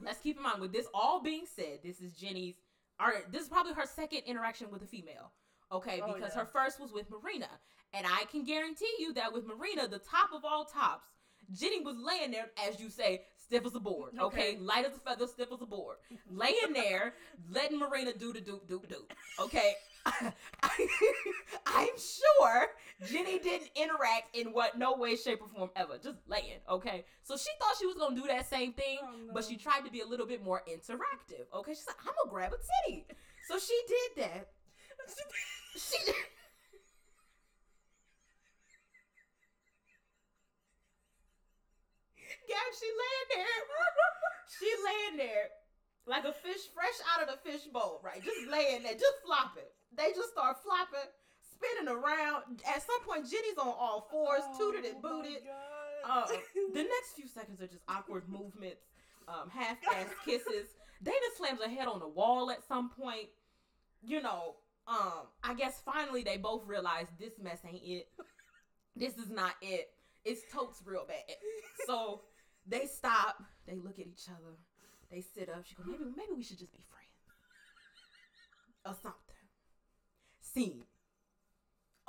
Let's 0.03 0.19
keep 0.19 0.37
in 0.37 0.43
mind 0.43 0.61
with 0.61 0.71
this 0.73 0.87
all 0.93 1.21
being 1.21 1.45
said, 1.55 1.79
this 1.83 2.01
is 2.01 2.13
Jenny's. 2.13 2.55
All 2.99 3.07
right, 3.07 3.29
this 3.31 3.43
is 3.43 3.49
probably 3.49 3.73
her 3.73 3.85
second 3.85 4.19
interaction 4.25 4.67
with 4.71 4.81
a 4.81 4.87
female. 4.87 5.31
Okay, 5.71 6.01
Oh, 6.03 6.13
because 6.13 6.31
yeah. 6.35 6.41
her 6.41 6.45
first 6.45 6.79
was 6.79 6.91
with 6.93 7.09
Marina, 7.09 7.49
and 7.93 8.05
I 8.05 8.25
can 8.31 8.43
guarantee 8.45 8.91
you 8.99 9.13
that 9.13 9.33
with 9.33 9.45
Marina, 9.45 9.87
the 9.87 9.99
top 9.99 10.29
of 10.33 10.45
all 10.45 10.65
tops, 10.65 11.07
Jenny 11.53 11.81
was 11.81 11.95
laying 11.99 12.31
there, 12.31 12.47
as 12.67 12.79
you 12.79 12.89
say, 12.89 13.21
stiff 13.37 13.65
as 13.65 13.75
a 13.75 13.79
board. 13.79 14.13
Okay, 14.19 14.53
Okay. 14.53 14.57
light 14.59 14.85
as 14.85 14.95
a 14.95 14.99
feather, 14.99 15.27
stiff 15.27 15.49
as 15.53 15.61
a 15.61 15.65
board, 15.65 15.97
laying 16.29 16.73
there, 16.73 17.13
letting 17.51 17.77
Marina 17.79 18.13
do 18.13 18.31
the 18.33 18.39
doop 18.39 18.65
doop 18.67 18.87
doop. 18.87 19.09
Okay, 19.39 19.73
I'm 21.65 21.95
sure 21.97 22.67
Jenny 23.07 23.39
didn't 23.39 23.69
interact 23.75 24.35
in 24.35 24.47
what 24.53 24.77
no 24.77 24.95
way, 24.95 25.15
shape, 25.15 25.41
or 25.41 25.47
form 25.47 25.69
ever. 25.75 25.97
Just 26.01 26.17
laying. 26.27 26.59
Okay, 26.69 27.05
so 27.23 27.35
she 27.37 27.49
thought 27.59 27.75
she 27.79 27.85
was 27.85 27.95
gonna 27.95 28.15
do 28.15 28.27
that 28.27 28.47
same 28.49 28.73
thing, 28.73 28.99
Oh, 29.01 29.31
but 29.33 29.43
she 29.45 29.57
tried 29.57 29.81
to 29.85 29.91
be 29.91 30.01
a 30.01 30.05
little 30.05 30.27
bit 30.27 30.43
more 30.43 30.61
interactive. 30.69 31.45
Okay, 31.53 31.73
she's 31.73 31.87
like, 31.87 31.97
I'm 32.01 32.13
gonna 32.17 32.29
grab 32.31 32.53
a 32.53 32.57
titty. 32.87 33.05
So 33.47 33.57
she 33.59 33.79
did 33.87 34.23
that. 34.23 34.47
She. 35.77 35.97
Gab, 42.47 42.71
she 42.79 42.85
laying 42.85 43.29
there. 43.41 43.45
She 44.59 44.71
laying 44.85 45.17
there 45.17 45.49
like 46.05 46.23
a 46.23 46.31
fish 46.31 46.69
fresh 46.73 46.99
out 47.11 47.21
of 47.21 47.27
the 47.27 47.49
fish 47.49 47.65
bowl, 47.73 47.99
right? 48.03 48.23
Just 48.23 48.47
laying 48.47 48.83
there, 48.83 48.93
just 48.93 49.19
flopping. 49.25 49.63
They 49.97 50.11
just 50.13 50.29
start 50.31 50.57
flopping, 50.63 51.09
spinning 51.53 51.91
around. 51.93 52.61
At 52.67 52.81
some 52.85 53.01
point, 53.07 53.29
Jenny's 53.29 53.57
on 53.57 53.67
all 53.67 54.07
fours, 54.11 54.41
tooted 54.57 54.85
and 54.85 54.95
Oh, 55.03 55.21
booted. 55.21 55.41
Uh, 56.07 56.25
the 56.73 56.83
next 56.83 57.15
few 57.15 57.27
seconds 57.27 57.61
are 57.61 57.67
just 57.67 57.83
awkward 57.87 58.27
movements. 58.29 58.81
um, 59.27 59.49
half-ass 59.49 60.07
kisses. 60.23 60.67
Dana 61.01 61.17
slams 61.37 61.61
her 61.61 61.69
head 61.69 61.87
on 61.87 61.99
the 61.99 62.07
wall 62.07 62.51
at 62.51 62.65
some 62.67 62.89
point. 62.89 63.27
You 64.03 64.21
know, 64.21 64.55
um, 64.87 65.27
I 65.43 65.53
guess 65.55 65.81
finally 65.83 66.21
they 66.23 66.37
both 66.37 66.67
realize 66.67 67.07
this 67.19 67.33
mess 67.41 67.59
ain't 67.67 67.81
it. 67.83 68.07
This 68.95 69.17
is 69.17 69.29
not 69.29 69.53
it. 69.61 69.89
It's 70.23 70.41
totes 70.53 70.81
real 70.85 71.05
bad. 71.07 71.23
So 71.87 72.21
they 72.67 72.85
stop. 72.85 73.41
They 73.67 73.75
look 73.77 73.99
at 73.99 74.05
each 74.07 74.27
other. 74.29 74.55
They 75.11 75.21
sit 75.21 75.49
up. 75.49 75.65
She 75.65 75.75
goes, 75.75 75.85
maybe 75.87 76.03
maybe 76.15 76.33
we 76.35 76.43
should 76.43 76.59
just 76.59 76.71
be 76.71 76.83
friends 76.89 77.05
or 78.85 78.93
something. 79.01 79.24
Scene. 80.55 80.83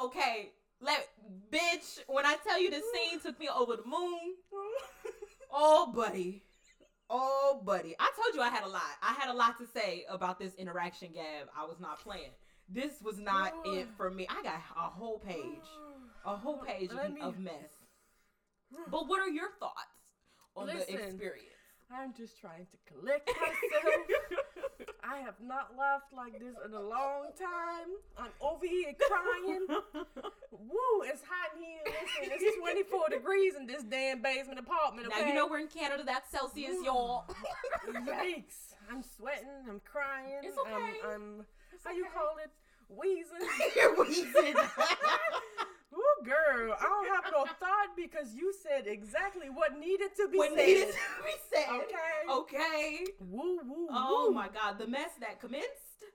Okay, 0.01 0.51
let 0.81 1.09
bitch. 1.51 1.99
When 2.07 2.25
I 2.25 2.37
tell 2.47 2.61
you 2.63 2.71
this 2.71 2.85
scene 2.93 3.19
took 3.19 3.41
me 3.41 3.49
over 3.49 3.75
the 3.75 3.85
moon. 3.85 4.35
Oh, 5.53 5.93
buddy. 5.93 6.45
Oh, 7.11 7.61
buddy. 7.65 7.97
I 7.99 8.11
told 8.15 8.37
you 8.37 8.41
I 8.43 8.49
had 8.51 8.63
a 8.63 8.69
lot. 8.69 8.83
I 9.03 9.15
had 9.15 9.31
a 9.31 9.37
lot 9.37 9.59
to 9.59 9.67
say 9.67 10.05
about 10.09 10.39
this 10.39 10.55
interaction, 10.55 11.09
Gab. 11.13 11.49
I 11.59 11.65
was 11.65 11.81
not 11.81 12.01
playing. 12.01 12.31
This 12.69 13.01
was 13.03 13.19
not 13.19 13.53
it 13.65 13.89
for 13.97 14.11
me. 14.11 14.29
I 14.29 14.43
got 14.45 14.55
a 14.77 14.91
whole 14.91 15.19
page, 15.19 15.67
a 16.25 16.37
whole 16.37 16.59
page 16.59 16.91
of, 16.91 17.13
me- 17.13 17.21
of 17.21 17.39
mess. 17.41 17.53
But 18.91 19.09
what 19.09 19.21
are 19.21 19.29
your 19.29 19.51
thoughts 19.59 19.75
on 20.57 20.67
the 20.69 20.83
experience? 20.83 21.51
I'm 21.91 22.13
just 22.17 22.41
trying 22.41 22.67
to 22.67 22.93
collect 22.93 23.29
myself. 23.29 24.07
I 25.09 25.19
have 25.21 25.35
not 25.43 25.77
laughed 25.79 26.13
like 26.15 26.33
this 26.33 26.55
in 26.65 26.73
a 26.73 26.81
long 26.81 27.31
time. 27.39 27.95
I'm 28.19 28.31
over 28.41 28.67
here 28.67 28.93
crying. 29.01 29.67
Woo, 30.51 31.03
it's 31.05 31.23
hot 31.23 31.57
in 31.57 31.63
here. 31.63 31.81
Listen, 31.85 32.33
it's 32.41 32.59
24 32.91 33.11
degrees 33.11 33.55
in 33.59 33.67
this 33.67 33.83
damn 33.85 34.23
basement 34.23 34.59
apartment. 34.59 35.09
Now 35.11 35.25
you 35.25 35.35
know 35.35 35.47
we're 35.47 35.61
in 35.61 35.69
Canada. 35.69 36.03
That's 36.05 36.31
Celsius, 36.31 36.77
y'all. 36.85 37.25
Yikes. 37.89 38.75
I'm 38.91 39.03
sweating. 39.17 39.49
I'm 39.69 39.81
crying. 39.81 40.43
It's 40.43 40.59
okay. 40.59 40.73
I'm, 41.05 41.13
I'm 41.13 41.47
how 41.85 41.93
you 41.93 42.07
call 42.13 42.37
it? 42.43 42.51
Wheezing. 42.89 43.49
You're 43.77 43.95
wheezing. 44.05 44.55
Ooh, 45.97 46.25
girl, 46.25 46.77
I 46.79 46.83
don't 46.85 47.09
have 47.15 47.33
no 47.33 47.45
thought 47.59 47.97
because 47.97 48.35
you 48.35 48.53
said 48.63 48.87
exactly 48.87 49.49
what 49.49 49.79
needed 49.79 50.11
to 50.17 50.29
be 50.29 50.37
what 50.39 50.51
said. 50.55 50.67
needed 50.67 50.89
to 50.89 51.25
be 51.25 51.35
said. 51.53 51.67
Okay. 51.71 52.31
Okay. 52.31 53.05
Woo, 53.21 53.61
woo, 53.65 53.87
Oh 53.91 54.27
woo. 54.29 54.35
my 54.35 54.49
God, 54.49 54.79
the 54.79 54.87
mess 54.87 55.11
that 55.21 55.41
commenced. 55.41 55.71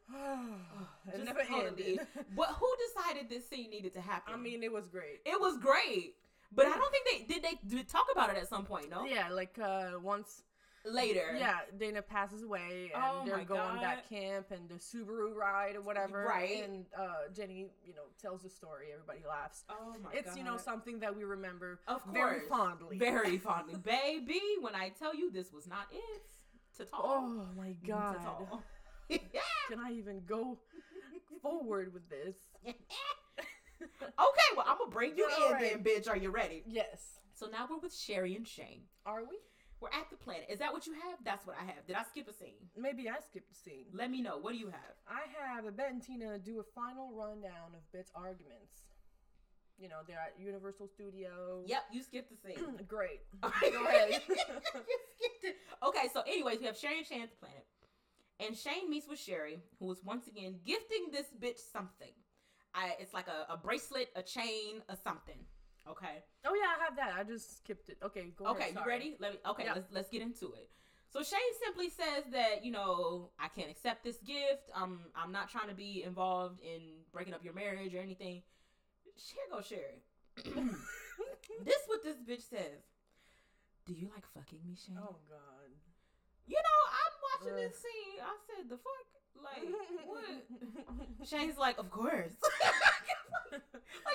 Just 1.12 1.24
never 1.26 1.40
ended. 1.42 2.00
But 2.36 2.50
who 2.60 2.70
decided 2.88 3.30
this 3.30 3.48
scene 3.50 3.70
needed 3.70 3.94
to 3.94 4.02
happen? 4.02 4.34
I 4.34 4.38
mean, 4.38 4.64
it 4.64 4.72
was 4.72 4.88
great. 4.88 5.22
it 5.26 5.40
was 5.40 5.58
great, 5.58 6.16
but 6.54 6.66
I 6.68 6.78
don't 6.78 6.92
think 6.92 7.06
they 7.28 7.34
did. 7.34 7.44
They 7.44 7.76
did 7.78 7.88
talk 7.88 8.06
about 8.12 8.30
it 8.30 8.38
at 8.38 8.48
some 8.48 8.66
point. 8.66 8.90
No, 8.90 9.06
Yeah, 9.06 9.30
like 9.30 9.58
uh 9.58 9.92
once 10.02 10.44
later. 10.86 11.36
yeah, 11.38 11.60
Dana 11.78 12.02
passes 12.02 12.44
away 12.44 12.92
and 12.94 13.04
Oh 13.06 13.24
they're 13.26 13.38
going 13.46 13.76
God. 13.76 13.82
back 13.82 14.10
camp 14.10 14.48
and 14.52 14.68
the 14.70 14.76
Subaru 14.76 15.34
ride 15.36 15.76
or 15.76 15.82
whatever. 15.82 16.26
Right. 16.28 16.64
And 16.64 16.86
uh 16.98 17.32
Jenny, 17.36 17.68
you 17.86 17.94
know, 17.94 18.04
tells 18.22 18.42
the 18.44 18.50
story, 18.50 18.88
everybody 18.94 19.20
laughs. 19.28 19.64
Oh 19.70 19.96
my 20.04 20.12
it's, 20.14 20.30
God. 20.30 20.38
you 20.38 20.44
know, 20.44 20.58
something 20.58 21.00
that 21.00 21.16
we 21.16 21.24
remember 21.24 21.80
of 21.88 22.04
course, 22.04 22.14
very 22.16 22.40
fondly. 22.50 22.98
very 22.98 23.38
fondly, 23.50 23.76
baby. 23.84 24.42
When 24.60 24.76
I 24.76 24.90
tell 24.90 25.16
you 25.16 25.32
this 25.32 25.52
was 25.54 25.68
not 25.68 25.88
it 25.92 26.22
to 26.78 26.86
talk. 26.86 27.02
Oh 27.04 27.46
my 27.58 27.74
god. 27.88 28.18
yeah. 29.10 29.18
Can 29.70 29.80
I 29.80 29.92
even 29.94 30.22
go 30.26 30.58
forward 31.42 31.94
with 31.94 32.10
this? 32.10 32.36
Okay, 34.04 34.56
well 34.56 34.66
I'm 34.70 34.78
gonna 34.78 34.92
bring 34.92 35.18
you 35.18 35.28
All 35.40 35.48
in 35.48 35.54
right. 35.54 35.74
then, 35.74 35.84
bitch. 35.84 36.08
Are 36.08 36.16
you 36.18 36.30
ready? 36.30 36.62
Yes. 36.68 37.20
So 37.34 37.48
now 37.48 37.66
we're 37.70 37.80
with 37.80 37.96
Cherie 37.96 38.36
and 38.36 38.48
Shane. 38.48 38.84
Are 39.08 39.22
we? 39.22 39.38
We're 39.82 39.90
at 39.90 40.12
the 40.12 40.16
planet. 40.16 40.46
Is 40.48 40.60
that 40.60 40.72
what 40.72 40.86
you 40.86 40.94
have? 40.94 41.18
That's 41.26 41.46
what 41.48 41.56
I 41.60 41.66
have. 41.66 41.88
Did 41.88 41.96
I 41.96 42.04
skip 42.04 42.30
a 42.30 42.34
scene? 42.34 42.70
Maybe 42.78 43.10
I 43.10 43.18
skipped 43.20 43.52
a 43.52 43.56
scene. 43.56 43.86
Let 43.92 44.12
me 44.12 44.22
know. 44.22 44.38
What 44.38 44.54
do 44.54 44.60
you 44.60 44.68
have? 44.68 44.94
I 45.10 45.26
have 45.56 45.66
a 45.66 45.72
Bette 45.72 45.90
and 45.90 46.04
Tina 46.04 46.38
do 46.38 46.60
a 46.60 46.64
final 46.76 47.12
rundown 47.14 47.74
of 47.74 47.82
Bette's 47.92 48.12
arguments. 48.14 48.86
You 49.80 49.90
know, 49.90 50.06
they're 50.06 50.20
at 50.22 50.36
Universal 50.40 50.88
Studios. 50.88 51.66
Yep, 51.68 51.82
you 51.92 52.04
skipped 52.04 52.30
the 52.30 52.38
scene. 52.38 52.64
Great. 52.88 53.22
Go 53.42 53.48
ahead. 53.48 54.22
you 54.30 54.36
skipped 54.36 55.44
it. 55.44 55.56
Okay, 55.84 56.08
so 56.14 56.22
anyways, 56.22 56.60
we 56.60 56.68
have 56.68 56.78
Cherie 56.78 57.00
and 57.00 57.08
Shane 57.08 57.24
at 57.24 57.32
the 57.32 57.38
planet. 57.38 57.66
And 58.40 58.56
Shane 58.56 58.88
meets 58.88 59.08
with 59.08 59.18
Cherie, 59.18 59.62
who 59.80 59.92
is 59.92 59.98
once 60.04 60.28
again 60.28 60.60
gifting 60.64 61.08
this 61.12 61.26
bitch 61.42 61.60
something. 61.74 62.14
I 62.76 62.94
it's 63.00 63.16
like 63.16 63.28
a, 63.28 63.52
a 63.52 63.58
bracelet, 63.58 64.10
a 64.16 64.22
chain, 64.22 64.82
a 64.90 64.96
something. 64.96 65.40
Okay. 65.90 66.24
Oh 66.46 66.54
yeah, 66.54 66.68
I 66.80 66.84
have 66.86 66.96
that. 66.98 67.14
I 67.18 67.24
just 67.24 67.58
skipped 67.58 67.90
it. 67.90 67.98
Okay, 68.04 68.32
go 68.36 68.46
Okay, 68.48 68.70
ahead. 68.70 68.76
you 68.76 68.86
ready? 68.88 69.16
Let 69.20 69.34
me 69.34 69.40
okay, 69.50 69.64
Yeah. 69.66 69.74
let's 69.74 69.88
let's 69.92 70.10
get 70.10 70.22
into 70.22 70.48
it. 70.54 70.70
So 71.10 71.24
Shane 71.24 71.40
simply 71.62 71.90
says 71.90 72.24
that, 72.32 72.64
you 72.64 72.72
know, 72.72 73.32
I 73.38 73.50
can't 73.50 73.70
accept 73.70 74.04
this 74.04 74.18
gift. 74.18 74.70
I'm 74.76 75.00
I'm 75.16 75.32
not 75.32 75.50
trying 75.50 75.68
to 75.70 75.76
be 75.76 76.04
involved 76.04 76.60
in 76.62 76.82
breaking 77.12 77.34
up 77.34 77.44
your 77.44 77.54
marriage 77.54 77.94
or 77.96 78.00
anything. 78.00 78.44
Here 79.16 79.44
goes 79.52 79.66
Cherie. 79.68 80.04
this 81.66 81.82
what 81.88 82.04
this 82.04 82.18
bitch 82.18 82.48
says. 82.50 82.82
Do 83.86 83.94
you 83.94 84.08
like 84.14 84.26
fucking 84.34 84.60
me, 84.66 84.76
Shane? 84.76 84.98
Oh 85.02 85.16
god. 85.30 85.72
You 86.48 86.56
know, 86.58 86.80
I'm 86.92 87.14
watching 87.28 87.54
Ugh. 87.64 87.70
this 87.70 87.80
scene. 87.82 88.22
I 88.22 88.36
said, 88.48 88.70
the 88.70 88.78
fuck? 88.78 89.08
Like, 89.44 89.64
what? 90.06 91.28
Shane's 91.28 91.58
like, 91.58 91.78
of 91.78 91.90
course. 91.90 92.34
like, 93.52 93.62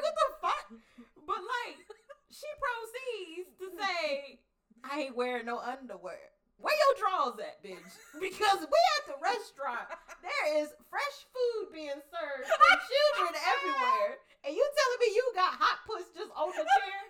what 0.02 0.14
the 0.14 0.28
fuck? 0.40 0.52
But, 1.26 1.42
like, 1.42 1.78
she 2.30 2.48
proceeds 2.58 3.50
to 3.58 3.66
say, 3.74 4.38
I 4.84 5.08
ain't 5.08 5.16
wearing 5.16 5.46
no 5.46 5.58
underwear. 5.58 6.36
Where 6.58 6.72
your 6.72 6.94
drawers 6.96 7.36
at, 7.40 7.60
bitch? 7.60 7.92
Because 8.16 8.60
we 8.64 8.80
at 8.96 9.04
the 9.04 9.18
restaurant. 9.20 9.92
There 10.24 10.62
is 10.62 10.72
fresh 10.88 11.18
food 11.28 11.68
being 11.72 12.00
served 12.08 12.48
and 12.48 12.78
children 12.80 13.32
everywhere. 13.36 14.16
And 14.40 14.56
you 14.56 14.64
telling 14.64 15.00
me 15.04 15.08
you 15.12 15.24
got 15.34 15.52
hot 15.60 15.84
puss 15.84 16.08
just 16.16 16.32
on 16.32 16.48
the 16.56 16.64
chair? 16.64 17.00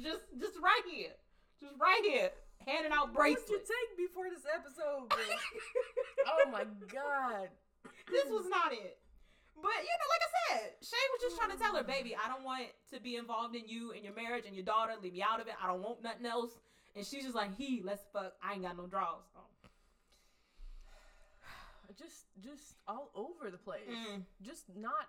Just 0.00 0.24
just 0.40 0.56
right 0.64 0.82
here. 0.88 1.12
Just 1.60 1.76
right 1.78 2.02
here. 2.08 2.32
Handing 2.64 2.90
out 2.90 3.12
bracelets. 3.12 3.50
What 3.50 3.62
did 3.62 3.68
you 3.68 3.76
take 3.76 3.90
before 4.00 4.26
this 4.32 4.46
episode? 4.48 5.06
bitch? 5.14 5.44
oh 6.26 6.50
my 6.50 6.64
god. 6.88 7.52
this 8.10 8.26
was 8.32 8.48
not 8.48 8.72
it. 8.72 8.98
But 9.56 9.78
you 9.80 9.94
know, 9.96 10.08
like 10.12 10.22
I 10.22 10.30
said, 10.36 10.62
Shay 10.84 11.04
was 11.12 11.20
just 11.22 11.36
trying 11.36 11.50
to 11.50 11.58
tell 11.62 11.74
her, 11.76 11.82
baby, 11.82 12.14
I 12.14 12.28
don't 12.28 12.44
want 12.44 12.68
to 12.92 13.00
be 13.00 13.16
involved 13.16 13.56
in 13.56 13.66
you 13.66 13.92
and 13.92 14.04
your 14.04 14.14
marriage 14.14 14.44
and 14.46 14.54
your 14.54 14.64
daughter. 14.64 14.92
Leave 15.02 15.14
me 15.14 15.22
out 15.22 15.40
of 15.40 15.46
it. 15.46 15.54
I 15.62 15.66
don't 15.66 15.82
want 15.82 16.02
nothing 16.02 16.26
else. 16.26 16.52
And 16.94 17.04
she's 17.04 17.24
just 17.24 17.34
like, 17.34 17.56
he, 17.56 17.82
let's 17.84 18.02
fuck. 18.12 18.34
I 18.42 18.54
ain't 18.54 18.62
got 18.62 18.76
no 18.76 18.86
draws. 18.86 19.22
Oh. 19.36 19.40
Just 21.98 22.26
just 22.42 22.74
all 22.86 23.10
over 23.14 23.50
the 23.50 23.56
place. 23.56 23.88
Mm. 23.88 24.22
Just 24.42 24.64
not 24.76 25.08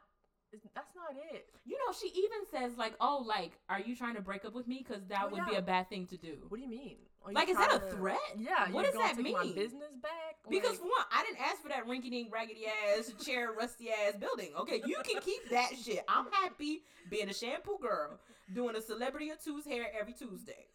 that's 0.74 0.96
not 0.96 1.16
it. 1.34 1.48
You 1.66 1.78
know, 1.86 1.94
she 1.94 2.08
even 2.08 2.46
says 2.52 2.78
like, 2.78 2.94
"Oh, 3.02 3.24
like, 3.26 3.52
are 3.70 3.80
you 3.80 3.96
trying 3.96 4.16
to 4.16 4.22
break 4.22 4.46
up 4.46 4.54
with 4.54 4.68
me? 4.68 4.84
Because 4.88 5.04
that 5.08 5.24
Oh, 5.26 5.30
would 5.30 5.46
be 5.46 5.56
a 5.56 5.62
bad 5.62 5.90
thing 5.90 6.08
to 6.08 6.18
do." 6.18 6.38
What 6.50 6.58
do 6.58 6.64
you 6.64 6.70
mean? 6.70 6.98
You 7.28 7.34
Like, 7.34 7.50
is 7.50 7.58
that 7.58 7.76
a 7.76 7.80
to- 7.80 7.90
threat? 7.92 8.20
Yeah. 8.38 8.70
What 8.72 8.86
does 8.86 8.94
that 8.94 9.18
take 9.18 9.34
My 9.34 9.44
mean? 9.44 9.54
business 9.56 9.92
back? 10.02 10.38
Because 10.50 10.72
Like, 10.72 10.80
for 10.80 10.86
one, 10.86 11.06
I 11.12 11.24
didn't 11.24 11.42
ask 11.42 11.62
for 11.62 11.68
that 11.70 11.86
rinky-dink, 11.86 12.32
raggedy 12.34 12.66
ass 12.68 13.12
chair, 13.26 13.52
rusty 13.52 13.90
ass 13.92 14.16
building. 14.16 14.52
Okay, 14.60 14.82
you 14.86 14.96
can 15.04 15.22
keep 15.22 15.50
that 15.50 15.72
shit. 15.76 16.06
I'm 16.08 16.32
happy 16.32 16.84
being 17.10 17.30
a 17.30 17.34
shampoo 17.34 17.78
girl, 17.82 18.18
doing 18.54 18.76
a 18.78 18.82
celebrity 18.82 19.30
or 19.30 19.36
two's 19.36 19.66
hair 19.66 19.88
every 20.00 20.14
Tuesday. 20.14 20.68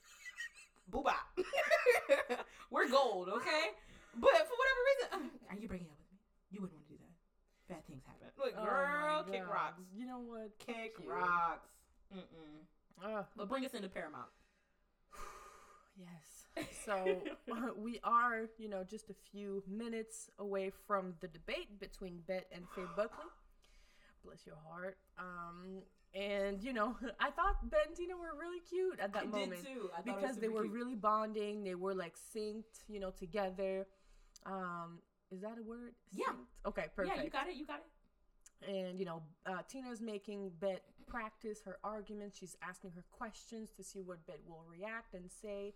Boo 0.88 1.02
bop. 1.02 1.16
We're 2.70 2.88
gold, 2.88 3.28
okay? 3.30 3.70
But 4.14 4.30
for 4.30 4.54
whatever 4.60 4.80
reason, 4.90 5.08
uh, 5.48 5.52
are 5.54 5.58
you 5.58 5.68
breaking 5.68 5.86
up 5.88 5.96
with 5.96 6.12
me? 6.12 6.18
You 6.50 6.60
wouldn't 6.60 6.76
want 6.76 6.86
to 6.88 6.92
do 6.92 6.98
that. 7.00 7.80
Look, 8.38 8.54
oh 8.58 8.64
girl, 8.64 9.24
kick 9.30 9.42
rocks. 9.48 9.82
You 9.94 10.06
know 10.06 10.20
what? 10.20 10.58
Kick 10.58 10.94
rocks. 11.06 11.68
Mm-mm. 12.14 13.14
Ugh. 13.18 13.24
But 13.36 13.48
bring 13.48 13.64
us 13.64 13.74
into 13.74 13.88
Paramount. 13.88 14.28
Yes. 15.98 16.66
So 16.86 17.20
we 17.76 18.00
are, 18.02 18.46
you 18.58 18.68
know, 18.68 18.82
just 18.82 19.10
a 19.10 19.14
few 19.30 19.62
minutes 19.68 20.30
away 20.38 20.70
from 20.86 21.14
the 21.20 21.28
debate 21.28 21.78
between 21.78 22.20
Bette 22.26 22.46
and 22.50 22.64
Faye 22.74 22.82
Buckley. 22.96 23.26
Bless 24.24 24.46
your 24.46 24.56
heart. 24.66 24.96
Um, 25.18 25.82
and 26.14 26.62
you 26.62 26.72
know, 26.72 26.96
I 27.20 27.30
thought 27.30 27.68
Bette 27.70 27.88
and 27.88 27.96
Tina 27.96 28.16
were 28.16 28.34
really 28.38 28.60
cute 28.68 29.00
at 29.00 29.12
that 29.12 29.24
I 29.24 29.26
moment 29.26 29.62
did 29.62 29.74
too. 29.74 29.90
I 29.96 30.02
thought 30.02 30.20
because 30.20 30.36
they 30.38 30.48
were 30.48 30.62
cute. 30.62 30.74
really 30.74 30.94
bonding. 30.94 31.62
They 31.64 31.74
were 31.74 31.94
like 31.94 32.14
synced, 32.34 32.84
you 32.88 33.00
know, 33.00 33.10
together. 33.10 33.86
Um, 34.46 34.98
is 35.30 35.40
that 35.42 35.56
a 35.58 35.62
word? 35.62 35.92
Yeah. 36.12 36.32
Okay, 36.66 36.86
perfect. 36.94 37.16
Yeah, 37.16 37.22
you 37.22 37.30
got 37.30 37.48
it. 37.48 37.56
You 37.56 37.66
got 37.66 37.78
it. 37.78 37.86
And 38.68 38.98
you 38.98 39.04
know 39.04 39.22
uh, 39.46 39.62
tina's 39.68 40.00
making 40.00 40.52
Bette 40.60 40.80
practice 41.06 41.60
her 41.64 41.78
arguments. 41.84 42.38
She's 42.38 42.56
asking 42.62 42.92
her 42.92 43.04
questions 43.10 43.70
to 43.76 43.82
see 43.82 44.00
what 44.02 44.26
Bette 44.26 44.42
will 44.48 44.64
react 44.70 45.14
and 45.14 45.30
say. 45.30 45.74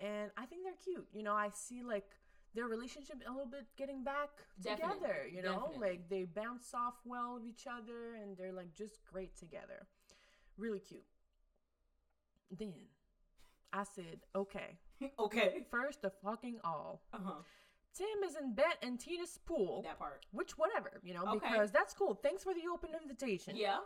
And 0.00 0.30
i 0.36 0.44
think 0.46 0.62
they're 0.64 0.74
cute. 0.82 1.06
You 1.12 1.22
know 1.22 1.34
i 1.34 1.48
see 1.52 1.82
like 1.82 2.04
their 2.54 2.66
relationship 2.66 3.16
a 3.26 3.30
little 3.30 3.46
bit 3.50 3.66
getting 3.76 4.04
back 4.04 4.30
Definitely, 4.62 4.94
together 5.00 5.16
you 5.32 5.42
know? 5.42 5.60
Definitely. 5.66 5.88
like 5.88 6.08
they 6.08 6.24
bounce 6.24 6.72
off 6.72 6.94
well 7.04 7.36
of 7.36 7.44
each 7.46 7.66
other 7.66 8.14
and 8.14 8.36
they're 8.36 8.52
like 8.52 8.72
just 8.74 9.04
great 9.12 9.36
together. 9.36 9.86
Really 10.56 10.78
cute. 10.80 11.04
Then 12.56 12.74
i 13.72 13.82
said 13.84 14.20
okay. 14.34 14.78
Okay. 15.18 15.66
First 15.70 16.04
of 16.04 16.12
fucking 16.22 16.58
all, 16.64 17.02
Uh 17.12 17.18
huh. 17.24 17.32
Tim 17.96 18.24
is 18.28 18.34
in 18.36 18.54
Bette 18.54 18.78
and 18.82 18.98
Tina's 18.98 19.38
pool. 19.46 19.82
That 19.82 19.98
part. 19.98 20.26
Which, 20.32 20.58
whatever, 20.58 21.00
you 21.04 21.14
know, 21.14 21.24
Okay. 21.36 21.48
because 21.50 21.70
that's 21.70 21.94
cool. 21.94 22.18
Thanks 22.22 22.42
for 22.42 22.52
the 22.52 22.62
open 22.72 22.90
invitation. 23.00 23.54
Yeah. 23.56 23.78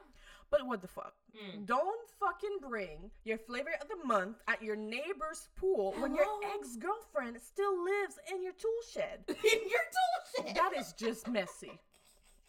But 0.50 0.66
what 0.66 0.80
the 0.80 0.88
fuck? 0.88 1.12
Mm. 1.36 1.66
Don't 1.66 2.08
fucking 2.18 2.56
bring 2.66 3.10
your 3.24 3.36
flavor 3.36 3.70
of 3.82 3.88
the 3.88 4.02
month 4.06 4.38
at 4.48 4.62
your 4.62 4.76
neighbor's 4.76 5.48
pool 5.56 5.94
when 5.98 6.14
your 6.14 6.24
ex 6.54 6.76
girlfriend 6.76 7.38
still 7.40 7.84
lives 7.84 8.18
in 8.32 8.42
your 8.42 8.54
tool 8.54 8.70
shed. 8.90 9.20
In 9.28 9.34
your 9.68 9.84
tool 9.96 10.44
shed. 10.46 10.56
that 10.56 10.72
is 10.74 10.94
just 10.94 11.28
messy. 11.28 11.78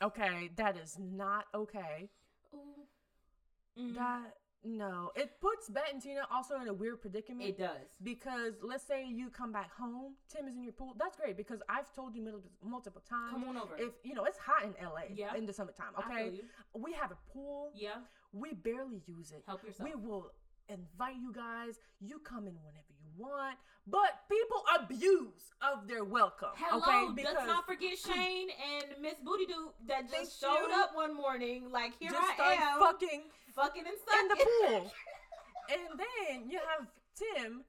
Okay, 0.02 0.50
that 0.56 0.78
is 0.78 0.98
not 0.98 1.46
okay. 1.54 2.08
Ooh. 2.56 3.82
Mm. 3.82 3.96
That 3.96 4.34
no, 4.64 5.12
it 5.16 5.32
puts 5.40 5.70
Bette 5.70 5.88
and 5.94 6.02
Tina 6.02 6.22
also 6.32 6.60
in 6.62 6.68
a 6.68 6.74
weird 6.74 7.02
predicament. 7.02 7.48
It 7.50 7.58
does. 7.58 7.78
because 8.04 8.54
let's 8.62 8.86
say 8.86 9.06
you 9.08 9.30
come 9.30 9.52
back 9.52 9.72
home, 9.74 10.16
Tim 10.34 10.48
is 10.48 10.56
in 10.56 10.64
your 10.64 10.74
pool. 10.74 10.96
That's 11.00 11.16
great 11.16 11.38
because 11.38 11.62
I've 11.70 11.94
told 11.94 12.14
you 12.16 12.42
multiple, 12.64 13.02
times. 13.10 13.32
Come 13.32 13.46
on 13.48 13.58
over. 13.58 13.76
If 13.78 13.94
you 14.04 14.14
know 14.14 14.26
it's 14.26 14.38
hot 14.38 14.64
in 14.66 14.74
LA 14.84 15.14
Yeah. 15.16 15.36
in 15.36 15.46
the 15.46 15.54
summertime, 15.54 15.94
okay? 16.00 16.42
We 16.78 16.94
have 16.94 17.12
a 17.12 17.18
pool. 17.32 17.72
Yeah. 17.74 17.96
We 18.34 18.54
barely 18.54 19.02
use 19.08 19.32
it. 19.32 19.44
Help 19.48 19.64
yourself. 19.64 19.90
We 19.90 19.96
will 19.96 20.32
invite 20.68 21.16
you 21.22 21.34
guys. 21.34 21.80
You 22.00 22.20
come 22.20 22.46
in 22.48 22.56
whenever 22.64 22.86
you 23.02 23.10
want, 23.18 23.58
but 23.88 24.22
people 24.30 24.64
abuse 24.80 25.52
of 25.62 25.88
their 25.88 26.04
welcome. 26.04 26.50
Hello, 26.56 27.12
okay, 27.12 27.24
let's 27.24 27.48
not 27.48 27.66
forget 27.66 27.98
Shane 28.06 28.50
and 28.76 29.02
Miss 29.02 29.16
Booty 29.24 29.46
Doo 29.46 29.70
that 29.88 30.12
just 30.12 30.40
showed 30.40 30.70
up 30.74 30.92
one 30.94 31.16
morning. 31.16 31.72
Like 31.72 31.94
here 32.00 32.12
just 32.12 32.40
I 32.40 32.54
am, 32.54 32.80
fucking 32.80 33.24
fucking 33.56 33.84
and 33.86 34.22
in 34.22 34.28
the 34.28 34.36
pool. 34.46 34.92
and 35.72 36.00
then 36.00 36.50
you 36.50 36.60
have 36.60 36.88
Tim 37.16 37.64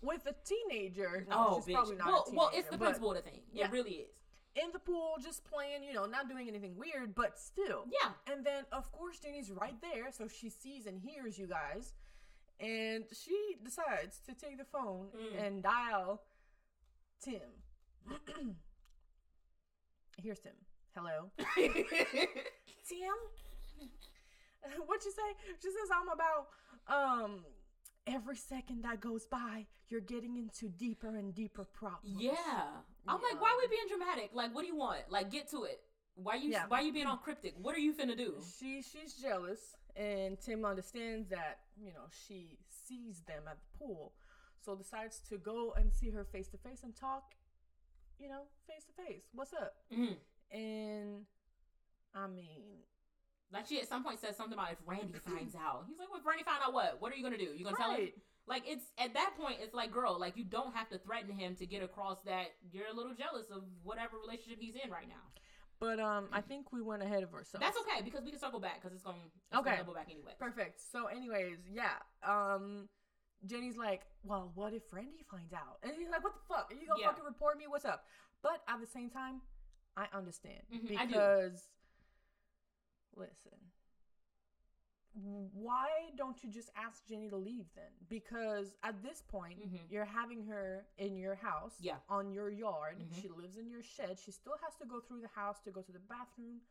with 0.00 0.26
a 0.26 0.34
teenager. 0.44 1.26
No, 1.28 1.36
Oh, 1.36 1.62
she's 1.64 1.72
bitch. 1.74 1.76
probably 1.76 1.96
not 1.96 2.06
well, 2.08 2.20
a 2.20 2.24
teenager. 2.24 2.36
well, 2.38 2.50
it's 2.54 2.68
the 2.68 2.76
but 2.78 2.84
principle 2.84 3.10
of 3.12 3.16
the 3.16 3.22
thing. 3.30 3.40
Yeah. 3.52 3.66
It 3.66 3.72
really 3.72 3.90
is. 3.92 4.10
in 4.56 4.70
the 4.72 4.78
pool, 4.78 5.14
just 5.22 5.44
playing, 5.44 5.82
you 5.84 5.94
know, 5.94 6.06
not 6.06 6.28
doing 6.28 6.48
anything 6.48 6.76
weird, 6.76 7.14
but 7.14 7.38
still. 7.38 7.84
Yeah. 7.90 8.10
And 8.32 8.44
then, 8.44 8.64
of 8.72 8.90
course, 8.92 9.18
Jenny's 9.20 9.50
right 9.50 9.76
there, 9.80 10.10
so 10.12 10.28
she 10.28 10.48
sees 10.50 10.86
and 10.86 10.98
hears 11.00 11.38
you 11.38 11.46
guys. 11.46 11.94
And 12.60 13.04
she 13.12 13.56
decides 13.64 14.18
to 14.28 14.34
take 14.34 14.58
the 14.58 14.64
phone 14.64 15.06
Mm. 15.16 15.46
and 15.46 15.62
dial 15.62 16.22
Tim. 17.22 17.40
Here's 20.22 20.38
Tim. 20.40 20.52
Hello. 20.94 21.30
Tim? 21.56 23.16
What'd 24.86 25.04
you 25.04 25.12
say? 25.12 25.54
She 25.60 25.68
says, 25.68 25.90
I'm 25.92 26.08
about, 26.08 26.48
um, 26.88 27.44
every 28.06 28.36
second 28.36 28.82
that 28.84 29.00
goes 29.00 29.26
by, 29.26 29.66
you're 29.88 30.00
getting 30.00 30.36
into 30.36 30.68
deeper 30.68 31.08
and 31.16 31.34
deeper 31.34 31.64
problems. 31.64 32.20
yeah. 32.20 32.32
I'm 33.06 33.18
Yeah. 33.20 33.28
like, 33.32 33.40
why 33.42 33.50
are 33.50 33.58
we 33.58 33.66
being 33.68 33.88
dramatic? 33.88 34.30
Like, 34.32 34.54
what 34.54 34.62
do 34.62 34.68
you 34.68 34.76
want? 34.76 35.10
Like, 35.10 35.30
get 35.30 35.48
to 35.50 35.64
it. 35.64 35.82
Why 36.14 36.34
you 36.36 36.50
Yeah. 36.50 36.66
why 36.68 36.80
you 36.82 36.92
being 36.92 37.06
all 37.06 37.16
cryptic? 37.16 37.54
What 37.58 37.74
are 37.74 37.80
you 37.80 37.94
finna 37.94 38.14
do? 38.16 38.40
She 38.58 38.82
she's 38.82 39.14
jealous, 39.14 39.74
and 39.96 40.38
Tim 40.38 40.62
understands 40.64 41.28
that 41.30 41.60
you 41.76 41.90
know 41.94 42.04
she 42.10 42.58
sees 42.68 43.22
them 43.22 43.48
at 43.48 43.56
the 43.62 43.78
pool, 43.78 44.12
so 44.60 44.76
decides 44.76 45.20
to 45.30 45.38
go 45.38 45.72
and 45.72 45.90
see 45.92 46.10
her 46.10 46.22
face 46.24 46.48
to 46.48 46.58
face 46.58 46.82
and 46.82 46.94
talk, 46.94 47.34
you 48.18 48.28
know, 48.28 48.42
face 48.66 48.84
to 48.84 48.92
face. 48.92 49.24
What's 49.32 49.54
up? 49.54 49.74
Mhm. 49.90 50.18
And 50.50 51.26
I 52.14 52.26
mean, 52.26 52.84
Like 53.52 53.66
she 53.66 53.78
at 53.80 53.88
some 53.88 54.02
point 54.02 54.18
said 54.20 54.34
something 54.34 54.54
about 54.58 54.72
if 54.72 54.78
Randy 54.86 55.14
finds 55.26 55.54
out. 55.54 55.84
He's 55.88 55.98
like, 55.98 56.08
well, 56.10 56.20
if 56.20 56.26
Randy 56.26 56.44
find 56.44 56.58
out 56.64 56.72
what? 56.72 56.96
What 57.00 57.12
are 57.12 57.16
you 57.16 57.22
gonna 57.22 57.38
do? 57.38 57.50
You 57.56 57.64
gonna 57.64 57.76
tell 57.76 57.92
him? 57.92 58.08
Like 58.46 58.64
it's 58.66 58.84
at 58.98 59.14
that 59.14 59.34
point, 59.38 59.56
it's 59.60 59.74
like, 59.74 59.92
girl, 59.92 60.18
like 60.18 60.36
you 60.36 60.44
don't 60.44 60.74
have 60.74 60.88
to 60.90 60.98
threaten 60.98 61.30
him 61.36 61.54
to 61.56 61.66
get 61.66 61.82
across 61.82 62.20
that 62.22 62.46
you're 62.72 62.88
a 62.90 62.94
little 62.96 63.14
jealous 63.14 63.46
of 63.54 63.62
whatever 63.82 64.16
relationship 64.18 64.58
he's 64.60 64.74
in 64.82 64.90
right 64.90 65.08
now. 65.08 65.22
But 65.78 65.98
um, 66.00 66.28
I 66.32 66.40
think 66.40 66.72
we 66.72 66.80
went 66.80 67.02
ahead 67.02 67.22
of 67.24 67.34
ourselves. 67.34 67.64
That's 67.64 67.76
okay 67.78 68.02
because 68.04 68.22
we 68.24 68.30
can 68.30 68.38
circle 68.40 68.60
back 68.60 68.80
because 68.80 68.94
it's 68.94 69.02
gonna 69.02 69.18
it's 69.26 69.58
Okay. 69.58 69.64
gonna 69.70 69.78
double 69.78 69.94
back 69.94 70.08
anyway. 70.10 70.32
Perfect. 70.38 70.80
So, 70.92 71.06
anyways, 71.06 71.58
yeah. 71.70 71.98
Um, 72.26 72.88
Jenny's 73.46 73.76
like, 73.76 74.02
well, 74.22 74.52
what 74.54 74.72
if 74.72 74.82
Randy 74.92 75.24
finds 75.28 75.52
out? 75.52 75.78
And 75.82 75.92
he's 75.98 76.08
like, 76.08 76.22
what 76.22 76.34
the 76.34 76.40
fuck? 76.48 76.70
Are 76.70 76.74
you 76.74 76.86
gonna 76.86 77.00
Yeah. 77.00 77.08
fucking 77.08 77.24
report 77.24 77.58
me? 77.58 77.64
What's 77.66 77.84
up? 77.84 78.04
But 78.42 78.62
at 78.68 78.80
the 78.80 78.86
same 78.86 79.10
time, 79.10 79.40
I 79.96 80.06
understand 80.16 80.62
Mhm, 80.72 80.96
I 80.98 81.06
because, 81.06 81.68
listen, 83.16 83.58
why 85.52 85.88
don't 86.16 86.42
you 86.42 86.50
just 86.50 86.70
ask 86.74 87.06
Jenny 87.06 87.28
to 87.28 87.36
leave 87.36 87.66
then? 87.74 87.90
Because 88.08 88.74
at 88.82 89.02
this 89.02 89.20
point, 89.22 89.60
Mhm. 89.60 89.90
you're 89.90 90.06
having 90.06 90.46
her 90.46 90.86
in 90.96 91.16
your 91.16 91.34
house, 91.34 91.78
Yeah. 91.80 91.98
on 92.08 92.32
your 92.32 92.48
yard. 92.48 92.98
Mhm. 92.98 93.14
She 93.20 93.28
lives 93.28 93.58
in 93.58 93.68
your 93.68 93.82
shed. 93.82 94.18
She 94.18 94.30
still 94.32 94.56
has 94.58 94.74
to 94.76 94.86
go 94.86 95.00
through 95.00 95.20
the 95.20 95.28
house 95.28 95.60
to 95.62 95.70
go 95.70 95.82
to 95.82 95.92
the 95.92 95.98
bathroom, 95.98 96.62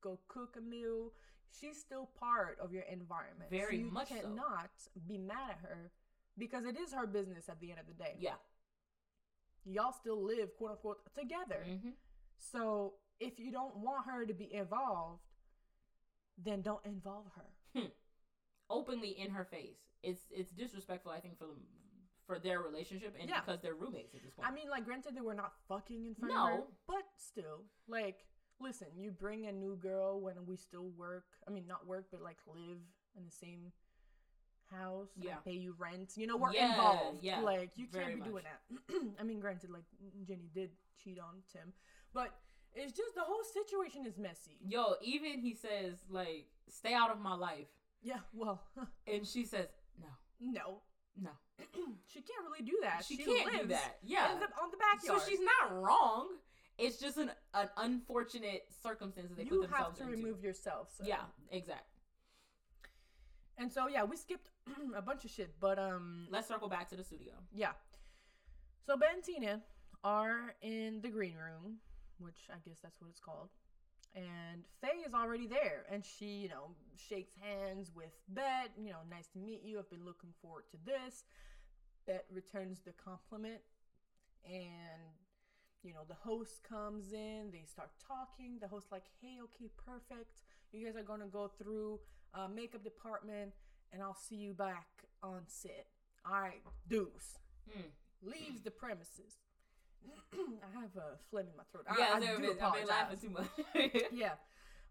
go 0.00 0.16
cook 0.28 0.56
a 0.56 0.60
meal. 0.62 1.12
She's 1.50 1.78
still 1.80 2.06
part 2.06 2.58
of 2.58 2.72
your 2.72 2.84
environment. 2.84 3.50
Very 3.50 3.76
so 3.78 3.84
you 3.84 3.90
much 3.90 4.08
so. 4.08 4.20
cannot 4.20 4.70
be 5.06 5.18
mad 5.18 5.50
at 5.50 5.58
her 5.58 5.92
because 6.38 6.64
it 6.64 6.78
is 6.78 6.92
her 6.92 7.06
business 7.06 7.48
at 7.50 7.60
the 7.60 7.70
end 7.70 7.80
of 7.80 7.86
the 7.86 7.94
day. 7.94 8.16
Yeah. 8.18 8.38
Y'all 9.64 9.92
still 9.92 10.22
live, 10.22 10.56
quote 10.56 10.70
unquote, 10.72 11.14
together. 11.14 11.64
hmm 11.64 11.90
So 12.38 12.98
if 13.18 13.38
you 13.38 13.50
don't 13.50 13.76
want 13.76 14.06
her 14.06 14.24
to 14.24 14.32
be 14.32 14.50
involved, 14.54 15.26
then 16.44 16.62
don't 16.62 16.84
involve 16.84 17.26
her. 17.36 17.80
Hmm. 17.80 17.86
Openly 18.68 19.10
in 19.10 19.30
her 19.32 19.44
face. 19.44 19.78
It's 20.02 20.22
it's 20.30 20.50
disrespectful. 20.52 21.12
I 21.12 21.20
think 21.20 21.38
for 21.38 21.46
them 21.46 21.56
for 22.26 22.38
their 22.38 22.60
relationship 22.60 23.16
and 23.18 23.28
Yeah. 23.28 23.40
because 23.40 23.60
they're 23.60 23.74
roommates 23.74 24.14
at 24.14 24.22
this 24.22 24.32
point. 24.34 24.46
I 24.48 24.52
mean, 24.52 24.68
like, 24.70 24.84
granted, 24.84 25.16
they 25.16 25.20
were 25.20 25.34
not 25.34 25.52
fucking 25.68 26.06
in 26.06 26.14
front 26.14 26.32
No. 26.34 26.44
of 26.44 26.50
her, 26.60 26.62
but 26.86 27.02
still, 27.16 27.64
like, 27.88 28.24
listen, 28.60 28.86
you 28.96 29.10
bring 29.10 29.46
a 29.46 29.52
new 29.52 29.74
girl 29.76 30.20
when 30.20 30.46
we 30.46 30.54
still 30.56 30.90
work. 30.90 31.24
I 31.48 31.50
mean, 31.50 31.66
not 31.66 31.86
work, 31.88 32.06
but 32.12 32.22
like 32.22 32.36
live 32.46 32.78
in 33.16 33.24
the 33.24 33.30
same 33.32 33.72
house. 34.70 35.08
Yeah. 35.16 35.36
pay 35.38 35.52
you 35.54 35.74
rent. 35.76 36.16
You 36.16 36.28
know, 36.28 36.36
we're 36.36 36.52
Yeah, 36.52 36.70
involved. 36.70 37.24
yeah, 37.24 37.40
like, 37.40 37.76
you 37.76 37.88
can't 37.88 38.14
be 38.14 38.20
doing 38.20 38.44
that. 38.44 38.60
I 39.18 39.24
mean, 39.24 39.40
granted, 39.40 39.70
like 39.70 39.84
Jenny 40.24 40.48
did 40.54 40.70
cheat 41.02 41.18
on 41.18 41.42
Tim, 41.52 41.72
but 42.12 42.32
it's 42.74 42.92
just 42.92 43.14
the 43.14 43.22
whole 43.22 43.42
situation 43.52 44.06
is 44.06 44.18
messy. 44.18 44.58
Yo, 44.66 44.94
even 45.02 45.38
he 45.40 45.54
says 45.54 45.94
like, 46.10 46.46
"Stay 46.68 46.94
out 46.94 47.10
of 47.10 47.20
my 47.20 47.34
life," 47.34 47.68
Yeah. 48.02 48.18
Well, 48.32 48.62
and 49.06 49.26
she 49.26 49.44
says, 49.44 49.66
"No, 50.00 50.08
no, 50.40 50.82
no, 51.20 51.30
she 52.06 52.20
can't 52.20 52.44
really 52.48 52.64
do 52.64 52.78
that. 52.82 53.04
she, 53.04 53.16
can't 53.16 53.50
do 53.62 53.66
that." 53.68 53.98
Yeah, 54.02 54.28
on 54.62 54.70
the 54.70 54.76
backyard. 54.76 55.20
so 55.22 55.28
she's 55.28 55.40
not 55.40 55.82
wrong. 55.82 56.28
It's 56.78 56.96
just 56.98 57.18
an 57.18 57.30
an 57.54 57.68
unfortunate 57.76 58.64
circumstance 58.82 59.28
that 59.28 59.36
they 59.36 59.44
you 59.44 59.60
put 59.60 59.70
have 59.70 59.94
themselves 59.94 59.98
to 59.98 60.04
into. 60.04 60.16
remove 60.16 60.42
yourself. 60.42 60.88
So. 60.96 61.04
Yeah, 61.06 61.16
exactly. 61.50 61.84
And 63.58 63.70
so 63.70 63.88
yeah, 63.88 64.04
we 64.04 64.16
skipped 64.16 64.48
a 64.96 65.02
bunch 65.02 65.24
of 65.26 65.30
shit, 65.30 65.54
but 65.60 65.78
um 65.78 66.26
Let's 66.30 66.48
circle 66.48 66.68
back 66.68 66.88
to 66.90 66.96
the 66.96 67.04
studio. 67.04 67.34
yeah. 67.52 67.72
So 68.86 68.96
Bette 68.96 69.12
and 69.14 69.22
Tina 69.22 69.60
are 70.02 70.54
in 70.62 71.00
the 71.02 71.08
green 71.08 71.36
room, 71.36 71.76
which 72.20 72.48
I 72.50 72.58
guess 72.66 72.78
that's 72.82 73.00
what 73.00 73.10
it's 73.10 73.20
called. 73.20 73.48
And 74.14 74.64
Faye 74.80 75.04
is 75.06 75.14
already 75.14 75.46
there 75.46 75.86
and 75.90 76.04
she, 76.04 76.26
you 76.26 76.48
know, 76.48 76.74
shakes 76.96 77.32
hands 77.40 77.92
with 77.94 78.12
Bette, 78.28 78.70
you 78.76 78.90
know, 78.90 78.98
nice 79.08 79.28
to 79.34 79.38
meet 79.38 79.62
you. 79.64 79.78
I've 79.78 79.90
been 79.90 80.04
looking 80.04 80.30
forward 80.42 80.64
to 80.72 80.76
this. 80.84 81.24
Bette 82.06 82.24
returns 82.32 82.80
the 82.84 82.92
compliment 82.92 83.60
and 84.44 85.14
you 85.82 85.94
know, 85.94 86.00
the 86.06 86.14
host 86.14 86.62
comes 86.68 87.12
in, 87.12 87.50
they 87.52 87.64
start 87.64 87.90
talking. 88.06 88.58
The 88.60 88.68
host 88.68 88.88
like, 88.92 89.04
"Hey, 89.22 89.38
okay, 89.44 89.70
perfect. 89.86 90.42
You 90.72 90.84
guys 90.84 90.94
are 90.96 91.02
going 91.02 91.20
to 91.20 91.26
go 91.26 91.48
through 91.48 92.00
uh, 92.34 92.48
makeup 92.48 92.84
department 92.84 93.52
and 93.92 94.02
I'll 94.02 94.14
see 94.28 94.36
you 94.36 94.52
back 94.52 94.88
on 95.22 95.42
set." 95.46 95.86
All 96.26 96.40
right, 96.40 96.60
deuce 96.88 97.38
Mm. 97.70 97.90
leaves 98.22 98.62
the 98.62 98.70
premises. 98.70 99.38
I 100.34 100.80
have 100.80 100.94
a 100.96 101.18
phlegm 101.30 101.46
in 101.48 101.56
my 101.56 101.64
throat. 101.72 101.86
I, 101.88 101.98
Yeah, 101.98 102.08
I 102.12 102.16
I've 102.16 102.22
do 102.22 102.38
been, 102.40 102.56
I've 102.62 102.74
been 102.74 102.86
laughing 102.88 103.18
too 103.18 103.30
much. 103.30 103.48
Yeah. 104.12 104.34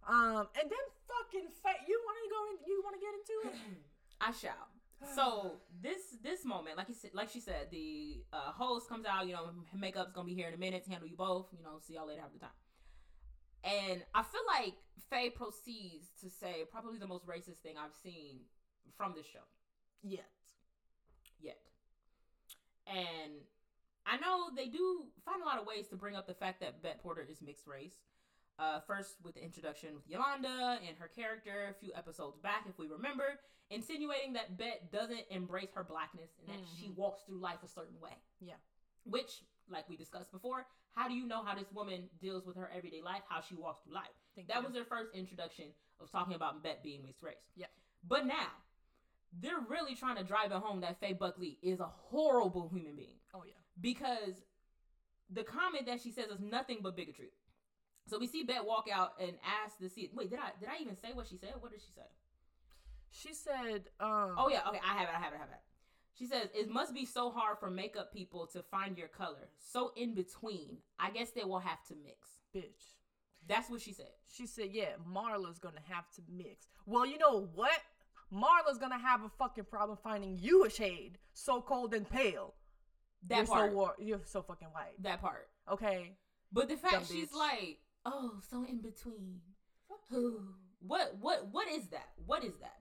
Um, 0.08 0.48
and 0.56 0.66
then 0.70 0.86
fucking 1.08 1.50
fa- 1.62 1.84
you 1.88 2.00
want 2.06 2.18
to 2.24 2.30
go 2.32 2.40
in? 2.52 2.56
You 2.68 2.82
want 2.84 2.96
to 2.96 3.02
get 3.02 3.14
into 3.14 3.36
it? 3.50 3.56
I 4.22 4.32
shall. 4.32 4.68
So 5.16 5.62
this 5.82 6.18
this 6.22 6.44
moment, 6.44 6.76
like 6.78 6.90
you 6.90 6.94
said, 6.96 7.12
like 7.14 7.30
she 7.30 7.40
said, 7.40 7.68
the 7.72 8.22
uh, 8.34 8.52
host 8.52 8.90
comes 8.90 9.06
out. 9.06 9.26
You 9.28 9.34
know, 9.34 9.50
makeup's 9.74 10.12
gonna 10.12 10.26
be 10.28 10.34
here 10.36 10.50
in 10.50 10.54
a 10.54 10.58
minute 10.58 10.84
to 10.86 10.90
handle 10.90 11.08
you 11.08 11.16
both. 11.16 11.48
You 11.58 11.64
know, 11.64 11.80
see 11.80 11.94
y'all 11.94 12.08
later. 12.08 12.20
Have 12.22 12.34
the 12.34 12.40
time. 12.40 12.50
And 13.64 14.04
I 14.14 14.24
feel 14.24 14.42
like 14.48 14.74
Faye 15.10 15.30
proceeds 15.30 16.08
to 16.22 16.30
say 16.30 16.64
probably 16.70 16.98
the 17.00 17.08
most 17.08 17.26
racist 17.28 17.60
thing 17.64 17.76
I've 17.78 17.96
seen 18.04 18.40
from 18.98 19.14
this 19.16 19.26
show 19.26 19.40
Yet. 20.04 20.26
yet. 21.42 21.60
And 22.88 23.34
I 24.10 24.18
know 24.18 24.50
they 24.56 24.68
do 24.68 25.04
find 25.24 25.42
a 25.42 25.46
lot 25.46 25.60
of 25.60 25.68
ways 25.68 25.88
to 25.90 25.96
bring 25.96 26.16
up 26.16 26.26
the 26.26 26.34
fact 26.34 26.60
that 26.62 26.82
Bette 26.82 27.00
Porter 27.04 27.26
is 27.30 27.42
mixed 27.42 27.68
race. 27.68 27.94
Uh, 28.58 28.80
first 28.82 29.16
with 29.24 29.36
the 29.36 29.44
introduction 29.44 29.94
with 29.96 30.04
Yolanda 30.08 30.80
and 30.86 30.98
her 30.98 31.08
character 31.08 31.68
a 31.70 31.74
few 31.80 31.94
episodes 31.96 32.38
back, 32.40 32.66
if 32.68 32.78
we 32.78 32.88
remember, 32.88 33.40
insinuating 33.70 34.34
that 34.34 34.58
Bette 34.58 34.82
doesn't 34.92 35.24
embrace 35.30 35.70
her 35.76 35.84
blackness 35.84 36.32
and 36.40 36.50
that 36.50 36.68
she 36.78 36.88
Mhm. 36.90 36.96
walks 36.96 37.22
through 37.24 37.38
life 37.40 37.64
a 37.64 37.68
certain 37.70 37.98
way. 38.02 38.18
Yeah. 38.42 38.58
Which, 39.06 39.44
like 39.70 39.88
we 39.88 39.96
discussed 39.96 40.32
before, 40.32 40.68
how 40.92 41.08
do 41.08 41.14
you 41.14 41.26
know 41.26 41.42
how 41.44 41.56
this 41.56 41.72
woman 41.72 42.10
deals 42.20 42.46
with 42.46 42.58
her 42.58 42.68
everyday 42.70 43.02
life, 43.02 43.24
how 43.30 43.40
she 43.42 43.56
walks 43.56 43.84
through 43.84 43.94
life? 43.94 44.12
Thank 44.36 44.48
That 44.50 44.58
you. 44.58 44.64
was 44.64 44.74
their 44.74 44.86
first 44.86 45.14
introduction 45.14 45.74
of 46.02 46.12
talking 46.12 46.34
about 46.34 46.62
Bette 46.62 46.82
being 46.84 47.04
mixed 47.04 47.24
race. 47.24 47.38
Yeah. 47.56 47.68
But 48.04 48.26
now, 48.26 48.52
they're 49.32 49.60
really 49.62 49.96
trying 49.96 50.16
to 50.18 50.24
drive 50.24 50.52
it 50.52 50.58
home 50.58 50.82
that 50.82 51.00
Faye 51.00 51.14
Buckley 51.14 51.60
is 51.62 51.80
a 51.80 51.88
horrible 51.88 52.68
human 52.70 52.96
being 52.96 53.20
Oh 53.34 53.44
yeah. 53.44 53.54
Because 53.80 54.44
the 55.30 55.44
comment 55.44 55.86
that 55.86 56.02
she 56.02 56.12
says 56.12 56.26
is 56.30 56.40
nothing 56.40 56.80
but 56.82 56.96
bigotry. 56.96 57.32
So 58.08 58.18
we 58.18 58.28
see 58.28 58.44
Bette 58.44 58.66
walk 58.66 58.86
out 58.92 59.14
and 59.22 59.34
ask 59.64 59.78
to 59.80 59.90
see. 59.90 60.10
Wait, 60.14 60.30
did 60.30 60.40
I 60.40 60.52
did 60.60 60.70
I 60.70 60.82
even 60.82 60.96
say 60.96 61.10
what 61.14 61.28
she 61.28 61.38
said? 61.38 61.54
What 61.60 61.72
did 61.72 61.82
she 61.82 61.92
say? 61.92 62.08
She 63.12 63.34
said, 63.34 63.90
um, 64.00 64.36
Oh 64.38 64.50
yeah, 64.52 64.62
okay, 64.68 64.80
I 64.84 64.94
have 64.94 65.10
it, 65.10 65.16
I 65.16 65.20
have 65.20 65.34
it, 65.34 65.38
I 65.38 65.40
have 65.40 65.50
it. 65.50 65.62
She 66.18 66.26
says 66.26 66.50
it 66.54 66.70
must 66.70 66.94
be 66.94 67.06
so 67.06 67.30
hard 67.30 67.58
for 67.60 67.70
makeup 67.70 68.12
people 68.14 68.48
to 68.48 68.62
find 68.64 68.98
your 68.98 69.08
color. 69.08 69.50
So 69.60 69.92
in 69.96 70.16
between, 70.16 70.78
I 71.00 71.12
guess 71.12 71.32
they 71.32 71.44
will 71.44 71.60
have 71.60 71.84
to 71.88 71.96
mix. 72.04 72.28
bitch. 72.56 72.96
That's 73.48 73.70
what 73.70 73.82
she 73.82 73.94
said. 73.94 74.12
She 74.32 74.46
said, 74.46 74.70
yeah, 74.72 74.94
Marla's 75.08 75.60
gonna 75.60 75.82
have 75.90 76.10
to 76.16 76.22
mix. 76.32 76.68
Well, 76.86 77.06
you 77.06 77.18
know 77.18 77.50
what? 77.56 77.80
Marla's 78.32 78.78
gonna 78.78 79.00
have 79.00 79.24
a 79.24 79.30
fucking 79.30 79.64
problem 79.66 79.98
finding 80.04 80.38
you 80.38 80.66
a 80.66 80.70
shade 80.70 81.18
so 81.34 81.62
cold 81.62 81.94
and 81.94 82.08
pale. 82.10 82.54
That 83.28 83.38
you're 83.38 83.46
part. 83.48 83.72
so 83.72 83.76
war- 83.76 83.96
you're 84.00 84.22
so 84.26 84.42
fucking 84.42 84.70
white. 84.70 85.02
that 85.04 85.22
part. 85.22 85.50
Okay. 85.72 86.14
But 86.52 86.70
the 86.70 86.78
fact 86.78 86.94
Dumb 86.94 87.06
she's 87.06 87.30
bitch. 87.30 87.38
like, 87.38 87.80
oh, 88.06 88.40
so 88.50 88.64
in 88.64 88.82
between. 88.82 89.42
Who? 90.10 90.40
What 90.80 91.18
what 91.20 91.48
what 91.52 91.68
is 91.68 91.90
that? 91.90 92.10
What 92.26 92.44
is 92.44 92.54
that? 92.62 92.78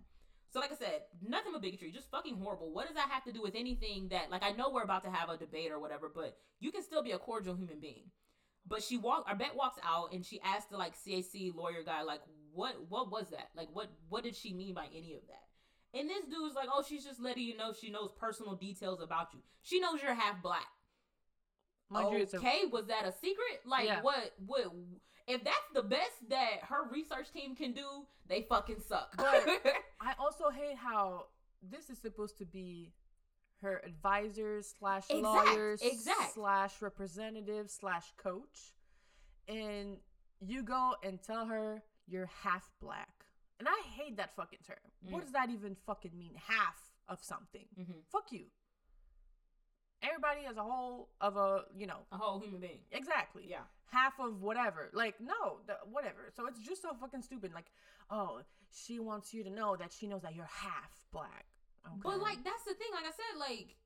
So 0.51 0.61
like 0.61 0.73
I 0.73 0.77
said, 0.77 1.03
nothing 1.27 1.53
but 1.53 1.61
bigotry, 1.61 1.91
just 1.93 2.11
fucking 2.11 2.37
horrible. 2.37 2.73
What 2.73 2.87
does 2.87 2.95
that 2.97 3.11
have 3.11 3.25
to 3.25 3.33
do 3.33 3.43
with 3.43 3.55
anything 3.55 4.09
that 4.11 4.31
like 4.31 4.43
I 4.43 4.53
know 4.53 4.71
we're 4.71 4.83
about 4.83 5.05
to 5.05 5.11
have 5.11 5.29
a 5.29 5.37
debate 5.37 5.71
or 5.71 5.79
whatever, 5.79 6.11
but 6.15 6.37
you 6.61 6.73
can 6.73 6.83
still 6.83 7.03
be 7.03 7.11
a 7.13 7.19
cordial 7.19 7.55
human 7.55 7.81
being. 7.81 8.05
But 8.67 8.83
she 8.83 8.97
walk 8.97 9.25
our 9.29 9.35
Bette 9.37 9.57
walks 9.57 9.79
out 9.85 10.13
and 10.13 10.25
she 10.25 10.41
asked 10.43 10.71
the 10.71 10.79
like 10.79 10.95
CAC 10.97 11.55
lawyer 11.55 11.83
guy, 11.85 12.03
like, 12.03 12.21
what 12.53 12.77
what 12.89 13.11
was 13.11 13.29
that? 13.31 13.49
Like 13.55 13.69
what 13.73 13.91
what 14.09 14.23
did 14.25 14.37
she 14.37 14.55
mean 14.55 14.73
by 14.75 14.87
any 14.95 15.15
of 15.15 15.27
that? 15.29 15.48
And 15.95 16.09
this 16.09 16.25
dude's 16.25 16.55
like, 16.55 16.69
oh, 16.73 16.85
she's 16.87 17.05
just 17.05 17.21
letting 17.21 17.45
you 17.45 17.57
know 17.57 17.73
she 17.73 17.91
knows 17.91 18.11
personal 18.19 18.55
details 18.55 19.01
about 19.01 19.29
you. 19.33 19.41
She 19.63 19.81
knows 19.81 20.03
you're 20.03 20.15
half 20.15 20.43
black 20.43 20.67
okay, 21.95 22.63
was 22.71 22.87
that 22.87 23.07
a 23.07 23.13
secret? 23.13 23.61
Like 23.65 23.87
Yeah. 23.87 24.03
what? 24.03 24.35
What? 24.47 24.73
If 25.27 25.45
that's 25.45 25.57
the 25.75 25.83
best 25.83 26.29
that 26.29 26.65
her 26.65 26.89
research 26.91 27.31
team 27.33 27.55
can 27.55 27.73
do, 27.73 28.07
they 28.27 28.43
fucking 28.43 28.81
suck. 28.81 29.15
But- 29.17 29.47
I 30.01 30.15
also 30.19 30.51
hate 30.51 30.77
how 30.77 31.27
this 31.63 31.91
is 31.91 31.99
supposed 31.99 32.39
to 32.39 32.47
be 32.47 32.93
her 33.61 33.83
advisors 33.85 34.75
slash 34.79 35.11
lawyers 35.11 35.83
exact. 35.83 36.35
slash 36.35 36.81
representative 36.81 37.71
slash 37.71 38.05
coach, 38.17 38.75
and 39.49 39.99
you 40.41 40.63
go 40.63 40.95
and 41.03 41.21
tell 41.23 41.47
her 41.47 41.83
you're 42.07 42.31
half 42.43 42.71
black, 42.81 43.18
and 43.59 43.69
I 43.69 43.81
hate 43.97 44.17
that 44.17 44.35
fucking 44.37 44.61
term. 44.67 44.77
What 45.11 45.21
Mm. 45.21 45.25
does 45.25 45.33
that 45.33 45.51
even 45.51 45.75
fucking 45.75 46.17
mean? 46.17 46.35
Half 46.37 46.93
of 47.09 47.23
something? 47.23 47.67
Mhm. 47.79 48.05
Fuck 48.11 48.31
you. 48.33 48.51
Everybody 50.01 50.47
as 50.47 50.57
a 50.57 50.63
whole 50.63 51.09
of 51.21 51.37
a 51.37 51.67
you 51.75 51.87
know 51.87 52.07
a 52.13 52.17
whole 52.19 52.39
human 52.39 52.61
being. 52.61 52.85
exactly 52.93 53.49
Yeah. 53.49 53.65
half 53.87 54.19
of 54.21 54.43
whatever. 54.43 54.91
Like, 54.93 55.19
no, 55.21 55.61
the, 55.67 55.75
whatever. 55.87 56.31
So 56.37 56.47
it's 56.47 56.61
just 56.61 56.83
so 56.83 56.95
fucking 56.95 57.23
stupid. 57.23 57.53
Like, 57.53 57.71
oh, 58.11 58.43
she 58.71 59.01
wants 59.01 59.35
you 59.35 59.43
to 59.43 59.51
know 59.51 59.75
that 59.77 59.93
she 59.93 60.07
knows 60.07 60.23
that 60.23 60.35
you're 60.37 60.45
half 60.45 61.05
black. 61.11 61.47
Okay. 61.87 61.97
But 62.03 62.21
like 62.21 62.45
that's 62.45 62.65
the 62.65 62.75
thing. 62.75 62.89
Like 62.93 63.07
I 63.07 63.11
said, 63.11 63.39
like 63.39 63.77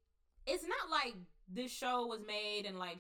it's 0.45 0.65
not 0.67 0.91
like 0.91 1.15
this 1.49 1.73
show 1.73 2.07
was 2.07 2.21
made 2.27 2.67
in 2.67 2.77
like 2.77 2.99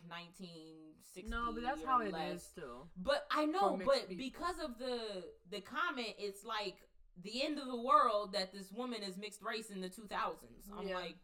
1960. 1.15 1.31
no, 1.31 1.53
but 1.53 1.63
that's 1.63 1.85
how 1.85 2.01
it 2.01 2.13
less. 2.13 2.37
is 2.37 2.43
still. 2.43 2.89
But 2.97 3.27
I 3.31 3.45
know, 3.47 3.79
but 3.85 4.09
people. 4.09 4.17
because 4.25 4.57
of 4.63 4.79
the 4.79 5.25
the 5.51 5.61
comment, 5.61 6.15
it's 6.19 6.45
like 6.45 6.77
the 7.23 7.43
end 7.45 7.59
of 7.59 7.67
the 7.67 7.81
world 7.81 8.33
that 8.33 8.53
this 8.53 8.71
woman 8.73 9.03
is 9.03 9.17
mixed 9.19 9.43
race 9.43 9.71
in 9.71 9.81
the 9.81 9.89
2000s. 9.89 10.71
I'm 10.79 10.89
Yeah. 10.89 10.95
like, 10.97 11.17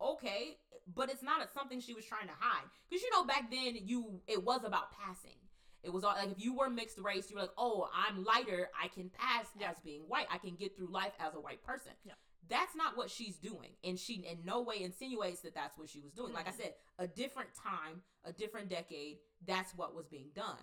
okay, 0.00 0.56
but 0.94 1.10
it's 1.10 1.22
not 1.22 1.48
something 1.52 1.80
she 1.80 1.92
was 1.94 2.04
trying 2.06 2.28
to 2.28 2.34
hide 2.38 2.64
because 2.88 3.02
you 3.02 3.10
know 3.10 3.24
back 3.24 3.50
then 3.50 3.76
you 3.84 4.20
it 4.26 4.42
was 4.44 4.64
about 4.64 4.92
passing. 4.92 5.36
It 5.82 5.92
was 5.92 6.02
all 6.02 6.14
like 6.16 6.30
if 6.30 6.42
you 6.42 6.56
were 6.56 6.68
mixed 6.70 6.98
race, 6.98 7.30
you 7.30 7.36
were 7.36 7.42
like, 7.42 7.52
oh, 7.56 7.88
I'm 7.94 8.24
lighter, 8.24 8.68
I 8.82 8.88
can 8.88 9.10
pass 9.10 9.46
Yeah. 9.58 9.70
as 9.70 9.76
being 9.80 10.02
white, 10.08 10.26
I 10.30 10.38
can 10.38 10.54
get 10.56 10.76
through 10.76 10.88
life 10.90 11.12
as 11.20 11.34
a 11.34 11.40
white 11.40 11.62
person. 11.62 11.92
Yeah. 12.04 12.14
That's 12.48 12.74
not 12.74 12.96
what 12.96 13.10
she's 13.10 13.36
doing, 13.36 13.70
and 13.84 13.98
she 13.98 14.14
in 14.14 14.44
no 14.44 14.62
way 14.62 14.82
insinuates 14.82 15.40
that 15.42 15.54
that's 15.54 15.76
what 15.76 15.88
she 15.88 16.00
was 16.00 16.12
doing. 16.12 16.32
Like 16.32 16.48
I 16.48 16.52
said, 16.52 16.74
a 16.98 17.06
different 17.06 17.50
time, 17.54 18.02
a 18.24 18.32
different 18.32 18.68
decade. 18.68 19.18
That's 19.46 19.74
what 19.74 19.94
was 19.94 20.06
being 20.06 20.30
done 20.34 20.56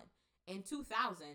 in 0.46 0.62
2000 0.62 1.26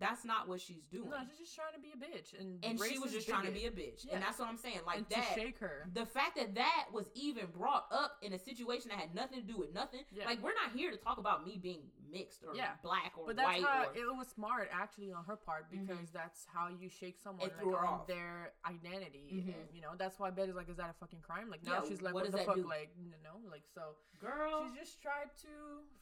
that's 0.00 0.24
not 0.24 0.48
what 0.48 0.60
she's 0.60 0.84
doing 0.90 1.10
No, 1.10 1.16
she's 1.28 1.38
just 1.38 1.54
trying 1.56 1.72
to 1.74 1.80
be 1.80 1.88
a 1.92 1.96
bitch, 1.98 2.38
and 2.38 2.64
and 2.64 2.78
she 2.80 2.98
was 2.98 3.12
just 3.12 3.28
trying 3.28 3.46
to 3.46 3.52
be 3.52 3.66
a 3.66 3.70
bitch 3.70 4.04
Yeah. 4.06 4.14
and 4.14 4.22
that's 4.22 4.38
what 4.38 4.48
i'm 4.48 4.56
saying 4.58 4.80
like 4.86 4.98
and 4.98 5.06
that 5.10 5.28
to 5.34 5.40
shake 5.40 5.58
her. 5.58 5.88
the 5.94 6.06
fact 6.06 6.36
that 6.36 6.54
that 6.54 6.86
was 6.92 7.10
even 7.14 7.46
brought 7.56 7.86
up 7.90 8.18
in 8.22 8.32
a 8.32 8.38
situation 8.38 8.90
that 8.90 8.98
had 8.98 9.14
nothing 9.14 9.40
to 9.40 9.46
do 9.46 9.56
with 9.58 9.72
nothing 9.74 10.00
Yeah. 10.12 10.26
like 10.26 10.42
we're 10.42 10.54
not 10.54 10.72
here 10.74 10.90
to 10.90 10.96
talk 10.96 11.18
about 11.18 11.44
me 11.46 11.58
being 11.60 11.82
mixed 12.10 12.42
or 12.44 12.54
Yeah. 12.54 12.72
black 12.82 13.12
or 13.18 13.26
But 13.26 13.36
that's 13.36 13.46
white 13.46 13.62
how 13.64 13.84
or 13.90 13.94
it 13.94 14.16
was 14.16 14.28
smart 14.28 14.68
actually 14.72 15.12
on 15.12 15.24
her 15.24 15.36
part 15.36 15.70
Mhm. 15.70 15.86
because 15.86 16.10
that's 16.10 16.46
how 16.46 16.68
you 16.68 16.88
shake 16.88 17.18
someone 17.18 17.46
It 17.48 17.56
like, 17.56 17.66
her 17.66 17.84
on 17.86 18.00
off. 18.00 18.06
their 18.06 18.52
identity. 18.64 19.28
Mhm. 19.44 19.54
And, 19.60 19.74
you 19.74 19.82
know, 19.82 19.92
that's 19.96 20.18
why 20.18 20.30
Bette 20.30 20.48
is 20.50 20.56
like, 20.56 20.68
is 20.70 20.76
that 20.78 20.88
a 20.88 20.94
fucking 20.94 21.20
crime? 21.20 21.50
Like 21.50 21.62
now 21.64 21.84
she's 21.84 22.00
like, 22.00 22.14
what 22.14 22.24
what, 22.24 22.32
the 22.32 22.38
fuck? 22.44 22.54
do? 22.56 22.62
Like, 22.66 22.90
you 22.96 23.10
know, 23.22 23.40
like 23.50 23.64
so 23.74 23.96
girl 24.18 24.64
she 24.72 24.78
just 24.78 25.02
tried 25.02 25.30
to 25.42 25.48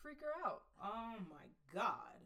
freak 0.03 0.21
her 0.21 0.33
out. 0.47 0.63
oh 0.83 1.17
my 1.29 1.47
god 1.75 2.21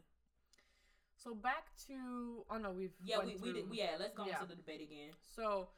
So 1.23 1.35
back 1.35 1.65
to 1.87 2.43
oh 2.49 2.57
no, 2.57 2.71
we've 2.71 2.93
yeah 3.03 3.19
we, 3.19 3.35
we 3.41 3.53
did 3.53 3.65
yeah 3.71 3.91
let's 3.99 4.13
go 4.13 4.25
Yeah. 4.25 4.35
into 4.41 4.47
the 4.49 4.55
debate 4.55 4.81
again 4.81 5.11
So 5.35 5.69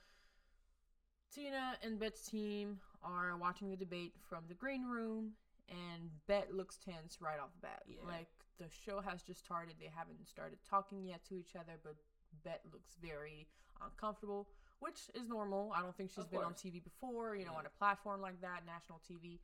Tina 1.33 1.75
and 1.83 1.99
Bette's 1.99 2.27
team 2.29 2.79
are 3.03 3.35
watching 3.37 3.69
the 3.69 3.75
debate 3.75 4.13
from 4.29 4.43
the 4.47 4.53
green 4.53 4.85
room, 4.85 5.31
and 5.67 6.09
Bette 6.27 6.51
looks 6.53 6.77
tense 6.77 7.17
right 7.19 7.39
off 7.39 7.49
the 7.55 7.61
bat. 7.67 7.81
Yeah. 7.87 8.07
Like 8.07 8.27
the 8.59 8.65
show 8.85 9.01
has 9.01 9.23
just 9.23 9.43
started; 9.43 9.75
they 9.79 9.89
haven't 9.93 10.27
started 10.27 10.59
talking 10.69 11.03
yet 11.03 11.25
to 11.29 11.35
each 11.35 11.55
other, 11.55 11.73
but 11.83 11.95
Bette 12.43 12.61
looks 12.71 12.95
very 13.01 13.47
uncomfortable, 13.83 14.47
which 14.79 15.09
is 15.15 15.27
normal. 15.27 15.73
I 15.75 15.81
don't 15.81 15.95
think 15.97 16.11
she's 16.11 16.27
been 16.27 16.41
on. 16.41 16.53
TV 16.53 16.83
before, 16.83 17.35
you 17.35 17.45
know, 17.45 17.51
Yeah. 17.53 17.59
on 17.59 17.65
a 17.65 17.77
platform 17.79 18.21
like 18.21 18.39
that, 18.41 18.63
national 18.65 19.01
TV. 19.09 19.39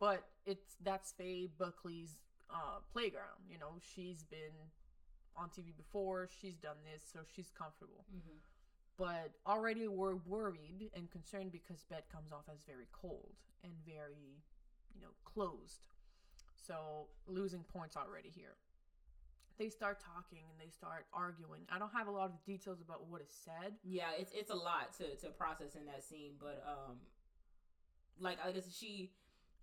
But 0.00 0.24
it's 0.46 0.76
that's 0.82 1.12
Faye 1.12 1.48
Buckley's 1.58 2.16
uh, 2.50 2.80
playground. 2.90 3.44
You 3.50 3.58
know, 3.58 3.74
she's 3.94 4.24
been 4.24 4.72
on 5.36 5.48
TV 5.48 5.76
before. 5.76 6.28
She's 6.40 6.56
done 6.56 6.76
this, 6.90 7.02
so 7.12 7.20
she's 7.34 7.50
comfortable 7.56 8.04
mm-hmm. 8.10 8.38
but 8.96 9.30
already 9.46 9.88
we're 9.88 10.16
worried 10.26 10.90
and 10.94 11.10
concerned 11.10 11.52
because 11.52 11.84
Bette 11.88 12.06
comes 12.12 12.32
off 12.32 12.44
as 12.52 12.60
very 12.66 12.86
cold 12.92 13.34
and 13.64 13.72
very, 13.86 14.42
you 14.94 15.00
know, 15.00 15.14
closed. 15.24 15.80
So 16.66 17.06
losing 17.26 17.64
points 17.64 17.96
already 17.96 18.30
here. 18.34 18.56
They 19.58 19.70
start 19.70 19.98
talking 19.98 20.44
and 20.50 20.58
they 20.60 20.70
start 20.70 21.06
arguing. 21.12 21.62
I 21.72 21.78
don't 21.78 21.92
have 21.92 22.06
a 22.06 22.10
lot 22.10 22.26
of 22.26 22.44
details 22.44 22.80
about 22.80 23.08
what 23.08 23.20
is 23.20 23.32
said. 23.44 23.74
Yeah, 23.82 24.10
it's 24.16 24.32
it's 24.32 24.50
a 24.50 24.54
lot 24.54 24.94
to 24.98 25.16
to 25.16 25.32
process 25.32 25.74
in 25.74 25.84
that 25.86 26.04
scene, 26.04 26.32
but 26.38 26.62
um, 26.66 26.96
like 28.20 28.38
I 28.44 28.52
guess 28.52 28.72
she, 28.78 29.10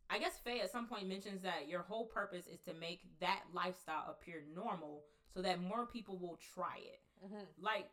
I 0.10 0.20
guess 0.20 0.38
Faye 0.44 0.60
at 0.60 0.72
some 0.72 0.88
point 0.88 1.08
mentions 1.08 1.44
that 1.44 1.70
your 1.70 1.82
whole 1.82 2.06
purpose 2.06 2.46
is 2.48 2.60
to 2.68 2.74
make 2.74 3.02
that 3.22 3.44
lifestyle 3.54 4.04
appear 4.10 4.44
normal, 4.54 5.04
so 5.36 5.42
that 5.42 5.62
more 5.62 5.86
people 5.86 6.18
will 6.18 6.40
try 6.56 6.78
it. 6.78 7.02
Mm-hmm. 7.26 7.44
Like 7.60 7.88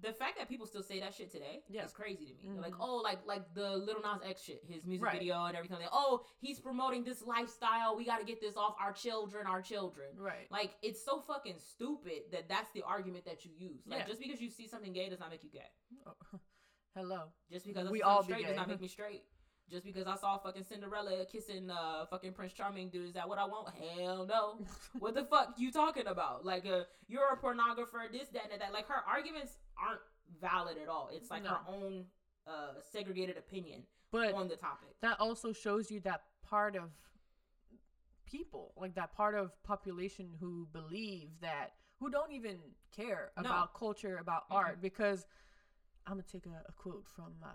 the 0.00 0.12
fact 0.12 0.36
that 0.38 0.48
people 0.48 0.66
still 0.66 0.82
say 0.82 1.00
that 1.00 1.14
shit 1.14 1.32
today 1.32 1.62
Yeah. 1.68 1.84
is 1.84 1.92
crazy 1.92 2.26
to 2.26 2.32
me. 2.34 2.52
They're 2.52 2.60
Like 2.62 2.74
oh, 2.78 2.96
like 2.96 3.20
like 3.26 3.54
the 3.54 3.70
Lil 3.76 3.96
Nas 4.02 4.20
X 4.24 4.42
shit, 4.42 4.62
his 4.68 4.84
music 4.84 5.06
Right. 5.06 5.18
video 5.18 5.44
and 5.46 5.56
everything. 5.56 5.78
Like, 5.78 5.88
oh, 5.92 6.24
he's 6.40 6.60
promoting 6.60 7.04
this 7.04 7.22
lifestyle. 7.22 7.96
We 7.96 8.04
got 8.04 8.20
to 8.20 8.26
get 8.26 8.40
this 8.40 8.56
off 8.56 8.76
our 8.80 8.92
children, 8.92 9.46
our 9.46 9.62
children. 9.62 10.08
Right. 10.16 10.46
Like 10.50 10.72
it's 10.82 11.02
so 11.04 11.20
fucking 11.20 11.56
stupid 11.58 12.24
that 12.32 12.48
that's 12.48 12.70
the 12.72 12.82
argument 12.82 13.24
that 13.24 13.44
you 13.46 13.50
use. 13.56 13.80
Like 13.86 14.00
Yeah. 14.00 14.06
just 14.06 14.20
because 14.20 14.40
you 14.40 14.50
see 14.50 14.68
something 14.68 14.92
gay 14.92 15.08
does 15.08 15.20
not 15.20 15.30
make 15.30 15.42
you 15.42 15.50
gay. 15.50 15.70
Oh, 16.06 16.38
hello. 16.94 17.32
Just 17.50 17.66
because 17.66 17.88
We 17.90 18.02
all 18.02 18.22
straight 18.22 18.46
does 18.46 18.56
not 18.56 18.68
make 18.68 18.80
me 18.82 18.88
straight. 18.88 19.24
Just 19.70 19.84
because 19.84 20.06
I 20.06 20.16
saw 20.16 20.38
fucking 20.38 20.64
Cinderella 20.64 21.24
kissing 21.30 21.70
uh 21.70 22.06
fucking 22.06 22.32
Prince 22.32 22.52
Charming, 22.54 22.88
dude, 22.88 23.06
is 23.08 23.14
that 23.14 23.28
what 23.28 23.38
I 23.38 23.44
want? 23.44 23.68
Hell 23.74 24.26
no. 24.26 24.64
what 24.98 25.14
the 25.14 25.24
fuck 25.24 25.54
you 25.58 25.70
talking 25.70 26.06
about? 26.06 26.44
Like 26.44 26.66
uh 26.66 26.84
you're 27.06 27.28
a 27.32 27.36
pornographer, 27.36 28.10
this, 28.10 28.28
that, 28.28 28.50
and 28.52 28.60
that. 28.60 28.72
Like 28.72 28.86
her 28.88 29.02
arguments 29.06 29.58
aren't 29.78 30.00
valid 30.40 30.76
at 30.82 30.88
all. 30.88 31.10
It's 31.12 31.30
like 31.30 31.44
No. 31.44 31.50
her 31.50 31.60
own 31.68 32.04
uh 32.46 32.80
segregated 32.92 33.36
opinion 33.36 33.82
But 34.10 34.32
on 34.32 34.48
the 34.48 34.56
topic. 34.56 34.88
that 35.02 35.20
also 35.20 35.52
shows 35.52 35.90
you 35.90 36.00
that 36.00 36.22
part 36.42 36.74
of 36.74 36.90
people, 38.26 38.72
like 38.76 38.94
that 38.94 39.12
part 39.12 39.34
of 39.34 39.50
population 39.62 40.30
who 40.40 40.66
believe 40.72 41.28
that 41.40 41.72
who 41.98 42.10
don't 42.10 42.32
even 42.32 42.58
care 42.94 43.32
No. 43.36 43.42
about 43.50 43.74
culture, 43.74 44.18
about 44.18 44.48
Mhm. 44.48 44.54
art. 44.56 44.80
Because 44.80 45.26
I'm 46.06 46.14
gonna 46.14 46.22
take 46.22 46.46
a, 46.46 46.64
a 46.68 46.72
quote 46.72 47.06
from 47.06 47.34
uh, 47.42 47.48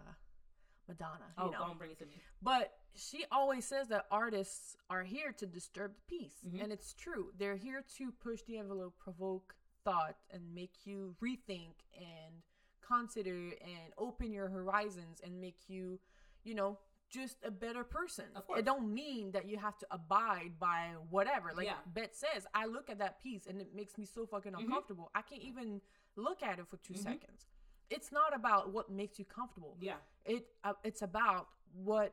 Madonna. 0.88 1.26
Oh, 1.38 1.46
you 1.46 1.52
know, 1.52 1.66
and 1.70 1.78
bring 1.78 1.92
it 1.92 2.00
to 2.00 2.06
me. 2.06 2.14
but 2.42 2.78
she 2.96 3.26
always 3.32 3.66
says 3.66 3.88
that 3.88 4.06
artists 4.12 4.76
are 4.90 5.04
here 5.04 5.32
to 5.34 5.46
disturb 5.48 5.96
the 5.96 6.02
peace. 6.08 6.36
Mhm. 6.46 6.62
And 6.64 6.72
it's 6.72 6.94
true. 6.94 7.32
They're 7.36 7.56
here 7.56 7.82
to 7.98 8.12
push 8.12 8.44
the 8.44 8.58
envelope, 8.58 8.98
provoke 9.00 9.56
thought, 9.84 10.18
and 10.30 10.54
make 10.54 10.86
you 10.86 11.16
rethink 11.22 11.74
and 11.98 12.44
consider 12.82 13.34
and 13.62 13.94
open 13.98 14.32
your 14.32 14.50
horizons 14.50 15.22
and 15.22 15.40
make 15.42 15.68
you, 15.70 16.00
you 16.44 16.54
know, 16.54 16.78
just 17.10 17.38
a 17.44 17.52
better 17.52 17.84
person. 17.84 18.26
Of 18.36 18.46
course. 18.48 18.60
It 18.60 18.66
don't 18.66 18.94
mean 18.94 19.32
that 19.32 19.46
you 19.48 19.58
have 19.58 19.78
to 19.80 19.88
abide 19.92 20.60
by 20.60 20.96
whatever. 21.10 21.52
Like 21.54 21.68
Yeah. 21.68 21.80
Bette 21.88 22.14
says, 22.14 22.46
I 22.54 22.66
look 22.66 22.90
at 22.90 22.98
that 23.00 23.22
piece 23.22 23.46
and 23.48 23.60
it 23.62 23.74
makes 23.74 23.98
me 23.98 24.06
so 24.06 24.26
fucking 24.26 24.54
Mhm. 24.54 24.60
uncomfortable. 24.66 25.10
I 25.16 25.22
can't 25.22 25.44
even 25.44 25.82
look 26.16 26.44
at 26.44 26.60
it 26.60 26.68
for 26.68 26.78
2 26.78 26.94
Mhm. 26.94 27.04
seconds. 27.04 27.48
It's 27.94 28.11
not 28.11 28.36
about 28.36 28.72
what 28.74 28.90
makes 28.90 29.20
you 29.20 29.26
comfortable 29.26 29.78
Yeah. 29.80 29.98
it 30.26 30.44
uh, 30.64 30.74
it's 30.84 31.02
about 31.02 31.48
what 31.74 32.10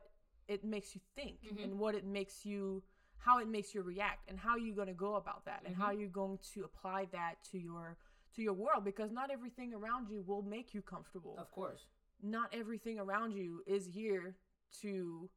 it 0.47 0.63
makes 0.63 0.93
you 0.95 1.01
think 1.15 1.41
Mhm. 1.43 1.63
and 1.63 1.79
what 1.79 1.95
it 1.95 2.03
makes 2.05 2.45
you 2.45 2.83
how 3.17 3.37
it 3.39 3.47
makes 3.47 3.73
you 3.75 3.81
react 3.83 4.27
and 4.29 4.39
how 4.39 4.55
you're 4.55 4.75
going 4.75 4.87
to 4.87 4.93
go 5.07 5.15
about 5.15 5.45
that 5.45 5.61
and 5.65 5.75
how 5.75 5.91
Mhm. 5.91 5.99
you're 5.99 6.09
going 6.09 6.37
to 6.53 6.63
apply 6.63 7.05
that 7.05 7.43
to 7.51 7.57
your 7.59 7.97
to 8.33 8.41
your 8.41 8.53
world 8.53 8.83
because 8.83 9.11
not 9.11 9.29
everything 9.29 9.73
around 9.73 10.09
you 10.09 10.21
will 10.23 10.41
make 10.41 10.73
you 10.73 10.81
comfortable 10.81 11.37
Of 11.37 11.51
course. 11.51 11.87
not 12.21 12.53
everything 12.53 12.97
around 12.99 13.31
you 13.33 13.63
is 13.65 13.85
here 13.85 14.35
to 14.81 15.29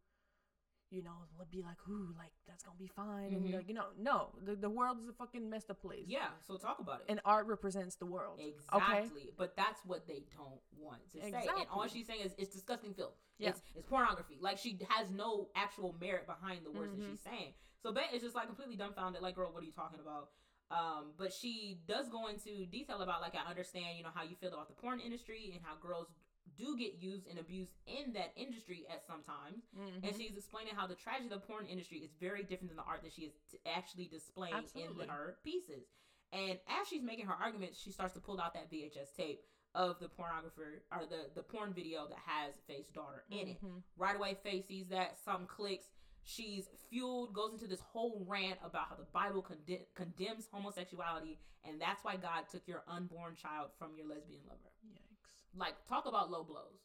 you 0.90 1.02
know 1.02 1.12
be 1.50 1.62
like 1.62 1.76
ooh 1.88 2.14
like 2.16 2.32
that's 2.46 2.62
gonna 2.62 2.76
be 2.78 2.86
fine 2.86 3.30
Mhm. 3.30 3.36
and 3.36 3.54
like 3.54 3.68
you 3.68 3.74
know 3.74 3.86
no 3.98 4.30
the, 4.44 4.54
the 4.56 4.70
world 4.70 4.98
is 4.98 5.08
a 5.08 5.12
fucking 5.12 5.48
messed 5.48 5.70
up 5.70 5.80
place 5.80 6.04
Yeah. 6.06 6.28
So 6.46 6.56
talk 6.56 6.78
about 6.78 7.00
it. 7.00 7.06
and 7.08 7.20
art 7.24 7.46
represents 7.46 7.96
the 7.96 8.06
world 8.06 8.40
Exactly, 8.40 9.30
but 9.36 9.56
that's 9.56 9.80
what 9.84 10.06
they 10.06 10.24
don't 10.36 10.60
want 10.78 11.02
to 11.12 11.20
say. 11.20 11.28
And 11.32 11.66
all 11.70 11.86
she's 11.88 12.06
saying 12.06 12.20
is 12.24 12.34
it's 12.38 12.52
disgusting 12.52 12.94
filth. 12.94 13.14
Yeah. 13.38 13.50
It's, 13.50 13.62
it's 13.74 13.86
pornography. 13.86 14.38
Like 14.40 14.58
she 14.58 14.78
has 14.88 15.10
no 15.10 15.48
actual 15.54 15.94
merit 16.00 16.26
behind 16.26 16.64
the 16.64 16.70
words 16.70 16.94
Mhm. 16.94 16.98
that 17.00 17.10
she's 17.10 17.20
saying. 17.20 17.54
So 17.82 17.92
Bette 17.92 18.14
is 18.16 18.22
just 18.22 18.34
like 18.34 18.46
completely 18.46 18.76
dumbfounded. 18.76 19.20
Like, 19.22 19.34
girl, 19.34 19.52
what 19.52 19.62
are 19.62 19.66
you 19.66 19.72
talking 19.72 20.00
about? 20.00 20.30
Um, 20.70 21.12
but 21.18 21.32
she 21.32 21.78
does 21.86 22.08
go 22.08 22.28
into 22.28 22.64
detail 22.66 23.02
about 23.02 23.20
like 23.20 23.34
I 23.34 23.48
understand, 23.48 23.96
you 23.98 24.02
know, 24.02 24.10
how 24.14 24.22
you 24.22 24.34
feel 24.36 24.52
about 24.52 24.68
the 24.68 24.74
porn 24.74 24.98
industry 25.00 25.50
and 25.54 25.62
how 25.62 25.76
girls 25.76 26.08
do 26.56 26.76
get 26.76 26.94
used 26.94 27.26
and 27.26 27.38
abused 27.38 27.72
in 27.86 28.12
that 28.12 28.32
industry 28.36 28.86
at 28.88 29.02
some 29.06 29.22
times. 29.22 29.64
Mhm. 29.76 30.04
And 30.06 30.16
she's 30.16 30.36
explaining 30.36 30.74
how 30.74 30.86
the 30.86 30.94
tragedy 30.94 31.26
of 31.32 31.40
the 31.40 31.46
porn 31.46 31.66
industry 31.66 31.98
is 31.98 32.12
very 32.20 32.42
different 32.42 32.68
than 32.68 32.76
the 32.76 32.82
art 32.84 33.02
that 33.02 33.12
she 33.12 33.22
is 33.22 33.32
t- 33.50 33.58
actually 33.66 34.06
displaying 34.06 34.54
Absolutely. 34.54 35.04
in 35.04 35.08
her 35.10 35.38
pieces. 35.42 35.86
And 36.32 36.58
as 36.68 36.88
she's 36.88 37.02
making 37.02 37.26
her 37.26 37.34
arguments, 37.34 37.78
she 37.78 37.90
starts 37.92 38.14
to 38.14 38.20
pull 38.20 38.40
out 38.40 38.54
that 38.54 38.70
VHS 38.70 39.12
tape 39.16 39.44
of 39.74 39.98
the 39.98 40.08
pornographer 40.08 40.82
or 40.92 41.06
the, 41.06 41.30
the 41.34 41.42
porn 41.42 41.72
video 41.72 42.06
that 42.08 42.18
has 42.18 42.54
Faye's 42.66 42.88
daughter 42.90 43.24
in 43.30 43.48
it. 43.48 43.60
Mhm. 43.62 43.82
Right 43.96 44.14
away, 44.16 44.34
Faye 44.34 44.62
sees 44.62 44.88
that, 44.88 45.18
something 45.18 45.46
clicks. 45.48 45.90
She's 46.22 46.68
fueled, 46.88 47.34
goes 47.34 47.52
into 47.52 47.66
this 47.66 47.80
whole 47.80 48.24
rant 48.26 48.58
about 48.62 48.88
how 48.88 48.94
the 48.96 49.04
Bible 49.04 49.42
conde- 49.42 49.86
condemns 49.94 50.46
homosexuality, 50.48 51.38
and 51.64 51.80
that's 51.80 52.02
why 52.04 52.16
God 52.16 52.48
took 52.48 52.66
your 52.66 52.82
unborn 52.86 53.34
child 53.36 53.72
from 53.78 53.96
your 53.96 54.06
lesbian 54.06 54.42
lover. 54.46 54.72
yikes 54.86 55.13
Like, 55.56 55.74
talk 55.88 56.06
about 56.06 56.30
low 56.30 56.44
blows. 56.44 56.80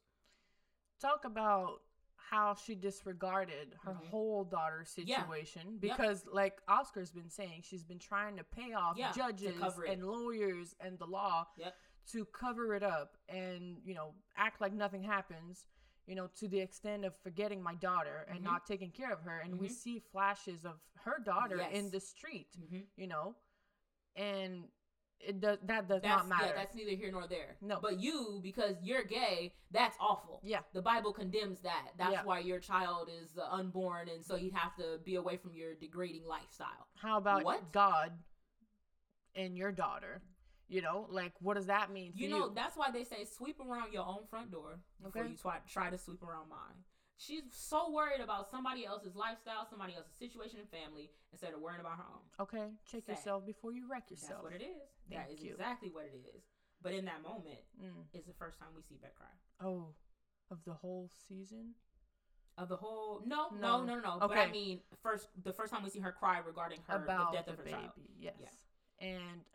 talk 1.02 1.24
about 1.24 1.82
how 2.18 2.54
she 2.54 2.76
disregarded 2.76 3.74
her 3.84 3.94
Mhm. 3.94 4.10
whole 4.10 4.44
daughter's 4.44 4.94
Yeah. 4.98 5.22
situation 5.22 5.78
because 5.78 6.26
like 6.28 6.62
oscar's 6.68 7.10
been 7.12 7.30
saying 7.30 7.62
she's 7.62 7.86
been 7.86 8.00
trying 8.00 8.36
to 8.36 8.44
pay 8.44 8.74
off 8.74 8.98
Yeah, 8.98 9.14
judges 9.14 9.62
and 9.88 10.04
lawyers 10.06 10.76
and 10.82 11.00
the 11.00 11.08
law 11.08 11.48
Yep. 11.56 11.74
to 12.08 12.26
cover 12.26 12.76
it 12.76 12.84
up 12.84 13.18
and 13.30 13.82
you 13.86 13.94
know 13.94 14.14
act 14.36 14.60
like 14.60 14.74
nothing 14.74 15.02
happens 15.02 15.66
you 16.06 16.16
know 16.16 16.28
to 16.28 16.50
the 16.50 16.60
extent 16.60 17.06
of 17.06 17.16
forgetting 17.24 17.64
my 17.64 17.76
daughter 17.76 18.24
and 18.28 18.40
Mhm. 18.42 18.44
not 18.44 18.66
taking 18.66 18.92
care 18.92 19.14
of 19.14 19.22
her 19.22 19.40
and 19.40 19.58
we 19.58 19.70
Mhm. 19.70 19.72
see 19.72 20.00
flashes 20.00 20.66
of 20.66 20.82
her 20.96 21.18
daughter 21.20 21.62
in 21.62 21.90
the 21.92 22.00
street 22.02 22.52
Mm-hmm. 22.60 22.82
you 22.98 23.08
know 23.08 23.38
and 24.18 24.70
it 25.20 25.40
does 25.42 25.58
that 25.66 25.88
does 25.88 26.02
That's, 26.02 26.18
not 26.24 26.28
matter 26.30 26.46
Yeah, 26.48 26.52
that's 26.56 26.76
neither 26.76 26.92
here 26.92 27.12
nor 27.12 27.28
there. 27.28 27.58
No. 27.62 27.80
But 27.82 28.00
you, 28.00 28.40
because 28.42 28.76
you're 28.82 29.04
gay, 29.04 29.54
that's 29.72 29.98
awful. 30.00 30.40
yeah 30.44 30.60
The 30.74 30.82
Bible 30.82 31.12
condemns 31.14 31.60
that. 31.62 31.90
That's 31.98 32.12
Yeah. 32.14 32.24
why 32.24 32.40
your 32.40 32.60
child 32.60 33.10
is 33.10 33.38
uh, 33.38 33.48
unborn, 33.54 34.08
and 34.10 34.24
so 34.26 34.36
you 34.36 34.52
have 34.54 34.76
to 34.78 35.00
be 35.04 35.16
away 35.16 35.38
from 35.38 35.54
your 35.54 35.74
degrading 35.76 36.26
lifestyle. 36.26 36.88
How 36.96 37.18
about 37.18 37.44
What? 37.44 37.72
God 37.74 38.12
and 39.36 39.58
your 39.58 39.72
daughter? 39.72 40.22
You 40.68 40.84
know, 40.84 41.08
like 41.10 41.34
what 41.40 41.56
does 41.56 41.66
that 41.66 41.92
mean 41.92 42.12
You 42.16 42.28
you? 42.28 42.34
know, 42.36 42.50
that's 42.54 42.78
why 42.78 42.92
they 42.92 43.04
say 43.04 43.26
sweep 43.26 43.60
around 43.60 43.92
your 43.92 44.06
own 44.06 44.26
front 44.30 44.52
door 44.52 44.80
before 45.04 45.22
Okay. 45.24 45.32
you 45.32 45.36
try, 45.38 45.58
try 45.68 45.90
to 45.90 45.98
sweep 45.98 46.22
around 46.22 46.48
mine. 46.50 46.78
She's 47.18 47.44
so 47.52 47.92
worried 47.92 48.22
about 48.22 48.50
somebody 48.50 48.86
else's 48.86 49.14
lifestyle, 49.16 49.66
somebody 49.70 49.94
else's 49.96 50.14
situation 50.18 50.60
and 50.60 50.70
family, 50.70 51.10
instead 51.34 51.54
of 51.54 51.60
worrying 51.60 51.82
about 51.82 51.98
her 51.98 52.06
own. 52.08 52.22
okay, 52.40 52.72
check 52.90 53.04
Sad. 53.06 53.16
yourself 53.18 53.46
before 53.46 53.74
you 53.74 53.90
wreck 53.90 54.10
yourself. 54.12 54.44
That's 54.44 54.54
what 54.54 54.62
it 54.62 54.64
is. 54.64 54.88
That 55.10 55.28
Thank 55.28 55.40
is 55.40 55.44
you. 55.44 55.52
exactly 55.54 55.90
what 55.90 56.06
it 56.06 56.20
is. 56.36 56.44
But 56.82 56.94
in 56.94 57.06
that 57.06 57.22
moment, 57.22 57.60
Mm. 57.82 58.06
is 58.14 58.26
the 58.26 58.34
first 58.34 58.58
time 58.60 58.70
we 58.76 58.82
see 58.82 58.96
Bette 58.96 59.14
cry. 59.16 59.28
Oh, 59.60 59.94
of 60.50 60.64
the 60.66 60.74
whole 60.74 61.10
season. 61.28 61.76
Of 62.58 62.70
the 62.70 62.78
whole 62.78 63.22
no 63.26 63.50
No. 63.52 63.84
no 63.84 63.86
no 63.86 64.00
no, 64.00 64.18
no. 64.20 64.28
But 64.28 64.38
I 64.38 64.50
mean 64.52 64.82
first 65.02 65.30
the 65.44 65.54
first 65.54 65.72
time 65.74 65.84
we 65.84 65.90
see 65.90 66.00
her 66.00 66.12
cry 66.12 66.40
regarding 66.40 66.82
her 66.88 66.96
about 67.04 67.32
the 67.32 67.38
death 67.38 67.46
the 67.46 67.52
of 67.54 67.58
her 67.60 67.64
baby. 67.64 67.76
child. 67.78 67.92
Yes. 68.18 68.36
Yeah. 68.40 69.08
And 69.08 69.46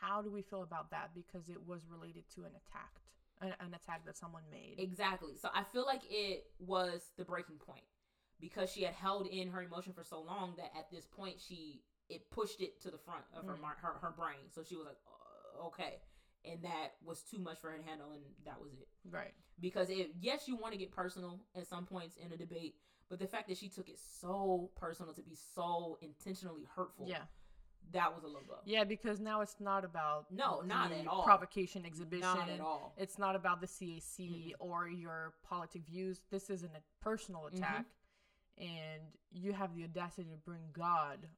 how 0.00 0.22
do 0.22 0.30
we 0.30 0.42
feel 0.42 0.62
about 0.62 0.90
that? 0.90 1.14
Because 1.14 1.48
it 1.48 1.66
was 1.66 1.86
related 1.86 2.28
to 2.34 2.44
an 2.44 2.52
attack, 2.56 3.00
an, 3.40 3.54
an 3.60 3.74
attack 3.74 4.04
that 4.06 4.16
someone 4.16 4.42
made. 4.50 4.76
Exactly. 4.78 5.36
So 5.36 5.48
I 5.54 5.64
feel 5.64 5.84
like 5.84 6.02
it 6.10 6.44
was 6.58 7.10
the 7.16 7.24
breaking 7.24 7.58
point 7.58 7.84
because 8.40 8.70
she 8.72 8.82
had 8.82 8.94
held 8.94 9.26
in 9.28 9.50
her 9.50 9.62
emotion 9.62 9.92
for 9.92 10.02
so 10.04 10.20
long 10.20 10.54
that 10.56 10.72
at 10.76 10.90
this 10.90 11.06
point 11.06 11.40
she 11.40 11.82
it 12.12 12.30
pushed 12.30 12.60
it 12.60 12.80
to 12.82 12.90
the 12.90 12.98
front 12.98 13.24
of 13.34 13.44
her 13.46 13.54
Mm. 13.56 13.76
her 13.82 13.92
her 14.00 14.10
brain. 14.16 14.50
So 14.50 14.62
she 14.62 14.76
was 14.76 14.86
like, 14.86 14.98
uh, 15.06 15.66
okay, 15.68 16.00
and 16.44 16.62
that 16.62 16.94
was 17.04 17.22
too 17.22 17.38
much 17.38 17.58
for 17.60 17.70
her 17.70 17.78
to 17.78 17.82
handle, 17.82 18.12
and 18.12 18.22
that 18.44 18.60
was 18.60 18.72
it. 18.74 18.88
right. 19.10 19.34
Because 19.60 19.90
it 19.90 20.12
yes, 20.20 20.46
you 20.48 20.56
want 20.56 20.72
to 20.72 20.78
get 20.78 20.90
personal 20.92 21.40
at 21.54 21.66
some 21.66 21.86
points 21.86 22.16
in 22.16 22.32
a 22.32 22.36
debate, 22.36 22.76
but 23.08 23.18
the 23.18 23.26
fact 23.26 23.48
that 23.48 23.56
she 23.58 23.68
took 23.68 23.88
it 23.88 23.98
so 23.98 24.70
personal 24.76 25.12
to 25.14 25.22
be 25.22 25.34
so 25.34 25.98
intentionally 26.02 26.64
hurtful, 26.76 27.06
Yeah. 27.06 27.24
that 27.92 28.14
was 28.14 28.24
a 28.24 28.28
low 28.28 28.40
blow. 28.46 28.58
Yeah, 28.64 28.84
because 28.84 29.20
now 29.20 29.40
it's 29.40 29.60
not 29.60 29.84
about 29.84 30.30
No, 30.32 30.60
not 30.62 30.90
at 30.92 31.06
all. 31.06 31.22
provocation 31.24 31.84
exhibition. 31.86 32.22
Not 32.38 32.48
at 32.48 32.60
all. 32.60 32.94
It's 32.96 33.18
not 33.18 33.36
about 33.36 33.60
the 33.60 33.66
CAC 33.68 34.54
or 34.58 34.88
your 34.88 35.34
politic 35.42 35.84
views. 35.86 36.22
This 36.30 36.50
is 36.50 36.62
an, 36.62 36.70
a 36.76 36.82
personal 37.04 37.42
Mm-hmm. 37.42 37.56
attack, 37.58 37.86
and 38.58 39.02
you 39.30 39.52
have 39.52 39.74
the 39.74 39.84
audacity 39.84 40.30
to 40.30 40.36
bring 40.38 40.62
God 40.72 41.28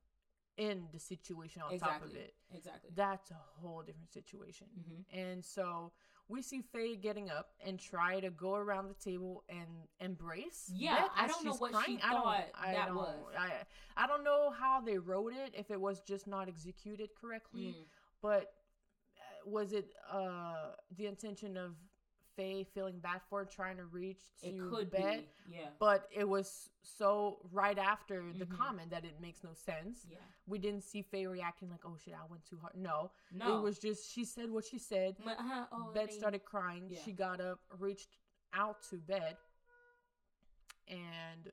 in 0.56 0.85
the 0.93 0.98
situation 1.01 1.62
on 1.62 1.78
top 1.78 2.05
of 2.05 2.14
it. 2.14 2.35
Exactly. 2.55 2.90
That's 2.94 3.31
a 3.31 3.40
whole 3.60 3.82
different 3.82 4.12
situation. 4.12 4.66
hmm 4.76 5.02
And 5.18 5.44
so 5.44 5.93
we 6.28 6.40
see 6.43 6.62
Faye 6.62 6.97
getting 6.97 7.28
up 7.31 7.48
and 7.66 7.78
try 7.78 8.20
to 8.20 8.31
go 8.31 8.55
around 8.55 8.89
the 8.89 8.94
table 8.94 9.44
and 9.48 9.68
embrace. 10.01 10.70
Yeah, 10.72 11.06
I 11.16 11.26
don't 11.26 11.44
know 11.44 11.55
what 11.55 11.70
she 11.85 11.97
crying. 11.97 12.01
I 12.02 12.12
don't- 12.14 12.22
thought 12.22 12.44
I 12.59 12.72
that 12.72 12.94
was. 12.94 13.16
I, 13.39 13.51
I 13.97 14.06
don't 14.06 14.24
know 14.24 14.51
how 14.51 14.81
they 14.81 14.98
wrote 14.98 15.32
it. 15.35 15.55
If 15.56 15.70
it 15.70 15.81
was 15.81 16.01
just 16.01 16.26
not 16.26 16.48
executed 16.48 17.10
correctly, 17.20 17.74
Mm. 17.78 17.85
but 18.22 18.52
uh, 19.18 19.51
was 19.51 19.72
it 19.72 19.93
uh 20.10 20.70
the 20.97 21.06
intention 21.06 21.56
of 21.56 21.74
Faye 22.36 22.65
feeling 22.65 22.98
bad 22.98 23.20
for 23.31 23.44
trying 23.44 23.77
to 23.77 23.85
reach 23.85 24.19
to 24.43 24.47
It 24.48 24.70
could 24.70 24.90
Bette? 24.90 25.23
be. 25.48 25.56
Yeah. 25.56 25.70
But 25.78 26.09
it 26.11 26.28
was 26.28 26.69
so 26.82 27.39
right 27.52 27.78
after 27.78 28.32
the 28.32 28.47
Mhm. 28.47 28.56
comment 28.56 28.90
that 28.90 29.05
it 29.05 29.20
makes 29.20 29.43
no 29.44 29.52
sense. 29.55 30.05
Yeah. 30.09 30.19
We 30.47 30.59
didn't 30.59 30.82
see 30.82 31.02
Faye 31.02 31.27
reacting 31.27 31.70
like, 31.70 31.85
"Oh 31.85 31.97
shit, 31.97 32.15
I 32.15 32.24
went 32.27 32.44
too 32.44 32.59
hard." 32.59 32.74
No, 32.77 33.11
No. 33.31 33.59
it 33.59 33.61
was 33.62 33.78
just 33.78 34.11
she 34.11 34.24
said 34.24 34.51
what 34.51 34.65
she 34.65 34.78
said. 34.78 35.16
But, 35.24 35.39
uh, 35.39 35.66
oh, 35.73 35.93
Bette 35.93 36.12
started 36.12 36.44
crying. 36.44 36.89
yeah. 36.90 37.01
She 37.02 37.12
got 37.12 37.40
up, 37.40 37.61
reached 37.78 38.19
out 38.52 38.82
to 38.90 38.97
Bette, 38.98 39.36
and 40.89 41.52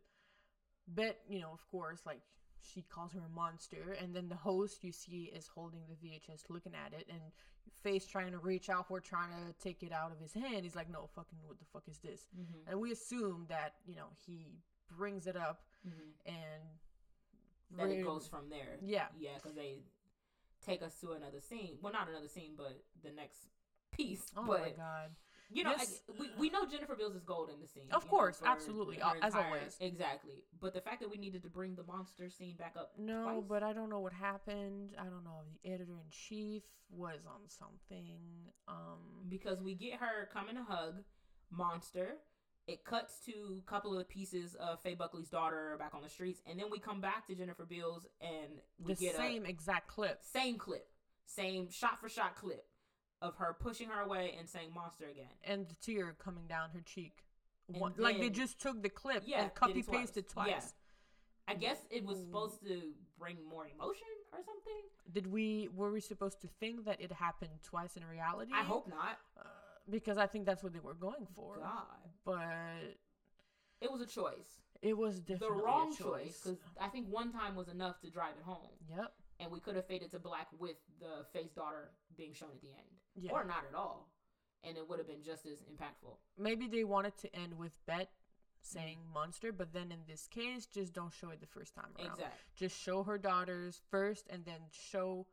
Bette, 0.87 1.17
you 1.29 1.39
know, 1.39 1.51
of 1.51 1.65
course, 1.67 2.05
like 2.05 2.21
she 2.63 2.81
calls 2.83 3.13
her 3.13 3.21
a 3.25 3.29
monster. 3.35 3.95
And 4.01 4.13
then 4.15 4.29
the 4.29 4.35
host 4.35 4.83
you 4.83 4.91
see 4.91 5.31
is 5.35 5.47
holding 5.47 5.81
the 5.89 5.95
VHS, 5.95 6.49
looking 6.49 6.73
at 6.75 6.93
it, 6.93 7.07
and 7.09 7.19
face 7.83 8.05
trying 8.05 8.31
to 8.31 8.37
reach 8.37 8.69
out 8.69 8.87
for, 8.87 8.99
trying 8.99 9.29
to 9.47 9.53
take 9.63 9.83
it 9.83 9.91
out 9.91 10.11
of 10.11 10.19
his 10.19 10.33
hand. 10.33 10.63
He's 10.63 10.75
like, 10.75 10.89
"No, 10.89 11.07
fucking, 11.15 11.39
what 11.45 11.57
the 11.59 11.65
fuck 11.65 11.87
is 11.87 11.99
this?" 11.99 12.27
Mhm. 12.37 12.67
And 12.67 12.79
we 12.79 12.91
assume 12.91 13.45
that 13.49 13.75
you 13.85 13.95
know 13.95 14.07
he 14.25 14.59
brings 14.89 15.25
it 15.27 15.35
up 15.35 15.63
Mhm. 15.87 16.13
and 16.25 16.63
That 17.71 17.89
it 17.89 18.03
goes 18.03 18.27
from 18.27 18.49
there. 18.49 18.77
Yeah. 18.81 19.07
Yeah, 19.17 19.35
because 19.35 19.55
they 19.55 19.83
take 20.61 20.81
us 20.81 20.99
to 20.99 21.13
another 21.13 21.39
scene. 21.39 21.79
Well, 21.81 21.93
not 21.93 22.09
another 22.09 22.27
scene, 22.27 22.55
but 22.55 22.83
the 23.01 23.11
next 23.11 23.47
piece. 23.91 24.31
Oh 24.35 24.45
but 24.45 24.61
my 24.61 24.69
god. 24.71 25.15
You 25.53 25.63
know, 25.65 25.75
This- 25.77 26.01
I, 26.09 26.13
we, 26.19 26.29
we 26.37 26.49
know 26.49 26.65
Jennifer 26.65 26.95
Beals 26.95 27.15
is 27.15 27.23
gold 27.23 27.49
in 27.53 27.59
the 27.59 27.67
scene. 27.67 27.83
Of 27.91 28.03
know, 28.05 28.09
course, 28.09 28.39
for 28.39 28.47
absolutely, 28.47 29.01
uh, 29.01 29.13
as 29.21 29.33
entire- 29.33 29.45
always. 29.45 29.77
Exactly. 29.79 30.43
But 30.59 30.73
the 30.73 30.81
fact 30.81 31.01
that 31.01 31.09
we 31.09 31.17
needed 31.17 31.43
to 31.43 31.49
bring 31.49 31.75
the 31.75 31.83
monster 31.83 32.29
scene 32.29 32.55
back 32.57 32.75
up. 32.77 32.93
No, 32.97 33.23
twice, 33.23 33.43
but 33.49 33.63
I 33.63 33.73
don't 33.73 33.89
know 33.89 33.99
what 33.99 34.13
happened. 34.13 34.91
I 34.97 35.03
don't 35.05 35.23
know 35.23 35.41
if 35.45 35.61
the 35.61 35.69
editor 35.69 35.93
in 35.93 36.09
chief 36.09 36.63
was 36.89 37.19
on 37.27 37.41
something. 37.47 38.19
Um, 38.67 39.25
because 39.29 39.61
we 39.61 39.75
get 39.75 39.99
her 39.99 40.29
coming 40.33 40.55
to 40.55 40.63
hug 40.63 41.03
monster. 41.49 42.15
It 42.67 42.85
cuts 42.85 43.19
to 43.25 43.57
a 43.59 43.69
couple 43.69 43.97
of 43.97 44.07
pieces 44.07 44.55
of 44.55 44.79
Faye 44.81 44.93
Buckley's 44.93 45.29
daughter 45.29 45.75
back 45.79 45.93
on 45.95 46.03
the 46.03 46.09
streets, 46.09 46.41
and 46.45 46.59
then 46.59 46.67
we 46.71 46.79
come 46.79 47.01
back 47.01 47.27
to 47.27 47.35
Jennifer 47.35 47.65
Beals 47.65 48.05
and 48.21 48.61
we 48.79 48.93
the 48.93 49.01
get 49.01 49.13
the 49.13 49.17
same 49.17 49.45
exact 49.45 49.87
clip. 49.87 50.19
same 50.21 50.57
clip, 50.57 50.87
same 51.25 51.69
shot 51.71 51.99
for 51.99 52.07
shot 52.07 52.35
clip 52.35 52.63
of 53.21 53.35
her 53.37 53.55
pushing 53.59 53.87
her 53.89 54.01
away 54.01 54.35
and 54.39 54.49
saying 54.49 54.69
monster 54.73 55.05
again. 55.05 55.29
and 55.43 55.67
the 55.67 55.75
tear 55.75 56.15
coming 56.23 56.47
down 56.47 56.69
her 56.73 56.81
cheek. 56.81 57.23
One, 57.67 57.93
like 57.97 58.19
they 58.19 58.29
just 58.29 58.59
took 58.59 58.81
the 58.81 58.89
clip 58.89 59.23
Yeah, 59.25 59.43
and 59.43 59.53
copy 59.55 59.81
twice. 59.83 59.99
pasted 59.99 60.27
twice. 60.27 60.47
Yeah. 60.49 60.61
I 61.47 61.55
guess 61.55 61.77
it 61.89 62.03
was 62.05 62.17
supposed 62.19 62.61
to 62.65 62.81
bring 63.19 63.37
more 63.49 63.65
emotion 63.73 64.07
or 64.33 64.39
something. 64.39 64.81
Did 65.11 65.27
we 65.31 65.69
were 65.75 65.91
we 65.91 66.01
supposed 66.01 66.41
to 66.41 66.47
think 66.59 66.85
that 66.85 66.99
it 66.99 67.11
happened 67.11 67.51
twice 67.63 67.95
in 67.95 68.03
reality? 68.05 68.51
I 68.53 68.63
hope 68.63 68.87
not. 68.89 69.19
uh, 69.39 69.43
because 69.89 70.17
I 70.17 70.27
think 70.27 70.45
that's 70.45 70.63
what 70.63 70.73
they 70.73 70.79
were 70.79 70.93
going 70.93 71.27
for. 71.35 71.57
God, 71.57 71.83
But 72.25 72.97
it 73.81 73.91
was 73.91 74.01
a 74.01 74.05
choice. 74.05 74.61
it 74.81 74.97
was 74.97 75.21
The 75.21 75.37
wrong 75.51 75.95
choice 75.95 76.39
because 76.43 76.59
I 76.79 76.87
think 76.87 77.07
one 77.09 77.31
time 77.31 77.55
was 77.55 77.67
enough 77.67 77.99
to 78.01 78.09
drive 78.09 78.33
it 78.39 78.43
home. 78.43 78.69
Yep. 78.89 79.11
And 79.41 79.51
we 79.51 79.59
could 79.59 79.75
have 79.75 79.87
faded 79.87 80.11
to 80.11 80.19
black 80.19 80.47
with 80.59 80.77
the 80.99 81.25
Faye's 81.33 81.51
daughter 81.51 81.91
being 82.15 82.33
shown 82.33 82.49
at 82.53 82.61
the 82.61 82.69
end, 82.69 82.87
Yeah. 83.15 83.31
or 83.31 83.43
not 83.43 83.65
at 83.67 83.73
all, 83.73 84.09
and 84.63 84.77
it 84.77 84.87
would 84.87 84.99
have 84.99 85.07
been 85.07 85.23
just 85.23 85.45
as 85.45 85.61
impactful. 85.63 86.15
Maybe 86.37 86.67
they 86.67 86.83
wanted 86.83 87.17
to 87.17 87.35
end 87.35 87.57
with 87.57 87.73
Bette 87.85 88.11
saying 88.61 88.99
monster, 89.11 89.51
but 89.51 89.73
then 89.73 89.91
in 89.91 90.05
this 90.05 90.27
case, 90.27 90.67
just 90.67 90.93
don't 90.93 91.11
show 91.11 91.31
it 91.31 91.39
the 91.41 91.47
first 91.47 91.73
time 91.73 91.91
around. 91.97 92.13
Exactly. 92.13 92.39
Just 92.55 92.79
show 92.79 93.01
her 93.03 93.17
daughters 93.17 93.81
first, 93.89 94.27
and 94.29 94.45
then 94.45 94.61
show, 94.69 95.25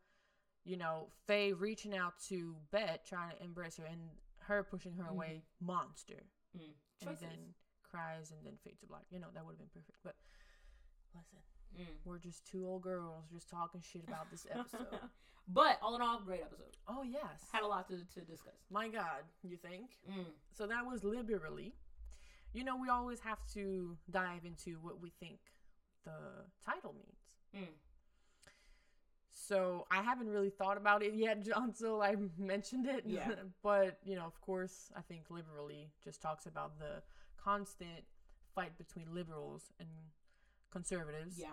you 0.65 0.79
know, 0.79 1.11
Faye 1.27 1.53
reaching 1.53 1.95
out 1.95 2.19
to 2.29 2.57
Bette, 2.71 3.03
trying 3.05 3.37
to 3.37 3.43
embrace 3.45 3.77
her, 3.77 3.85
and 3.85 4.01
her 4.39 4.65
pushing 4.65 4.95
her 4.95 5.07
away, 5.07 5.45
monster, 5.61 6.25
Mm. 6.57 6.75
and 7.03 7.19
then 7.19 7.55
cries, 7.83 8.31
and 8.31 8.43
then 8.47 8.57
fade 8.57 8.81
to 8.81 8.87
black. 8.87 9.05
You 9.11 9.19
know, 9.19 9.31
that 9.33 9.45
would 9.45 9.53
have 9.53 9.59
been 9.59 9.69
perfect. 9.69 9.99
But 10.03 10.17
listen, 11.15 11.39
Mm. 11.79 11.85
we're 12.05 12.19
just 12.19 12.47
two 12.47 12.67
old 12.67 12.83
girls 12.83 13.25
just 13.33 13.49
talking 13.49 13.81
shit 13.81 14.03
about 14.07 14.31
this 14.31 14.47
episode. 14.51 14.87
but 15.49 15.79
all 15.83 15.95
in 15.97 16.03
all, 16.03 16.21
great 16.21 16.41
episode. 16.43 16.77
oh 16.89 17.03
yes, 17.03 17.47
Had 17.53 17.63
a 17.63 17.67
lot 17.67 17.89
to, 17.89 17.97
to 18.15 18.21
discuss. 18.21 18.55
my 18.71 18.89
God, 18.89 19.23
you 19.43 19.57
think? 19.57 19.91
Mm. 20.11 20.25
So 20.53 20.67
that 20.67 20.85
was 20.87 21.05
liberally. 21.05 21.75
You 22.53 22.65
know, 22.65 22.77
we 22.77 22.89
always 22.89 23.21
have 23.21 23.39
to 23.55 23.97
dive 24.11 24.45
into 24.45 24.79
what 24.81 25.01
we 25.01 25.13
think 25.21 25.39
the 26.05 26.11
title 26.65 26.95
means. 26.95 27.65
Mm. 27.65 27.75
So 29.31 29.87
I 29.91 30.03
haven't 30.03 30.29
really 30.29 30.51
thought 30.51 30.77
about 30.77 31.03
it 31.03 31.15
yet 31.15 31.47
until 31.57 32.03
I 32.03 32.17
mentioned 32.37 32.87
it. 32.87 33.05
Yeah. 33.07 33.31
but, 33.63 33.99
you 34.05 34.17
know, 34.17 34.25
of 34.25 34.41
course, 34.41 34.91
I 34.97 35.01
think 35.01 35.25
liberally 35.31 35.91
just 36.03 36.21
talks 36.21 36.47
about 36.47 36.79
the 36.79 37.03
constant 37.43 38.05
fight 38.55 38.77
between 38.77 39.15
liberals 39.15 39.73
and 39.79 39.89
conservatives. 40.71 41.39
Yeah. 41.39 41.53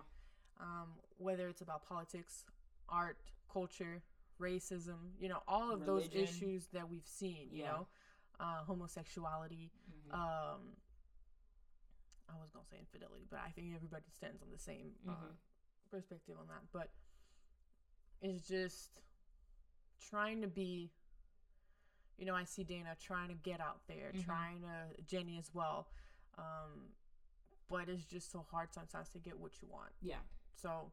Um, 0.60 0.90
whether 1.18 1.48
it's 1.50 1.62
about 1.62 1.86
politics, 1.86 2.44
art, 2.90 3.18
culture, 3.52 4.02
racism, 4.40 5.12
you 5.20 5.30
know, 5.30 5.42
all 5.48 5.72
of 5.72 5.86
those 5.86 6.10
issues 6.14 6.68
that 6.74 6.90
we've 6.90 7.06
seen, 7.08 7.50
you 7.52 7.64
Yeah. 7.64 7.72
know, 7.72 7.88
uh, 8.40 8.64
homosexuality, 8.64 9.72
Mhm. 9.90 10.14
um 10.14 10.76
i 12.28 12.34
was 12.42 12.50
gonna 12.52 12.66
say 12.66 12.78
infidelity 12.80 13.26
but 13.30 13.40
i 13.46 13.50
think 13.52 13.74
everybody 13.76 14.04
stands 14.10 14.42
on 14.42 14.50
the 14.52 14.58
same 14.58 14.96
uh, 15.08 15.12
Mhm. 15.12 15.38
perspective 15.92 16.38
on 16.40 16.48
that 16.48 16.64
but 16.72 16.90
it's 18.22 18.48
just 18.48 19.00
trying 20.00 20.42
to 20.42 20.48
be 20.48 20.92
you 22.18 22.26
know 22.26 22.36
i 22.36 22.44
see 22.44 22.64
dana 22.64 22.96
trying 23.00 23.28
to 23.30 23.36
get 23.36 23.60
out 23.62 23.86
there 23.88 24.12
Mhm. 24.12 24.24
trying 24.26 24.62
to 24.62 25.02
jenny 25.04 25.38
as 25.38 25.54
well 25.54 25.88
um 26.38 26.94
but 27.70 27.90
it's 27.90 28.06
just 28.06 28.32
so 28.32 28.46
hard 28.52 28.74
sometimes 28.74 29.10
to 29.10 29.20
get 29.20 29.38
what 29.40 29.52
you 29.62 29.68
want 29.72 29.92
yeah. 30.02 30.22
so 30.56 30.92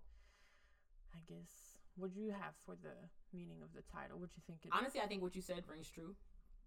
i 1.15 1.19
guess 1.29 1.79
what 1.97 2.13
do 2.15 2.21
you 2.21 2.31
have 2.31 2.55
for 2.65 2.75
the 2.83 2.95
meaning 3.33 3.59
of 3.63 3.69
the 3.75 3.83
title 3.93 4.19
what 4.19 4.31
do 4.31 4.37
you 4.37 4.43
think 4.47 4.65
it 4.65 4.71
Honestly, 4.73 5.01
I 5.01 5.07
think 5.07 5.23
what 5.23 5.35
you 5.37 5.43
said 5.43 5.63
rings 5.69 5.89
true. 5.89 6.15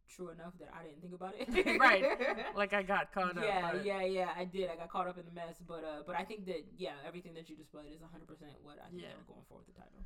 True 0.08 0.30
enough 0.30 0.54
that 0.60 0.70
I 0.72 0.84
didn't 0.84 1.02
think 1.02 1.16
about 1.16 1.34
it. 1.36 1.50
Right. 1.80 2.04
like 2.56 2.74
i 2.74 2.84
got 2.84 3.12
caught 3.12 3.38
up 3.38 3.44
yeah, 3.44 3.74
yeah, 3.84 4.04
yeah. 4.04 4.30
I 4.38 4.46
did. 4.46 4.70
I 4.70 4.76
got 4.76 4.90
caught 4.90 5.08
up 5.08 5.18
in 5.18 5.26
the 5.26 5.32
mess, 5.32 5.56
but 5.68 5.84
uh, 5.84 6.04
but 6.06 6.16
I 6.16 6.24
think 6.24 6.46
that 6.46 6.64
yeah, 6.78 6.92
everything 7.08 7.34
that 7.34 7.50
you 7.50 7.56
displayed 7.56 7.92
is 7.92 8.02
100 8.02 8.28
percent 8.28 8.52
what 8.62 8.78
I 8.78 8.90
think 8.92 9.02
Yeah. 9.02 9.18
were 9.18 9.34
going 9.34 9.46
for 9.50 9.58
with 9.58 9.66
the 9.66 9.74
title. 9.74 10.06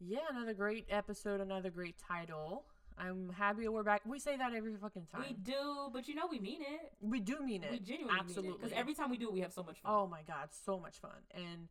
Yeah, 0.00 0.28
another 0.30 0.52
great 0.52 0.84
episode, 0.90 1.40
another 1.40 1.70
great 1.70 1.96
title. 1.96 2.66
I'm 2.98 3.30
happy 3.30 3.66
we're 3.68 3.82
back. 3.82 4.02
We 4.04 4.18
say 4.18 4.36
that 4.36 4.52
every 4.54 4.74
fucking 4.76 5.06
time. 5.12 5.24
We 5.28 5.34
do, 5.34 5.90
but 5.92 6.08
you 6.08 6.14
know 6.14 6.26
we 6.30 6.38
mean 6.38 6.60
it. 6.60 6.92
We, 7.00 7.20
do 7.20 7.40
mean 7.40 7.62
it. 7.62 7.70
We 7.70 7.78
genuinely 7.78 8.20
Absolutely. 8.20 8.58
because 8.58 8.72
every 8.72 8.94
time 8.94 9.10
we 9.10 9.16
do, 9.16 9.28
it, 9.28 9.32
we 9.32 9.40
have 9.40 9.52
so 9.52 9.62
much 9.62 9.80
fun. 9.80 9.92
oh 9.92 10.06
my 10.06 10.22
god, 10.26 10.48
so 10.64 10.78
much 10.78 10.98
fun, 10.98 11.10
and 11.34 11.68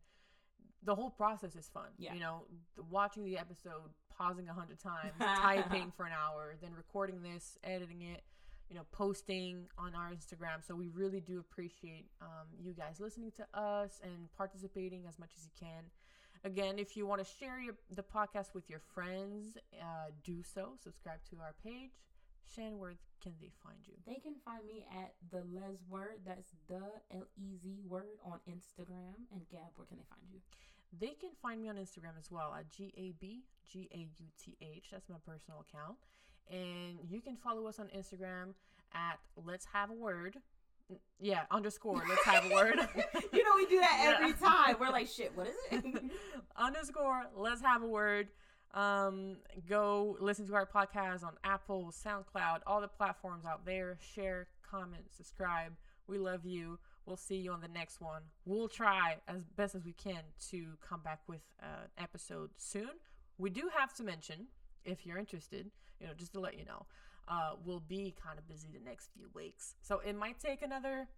the 0.84 0.94
whole 0.94 1.10
process 1.10 1.54
is 1.54 1.68
fun. 1.72 1.88
Yeah. 1.98 2.14
You 2.14 2.20
know, 2.20 2.42
the, 2.76 2.82
watching 2.82 3.24
the 3.24 3.38
episode, 3.38 3.90
pausing 4.16 4.48
a 4.48 4.52
hundred 4.52 4.80
times, 4.80 5.12
typing 5.20 5.92
for 5.96 6.06
an 6.06 6.12
hour, 6.12 6.56
then 6.60 6.70
recording 6.76 7.22
this, 7.22 7.58
editing 7.64 8.02
it. 8.02 8.22
You 8.68 8.78
know, 8.78 8.86
posting 8.90 9.66
on 9.76 9.94
our 9.94 10.10
Instagram. 10.10 10.66
So 10.66 10.74
we 10.74 10.88
really 10.88 11.20
do 11.20 11.38
appreciate 11.38 12.06
um, 12.22 12.46
you 12.58 12.72
guys 12.72 13.00
listening 13.00 13.30
to 13.32 13.46
us 13.52 14.00
and 14.02 14.32
participating 14.34 15.06
as 15.06 15.18
much 15.18 15.32
as 15.36 15.44
you 15.44 15.50
can. 15.60 15.84
Again, 16.44 16.78
if 16.78 16.96
you 16.96 17.06
want 17.06 17.24
to 17.24 17.28
share 17.38 17.60
your, 17.60 17.74
the 17.94 18.02
podcast 18.02 18.54
with 18.54 18.68
your 18.68 18.80
friends, 18.94 19.56
uh, 19.80 20.10
do 20.24 20.42
so. 20.42 20.70
Subscribe 20.82 21.18
to 21.30 21.36
our 21.40 21.54
page. 21.62 21.92
Shan, 22.52 22.78
where 22.78 22.94
can 23.22 23.32
they 23.40 23.52
find 23.62 23.78
you? 23.86 23.94
They 24.04 24.20
can 24.20 24.34
find 24.44 24.66
me 24.66 24.84
at 24.92 25.14
the 25.30 25.44
Lez 25.54 25.78
Word. 25.88 26.18
That's 26.26 26.50
the 26.68 26.82
L 27.14 27.26
E 27.38 27.56
Z 27.62 27.78
Word 27.88 28.18
on 28.24 28.40
Instagram. 28.50 29.14
And 29.32 29.42
Gab, 29.50 29.70
where 29.76 29.86
can 29.86 29.98
they 29.98 30.08
find 30.10 30.22
you? 30.32 30.40
They 30.98 31.14
can 31.20 31.30
find 31.40 31.62
me 31.62 31.68
on 31.68 31.76
Instagram 31.76 32.18
as 32.18 32.30
well 32.30 32.52
at 32.58 32.68
G 32.68 32.92
A 32.96 33.14
B 33.20 33.44
G 33.70 33.88
A 33.94 33.98
U 33.98 34.26
T 34.44 34.56
H. 34.60 34.88
That's 34.90 35.08
my 35.08 35.16
personal 35.24 35.60
account. 35.60 35.96
And 36.50 36.98
you 37.08 37.20
can 37.20 37.36
follow 37.36 37.66
us 37.66 37.78
on 37.78 37.86
Instagram 37.96 38.54
at 38.92 39.20
Let's 39.36 39.66
Have 39.72 39.90
a 39.90 39.94
Word. 39.94 40.38
Yeah, 41.20 41.42
underscore 41.50 42.02
Let's 42.08 42.24
Have 42.24 42.50
a 42.50 42.54
Word. 42.54 42.76
you 43.32 43.44
know 43.44 43.50
we 43.56 43.66
do 43.66 43.78
that 43.80 44.00
Yeah. 44.02 44.14
every 44.18 44.32
time. 44.34 44.76
We're 44.80 44.90
like, 44.90 45.08
shit, 45.08 45.36
what 45.36 45.46
is 45.46 45.54
it? 45.70 45.84
underscore 46.56 47.24
Let's 47.36 47.60
Have 47.62 47.82
a 47.82 47.86
Word. 47.86 48.28
Um, 48.74 49.36
go 49.68 50.16
listen 50.20 50.46
to 50.48 50.54
our 50.54 50.66
podcast 50.66 51.22
on 51.22 51.32
Apple, 51.44 51.92
SoundCloud, 51.92 52.60
all 52.66 52.80
the 52.80 52.88
platforms 52.88 53.44
out 53.44 53.64
there. 53.66 53.98
Share, 54.14 54.48
comment, 54.68 55.04
subscribe. 55.14 55.72
We 56.06 56.18
love 56.18 56.44
you. 56.44 56.78
We'll 57.06 57.16
see 57.16 57.36
you 57.36 57.52
on 57.52 57.60
the 57.60 57.68
next 57.68 58.00
one. 58.00 58.22
We'll 58.44 58.68
try 58.68 59.16
as 59.28 59.44
best 59.44 59.74
as 59.74 59.84
we 59.84 59.92
can 59.92 60.22
to 60.50 60.66
come 60.86 61.00
back 61.02 61.20
with 61.28 61.42
an 61.60 61.88
episode 61.98 62.50
soon. 62.56 62.90
We 63.38 63.50
do 63.50 63.68
have 63.76 63.92
to 63.94 64.02
mention, 64.04 64.46
if 64.84 65.04
you're 65.04 65.18
interested, 65.18 65.70
you 66.00 66.06
know, 66.06 66.12
just 66.16 66.32
to 66.32 66.40
let 66.40 66.58
you 66.58 66.64
know, 66.64 66.86
uh, 67.28 67.52
we'll 67.64 67.80
be 67.80 68.14
kind 68.22 68.38
of 68.38 68.48
busy 68.48 68.68
the 68.72 68.84
next 68.84 69.10
few 69.14 69.28
weeks. 69.34 69.74
So 69.82 70.00
it 70.00 70.16
might 70.16 70.38
take 70.40 70.62
another 70.62 71.08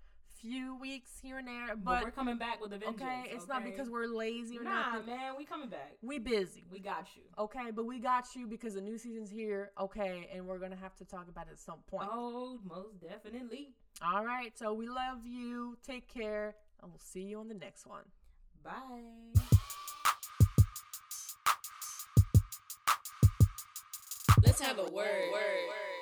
few 0.41 0.77
weeks 0.77 1.11
here 1.23 1.39
and 1.39 1.49
there, 1.49 1.69
but, 1.69 1.85
but, 1.85 2.05
we're 2.05 2.11
coming 2.11 2.37
back 2.37 2.61
with 2.61 2.73
a 2.73 2.79
vengeance. 2.79 3.01
okay, 3.01 3.31
it's 3.31 3.49
not 3.49 3.65
because 3.65 3.89
we're 3.89 4.07
lazy 4.07 4.59
or 4.59 4.63
nah, 4.63 4.93
nothing. 4.93 5.07
man, 5.07 5.33
we 5.39 5.45
coming 5.45 5.69
back. 5.69 5.93
We 6.03 6.19
busy. 6.19 6.65
We 6.71 6.81
got 6.81 7.07
you. 7.17 7.23
Okay, 7.39 7.71
but 7.75 7.87
we 7.87 7.99
got 7.99 8.27
you 8.35 8.47
because 8.47 8.75
the 8.75 8.81
new 8.81 8.99
season's 8.99 9.31
here. 9.31 9.71
Okay, 9.81 10.29
and 10.35 10.47
we're 10.47 10.59
gonna 10.59 10.77
have 10.77 10.95
to 10.97 11.05
talk 11.05 11.29
about 11.29 11.47
it 11.47 11.53
at 11.53 11.59
some 11.59 11.79
point. 11.87 12.09
Oh, 12.13 12.59
most 12.69 13.01
definitely. 13.01 13.71
All 14.03 14.25
right, 14.25 14.57
so 14.59 14.75
we 14.75 14.89
love 14.89 15.25
you. 15.25 15.79
Take 15.87 16.13
care, 16.13 16.55
and 16.83 16.91
we'll 16.91 16.99
see 16.99 17.23
you 17.23 17.39
on 17.39 17.49
the 17.49 17.55
next 17.55 17.87
one. 17.87 18.05
Bye. 18.63 18.73
Let's 24.45 24.61
have 24.61 24.79
a 24.79 24.83
word. 24.83 25.33
word. 25.33 25.94